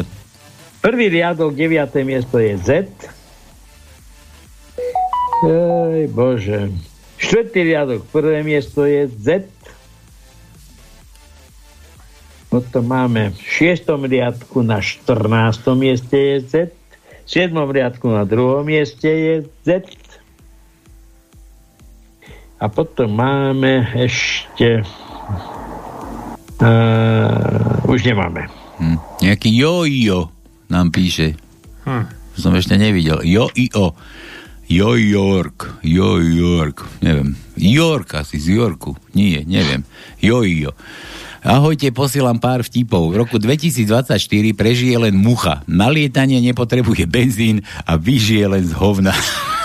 Prvý 0.85 1.09
riadok, 1.09 1.56
9. 1.56 1.89
miesto 2.05 2.36
je 2.36 2.52
Z. 2.60 2.68
Ej, 5.48 6.12
bože. 6.12 6.68
Štvrtý 7.16 7.60
riadok, 7.64 8.05
prvé 8.12 8.44
miesto 8.44 8.85
je 8.85 9.09
Z. 9.09 9.48
Potom 12.52 12.85
máme 12.85 13.32
v 13.32 13.40
šiestom 13.40 14.05
riadku 14.05 14.60
na 14.60 14.85
14. 14.85 15.64
mieste 15.81 16.16
je 16.16 16.36
Z. 16.44 16.52
V 17.24 17.28
siedmom 17.28 17.73
riadku 17.73 18.12
na 18.12 18.28
druhom 18.28 18.68
mieste 18.68 19.09
je 19.09 19.35
Z. 19.64 19.95
A 22.57 22.73
potom 22.73 23.12
máme 23.12 23.85
ešte... 23.93 24.81
Uh, 26.57 27.85
už 27.85 28.01
nemáme. 28.09 28.49
Hm. 28.81 28.97
Nejaký 29.20 29.53
jojo 29.53 30.33
nám 30.73 30.89
píše. 30.89 31.37
Hm. 31.85 32.09
Som 32.33 32.57
ešte 32.57 32.81
nevidel. 32.81 33.20
Jo 33.28 33.53
i 33.53 33.69
o. 33.77 33.93
Jo 34.66 34.97
York. 34.97 35.85
Jo 35.85 36.16
York. 36.16 37.05
Neviem. 37.05 37.37
York 37.61 38.16
asi 38.16 38.41
z 38.41 38.57
Yorku. 38.57 38.97
Nie, 39.12 39.45
neviem. 39.45 39.85
Jo 40.20 40.41
jo. 40.45 40.73
Ahojte, 41.47 41.95
posielam 41.95 42.43
pár 42.43 42.66
vtipov. 42.66 43.15
V 43.15 43.23
roku 43.23 43.37
2024 43.39 44.19
prežije 44.57 44.97
len 44.99 45.15
mucha. 45.15 45.62
Na 45.70 45.87
lietanie 45.93 46.43
nepotrebuje 46.43 47.07
benzín 47.07 47.62
a 47.87 47.95
vyžije 47.95 48.49
len 48.51 48.65
z 48.66 48.73
hovna. 48.74 49.15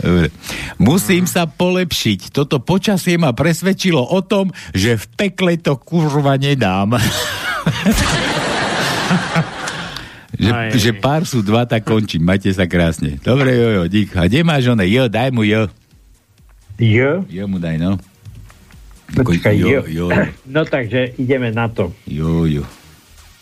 Dobre. 0.00 0.32
Musím 0.80 1.28
sa 1.28 1.44
polepšiť. 1.44 2.32
Toto 2.32 2.58
počasie 2.60 3.20
ma 3.20 3.36
presvedčilo 3.36 4.00
o 4.00 4.20
tom, 4.24 4.48
že 4.72 4.96
v 4.96 5.04
pekle 5.16 5.60
to 5.60 5.76
kurva 5.76 6.40
nedám. 6.40 6.96
že, 10.40 10.50
Aj. 10.50 10.72
že 10.72 10.90
pár 10.96 11.28
sú 11.28 11.44
dva, 11.44 11.68
tak 11.68 11.84
končím. 11.84 12.24
Majte 12.24 12.48
sa 12.56 12.64
krásne. 12.64 13.20
Dobre, 13.20 13.52
jojo, 13.52 13.84
dík. 13.92 14.16
A 14.16 14.24
kde 14.24 14.40
máš 14.40 14.72
one? 14.72 14.88
Jo, 14.88 15.12
daj 15.12 15.30
mu 15.36 15.44
jo. 15.44 15.68
Jo? 16.80 17.28
Jo 17.28 17.44
mu 17.44 17.60
daj, 17.60 17.76
no. 17.76 18.00
Počkaj, 19.12 19.54
jo. 19.58 19.84
jo. 19.84 20.08
No 20.54 20.64
takže 20.64 21.12
ideme 21.20 21.52
na 21.52 21.68
to. 21.68 21.92
Jo, 22.08 22.48
jo. 22.48 22.64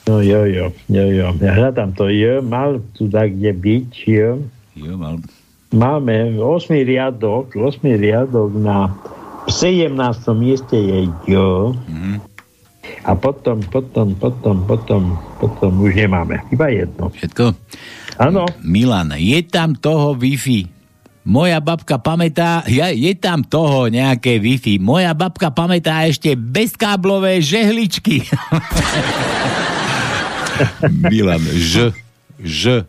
No 0.08 0.24
jo, 0.24 0.48
jo, 0.48 0.72
jo, 0.88 1.06
jo. 1.12 1.26
Ja 1.36 1.52
hľadám 1.52 1.92
to 1.92 2.08
jo, 2.08 2.40
mal 2.40 2.80
tu 2.96 3.12
tak 3.12 3.28
kde 3.36 3.52
byť, 3.52 3.92
jo. 4.08 4.40
Jo, 4.72 4.96
mal. 4.96 5.20
Máme 5.68 6.40
8. 6.40 6.80
riadok, 6.80 7.52
8. 7.52 8.00
riadok 8.00 8.56
na 8.56 8.88
17. 9.48 9.92
mieste 10.32 10.76
je 10.76 11.08
jo. 11.28 11.76
A 13.04 13.04
A 13.04 13.12
potom, 13.16 13.60
potom, 13.68 14.16
potom, 14.16 14.64
potom, 14.64 15.02
potom 15.40 15.72
už 15.80 15.92
nemáme. 15.92 16.40
Iba 16.52 16.72
jedno. 16.72 17.12
Všetko? 17.12 17.52
Áno. 18.16 18.48
Milan, 18.64 19.12
je 19.16 19.40
tam 19.44 19.76
toho 19.76 20.16
Wi-Fi. 20.16 20.64
Moja 21.28 21.60
babka 21.60 22.00
pamätá, 22.00 22.64
ja, 22.64 22.88
je 22.88 23.12
tam 23.12 23.44
toho 23.44 23.92
nejaké 23.92 24.40
Wi-Fi. 24.40 24.80
Moja 24.80 25.12
babka 25.12 25.52
pamätá 25.52 26.08
ešte 26.08 26.32
bezkáblové 26.32 27.44
žehličky. 27.44 28.24
Milan, 31.12 31.44
ž, 31.44 31.92
ž. 32.40 32.88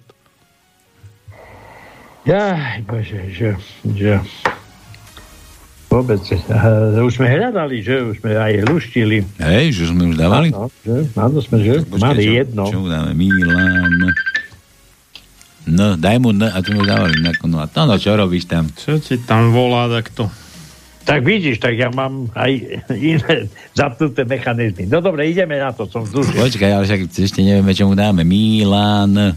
Jaj, 2.28 2.84
bože, 2.84 3.22
že, 3.32 3.50
že. 3.96 4.20
Vôbec, 5.90 6.22
uh, 6.22 7.02
už 7.02 7.18
sme 7.18 7.34
hľadali, 7.34 7.82
že 7.82 8.06
už 8.06 8.22
sme 8.22 8.38
aj 8.38 8.62
luštili. 8.70 9.26
Hej, 9.42 9.74
že 9.74 9.84
sme 9.90 10.14
už 10.14 10.22
dávali? 10.22 10.54
Áno, 10.54 10.70
že, 10.86 11.10
áno 11.18 11.38
sme, 11.42 11.58
že 11.66 11.82
Počkaj, 11.82 11.98
mali 11.98 12.24
čo, 12.24 12.32
jedno. 12.38 12.64
Čo 12.70 12.78
mu 12.86 12.88
dáme? 12.92 13.12
Milan. 13.18 13.94
No, 15.70 15.98
daj 15.98 16.18
mu 16.22 16.30
N 16.34 16.46
a 16.50 16.60
tu 16.62 16.78
mu 16.78 16.86
dávali 16.86 17.18
na 17.22 17.34
no, 17.46 17.58
a 17.62 17.66
to, 17.70 17.86
no, 17.90 17.98
čo 17.98 18.14
robíš 18.14 18.46
tam? 18.46 18.70
Čo 18.70 19.02
ti 19.02 19.18
tam 19.22 19.50
volá 19.50 19.90
takto? 19.90 20.30
Tak 21.10 21.26
vidíš, 21.26 21.58
tak 21.58 21.74
ja 21.74 21.90
mám 21.90 22.30
aj 22.38 22.52
iné 22.94 23.50
zapnuté 23.74 24.30
mechanizmy. 24.30 24.86
No 24.86 25.02
dobre, 25.02 25.26
ideme 25.26 25.58
na 25.58 25.74
to, 25.74 25.90
som 25.90 26.06
vzdušie. 26.06 26.38
Počkaj, 26.38 26.70
ale 26.70 26.86
však 26.86 27.02
ešte 27.10 27.42
nevieme, 27.42 27.74
čo 27.74 27.90
mu 27.90 27.98
dáme. 27.98 28.22
Milan. 28.22 29.34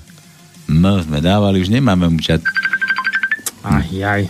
M 0.69 0.85
sme 1.01 1.19
dávali, 1.25 1.65
už 1.65 1.73
nemáme 1.73 2.13
mu 2.13 2.21
čat. 2.21 2.45
Aj, 3.63 3.87
jaj. 3.87 4.27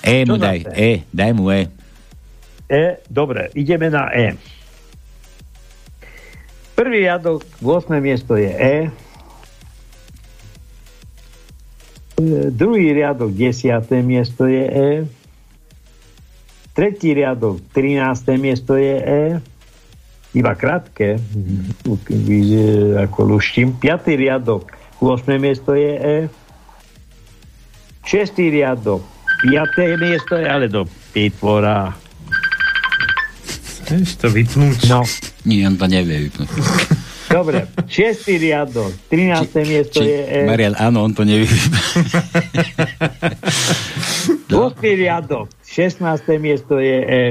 E 0.00 0.24
mu 0.24 0.36
Čo 0.36 0.40
daj, 0.40 0.58
zase? 0.64 0.76
E, 0.80 0.90
daj 1.12 1.32
mu 1.36 1.52
E. 1.52 1.68
E, 2.66 2.84
dobre, 3.12 3.52
ideme 3.52 3.92
na 3.92 4.08
E. 4.08 4.34
Prvý 6.76 7.04
riadok, 7.04 7.44
8. 7.60 8.00
miesto 8.00 8.36
je 8.36 8.50
E. 8.52 8.76
E, 12.16 12.50
Druhý 12.52 12.92
riadok, 12.96 13.32
10. 13.32 13.84
miesto 14.00 14.48
je 14.48 14.64
E. 14.64 14.90
Tretí 16.72 17.12
riadok, 17.12 17.60
13. 17.72 18.36
miesto 18.40 18.76
je 18.76 18.96
E. 18.96 19.24
Iba 20.36 20.52
krátke, 20.52 21.16
e, 21.16 21.20
ako 23.00 23.18
luštím. 23.24 23.76
Piatý 23.76 24.16
riadok, 24.16 24.72
8. 25.00 25.36
miesto 25.40 25.76
je 25.76 25.92
E. 25.96 26.45
Šestý 28.06 28.54
riadok, 28.54 29.02
5. 29.42 29.98
miesto 29.98 30.38
je, 30.38 30.46
ale 30.46 30.70
do 30.70 30.86
pitvora. 31.10 31.90
Chceš 33.82 34.22
to 34.22 34.30
vypnúť? 34.30 34.86
No. 34.86 35.02
Nie, 35.42 35.66
on 35.66 35.74
to 35.74 35.90
nevie 35.90 36.30
vypnúť. 36.30 36.50
Dobre, 37.26 37.66
šiestý 37.90 38.38
riadok, 38.38 38.94
13. 39.10 39.50
miesto 39.66 39.98
je 40.06 40.22
E. 40.22 40.46
Marian, 40.46 40.78
áno, 40.78 41.02
on 41.02 41.18
to 41.18 41.26
nevie 41.26 41.50
vypnúť. 41.50 42.06
8. 44.54 45.02
riadok, 45.02 45.50
16. 45.66 45.98
miesto 46.38 46.78
je 46.78 46.98
E. 47.02 47.24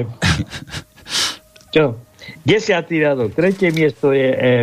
Čo? 1.72 1.95
10. 2.43 2.84
riadok, 2.91 3.31
3. 3.31 3.72
miesto 3.72 4.11
je 4.11 4.30
E. 4.35 4.56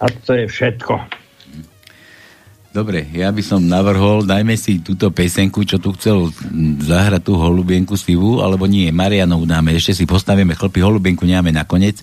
A 0.00 0.08
to 0.24 0.32
je 0.32 0.48
všetko. 0.48 1.17
Dobre, 2.78 3.10
ja 3.10 3.34
by 3.34 3.42
som 3.42 3.58
navrhol, 3.58 4.22
dajme 4.22 4.54
si 4.54 4.78
túto 4.78 5.10
pesenku, 5.10 5.66
čo 5.66 5.82
tu 5.82 5.90
chcel 5.98 6.30
mm, 6.30 6.86
zahrať 6.86 7.26
tú 7.26 7.34
holubienku 7.34 7.98
sivú, 7.98 8.38
alebo 8.38 8.70
nie, 8.70 8.94
Marianov 8.94 9.50
dáme, 9.50 9.74
ešte 9.74 9.98
si 9.98 10.06
postavíme 10.06 10.54
chlpy, 10.54 10.78
holubienku 10.78 11.26
nemáme 11.26 11.50
nakoniec. 11.50 11.98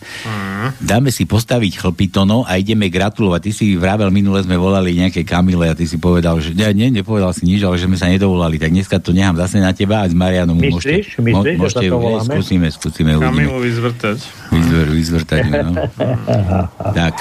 Dáme 0.84 1.16
si 1.16 1.24
postaviť 1.24 1.80
chlpitono 1.80 2.44
a 2.44 2.60
ideme 2.60 2.92
gratulovať. 2.92 3.40
Ty 3.48 3.52
si 3.56 3.80
vravel, 3.80 4.12
minule 4.12 4.44
sme 4.44 4.60
volali 4.60 5.00
nejaké 5.00 5.24
Kamile 5.24 5.72
a 5.72 5.80
ty 5.80 5.88
si 5.88 5.96
povedal, 5.96 6.44
že 6.44 6.52
nie, 6.52 6.68
nie, 6.76 7.00
nepovedal 7.00 7.32
si 7.32 7.48
nič, 7.48 7.64
ale 7.64 7.80
že 7.80 7.88
sme 7.88 7.96
sa 7.96 8.12
nedovolali. 8.12 8.60
Tak 8.60 8.76
dneska 8.76 9.00
to 9.00 9.16
nechám 9.16 9.40
zase 9.40 9.64
na 9.64 9.72
teba 9.72 10.04
a 10.04 10.12
s 10.12 10.16
Marianom 10.18 10.60
Myslíš? 10.60 10.76
môžete, 10.76 11.24
Myslíš, 11.24 11.56
že 11.56 11.56
môžete 11.56 11.88
nie, 11.88 11.96
voláme? 11.96 12.28
skúsime, 12.36 12.68
skúsime. 12.68 13.12
Kamilu 13.16 13.64
vyzvrtať. 13.64 14.18
Vyzver, 14.52 14.88
vyzvrtať, 14.92 15.40
no. 15.56 15.72
tak, 17.00 17.14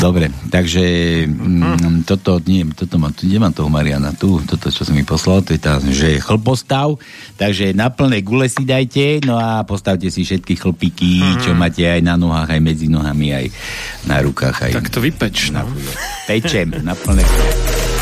dobre, 0.00 0.32
takže 0.48 0.84
mm, 1.28 2.08
toto, 2.08 2.40
nie, 2.48 2.64
toto 2.72 3.01
mám, 3.02 3.10
tu, 3.10 3.26
kde 3.26 3.36
mám 3.36 3.50
toho 3.50 3.66
Mariana? 3.66 4.14
Tu, 4.14 4.38
toto, 4.46 4.70
čo 4.70 4.86
som 4.86 4.94
mi 4.94 5.02
poslal, 5.02 5.42
to 5.42 5.50
je 5.50 5.58
tá, 5.58 5.82
že 5.82 6.14
je 6.14 6.22
chlpostav, 6.22 6.94
takže 7.34 7.74
na 7.74 7.90
plné 7.90 8.22
gule 8.22 8.46
si 8.46 8.62
dajte, 8.62 9.26
no 9.26 9.34
a 9.34 9.66
postavte 9.66 10.06
si 10.06 10.22
všetky 10.22 10.54
chlpiky, 10.54 11.12
Mhm. 11.18 11.38
čo 11.42 11.50
máte 11.52 11.82
aj 11.82 11.98
na 12.00 12.14
nohách, 12.14 12.46
aj 12.48 12.60
medzi 12.62 12.86
nohami, 12.86 13.34
aj 13.34 13.46
na 14.06 14.22
rukách, 14.22 14.56
aj 14.62 14.72
Tak 14.78 14.88
to 14.88 15.02
vypeč, 15.02 15.50
no. 15.50 15.66
pečem, 16.24 16.70
na 16.80 16.94
plné 16.94 17.26
See 17.26 18.01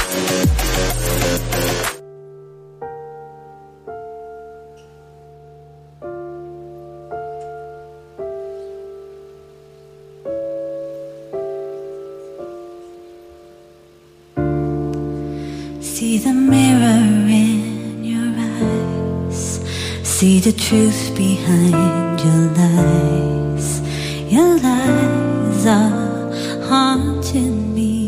See 20.20 20.38
the 20.38 20.52
truth 20.52 21.16
behind 21.16 22.20
your 22.20 22.42
lies. 22.60 23.80
Your 24.30 24.58
lies 24.58 25.64
are 25.64 26.68
haunting 26.68 27.74
me. 27.74 27.99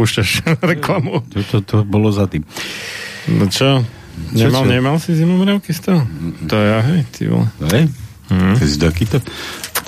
Púšťaš? 0.00 0.28
Reklamu? 0.72 1.20
To, 1.28 1.38
to, 1.44 1.56
to 1.60 1.76
bolo 1.84 2.08
za 2.08 2.24
tým. 2.24 2.40
No 3.28 3.44
čo? 3.52 3.84
Čo, 4.32 4.48
Nemal, 4.48 4.64
čo? 4.64 4.68
nemal 4.68 4.96
si 4.96 5.10
zimomriavky 5.12 5.72
z 5.76 5.80
toho? 5.92 6.00
To 6.48 6.56
ja, 6.56 6.80
hej, 6.80 7.04
ty 7.12 7.28
vole. 7.28 7.48
Hej? 7.68 7.84
Hm. 8.32 8.56
Ty 8.56 8.64
si 8.64 8.76
takýto? 8.80 9.16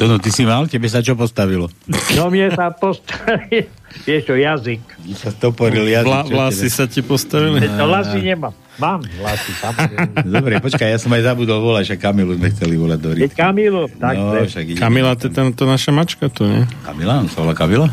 To 0.00 0.08
no, 0.08 0.16
ty 0.16 0.32
si 0.32 0.42
mal? 0.48 0.64
Tebe 0.66 0.88
sa 0.88 1.04
čo 1.04 1.12
postavilo? 1.14 1.68
No 2.16 2.32
mne 2.32 2.48
sa 2.56 2.72
postavil, 2.72 3.68
vieš 4.08 4.22
čo, 4.24 4.34
jazyk. 4.34 4.80
Mi 5.04 5.12
sa 5.12 5.28
stoporil 5.30 5.84
jazyk. 5.84 6.08
Vla, 6.08 6.20
vlasy 6.24 6.68
sa 6.72 6.88
ti 6.88 7.04
postavili? 7.04 7.60
To 7.60 7.84
vlasy 7.86 8.18
nemám. 8.24 8.56
Mám 8.80 9.04
vlasy, 9.20 9.52
samozrejme. 9.60 10.24
Dobre, 10.24 10.52
počkaj, 10.64 10.96
ja 10.96 10.98
som 10.98 11.12
aj 11.12 11.28
zabudol 11.28 11.60
volať, 11.60 11.92
že 11.92 11.96
Kamilu 12.00 12.32
sme 12.40 12.48
chceli 12.56 12.74
volať 12.80 12.98
do 13.04 13.08
Keď 13.20 13.32
Kamilu, 13.36 13.84
tak 14.00 14.14
No, 14.16 14.32
to 14.32 14.48
však 14.48 14.64
ide. 14.64 14.80
Kamila, 14.80 15.12
to 15.12 15.28
je 15.28 15.32
tam 15.36 15.52
to 15.52 15.68
naša 15.68 15.92
mačka 15.92 16.32
tu, 16.32 16.48
nie? 16.48 16.64
Kamila? 16.82 17.20
On 17.20 17.28
sa 17.28 17.44
volá 17.44 17.52
Kamila? 17.52 17.92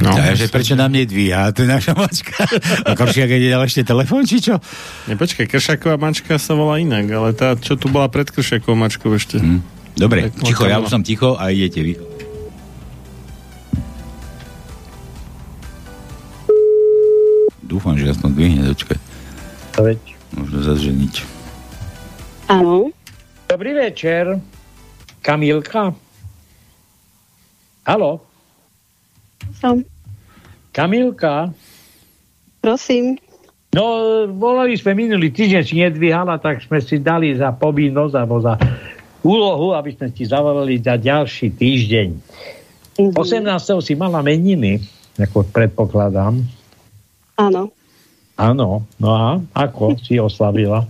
No. 0.00 0.16
Ja, 0.16 0.32
že 0.32 0.48
prečo 0.48 0.72
nám 0.80 0.96
nedvíha? 0.96 1.52
To 1.52 1.60
je 1.64 1.68
naša 1.68 1.92
mačka. 1.92 2.40
A 2.88 2.96
Koršiak 2.96 3.28
dal 3.28 3.60
ešte 3.68 3.84
telefón, 3.84 4.24
či 4.24 4.40
čo? 4.40 4.56
Ne, 5.04 5.20
počkaj, 5.20 5.44
Kršaková 5.44 6.00
mačka 6.00 6.40
sa 6.40 6.56
volá 6.56 6.80
inak, 6.80 7.04
ale 7.12 7.36
tá, 7.36 7.52
čo 7.60 7.76
tu 7.76 7.92
bola 7.92 8.08
pred 8.08 8.24
Kršakovou 8.32 8.80
mačkou 8.80 9.12
ešte. 9.12 9.36
Hm. 9.36 9.60
Dobre, 10.00 10.32
Tak, 10.32 10.40
ticho, 10.40 10.64
ja 10.64 10.80
už 10.80 10.88
som 10.88 11.04
ticho 11.04 11.36
a 11.36 11.52
idete 11.52 11.84
vy. 11.84 11.92
Dúfam, 17.60 17.94
že 17.94 18.08
aspoň 18.08 18.30
dvihne, 18.32 18.62
dočkaj. 18.72 18.98
Veď. 19.78 20.00
Možno 20.34 20.58
zase, 20.64 20.80
že 20.88 20.92
nič. 20.96 21.14
Áno. 22.48 22.90
Dobrý 23.46 23.76
večer. 23.76 24.40
Kamilka? 25.20 25.92
Halo? 27.84 28.29
Som. 29.56 29.84
Kamilka? 30.70 31.50
Prosím. 32.60 33.18
No, 33.70 33.84
volali 34.26 34.74
sme 34.74 34.98
minulý 34.98 35.30
týždeň, 35.30 35.62
si 35.62 35.78
nedvíhala, 35.78 36.42
tak 36.42 36.58
sme 36.60 36.82
si 36.82 36.98
dali 36.98 37.32
za 37.38 37.54
povinnosť 37.54 38.14
alebo 38.18 38.36
za 38.42 38.58
úlohu, 39.22 39.76
aby 39.78 39.94
sme 39.94 40.10
ti 40.10 40.26
zavolali 40.26 40.80
za 40.82 40.98
ďalší 40.98 41.54
týždeň. 41.54 42.08
Mhm. 42.98 43.14
18. 43.14 43.78
si 43.80 43.94
mala 43.94 44.20
meniny, 44.20 44.82
ako 45.16 45.46
predpokladám. 45.48 46.40
Áno. 47.38 47.70
Áno, 48.34 48.84
no 48.96 49.08
a 49.12 49.36
ako 49.52 50.00
si 50.00 50.16
oslavila? 50.16 50.84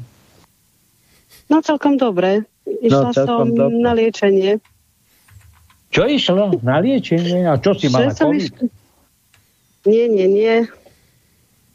No 1.50 1.58
celkom 1.60 1.98
dobre. 1.98 2.46
Išla 2.62 3.10
No, 3.10 3.14
celkom 3.14 3.48
som 3.50 3.58
dobre. 3.58 3.82
na 3.82 3.92
liečenie. 3.92 4.52
Čo 5.90 6.06
išlo? 6.06 6.54
Na 6.62 6.78
liečenie? 6.78 7.50
A 7.50 7.58
čo 7.58 7.74
si 7.74 7.90
mala? 7.90 8.14
COVID? 8.14 8.62
Nie, 9.86 10.06
nie, 10.06 10.26
nie. 10.30 10.56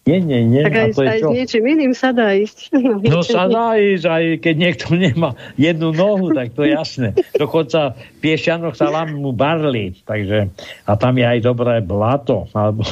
Nie, 0.06 0.22
nie, 0.22 0.46
nie. 0.46 0.62
tak 0.62 0.78
aj, 0.78 0.90
to 0.94 1.02
je 1.02 1.10
aj 1.10 1.20
čo? 1.26 1.26
s 1.26 1.34
niečím 1.34 1.64
iným 1.66 1.94
sa 1.98 2.14
dá 2.14 2.30
ísť. 2.38 2.70
No 3.10 3.26
sa 3.26 3.50
dá 3.50 3.74
ísť, 3.74 4.06
aj 4.06 4.24
keď 4.38 4.54
niekto 4.54 4.86
nemá 4.94 5.34
jednu 5.58 5.98
nohu, 5.98 6.30
tak 6.30 6.54
to 6.54 6.62
je 6.62 6.78
jasné. 6.78 7.18
Dokonca 7.34 7.98
v 7.98 8.18
Piešťanoch 8.22 8.78
sa 8.78 8.94
lámu 8.94 9.34
barli, 9.34 9.98
takže 10.06 10.54
a 10.86 10.92
tam 10.94 11.18
je 11.18 11.26
aj 11.26 11.40
dobré 11.42 11.82
blato. 11.82 12.46
Alebo, 12.54 12.86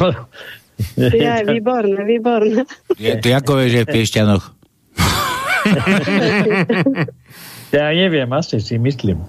Ja, 0.97 1.45
výborné, 1.45 2.01
výborné. 2.01 2.65
Je, 2.97 3.13
to 3.21 3.29
ako 3.29 3.61
je, 3.61 3.77
že 3.77 3.79
v 3.85 3.93
Piešťanoch? 3.93 4.43
ja 7.77 7.93
neviem, 7.93 8.29
asi 8.33 8.57
si 8.57 8.81
myslím. 8.81 9.21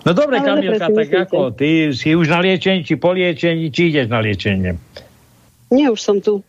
No 0.00 0.16
dobre, 0.16 0.40
Ale 0.40 0.46
Kamilka, 0.48 0.88
tak 0.88 0.96
myslíte. 0.96 1.22
ako, 1.28 1.38
ty 1.52 1.92
si 1.92 2.16
už 2.16 2.26
na 2.32 2.40
liečení, 2.40 2.80
či 2.88 2.96
po 2.96 3.12
liečení, 3.12 3.68
či 3.68 3.92
ideš 3.92 4.08
na 4.08 4.24
liečenie? 4.24 4.80
Nie, 5.68 5.92
už 5.92 6.00
som 6.00 6.16
tu. 6.24 6.40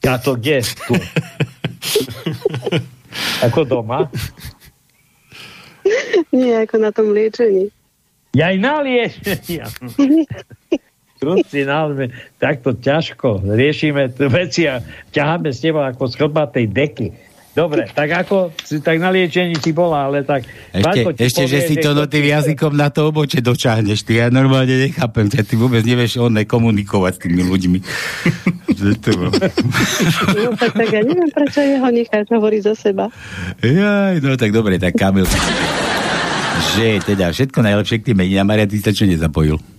Ja 0.00 0.22
to 0.22 0.38
kde? 0.38 0.62
Tu. 0.62 0.94
ako 3.46 3.66
doma? 3.66 4.06
Nie, 6.30 6.62
ako 6.62 6.76
na 6.78 6.90
tom 6.94 7.10
liečení. 7.10 7.74
Ja 8.34 8.54
aj 8.54 8.58
na 8.62 8.74
liečení. 8.82 9.62
Krúci 11.22 11.64
nás, 11.64 11.94
takto 12.36 12.76
ťažko 12.76 13.48
riešime 13.48 14.12
veci 14.28 14.68
a 14.68 14.82
ťaháme 15.14 15.50
s 15.54 15.62
teba 15.62 15.88
ako 15.88 16.10
z 16.10 16.14
chlbatej 16.20 16.66
deky. 16.68 17.08
Dobre, 17.54 17.86
tak 17.86 18.10
ako 18.10 18.50
si 18.66 18.82
tak 18.82 18.98
na 18.98 19.14
liečení 19.14 19.54
si 19.62 19.70
bola, 19.70 20.10
ale 20.10 20.26
tak... 20.26 20.42
Ešte, 20.74 21.14
ešte 21.22 21.42
že 21.46 21.58
povie, 21.62 21.68
si 21.70 21.74
to 21.78 21.94
no 21.94 22.10
tým 22.10 22.26
jazykom 22.26 22.74
na 22.74 22.90
to 22.90 23.14
oboče 23.14 23.38
dočahneš. 23.38 24.02
Ty 24.02 24.12
ja 24.12 24.26
normálne 24.26 24.74
nechápem, 24.74 25.30
že 25.30 25.46
ty 25.46 25.54
vôbec 25.54 25.86
nevieš 25.86 26.18
on 26.18 26.34
komunikovať 26.34 27.12
s 27.14 27.20
tými 27.22 27.42
ľuďmi. 27.46 27.78
Že. 28.74 28.90
No 30.34 30.50
tak, 30.58 30.74
tak 30.74 30.88
ja 30.90 31.06
neviem, 31.06 31.30
prečo 31.30 31.62
jeho 31.62 31.88
necháš 31.94 32.26
hovoriť 32.26 32.60
za 32.66 32.74
seba. 32.74 33.06
Jaj, 33.62 34.18
no 34.18 34.34
tak 34.34 34.50
dobre, 34.50 34.82
tak 34.82 34.98
Kamil. 34.98 35.22
Že 36.74 37.06
teda 37.06 37.30
všetko 37.30 37.62
najlepšie 37.62 38.02
k 38.02 38.10
tým 38.10 38.18
meninám. 38.18 38.50
Maria, 38.50 38.66
ty 38.66 38.82
sa 38.82 38.90
čo 38.90 39.06
nezapojil? 39.06 39.73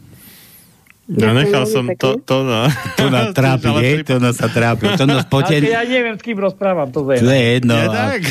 Ja 1.06 1.38
nechal 1.38 1.70
som 1.70 1.86
to, 1.94 2.18
to 2.18 2.42
na... 2.42 2.66
To 2.98 3.14
na 3.14 3.30
trápi, 3.38 3.70
nie? 3.78 4.02
To 4.10 4.18
no 4.18 4.34
sa 4.34 4.50
trápil. 4.50 4.98
To 4.98 5.06
no 5.06 5.18
Ale 5.22 5.26
spotený. 5.30 5.70
ja 5.70 5.86
neviem, 5.86 6.18
s 6.18 6.24
kým 6.26 6.34
rozprávam, 6.42 6.90
to 6.90 7.06
je. 7.14 7.22
To 7.22 7.30
je 7.30 7.44
jedno. 7.62 7.78
Je 7.78 7.86
a- 7.86 7.94
tak? 7.94 8.22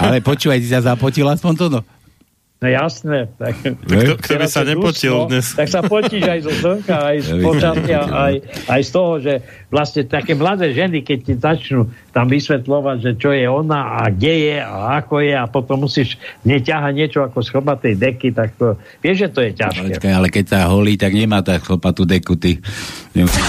Ale 0.00 0.24
počúvaj, 0.24 0.56
ty 0.64 0.68
sa 0.72 0.80
zapotil 0.80 1.28
aspoň 1.28 1.52
to 1.60 1.66
no. 1.68 1.80
No 2.62 2.70
jasné. 2.70 3.26
Tak, 3.42 3.58
Kto, 3.58 4.14
kto 4.22 4.34
by 4.38 4.46
sa 4.46 4.62
nepotil 4.62 5.26
dusno, 5.26 5.30
dnes? 5.34 5.46
Tak 5.58 5.66
sa 5.66 5.82
potíš 5.82 6.22
aj 6.22 6.40
zo 6.46 6.52
slnka, 6.54 6.94
aj 6.94 7.16
z 7.18 7.28
počasia, 7.42 8.00
aj, 8.06 8.34
aj 8.70 8.80
z 8.86 8.90
toho, 8.94 9.12
že 9.18 9.34
vlastne 9.66 10.02
také 10.06 10.38
mladé 10.38 10.70
ženy, 10.70 11.02
keď 11.02 11.18
ti 11.26 11.34
začnú 11.34 11.90
tam 12.14 12.30
vysvetľovať, 12.30 12.96
že 13.02 13.12
čo 13.18 13.34
je 13.34 13.50
ona 13.50 13.98
a 13.98 14.14
kde 14.14 14.34
je 14.46 14.56
a 14.62 15.02
ako 15.02 15.26
je 15.26 15.34
a 15.34 15.44
potom 15.50 15.90
musíš 15.90 16.22
neťahať 16.46 16.92
niečo 16.94 17.26
ako 17.26 17.42
z 17.42 17.48
chlbatej 17.50 17.94
deky, 17.98 18.30
tak 18.30 18.54
to, 18.54 18.78
vieš, 19.02 19.26
že 19.26 19.28
to 19.34 19.40
je 19.42 19.50
ťažké. 19.58 19.98
Počkaj, 19.98 20.12
ale 20.14 20.28
keď 20.30 20.44
sa 20.46 20.70
holí, 20.70 20.94
tak 20.94 21.18
nemá 21.18 21.42
tak 21.42 21.66
chlopatú 21.66 22.06
deku, 22.06 22.38
ty. 22.38 22.62
Nemusíš. 23.10 23.42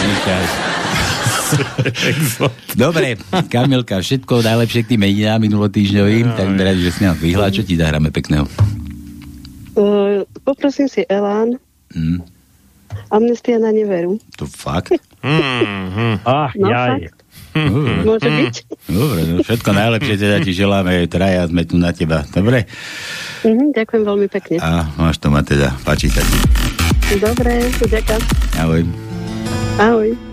Dobre, 2.73 3.13
Kamilka, 3.45 4.01
všetko 4.01 4.41
najlepšie 4.41 4.89
k 4.89 4.97
tým 4.97 5.05
meninám 5.05 5.37
minulotýždňovým, 5.37 6.33
tak 6.33 6.49
rád, 6.57 6.81
že 6.81 6.89
si 6.89 7.05
nás 7.05 7.13
vyhľa, 7.13 7.53
čo 7.53 7.61
ti 7.61 7.77
zahráme 7.77 8.09
pekného. 8.09 8.49
Uh, 9.73 10.21
poprosím 10.41 10.85
si 10.85 11.01
Elán. 11.03 11.57
Hm, 11.91 12.21
Amnestia 13.09 13.57
na 13.57 13.69
neveru. 13.69 14.21
to 14.37 14.45
fakt? 14.45 14.93
Mm-hmm. 15.21 16.21
Ach, 16.27 16.53
No, 16.53 16.69
jaj. 16.69 17.09
Dobre. 17.53 18.01
Môže 18.01 18.29
byť? 18.29 18.55
Dobre, 18.89 19.19
no 19.29 19.33
všetko 19.39 19.69
najlepšie 19.71 20.15
teda 20.17 20.41
ti 20.41 20.51
želáme, 20.51 21.05
traja 21.05 21.45
sme 21.45 21.61
tu 21.63 21.77
na 21.77 21.93
teba. 21.93 22.25
Dobre? 22.25 22.65
Mhm, 23.45 23.77
ďakujem 23.77 24.03
veľmi 24.03 24.27
pekne. 24.27 24.57
A 24.57 24.89
máš 24.97 25.21
to 25.21 25.29
ma 25.29 25.45
teda, 25.45 25.69
páči 25.85 26.09
sa 26.09 26.25
ti. 26.25 26.37
Dobre, 27.21 27.69
ďakujem. 27.77 28.21
Ahoj. 28.57 28.81
Ahoj. 29.77 30.32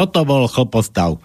Toto 0.00 0.24
bol 0.24 0.48
chlpostav. 0.48 1.20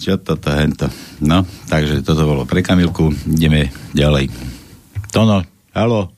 Čo 0.00 0.16
toto, 0.16 0.48
hento. 0.48 0.88
No, 1.20 1.44
takže 1.68 2.00
toto 2.00 2.24
bolo 2.24 2.48
pre 2.48 2.64
Kamilku. 2.64 3.12
Ideme 3.28 3.68
ďalej. 3.92 4.32
Tono, 5.12 5.44
halo. 5.76 6.08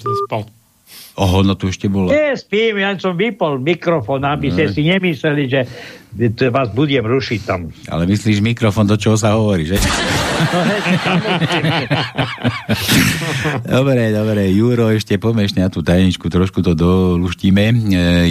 Zaspal. 0.00 0.48
Oho, 1.20 1.44
no 1.44 1.52
tu 1.52 1.68
ešte 1.68 1.92
bolo. 1.92 2.08
Nie, 2.08 2.32
spím, 2.32 2.80
ja 2.80 2.96
som 2.96 3.12
vypol 3.12 3.60
mikrofón, 3.60 4.24
aby 4.24 4.48
ste 4.48 4.64
Ne. 4.64 4.72
si 4.72 4.80
nemysleli, 4.88 5.44
že 5.52 5.60
vás 6.48 6.72
budem 6.72 7.04
rušiť 7.04 7.40
tam. 7.44 7.68
Ale 7.92 8.08
myslíš 8.08 8.40
mikrofón, 8.40 8.88
do 8.88 8.96
čoho 8.96 9.20
sa 9.20 9.36
hovorí, 9.36 9.68
že? 9.68 9.76
dobre, 13.76 14.12
dobre. 14.12 14.52
Juro, 14.52 14.90
ešte 14.92 15.18
pomešne 15.20 15.62
na 15.66 15.70
tú 15.70 15.82
tajničku, 15.84 16.30
trošku 16.32 16.62
to 16.64 16.74
doluštíme. 16.74 17.64
E, 17.68 17.74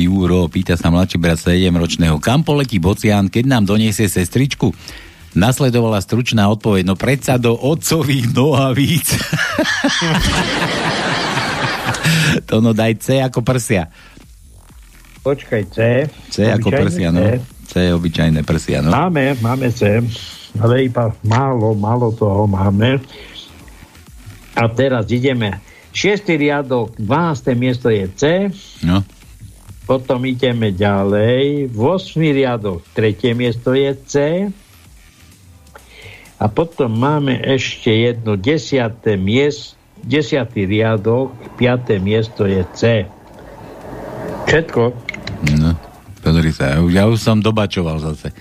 Juro, 0.03 0.47
pýta 0.49 0.77
sa 0.79 0.89
mladší 0.89 1.17
brat 1.21 1.37
7-ročného, 1.37 2.17
kam 2.17 2.41
poletí 2.41 2.81
bocián, 2.81 3.29
keď 3.29 3.45
nám 3.45 3.69
doniesie 3.69 4.09
sestričku? 4.09 4.73
Nasledovala 5.37 6.01
stručná 6.01 6.49
odpoveď, 6.49 6.89
no 6.89 6.97
predsa 6.97 7.37
do 7.37 7.53
otcových 7.53 8.33
nohavíc. 8.33 9.13
to 12.49 12.65
no 12.65 12.73
daj 12.73 12.97
C 12.97 13.21
ako 13.21 13.45
prsia. 13.45 13.93
Počkaj, 15.21 15.63
C. 15.69 16.09
C 16.33 16.49
ako 16.49 16.73
prsia, 16.73 17.13
no. 17.13 17.21
C. 17.21 17.37
C 17.69 17.93
obyčajné 17.93 18.41
prsia, 18.41 18.81
no. 18.81 18.89
Máme, 18.89 19.37
máme 19.37 19.69
C. 19.69 20.01
Ale 20.57 20.89
iba 20.89 21.13
málo, 21.21 21.77
málo 21.77 22.09
toho 22.09 22.49
máme. 22.49 22.97
A 24.57 24.65
teraz 24.73 25.05
ideme. 25.13 25.61
Šiestý 25.93 26.37
riadok, 26.41 26.97
12. 26.97 27.53
miesto 27.53 27.93
je 27.93 28.05
C. 28.17 28.21
No. 28.81 29.05
Potom 29.85 30.21
ideme 30.25 30.73
ďalej. 30.73 31.73
8. 31.73 31.77
riadok, 32.17 32.81
tretie 32.93 33.37
miesto 33.37 33.77
je 33.77 33.93
C. 34.05 34.15
A 36.39 36.45
potom 36.47 36.93
máme 36.95 37.35
ešte 37.43 37.91
jedno 37.91 38.39
desiaté 38.39 39.19
miest, 39.19 39.75
desiatý 40.07 40.63
riadok, 40.63 41.35
piaté 41.59 41.99
miesto 41.99 42.47
je 42.47 42.63
C. 42.71 43.03
Všetko. 44.47 44.95
No, 45.59 45.75
pozri 46.23 46.55
sa, 46.55 46.79
ja 46.79 46.79
ja 46.79 47.03
už 47.11 47.19
som 47.19 47.43
dobačoval 47.43 47.99
zase. 47.99 48.31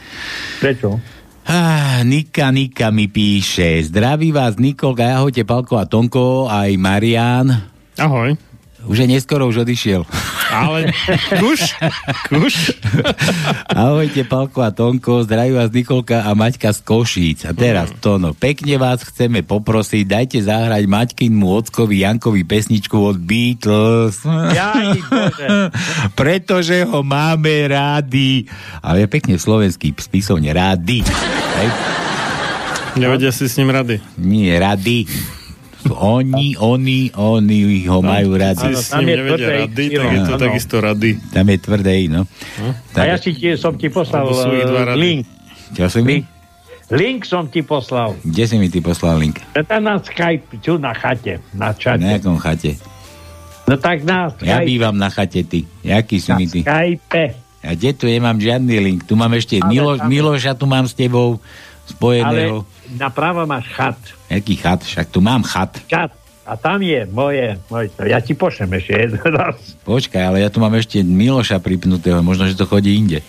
Prečo? 0.63 1.18
Ah, 1.49 2.05
Nika, 2.05 2.53
Nika 2.53 2.93
mi 2.93 3.09
píše. 3.09 3.81
Zdraví 3.89 4.37
vás 4.37 4.61
Nikolka, 4.61 5.17
ahojte 5.17 5.49
Palko 5.49 5.81
a 5.81 5.89
Tonko, 5.89 6.45
aj 6.45 6.77
Marian. 6.77 7.49
Ahoj. 7.97 8.37
Už 8.87 9.03
je 9.03 9.07
neskoro, 9.11 9.51
už 9.51 9.67
odišiel. 9.67 10.07
Ale 10.55 10.95
kuš, 11.43 11.75
kuš. 12.31 12.55
Ahojte 13.69 14.23
Palko 14.23 14.63
a 14.63 14.71
Tonko, 14.71 15.27
zdraví 15.27 15.53
vás 15.53 15.75
Nikolka 15.75 16.23
a 16.23 16.31
Maťka 16.33 16.71
z 16.71 16.81
Košíc. 16.87 17.39
A 17.45 17.53
teraz 17.53 17.91
Tono, 17.99 18.33
pekne 18.39 18.79
vás 18.79 19.03
chceme 19.03 19.43
poprosiť, 19.43 20.05
dajte 20.07 20.39
zahrať 20.41 20.87
Maťkinmu 20.87 21.47
ockovi 21.59 22.07
Jankovi 22.07 22.47
pesničku 22.47 22.97
od 22.97 23.19
Beatles. 23.19 24.23
Bože. 25.11 25.47
Pretože 26.15 26.87
ho 26.87 27.03
máme 27.03 27.69
rádi. 27.69 28.47
Ale 28.81 29.05
je 29.05 29.09
pekne 29.11 29.35
slovenský 29.37 29.93
spisovne 29.99 30.55
rádi. 30.55 31.03
Nevedia 32.99 33.31
si 33.31 33.47
s 33.47 33.55
ním 33.59 33.71
rady. 33.71 34.03
Nie, 34.19 34.59
rady. 34.59 35.07
Oni, 35.89 36.59
oni, 36.59 37.15
oni 37.15 37.59
ho 37.87 38.03
majú 38.03 38.35
radi. 38.35 38.75
Si 38.75 38.83
s 38.83 38.91
ním 38.97 39.15
nevedia 39.15 39.49
rady, 39.63 39.85
tak 39.89 40.11
je 40.11 40.21
to 40.21 40.35
Áno. 40.35 40.43
takisto 40.43 40.77
rady. 40.79 41.11
Tam 41.31 41.45
je 41.45 41.57
tvrdé 41.57 41.93
I, 41.97 42.07
no. 42.09 42.27
A 42.93 43.03
ja 43.05 43.15
si 43.15 43.31
ti, 43.31 43.55
som 43.55 43.73
ti 43.73 43.87
poslal 43.87 44.27
eh, 44.27 44.99
link. 44.99 45.23
Čo 45.71 45.87
si 45.87 46.01
mi? 46.03 46.17
Link 46.89 47.23
som 47.23 47.47
ti 47.47 47.61
poslal. 47.61 48.17
Kde 48.21 48.45
si 48.45 48.57
mi 48.57 48.67
ty 48.67 48.81
poslal 48.81 49.17
link? 49.19 49.39
To 49.53 49.61
je 49.61 49.79
na 49.79 49.97
Skype, 49.97 50.59
tu 50.59 50.77
na 50.77 50.91
chate, 50.93 51.39
na 51.53 51.71
Na 51.71 51.71
čate. 51.71 52.01
jakom 52.03 52.37
chate? 52.37 52.75
No 53.65 53.77
tak 53.77 54.03
na 54.03 54.33
Ja 54.41 54.59
Skype. 54.59 54.67
bývam 54.67 54.97
na 54.97 55.09
chate, 55.09 55.45
ty. 55.45 55.63
Jaký 55.81 56.17
si 56.17 56.33
na 56.33 56.37
mi 56.37 56.49
ty? 56.49 56.61
Skype. 56.61 57.37
A 57.61 57.75
kde 57.75 57.91
tu 57.93 58.07
nemám 58.07 58.35
žiadny 58.35 58.77
link? 58.79 59.05
Tu 59.05 59.13
mám 59.13 59.29
ešte 59.31 59.61
Miloš, 59.61 59.99
tam- 59.99 60.09
Miloša, 60.09 60.53
tu 60.55 60.65
mám 60.65 60.85
s 60.85 60.95
tebou 60.95 61.37
Ale 61.89 61.97
spojeného. 61.97 62.57
napravo 62.95 63.43
máš 63.49 63.67
chat. 63.73 63.99
Jaký 64.29 64.55
chat? 64.61 64.85
Však 64.85 65.09
tu 65.09 65.21
mám 65.25 65.43
chat. 65.43 65.81
Chat. 65.89 66.13
A 66.49 66.57
tam 66.57 66.81
je 66.81 67.05
moje, 67.13 67.61
moje. 67.69 67.93
Ja 68.09 68.25
ti 68.25 68.33
pošlem 68.33 68.81
ešte 68.81 68.97
jeden 68.97 69.21
raz. 69.37 69.61
Počkaj, 69.85 70.23
ale 70.33 70.41
ja 70.41 70.49
tu 70.49 70.65
mám 70.65 70.73
ešte 70.81 71.05
Miloša 71.05 71.61
pripnutého, 71.61 72.25
možno, 72.25 72.49
že 72.49 72.57
to 72.57 72.65
chodí 72.65 72.97
inde. 72.97 73.21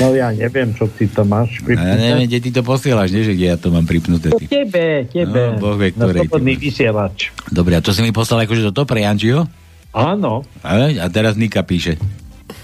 No 0.00 0.16
ja 0.16 0.32
neviem, 0.32 0.72
čo 0.72 0.88
ty 0.88 1.04
to 1.04 1.20
máš. 1.28 1.60
No, 1.60 1.76
ja 1.76 1.96
neviem, 2.00 2.24
kde 2.24 2.40
ty 2.40 2.50
to 2.56 2.64
posielaš, 2.64 3.12
nie, 3.12 3.28
že 3.28 3.36
kde 3.36 3.46
ja 3.52 3.60
to 3.60 3.68
mám 3.68 3.84
pripnuté. 3.84 4.32
Ty. 4.32 4.48
tebe, 4.48 5.04
tebe. 5.04 5.52
No, 5.52 5.60
Boh 5.60 5.76
vie, 5.76 5.92
ktorej 5.92 6.32
ty 6.32 6.52
vysielač. 6.56 7.28
Dobre, 7.52 7.76
a 7.76 7.84
to 7.84 7.92
si 7.92 8.00
mi 8.00 8.08
poslal 8.08 8.48
akože 8.48 8.72
toto 8.72 8.88
pre 8.88 9.04
Jančiho? 9.04 9.44
Áno, 9.92 10.44
A, 10.64 10.92
a 10.92 11.06
teraz 11.12 11.36
Nika 11.36 11.60
píše. 11.60 12.00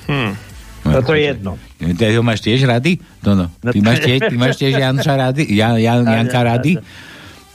Hm. 0.09 0.52
Toto 1.01 1.13
je 1.17 1.23
jedno. 1.33 1.57
Ty 1.81 2.13
ho 2.19 2.23
máš 2.25 2.41
tiež 2.45 2.69
rady? 2.69 3.01
No, 3.25 3.33
no. 3.33 3.47
Ty 3.65 3.79
No, 3.81 3.87
máš 3.89 3.99
tiež, 4.05 4.19
ty 4.29 4.35
máš 4.37 4.55
tiež 4.61 4.73
Janča 4.77 5.15
rady? 5.17 5.43
Jan, 5.59 5.81
Jan, 5.81 6.05
Janka 6.05 6.41
rady? 6.45 6.73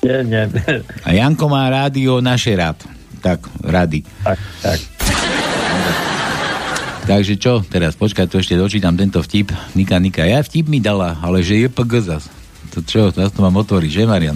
Nie, 0.01 0.21
nie. 0.23 0.43
A 1.03 1.09
Janko 1.13 1.45
má 1.49 1.65
rádio 1.69 2.21
naše 2.21 2.53
rád. 2.53 2.77
Tak, 3.21 3.49
rady. 3.65 4.05
Tak, 4.23 4.39
tak. 4.61 4.79
Takže 7.07 7.39
čo 7.39 7.63
teraz? 7.63 7.95
Počkaj, 7.95 8.27
tu 8.27 8.35
ešte 8.35 8.59
dočítam 8.59 8.91
tento 8.99 9.23
vtip. 9.23 9.55
Nika, 9.79 9.95
Nika, 9.95 10.27
ja 10.27 10.43
vtip 10.43 10.67
mi 10.67 10.83
dala, 10.83 11.15
ale 11.23 11.39
že 11.39 11.63
je 11.63 11.67
PG 11.71 11.91
zas. 12.03 12.27
To 12.75 12.83
čo, 12.83 13.15
zase 13.15 13.31
to 13.31 13.39
mám 13.39 13.55
otvoriť, 13.63 13.89
že 13.89 14.03
Marian? 14.03 14.35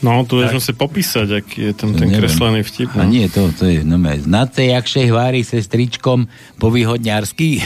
No, 0.00 0.24
tu 0.24 0.40
vieš 0.40 0.64
si 0.64 0.72
popísať, 0.72 1.28
aký 1.44 1.56
je 1.70 1.72
tam 1.76 1.92
ten 1.92 2.08
Neviem. 2.08 2.24
kreslený 2.24 2.60
vtip. 2.64 2.88
A 2.96 3.04
No. 3.04 3.12
nie, 3.12 3.28
to, 3.28 3.52
to 3.52 3.68
je, 3.68 3.84
no 3.84 4.00
znáte, 4.00 4.64
jak 4.64 4.84
še 4.88 5.04
hvári 5.12 5.44
sestričkom 5.44 6.24
po 6.56 6.72
východňarsky? 6.72 7.60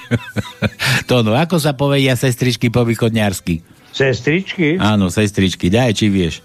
to 1.08 1.24
no, 1.24 1.32
ako 1.32 1.56
sa 1.56 1.72
povedia 1.72 2.12
sestričky 2.12 2.68
po 2.68 2.84
východňarsky? 2.84 3.64
Sestričky? 3.96 4.76
Áno, 4.76 5.08
sestričky, 5.08 5.72
daj, 5.72 5.96
či 5.96 6.12
vieš. 6.12 6.44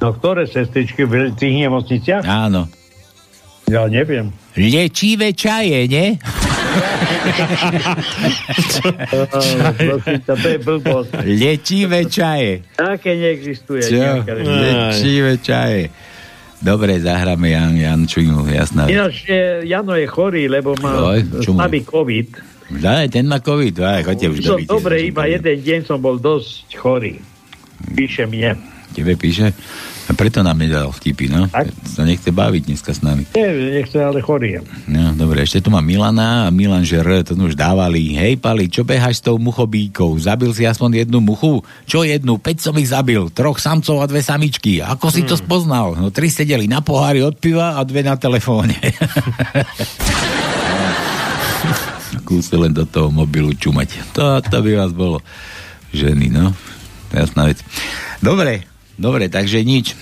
No 0.00 0.16
ktoré 0.16 0.48
sestričky 0.48 1.04
v 1.04 1.36
tých 1.36 1.68
nemocniciach? 1.68 2.24
Áno. 2.24 2.64
Ja 3.68 3.86
neviem. 3.86 4.32
Liečivé 4.56 5.36
čaje, 5.36 5.84
nie? 5.86 6.16
Ťa, 10.24 10.34
to 10.34 10.48
je 10.48 10.58
blbosť. 10.60 11.10
Liečivé 11.24 12.06
čaje. 12.06 12.64
Také 12.76 13.16
neexistuje. 13.16 13.82
Čo? 13.84 14.24
Liečivé 14.24 15.38
čaje. 15.40 15.90
Dobre, 16.60 17.00
zahráme 17.00 17.48
Jan, 17.56 17.72
Jančinu, 17.72 18.44
jasná. 18.44 18.84
Ináč 18.84 19.24
e, 19.32 19.64
Jano 19.64 19.96
je 19.96 20.04
chorý, 20.04 20.44
lebo 20.44 20.76
má 20.76 21.16
slabý 21.40 21.80
COVID. 21.88 22.28
Daj, 22.70 23.08
ten 23.08 23.24
má 23.24 23.40
COVID, 23.40 23.74
aj, 23.80 24.00
chodte 24.04 24.28
už 24.28 24.44
Som 24.44 24.60
dobiť. 24.60 24.66
dobre, 24.68 25.02
iba 25.08 25.24
jeden 25.24 25.56
deň 25.56 25.80
som 25.88 25.96
bol 25.98 26.20
dosť 26.20 26.76
chorý. 26.76 27.16
Píše 27.96 28.28
mne. 28.28 28.60
Tebe 28.92 29.16
píše? 29.16 29.56
A 30.10 30.14
preto 30.18 30.42
nám 30.42 30.58
nedal 30.58 30.90
vtipy, 30.90 31.30
no? 31.30 31.46
Tak. 31.46 31.70
Sa 31.86 32.02
nechce 32.02 32.34
baviť 32.34 32.66
dneska 32.66 32.90
s 32.90 32.98
nami. 32.98 33.30
Nie, 33.30 33.78
nechce, 33.78 33.94
ale 33.94 34.18
chorý. 34.18 34.58
je. 34.58 34.60
No, 34.90 35.14
dobre, 35.14 35.46
ešte 35.46 35.62
tu 35.62 35.70
má 35.70 35.78
Milana 35.78 36.50
a 36.50 36.50
Milan, 36.50 36.82
že 36.82 36.98
R, 36.98 37.22
to 37.22 37.38
už 37.38 37.54
dávali. 37.54 38.18
Hej, 38.18 38.42
Pali, 38.42 38.66
čo 38.66 38.82
behaš 38.82 39.22
s 39.22 39.30
tou 39.30 39.38
muchobíkou? 39.38 40.10
Zabil 40.18 40.50
si 40.50 40.66
aspoň 40.66 41.06
jednu 41.06 41.22
muchu? 41.22 41.62
Čo 41.86 42.02
jednu? 42.02 42.42
Päť 42.42 42.58
som 42.58 42.74
ich 42.82 42.90
zabil. 42.90 43.22
Troch 43.30 43.62
samcov 43.62 44.02
a 44.02 44.10
dve 44.10 44.18
samičky. 44.18 44.82
Ako 44.82 45.14
si 45.14 45.22
to 45.22 45.38
spoznal? 45.38 45.94
No, 45.94 46.10
tri 46.10 46.26
sedeli 46.26 46.66
na 46.66 46.82
pohári 46.82 47.22
od 47.22 47.38
piva 47.38 47.78
a 47.78 47.80
dve 47.86 48.02
na 48.02 48.18
telefóne. 48.18 48.74
Kúsi 52.26 52.58
len 52.58 52.74
do 52.74 52.82
toho 52.82 53.14
mobilu 53.14 53.54
čumať. 53.54 54.10
To, 54.18 54.42
to 54.42 54.58
by 54.58 54.74
vás 54.74 54.90
bolo. 54.90 55.22
Ženy, 55.94 56.34
no. 56.34 56.50
Jasná 57.14 57.46
vec. 57.46 57.62
Dobre, 58.18 58.66
dobre, 59.00 59.32
takže 59.32 59.64
nič. 59.64 59.96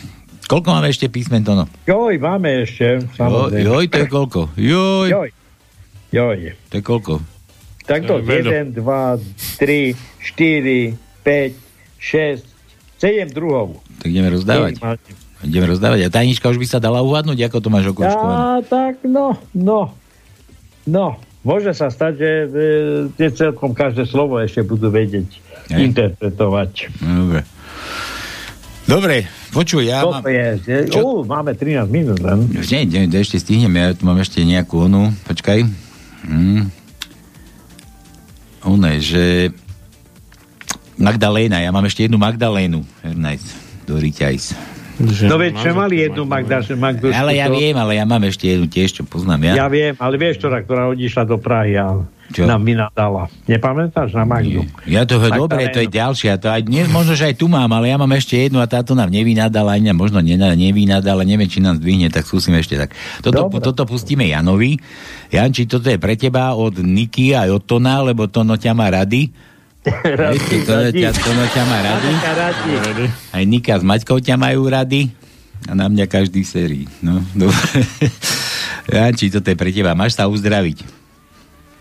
Koľko 0.49 0.75
máme 0.75 0.89
ešte 0.89 1.07
písmen, 1.13 1.45
Tono? 1.45 1.69
Joj, 1.85 2.19
máme 2.19 2.65
ešte, 2.65 3.05
Joj, 3.05 3.15
samozrejme. 3.15 3.63
joj, 3.69 3.85
to 3.87 3.99
je 4.01 4.09
koľko? 4.09 4.41
Joj, 4.57 5.09
Joj. 5.13 5.29
Joj. 6.09 6.39
to 6.73 6.75
je 6.81 6.83
koľko? 6.83 7.15
Tak 7.85 8.05
to, 8.05 8.21
To 8.21 8.25
je 8.25 8.45
veľa. 8.45 8.51
1, 8.73 8.77
2, 8.77 9.57
3, 9.61 9.97
4, 10.93 10.93
5, 11.25 11.57
6, 12.01 12.45
7 13.01 13.33
druhov. 13.33 13.81
Tak 14.03 14.09
ideme 14.13 14.29
rozdávať. 14.29 14.77
Ideme 15.45 15.67
rozdávať. 15.71 16.05
A 16.05 16.09
tajnička 16.11 16.51
už 16.51 16.59
by 16.59 16.67
sa 16.67 16.79
dala 16.83 17.01
uhadnúť, 17.01 17.39
ako 17.49 17.57
to 17.63 17.69
máš 17.71 17.87
okružkované. 17.95 18.35
Ja, 18.35 18.53
tak 18.67 18.95
no, 19.07 19.39
no, 19.55 19.95
no. 20.85 21.17
Môže 21.47 21.73
sa 21.73 21.89
stať, 21.89 22.13
že 22.19 22.31
e, 23.17 23.31
celkom 23.33 23.73
každé 23.73 24.05
slovo 24.05 24.37
ešte 24.43 24.61
budú 24.67 24.91
vedieť 24.91 25.39
Hej. 25.71 25.93
interpretovať. 25.93 26.93
No, 27.01 27.25
Dobre. 27.25 27.41
Dobre, 28.89 29.29
počuj, 29.53 29.85
ja 29.85 30.01
Toto 30.01 30.25
mám... 30.25 30.25
je, 30.25 30.89
Čo? 30.89 31.01
uh, 31.05 31.21
máme 31.29 31.53
13 31.53 31.93
minút 31.93 32.25
len. 32.25 32.49
Nie, 32.49 32.89
nie, 32.89 33.05
ešte 33.21 33.37
stihnem, 33.37 33.77
ja 33.77 33.93
tu 33.93 34.09
mám 34.09 34.17
ešte 34.17 34.41
nejakú 34.41 34.89
onu, 34.89 35.13
počkaj. 35.29 35.61
Hm. 36.25 36.73
One, 38.65 38.97
že... 39.05 39.53
Magdaléna, 40.97 41.61
ja 41.63 41.71
mám 41.71 41.85
ešte 41.85 42.09
jednu 42.09 42.17
Magdalénu. 42.17 42.83
Ernest, 43.05 43.53
do 43.85 44.01
Riťajs. 44.01 44.78
No 44.99 45.39
veď 45.39 45.53
sme 45.63 45.73
mali 45.73 45.95
jednu 46.03 46.27
Magdaš, 46.27 46.75
Magdušku. 46.75 47.15
Ale 47.15 47.39
ja 47.39 47.47
to- 47.47 47.55
viem, 47.55 47.77
ale 47.79 47.95
ja 47.95 48.03
mám 48.03 48.23
ešte 48.27 48.51
jednu 48.51 48.67
tiež, 48.67 48.99
čo 48.99 49.03
poznám 49.07 49.55
ja. 49.55 49.65
Ja 49.65 49.67
viem, 49.71 49.95
ale 49.95 50.15
vieš, 50.19 50.43
ktorá, 50.43 50.59
ktorá 50.61 50.91
odišla 50.91 51.23
do 51.23 51.39
Prahy 51.39 51.79
a 51.79 52.03
Čo? 52.29 52.45
nám 52.45 52.61
mi 52.61 52.75
nadala. 52.75 53.31
Nepamätáš 53.47 54.13
na 54.13 54.27
Magdu? 54.27 54.67
Ja 54.85 55.07
to, 55.07 55.17
Magdalénu. 55.17 55.39
dobre, 55.39 55.63
to 55.71 55.81
je 55.81 55.89
ďalšia. 55.89 56.37
To 56.43 56.51
aj, 56.51 56.67
nie, 56.67 56.83
možno, 56.91 57.15
že 57.15 57.31
aj 57.31 57.39
tu 57.39 57.47
mám, 57.47 57.71
ale 57.71 57.89
ja 57.89 57.97
mám 57.97 58.11
ešte 58.13 58.37
jednu 58.37 58.59
a 58.59 58.67
táto 58.67 58.93
nám 58.93 59.09
nevynadala, 59.09 59.79
nám 59.79 59.97
možno 59.97 60.19
nevynadala, 60.21 61.23
neviem, 61.23 61.47
či 61.49 61.63
nám 61.63 61.79
zdvihne, 61.79 62.11
tak 62.11 62.27
skúsim 62.27 62.53
ešte 62.59 62.75
tak. 62.77 62.91
Toto, 63.23 63.47
Dobre. 63.49 63.63
toto 63.63 63.87
pustíme 63.87 64.27
Janovi. 64.27 64.77
Janči, 65.31 65.65
toto 65.65 65.89
je 65.89 65.97
pre 65.97 66.19
teba 66.19 66.53
od 66.53 66.83
Niky 66.83 67.39
aj 67.39 67.49
od 67.55 67.63
Tona, 67.65 68.03
lebo 68.03 68.27
Tono 68.27 68.59
ťa 68.59 68.75
má 68.75 68.91
rady. 68.91 69.31
Viete, 69.89 70.57
Tono 70.65 70.89
ťa, 70.93 71.11
Tono 71.17 71.45
ťa 71.49 71.63
má 71.65 71.79
rady. 71.83 72.11
Radi. 72.79 73.07
Aj 73.33 73.45
Nika 73.45 73.75
s 73.81 73.85
Maťkou 73.85 74.19
ťa 74.21 74.37
majú 74.37 74.69
rady. 74.69 75.11
A 75.67 75.75
na 75.75 75.91
mňa 75.91 76.07
každý 76.07 76.47
sérii. 76.47 76.87
No, 77.03 77.21
dobre. 77.39 77.85
Janči, 78.89 79.29
toto 79.29 79.49
je 79.51 79.57
pre 79.59 79.75
teba. 79.75 79.99
Máš 79.99 80.17
sa 80.17 80.31
uzdraviť. 80.31 80.85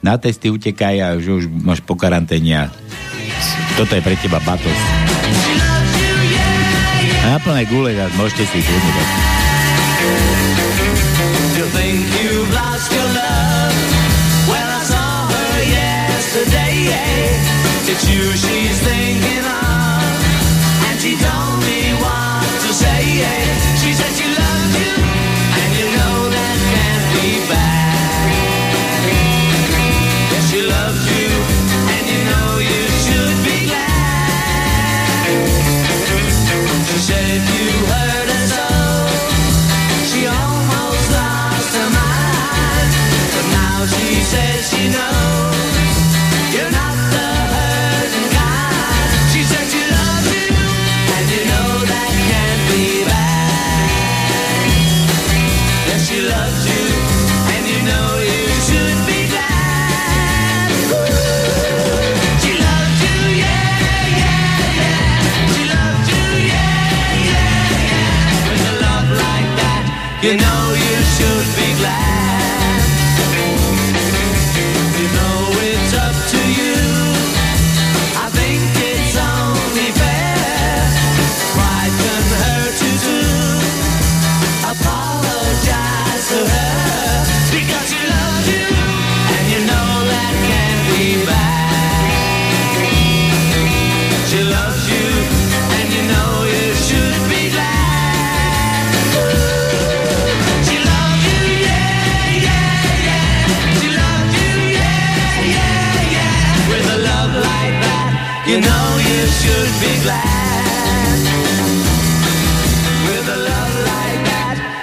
Na 0.03 0.19
testy 0.19 0.51
utekaj 0.51 0.97
a 1.01 1.07
že 1.17 1.31
už 1.31 1.45
máš 1.49 1.81
po 1.81 1.97
karanténe. 1.97 2.69
Toto 3.75 3.93
je 3.93 4.01
pre 4.01 4.15
teba 4.17 4.41
batos. 4.41 4.79
A 7.23 7.35
na 7.35 7.39
plné 7.43 7.67
gule 7.67 7.91
môžete 8.15 8.47
si 8.47 8.59
kľudne 8.63 10.56
It's 17.99 18.09
you 18.11 18.66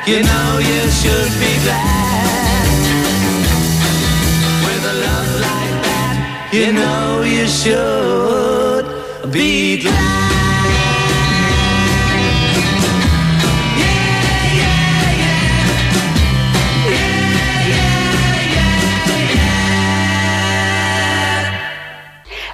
you 0.06 0.20
know 0.20 0.60
you 0.60 0.82
should 0.92 1.32
be 1.40 1.52
glad. 1.64 2.68
With 4.60 4.84
a 4.84 4.96
love 5.00 5.32
like 5.40 5.76
that, 5.80 6.16
you 6.52 6.76
know 6.76 7.24
you 7.24 7.48
should 7.48 8.84
be 9.32 9.80
glad. 9.80 10.34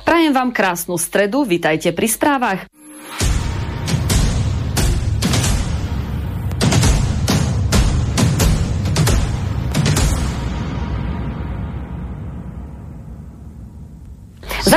Prajem 0.06 0.34
vám 0.34 0.50
krásnu 0.54 0.98
stredu, 0.98 1.42
vitajte 1.42 1.90
pri 1.90 2.06
správach. 2.06 2.79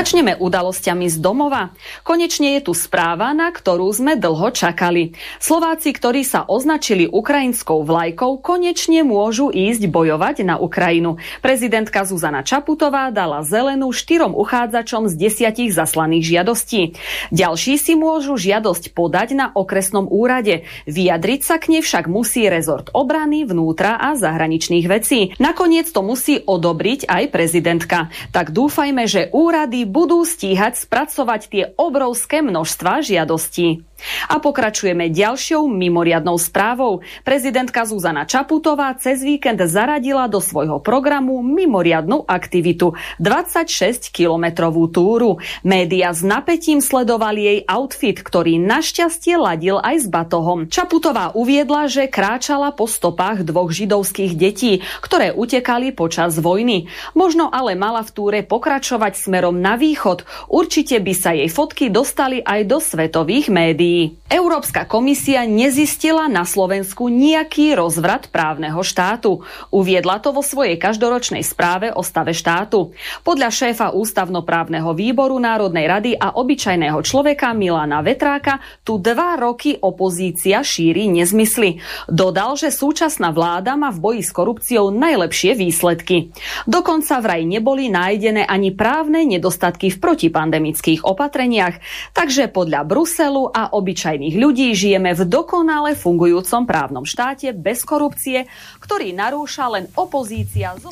Začneme 0.04 0.36
udalosťami 0.36 1.08
z 1.08 1.16
domova. 1.24 1.72
Konečne 2.04 2.60
je 2.60 2.68
tu 2.68 2.76
správa, 2.76 3.32
na 3.32 3.48
ktorú 3.48 3.88
sme 3.88 4.20
dlho 4.20 4.52
čakali. 4.52 5.16
Slováci, 5.40 5.96
ktorí 5.96 6.28
sa 6.28 6.44
označili 6.44 7.08
ukrajinskou 7.08 7.88
vlajkou, 7.88 8.44
konečne 8.44 9.08
môžu 9.08 9.48
ísť 9.48 9.88
bojovať 9.88 10.44
na 10.44 10.60
Ukrajinu. 10.60 11.24
Prezidentka 11.40 12.04
Zuzana 12.04 12.44
Čaputová 12.44 13.16
dala 13.16 13.48
zelenú 13.48 13.96
štyrom 13.96 14.36
uchádzačom 14.36 15.08
z 15.08 15.16
desiatich 15.16 15.72
zaslaných 15.72 16.36
žiadostí. 16.36 17.00
Ďalší 17.32 17.80
si 17.80 17.96
môžu 17.96 18.36
žiadosť 18.36 18.92
podať 18.92 19.40
na 19.40 19.56
okresnom 19.56 20.12
úrade. 20.12 20.68
Vyjadriť 20.84 21.48
sa 21.48 21.56
k 21.64 21.80
nej 21.80 21.82
však 21.82 22.12
musí 22.12 22.52
rezort 22.52 22.92
obrany, 22.92 23.48
vnútra 23.48 23.96
a 23.96 24.20
zahraničných 24.20 24.84
vecí. 24.84 25.32
Nakoniec 25.40 25.88
to 25.96 26.04
musí 26.04 26.44
odobriť 26.44 27.08
aj 27.08 27.24
prezidentka. 27.32 28.12
Tak 28.36 28.52
dúfajme, 28.52 29.08
že 29.08 29.32
úrady 29.32 29.93
budú 29.94 30.26
stíhať 30.26 30.82
spracovať 30.90 31.42
tie 31.54 31.64
obrovské 31.78 32.42
množstva 32.42 33.06
žiadostí. 33.06 33.86
A 34.28 34.42
pokračujeme 34.42 35.08
ďalšou 35.14 35.70
mimoriadnou 35.70 36.36
správou. 36.36 37.06
Prezidentka 37.24 37.88
Zuzana 37.88 38.28
Čaputová 38.28 38.92
cez 39.00 39.24
víkend 39.24 39.64
zaradila 39.64 40.28
do 40.28 40.44
svojho 40.44 40.84
programu 40.84 41.40
mimoriadnu 41.40 42.26
aktivitu 42.28 42.98
26-kilometrovú 43.22 44.90
túru. 44.92 45.40
Média 45.62 46.12
s 46.12 46.26
napätím 46.26 46.82
sledovali 46.82 47.42
jej 47.46 47.60
outfit, 47.70 48.20
ktorý 48.20 48.60
našťastie 48.60 49.40
ladil 49.40 49.80
aj 49.80 49.96
s 50.04 50.08
batohom. 50.12 50.68
Čaputová 50.68 51.32
uviedla, 51.38 51.88
že 51.88 52.12
kráčala 52.12 52.74
po 52.74 52.90
stopách 52.90 53.46
dvoch 53.46 53.70
židovských 53.70 54.34
detí, 54.34 54.82
ktoré 55.00 55.32
utekali 55.32 55.94
počas 55.94 56.42
vojny. 56.42 56.90
Možno 57.14 57.54
ale 57.54 57.78
mala 57.78 58.02
v 58.02 58.12
túre 58.12 58.40
pokračovať 58.42 59.14
smerom 59.16 59.62
na 59.62 59.78
východ. 59.78 60.26
Určite 60.50 60.98
by 61.00 61.14
sa 61.14 61.32
jej 61.38 61.48
fotky 61.48 61.94
dostali 61.94 62.42
aj 62.42 62.60
do 62.66 62.78
svetových 62.82 63.48
médií. 63.54 63.93
Európska 64.34 64.90
komisia 64.90 65.46
nezistila 65.46 66.26
na 66.26 66.42
Slovensku 66.42 67.06
nejaký 67.06 67.78
rozvrat 67.78 68.34
právneho 68.34 68.82
štátu. 68.82 69.46
Uviedla 69.70 70.18
to 70.18 70.34
vo 70.34 70.42
svojej 70.42 70.74
každoročnej 70.82 71.46
správe 71.46 71.94
o 71.94 72.02
stave 72.02 72.34
štátu. 72.34 72.98
Podľa 73.22 73.50
šéfa 73.54 73.94
ústavnoprávneho 73.94 74.90
výboru 74.98 75.38
Národnej 75.38 75.86
rady 75.86 76.12
a 76.18 76.34
obyčajného 76.34 76.98
človeka 77.06 77.54
Milana 77.54 78.02
Vetráka 78.02 78.58
tu 78.82 78.98
dva 78.98 79.38
roky 79.38 79.78
opozícia 79.78 80.66
šíri 80.66 81.14
nezmysly. 81.14 81.78
Dodal, 82.10 82.58
že 82.58 82.74
súčasná 82.74 83.30
vláda 83.30 83.78
má 83.78 83.94
v 83.94 84.02
boji 84.02 84.22
s 84.26 84.34
korupciou 84.34 84.90
najlepšie 84.90 85.54
výsledky. 85.54 86.34
Dokonca 86.66 87.22
vraj 87.22 87.46
neboli 87.46 87.94
nájdené 87.94 88.50
ani 88.50 88.74
právne 88.74 89.30
nedostatky 89.30 89.94
v 89.94 90.02
protipandemických 90.02 91.06
opatreniach, 91.06 91.78
takže 92.18 92.50
podľa 92.50 92.82
Bruselu 92.88 93.54
a 93.54 93.70
obyčajných 93.84 94.40
ľudí 94.40 94.72
žijeme 94.72 95.12
v 95.12 95.28
dokonale 95.28 96.00
fungujúcom 96.00 96.64
právnom 96.64 97.04
štáte 97.04 97.52
bez 97.52 97.84
korupcie, 97.84 98.48
ktorý 98.80 99.12
narúša 99.12 99.68
len 99.68 99.92
opozícia. 100.00 100.72
Zo... 100.80 100.88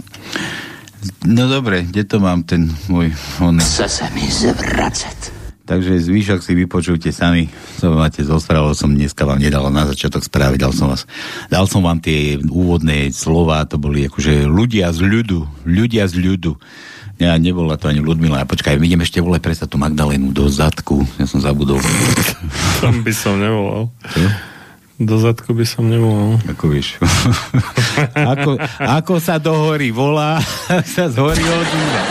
No 1.23 1.47
dobre, 1.47 1.87
kde 1.87 2.03
to 2.03 2.19
mám 2.19 2.43
ten 2.43 2.67
môj... 2.91 3.15
Oný. 3.39 3.63
Chce 3.63 3.87
se 3.87 4.05
mi 4.11 4.27
zvracet. 4.27 5.41
Takže 5.61 6.03
zvyšok 6.03 6.43
si 6.43 6.51
vypočujte 6.51 7.15
sami. 7.15 7.47
Som 7.79 7.95
máte 7.95 8.27
zospravil 8.27 8.75
som 8.75 8.91
dneska 8.91 9.23
vám 9.23 9.39
nedal 9.39 9.63
na 9.71 9.87
začiatok 9.87 10.19
správy, 10.19 10.59
dal 10.59 10.75
som, 10.75 10.91
vás, 10.91 11.07
dal 11.47 11.63
som 11.63 11.79
vám 11.79 12.03
tie 12.03 12.35
úvodné 12.43 13.15
slova, 13.15 13.63
to 13.63 13.79
boli 13.79 14.03
akože 14.11 14.51
ľudia 14.51 14.91
z 14.91 14.99
ľudu, 14.99 15.39
ľudia 15.63 16.11
z 16.11 16.19
ľudu. 16.19 16.59
Ja, 17.21 17.37
nebola 17.37 17.77
to 17.77 17.85
ani 17.85 18.01
Ludmila. 18.01 18.41
A 18.41 18.49
počkaj, 18.49 18.81
idem 18.81 19.05
ešte 19.05 19.21
vole 19.21 19.37
presať 19.37 19.69
tú 19.69 19.77
Magdalénu 19.77 20.33
do 20.33 20.49
zadku. 20.49 21.05
Ja 21.21 21.29
som 21.29 21.37
zabudol. 21.37 21.77
Tam 22.81 23.05
by 23.05 23.13
som 23.13 23.37
nevolal. 23.37 23.93
Čo? 24.09 24.25
Do 24.97 25.21
zadku 25.21 25.53
by 25.53 25.61
som 25.61 25.85
nevolal. 25.85 26.41
Ako 26.49 26.73
vieš. 26.73 26.97
ako, 28.33 28.57
ako 28.81 29.13
sa 29.21 29.37
do 29.37 29.53
hory 29.53 29.93
volá, 29.93 30.41
sa 30.97 31.13
z 31.13 31.21
hory 31.21 31.45
ozýva. 31.45 32.01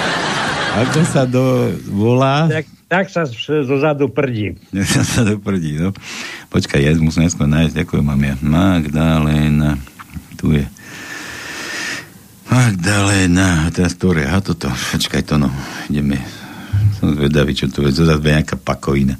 Ako 0.87 1.01
sa 1.03 1.27
do 1.27 1.75
volá... 1.91 2.47
Tak, 2.47 2.67
tak 2.87 3.05
sa 3.11 3.27
zo 3.27 3.77
zadu 3.83 4.15
prdí. 4.15 4.55
Ja 4.71 4.87
sa 4.87 5.27
to 5.27 5.43
prdí, 5.43 5.75
no. 5.75 5.91
Počkaj, 6.55 6.87
ja 6.87 6.95
musím 7.03 7.27
najskôr 7.27 7.51
nájsť, 7.51 7.83
ju 7.83 8.03
mám 8.03 8.23
ja. 8.23 8.39
Magdalena, 8.39 9.75
tu 10.39 10.55
je. 10.55 10.71
Magdalena, 12.51 13.71
teraz 13.71 13.95
ktoré? 13.95 14.27
A 14.27 14.43
toto, 14.43 14.67
počkaj 14.67 15.23
to, 15.23 15.39
no. 15.39 15.55
Ideme. 15.87 16.19
Som 16.99 17.15
zvedavý, 17.15 17.55
čo 17.55 17.71
to 17.71 17.87
je. 17.87 17.95
Zozad 17.95 18.19
bude 18.19 18.35
nejaká 18.35 18.59
pakovina. 18.59 19.15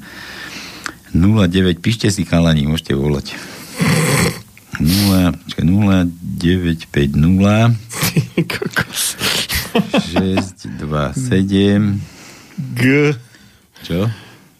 09, 1.15 1.79
píšte 1.79 2.11
si 2.11 2.27
chalani, 2.27 2.67
môžete 2.67 2.91
volať. 2.91 3.39
0, 4.83 5.31
počkaj, 5.47 5.63
0950 5.63 6.91
Kokos. 8.51 9.15
6, 10.11 10.67
2, 10.75 11.15
7 11.15 11.99
G. 12.75 13.15
Čo? 13.87 14.11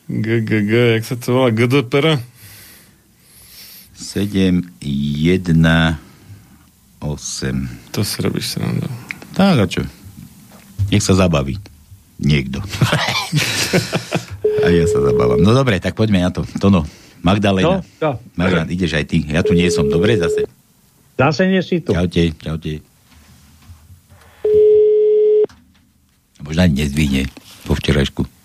G, 0.08 0.28
G, 0.48 0.50
G, 0.64 0.72
jak 0.96 1.04
sa 1.04 1.20
to 1.20 1.36
volá? 1.36 1.52
GDPR? 1.52 2.24
7, 4.00 4.64
1, 4.80 6.11
8. 7.02 7.98
To 7.98 8.06
si 8.06 8.18
robíš 8.22 8.56
sa 8.56 8.62
nám 8.62 8.86
Tak 9.34 9.58
a 9.58 9.66
čo? 9.66 9.82
Nech 10.94 11.02
sa 11.02 11.18
zabaví. 11.18 11.58
Niekto. 12.22 12.62
a 14.66 14.68
ja 14.70 14.86
sa 14.86 15.02
zabávam. 15.02 15.42
No 15.42 15.58
dobre, 15.58 15.82
tak 15.82 15.98
poďme 15.98 16.22
na 16.22 16.30
to. 16.30 16.46
Tono, 16.62 16.86
Magdalena. 17.26 17.82
No, 17.82 17.86
čo? 17.98 18.22
Magdalena, 18.38 18.70
ideš 18.70 18.94
aj 18.94 19.06
ty. 19.10 19.26
Ja 19.26 19.42
tu 19.42 19.58
nie 19.58 19.66
som. 19.74 19.90
Dobre, 19.90 20.22
zase. 20.22 20.46
Zase 21.18 21.50
nie 21.50 21.62
si 21.66 21.82
tu. 21.82 21.98
Čaute, 21.98 22.38
čaute. 22.38 22.86
Možno 26.42 26.62
ani 26.66 26.86
nezdvihne 26.86 27.30
po 27.66 27.74
včerajšku. 27.78 28.41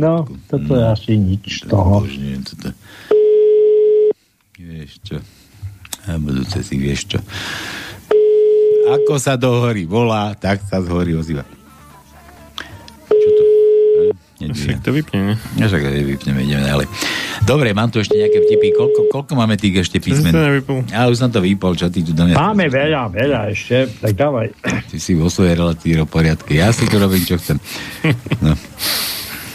No, 0.00 0.24
toto 0.48 0.80
je 0.80 0.84
asi 0.88 1.12
nič 1.20 1.60
z 1.60 1.68
toho. 1.68 2.00
Božne, 2.00 2.40
toto... 2.40 2.72
Vieš 4.56 4.92
čo? 5.04 5.16
A 6.08 6.16
budúce 6.16 6.64
si 6.64 6.80
vieš 6.80 7.12
čo? 7.12 7.18
Ako 8.88 9.20
sa 9.20 9.36
do 9.36 9.60
hory 9.60 9.84
volá, 9.84 10.32
tak 10.32 10.64
sa 10.64 10.80
z 10.80 10.88
hory 10.88 11.12
ozýva. 11.12 11.44
Čo 13.12 13.28
to? 13.28 13.42
Však 14.40 14.80
to 14.80 14.90
vypne, 14.96 15.20
ne? 15.20 15.34
Ja 15.60 15.68
však 15.68 15.84
to 15.84 15.90
vypneme, 15.92 16.40
ideme 16.48 16.64
ďalej. 16.64 16.86
Dobre, 17.44 17.76
mám 17.76 17.92
tu 17.92 18.00
ešte 18.00 18.16
nejaké 18.16 18.40
vtipy. 18.40 18.72
Koľko, 18.72 19.12
koľko 19.12 19.32
máme 19.36 19.60
tých 19.60 19.84
ešte 19.84 20.00
písmen? 20.00 20.32
To. 20.32 20.80
Ja 20.88 21.12
už 21.12 21.20
som 21.20 21.28
to 21.28 21.44
vypol, 21.44 21.76
čo 21.76 21.92
ty 21.92 22.00
tu 22.00 22.16
do 22.16 22.24
mňa... 22.24 22.40
Máme 22.40 22.72
veľa, 22.72 23.12
veľa 23.12 23.52
ešte, 23.52 23.84
tak 24.00 24.16
dávaj. 24.16 24.48
Ty 24.64 24.96
si 24.96 25.12
vo 25.12 25.28
svojej 25.28 25.60
relatívne 25.60 26.08
poriadke. 26.08 26.56
Ja 26.56 26.72
si 26.72 26.88
to 26.88 26.96
robím, 26.96 27.20
čo 27.20 27.36
chcem. 27.36 27.60
No. 28.40 28.56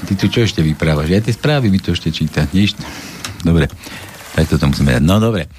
Ty 0.05 0.13
tu 0.15 0.25
čo 0.27 0.39
ešte 0.41 0.61
vyprávaš? 0.61 1.09
Ja 1.09 1.19
tie 1.19 1.31
správy 1.31 1.67
mi 1.67 1.77
to 1.77 1.91
ešte 1.91 2.09
číta. 2.09 2.45
Nič? 2.47 2.77
Dobre. 3.41 3.65
Tak 4.31 4.45
toto 4.47 4.65
musíme 4.65 4.91
dať. 4.91 5.01
No 5.01 5.17
dobre. 5.17 5.49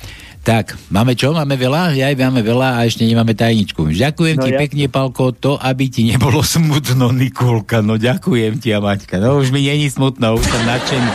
Tak, 0.40 0.78
máme 0.89 1.12
čo? 1.12 1.35
Máme 1.35 1.55
veľa? 1.55 1.90
Ja 1.93 2.06
aj 2.06 2.16
máme 2.16 2.39
veľa 2.39 2.78
a 2.78 2.86
ešte 2.86 3.02
nemáme 3.02 3.35
tajničku. 3.35 3.82
Ďakujem 3.90 4.36
No 4.36 4.43
ti 4.43 4.51
ja- 4.55 4.60
pekne, 4.60 4.86
Palko, 4.86 5.35
to, 5.35 5.59
aby 5.59 5.90
ti 5.90 6.06
nebolo 6.06 6.39
smutno, 6.47 7.10
Nikolka. 7.10 7.82
No 7.82 7.98
ďakujem 7.98 8.56
ti, 8.56 8.70
a 8.70 8.78
Maťka. 8.78 9.18
No 9.18 9.43
už 9.43 9.51
mi 9.51 9.60
není 9.60 9.90
smutno, 9.90 10.32
už 10.32 10.44
som 10.44 10.62
nadšený. 10.62 11.10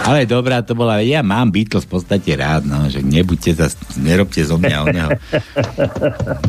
Ale 0.00 0.24
dobrá 0.24 0.62
to 0.62 0.72
bola, 0.72 1.02
ja 1.02 1.20
mám 1.20 1.50
Beatles 1.50 1.84
v 1.84 1.98
podstate 1.98 2.32
rád, 2.32 2.64
no, 2.64 2.86
že 2.86 3.02
nebuďte 3.02 3.52
sa, 3.52 3.66
nerobte 3.98 4.40
zo 4.40 4.56
mňa 4.56 4.76
oného. 4.82 5.10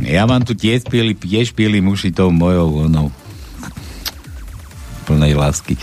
Ja 0.06 0.24
mám 0.24 0.42
tu 0.42 0.54
tiež 0.54 0.86
pili, 0.86 1.12
tiež 1.12 1.52
pili 1.52 1.80
muši 1.80 2.10
tou 2.10 2.30
mojou 2.30 2.86
onou 2.86 3.10
plnej 5.10 5.34
lásky. 5.34 5.74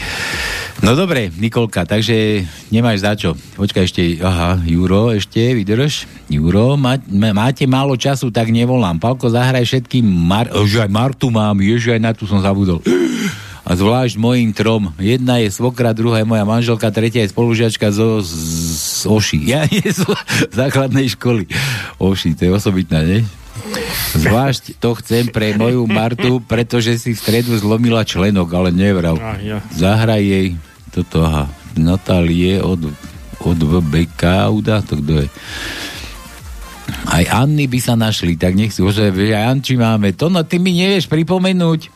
No 0.87 0.95
dobre, 0.95 1.35
Nikolka, 1.35 1.83
takže 1.83 2.47
nemáš 2.71 3.03
za 3.03 3.19
čo. 3.19 3.35
Počkaj 3.59 3.83
ešte, 3.83 4.03
aha, 4.23 4.63
Juro, 4.63 5.11
ešte, 5.11 5.41
vydrž. 5.57 6.07
Juro, 6.31 6.79
má, 6.79 7.01
má- 7.11 7.35
máte 7.35 7.67
málo 7.67 7.99
času, 7.99 8.31
tak 8.31 8.55
nevolám. 8.55 9.03
Palko, 9.03 9.27
zahraj 9.27 9.67
všetkým, 9.67 10.07
Mar- 10.07 10.53
že 10.69 10.87
aj 10.87 10.91
Martu 10.93 11.33
mám, 11.33 11.59
ježiš, 11.59 11.99
aj 11.99 12.03
na 12.05 12.13
tu 12.15 12.29
som 12.29 12.39
zabudol. 12.39 12.79
A 13.67 13.75
zvlášť 13.75 14.15
mojim 14.15 14.55
trom. 14.55 14.95
Jedna 14.95 15.43
je 15.43 15.51
svokra, 15.51 15.91
druhá 15.91 16.23
je 16.23 16.29
moja 16.29 16.47
manželka, 16.47 16.87
tretia 16.95 17.27
je 17.27 17.35
spolužiačka 17.35 17.91
zo, 17.91 18.23
z, 18.23 18.31
z 18.31 19.11
Oši. 19.11 19.39
Ja 19.51 19.67
nie 19.67 19.83
z 19.83 20.07
základnej 20.55 21.11
školy. 21.19 21.51
Oši, 21.99 22.39
to 22.39 22.47
je 22.47 22.53
osobitná, 22.55 23.03
nie? 23.03 23.27
Zvlášť 24.17 24.81
to 24.81 24.97
chcem 25.03 25.29
pre 25.29 25.57
moju 25.57 25.85
Martu, 25.89 26.41
pretože 26.41 26.97
si 26.97 27.13
v 27.13 27.19
stredu 27.19 27.53
zlomila 27.57 28.07
členok, 28.07 28.49
ale 28.53 28.71
nevral. 28.73 29.17
Ah, 29.21 29.37
ja. 29.41 29.59
Zahraj 29.75 30.23
jej 30.23 30.47
toto, 30.97 31.21
aha, 31.21 31.45
Natálie 31.77 32.57
od, 32.65 32.89
od 33.45 33.59
VBK, 33.61 34.49
udá 34.49 34.81
to 34.81 34.97
kto 34.97 35.25
je. 35.25 35.29
Aj 37.07 37.25
Anny 37.29 37.69
by 37.69 37.79
sa 37.83 37.95
našli, 37.99 38.39
tak 38.39 38.57
nech 38.57 38.73
si 38.73 38.81
už 38.81 39.13
aj 39.13 39.45
Anči 39.45 39.77
máme. 39.77 40.17
To 40.17 40.33
no, 40.33 40.41
ty 40.47 40.57
mi 40.57 40.73
nevieš 40.73 41.11
pripomenúť. 41.11 41.93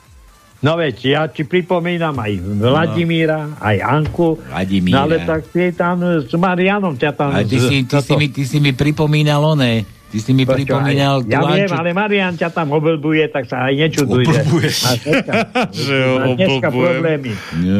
No 0.61 0.77
veď, 0.77 0.97
ja 1.09 1.23
ti 1.24 1.49
pripomínam 1.49 2.12
aj 2.20 2.37
Vladimíra, 2.61 3.57
aj 3.57 3.81
Anku. 3.81 4.37
Vladimíra. 4.37 4.93
No 4.93 4.99
ale 5.09 5.16
tak 5.24 5.49
ty 5.49 5.73
tam 5.73 6.05
s 6.05 6.28
Marianom 6.37 7.01
ťa 7.01 7.11
tam... 7.16 7.32
A 7.32 7.41
ty 7.41 7.57
si, 7.57 7.89
ty, 7.89 7.97
si 7.97 8.12
mi, 8.20 8.28
ty 8.28 8.43
si 8.45 8.61
mi 8.61 8.77
pripomínal 8.77 9.41
oné. 9.41 9.89
Ty 10.11 10.19
si 10.19 10.35
mi 10.35 10.43
Počkaj, 10.43 10.59
pripomínal 10.59 11.23
Ja 11.24 11.39
viem, 11.47 11.65
Anču. 11.65 11.74
ale 11.78 11.91
Marian 11.95 12.35
ťa 12.35 12.51
tam 12.51 12.74
obelbuje, 12.74 13.31
tak 13.31 13.47
sa 13.47 13.70
aj 13.70 13.74
nečuduj. 13.78 14.27
že 14.27 14.43
Obelbuješ. 14.43 14.77
máš 14.82 14.99
dneska, 15.01 15.32
Že 15.87 15.95
ho 15.97 16.12
máš 16.12 16.31
dneska 16.35 16.66
obelbujem. 16.66 16.91
problémy. 16.99 17.31
Ja. 17.62 17.77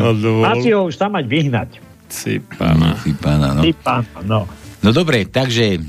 Asi 0.49 0.69
ho 0.71 0.81
už 0.87 0.95
tam 0.95 1.11
mať 1.13 1.25
vyhnať. 1.27 1.71
Si 2.07 2.39
pána. 2.39 2.95
Si 3.03 3.11
pána, 3.15 3.49
no. 3.53 3.63
Pán, 3.83 4.03
no. 4.23 4.47
No 4.81 4.89
dobre, 4.91 5.27
takže 5.27 5.83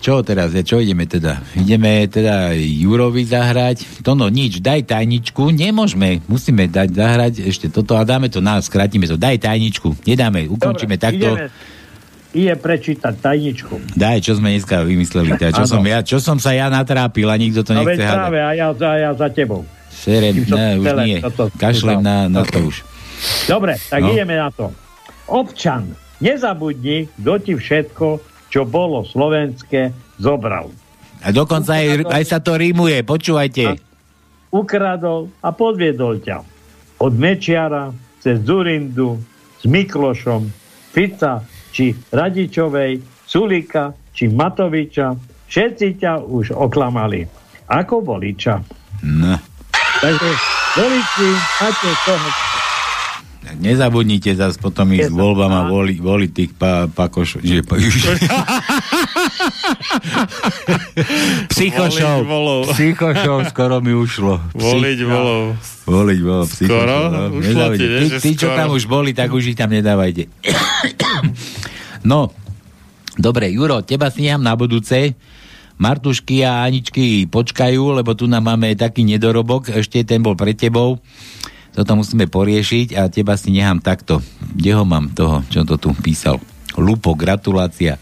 čo 0.00 0.24
teraz, 0.24 0.56
čo 0.56 0.80
ideme 0.80 1.04
teda? 1.04 1.44
Ideme 1.54 2.08
teda 2.08 2.56
Jurovi 2.56 3.22
zahrať. 3.22 4.00
To 4.00 4.16
no 4.16 4.26
nič, 4.26 4.58
daj 4.58 4.88
tajničku. 4.88 5.52
Nemôžeme, 5.52 6.24
musíme 6.24 6.66
dať 6.66 6.88
zahrať 6.90 7.32
ešte 7.44 7.68
toto 7.68 7.94
a 7.94 8.02
dáme 8.02 8.32
to 8.32 8.40
na, 8.40 8.58
skrátime 8.58 9.04
to. 9.04 9.20
Daj 9.20 9.44
tajničku. 9.44 9.92
Nedáme, 10.02 10.48
ukončíme 10.48 10.96
Dobre, 10.96 11.04
takto. 11.04 11.28
Ideme, 11.36 11.46
ide 12.32 12.54
prečítať 12.54 13.14
tajničku. 13.14 13.92
Daj, 13.92 14.18
čo 14.20 14.32
sme 14.34 14.50
dneska 14.50 14.80
vymysleli. 14.80 15.36
Teda, 15.36 15.52
čo, 15.54 15.64
som 15.66 15.82
ja, 15.82 16.00
čo 16.00 16.16
som 16.16 16.36
sa 16.36 16.50
ja 16.50 16.66
natrápil 16.66 17.24
a 17.24 17.36
nikto 17.36 17.60
to 17.60 17.72
No 17.72 17.80
nechce 17.80 17.96
veď 17.96 18.08
práve, 18.08 18.36
hádať. 18.36 18.48
a 18.48 18.50
ja, 18.52 18.66
a 18.72 18.94
ja 18.98 19.10
za 19.12 19.28
tebou. 19.28 19.62
Šerem, 19.92 20.34
ne, 20.42 20.66
už 20.76 20.86
nie. 21.00 21.18
toto 21.20 21.52
Kašlem 21.54 22.00
na, 22.00 22.26
na 22.26 22.42
to 22.42 22.58
už. 22.64 22.82
Dobre, 23.46 23.78
tak 23.78 24.00
No. 24.00 24.10
ideme 24.10 24.34
na 24.34 24.48
to. 24.48 24.72
Občan, 25.24 25.92
nezabudni, 26.18 27.06
kto 27.14 27.32
ti 27.38 27.52
všetko, 27.54 28.06
čo 28.48 28.64
bolo 28.64 29.04
slovenské, 29.04 29.90
zobral. 30.16 30.72
A 31.20 31.30
dokonca 31.30 31.76
aj, 31.76 32.02
aj 32.08 32.24
sa 32.26 32.38
to 32.38 32.56
rímuje, 32.56 33.00
počúvajte. 33.02 33.78
Ukradol 34.50 35.30
a 35.38 35.48
podviedol 35.48 36.18
ťa. 36.18 36.42
Od 36.98 37.12
Mečiara 37.14 37.94
cez 38.18 38.42
Zurindu, 38.42 39.22
s 39.56 39.64
Miklošom, 39.64 40.50
Fica 40.90 41.40
či 41.72 41.96
Radičovej, 42.12 43.00
Sulika 43.24 43.96
či 44.12 44.28
Matoviča, 44.28 45.16
všetci 45.48 45.86
ťa 45.96 46.20
už 46.20 46.52
oklamali. 46.52 47.24
Ako 47.72 48.04
voliča. 48.04 48.60
No. 49.08 49.34
Takže 50.04 50.30
voliči, 50.76 51.28
máte 51.64 51.90
toho 52.04 52.28
Nezabudnite 53.42 54.32
zase 54.38 54.56
potom 54.56 54.88
ísť 54.96 55.12
k 55.12 55.18
voľbám 55.18 55.52
a 55.52 55.62
voliť, 55.68 55.98
voliť 55.98 56.30
tých 56.30 56.52
pa, 56.56 56.86
pakošov. 56.88 57.42
Že, 57.44 57.66
pa, 57.66 57.74
Psychošov. 61.52 62.22
Psychošov 62.72 63.50
skoro 63.52 63.82
mi 63.84 63.92
ušlo. 63.92 64.40
Voliť 64.56 64.98
volov. 65.04 65.58
Voliť 65.84 66.20
volov. 66.22 66.48
Skoro? 66.48 66.96
Ušlo 67.34 67.66
ti, 67.76 67.86
že 68.08 68.22
tí, 68.22 68.38
čo 68.38 68.48
skoro. 68.48 68.58
tam 68.62 68.68
už 68.72 68.86
boli, 68.86 69.10
tak 69.12 69.34
už 69.34 69.52
ich 69.52 69.58
tam 69.58 69.74
nedávajte. 69.74 70.30
no, 72.06 72.30
dobre, 73.18 73.50
Juro, 73.50 73.82
teba 73.82 74.10
si 74.12 74.28
na 74.28 74.54
budúce. 74.54 75.14
Martušky 75.82 76.46
a 76.46 76.62
Aničky 76.62 77.26
počkajú, 77.26 77.98
lebo 77.98 78.14
tu 78.14 78.30
nám 78.30 78.54
máme 78.54 78.78
taký 78.78 79.02
nedorobok, 79.02 79.72
ešte 79.74 80.06
ten 80.06 80.22
bol 80.22 80.38
pred 80.38 80.54
tebou. 80.54 81.02
Toto 81.72 81.96
musíme 81.96 82.28
poriešiť 82.28 82.94
a 83.00 83.08
teba 83.08 83.34
si 83.34 83.50
nechám 83.50 83.80
takto. 83.80 84.20
Kde 84.54 84.76
ho 84.76 84.84
mám 84.84 85.10
toho, 85.10 85.40
čo 85.48 85.64
to 85.64 85.80
tu 85.80 85.90
písal? 85.98 86.38
Lupo, 86.76 87.16
gratulácia. 87.16 87.96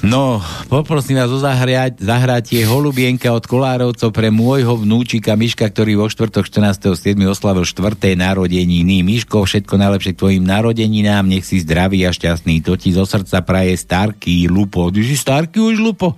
No, 0.00 0.40
poprosím 0.72 1.20
vás 1.20 1.28
o 1.28 1.36
zahrať, 1.36 2.00
zahratie 2.00 2.64
Holubienka 2.64 3.36
od 3.36 3.44
Kolárovcov 3.44 4.08
pre 4.16 4.32
môjho 4.32 4.80
vnúčika 4.80 5.36
Miška, 5.36 5.68
ktorý 5.68 6.00
vo 6.00 6.08
štvrtok 6.08 6.48
14.7. 6.48 7.20
oslavil 7.28 7.68
štvrté 7.68 8.16
narodeniny. 8.16 9.04
Miško, 9.04 9.44
všetko 9.44 9.76
najlepšie 9.76 10.16
k 10.16 10.20
tvojim 10.24 10.44
narodeninám, 10.48 11.28
nech 11.28 11.44
si 11.44 11.60
zdravý 11.60 12.08
a 12.08 12.16
šťastný. 12.16 12.64
To 12.64 12.80
ti 12.80 12.96
zo 12.96 13.04
srdca 13.04 13.44
praje 13.44 13.76
Starky 13.76 14.48
Lupo. 14.48 14.88
Ty 14.88 15.04
si 15.04 15.20
Starky 15.20 15.60
už 15.60 15.76
Lupo? 15.84 16.16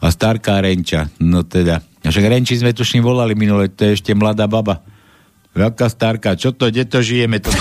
A 0.00 0.08
Starká 0.08 0.64
Renča. 0.64 1.12
No 1.20 1.44
teda. 1.44 1.84
Však 2.00 2.24
Renči 2.32 2.56
sme 2.56 2.72
tuším 2.72 3.04
volali 3.04 3.36
minule, 3.36 3.68
to 3.68 3.92
je 3.92 4.00
ešte 4.00 4.16
mladá 4.16 4.48
baba. 4.48 4.80
Jaká 5.52 5.92
Starka, 5.92 6.32
čo 6.32 6.56
to, 6.56 6.72
kde 6.72 6.88
to 6.88 7.04
žijeme? 7.04 7.44
To 7.44 7.52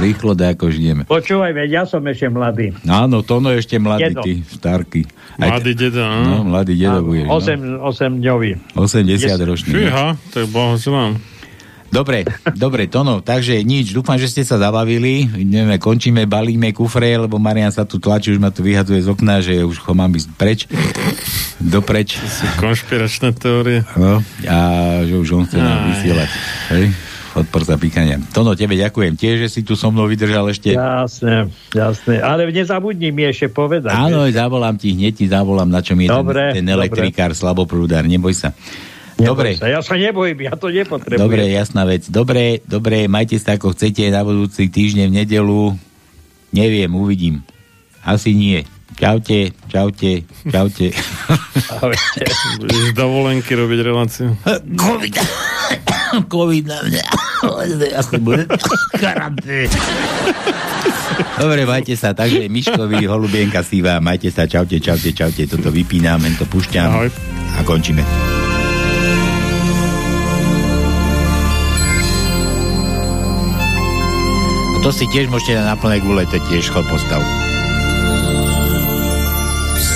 Rýchlo 0.00 0.32
da, 0.32 0.56
ako 0.56 0.72
žijeme. 0.72 1.02
Počúvaj, 1.04 1.52
veď 1.52 1.68
ja 1.70 1.84
som 1.84 2.00
ešte 2.08 2.32
mladý. 2.32 2.72
Áno, 2.88 3.20
Tono 3.20 3.52
je 3.52 3.60
ešte 3.60 3.76
mladý, 3.76 4.16
Dedo. 4.16 4.22
ty 4.24 4.32
starky. 4.48 5.04
Mladý 5.36 5.72
dedo, 5.76 6.00
áno. 6.00 6.44
No, 6.44 6.48
mladý 6.48 6.72
dedo 6.76 7.04
budeš. 7.04 7.28
No. 7.28 7.36
8, 7.36 8.16
8 8.16 8.20
dňový. 8.20 8.50
80 8.76 9.36
ročný. 9.44 9.70
no. 9.70 9.76
Fíha, 9.76 10.06
tak 10.32 10.44
blahoželám. 10.48 11.12
Dobre, 11.90 12.22
dobre, 12.54 12.86
Tono, 12.86 13.18
takže 13.18 13.66
nič, 13.66 13.90
dúfam, 13.90 14.14
že 14.14 14.30
ste 14.30 14.46
sa 14.46 14.62
zabavili, 14.62 15.26
ideme, 15.26 15.74
končíme, 15.74 16.22
balíme 16.22 16.70
kufre, 16.70 17.18
lebo 17.18 17.42
Marian 17.42 17.74
sa 17.74 17.82
tu 17.82 17.98
tlačí, 17.98 18.30
už 18.30 18.38
ma 18.38 18.54
tu 18.54 18.62
vyhadzuje 18.62 19.02
z 19.02 19.10
okna, 19.10 19.42
že 19.42 19.66
už 19.66 19.82
ho 19.82 19.92
mám 19.98 20.14
ísť 20.14 20.30
preč, 20.38 20.60
dopreč. 21.58 22.14
Sú 22.14 22.46
konšpiračné 22.62 23.34
teórie. 23.34 23.82
No, 23.98 24.22
a 24.46 24.58
že 25.02 25.14
už 25.18 25.28
on 25.34 25.44
chce 25.50 25.58
nám 25.58 25.78
Aj. 25.82 25.86
vysielať. 25.90 26.28
Hej? 26.78 26.84
Odpor 27.32 27.62
za 27.62 27.74
píkania. 27.74 28.18
Tono, 28.28 28.52
tebe 28.52 28.74
ďakujem 28.74 29.14
tiež, 29.14 29.36
že 29.40 29.48
si 29.48 29.60
tu 29.62 29.72
so 29.72 29.88
mnou 29.88 30.04
vydržal 30.04 30.46
ešte. 30.46 30.74
Jasné, 30.74 31.46
jasné. 31.70 32.18
Ale 32.18 32.44
nezabudni 32.44 33.08
mi 33.08 33.22
ešte 33.22 33.46
povedať. 33.46 33.86
Áno, 33.88 34.26
vieš. 34.26 34.34
zavolám 34.34 34.74
ti, 34.74 34.90
hneď 34.90 35.12
ti 35.14 35.26
zavolám, 35.26 35.66
na 35.66 35.78
čom 35.78 35.94
je 35.96 36.06
Dobre, 36.06 36.50
ten, 36.50 36.60
ten 36.60 36.66
dobre. 36.66 36.74
elektrikár, 36.82 37.30
slaboprúdar, 37.30 38.02
neboj 38.02 38.34
sa. 38.34 38.50
Dobre, 39.14 39.52
Neboj 39.52 39.60
sa, 39.60 39.68
Ja 39.68 39.80
sa 39.80 39.94
nebojím, 39.94 40.38
ja 40.42 40.54
to 40.54 40.68
nepotrebujem. 40.68 41.20
dobre, 41.20 41.42
jasná 41.46 41.84
vec. 41.84 42.08
Dobre, 42.08 42.64
dobre, 42.64 43.04
majte 43.04 43.36
sa 43.36 43.54
ako 43.54 43.72
chcete 43.72 44.08
na 44.08 44.24
budúci 44.24 44.66
týždeň 44.66 45.06
v 45.06 45.16
nedelu. 45.16 45.60
Neviem, 46.50 46.90
uvidím. 46.90 47.44
Asi 48.00 48.32
nie. 48.32 48.64
Čaute, 48.96 49.54
čaute, 49.68 50.24
čaute. 50.42 50.86
Budeš 52.58 52.90
dovolenky 52.90 53.54
robiť 53.54 53.78
reláciu. 53.82 54.34
Covid. 54.82 55.14
COVID 56.32 56.64
na 56.66 56.78
mňa. 56.82 57.04
Asi 58.00 58.16
bude. 58.18 58.46
Dobre, 61.40 61.62
majte 61.64 61.94
sa. 61.96 62.12
Takže 62.12 62.48
Miškovi, 62.48 63.04
Holubienka, 63.06 63.62
Siva, 63.64 64.00
majte 64.00 64.28
sa. 64.32 64.46
Čaute, 64.46 64.80
čaute, 64.80 65.12
čaute. 65.12 65.42
Toto 65.46 65.68
vypínam, 65.72 66.22
to 66.36 66.44
pušťam. 66.48 66.88
Ahoj. 66.90 67.08
A 67.58 67.60
končíme. 67.64 68.02
A 74.70 74.78
to 74.80 74.90
si 74.96 75.04
tiež 75.12 75.28
môžete 75.28 75.60
na 75.60 75.76
plné 75.76 76.00
gule, 76.00 76.24
to 76.24 76.40
tiež 76.48 76.72
chod 76.72 76.88
postavu. 76.88 77.24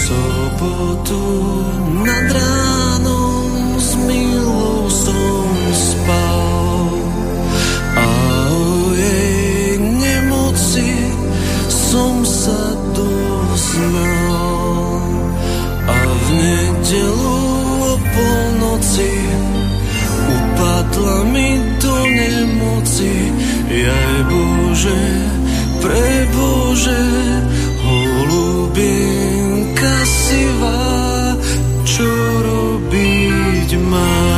Sobotu 0.04 1.73
svetlami 20.84 21.60
tunel 21.80 22.46
moci, 22.60 23.32
jaj 23.68 24.22
Bože, 24.28 25.04
pre 25.80 26.26
Bože, 26.34 27.04
holubinka 27.84 29.24
sivá, 30.04 31.36
čo 31.84 32.08
robiť 32.44 33.76
mám? 33.88 34.33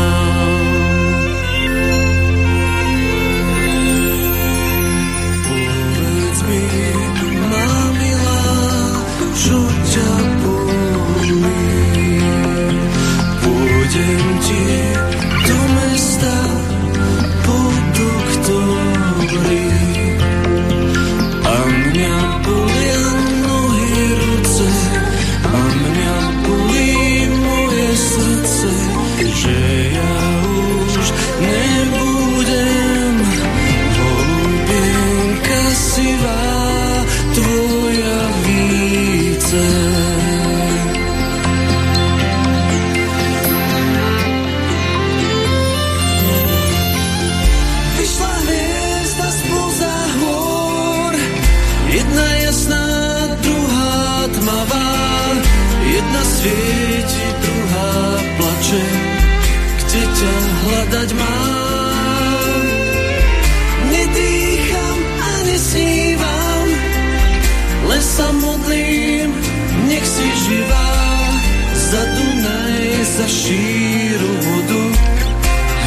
Giro 73.46 74.26
do, 74.66 74.90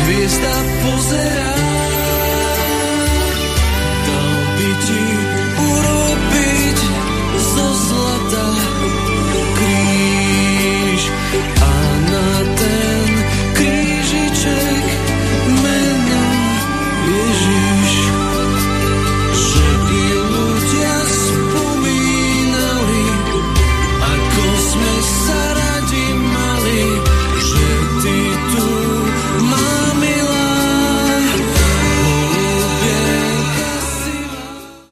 vista 0.07 0.48
pulseira. 0.81 1.68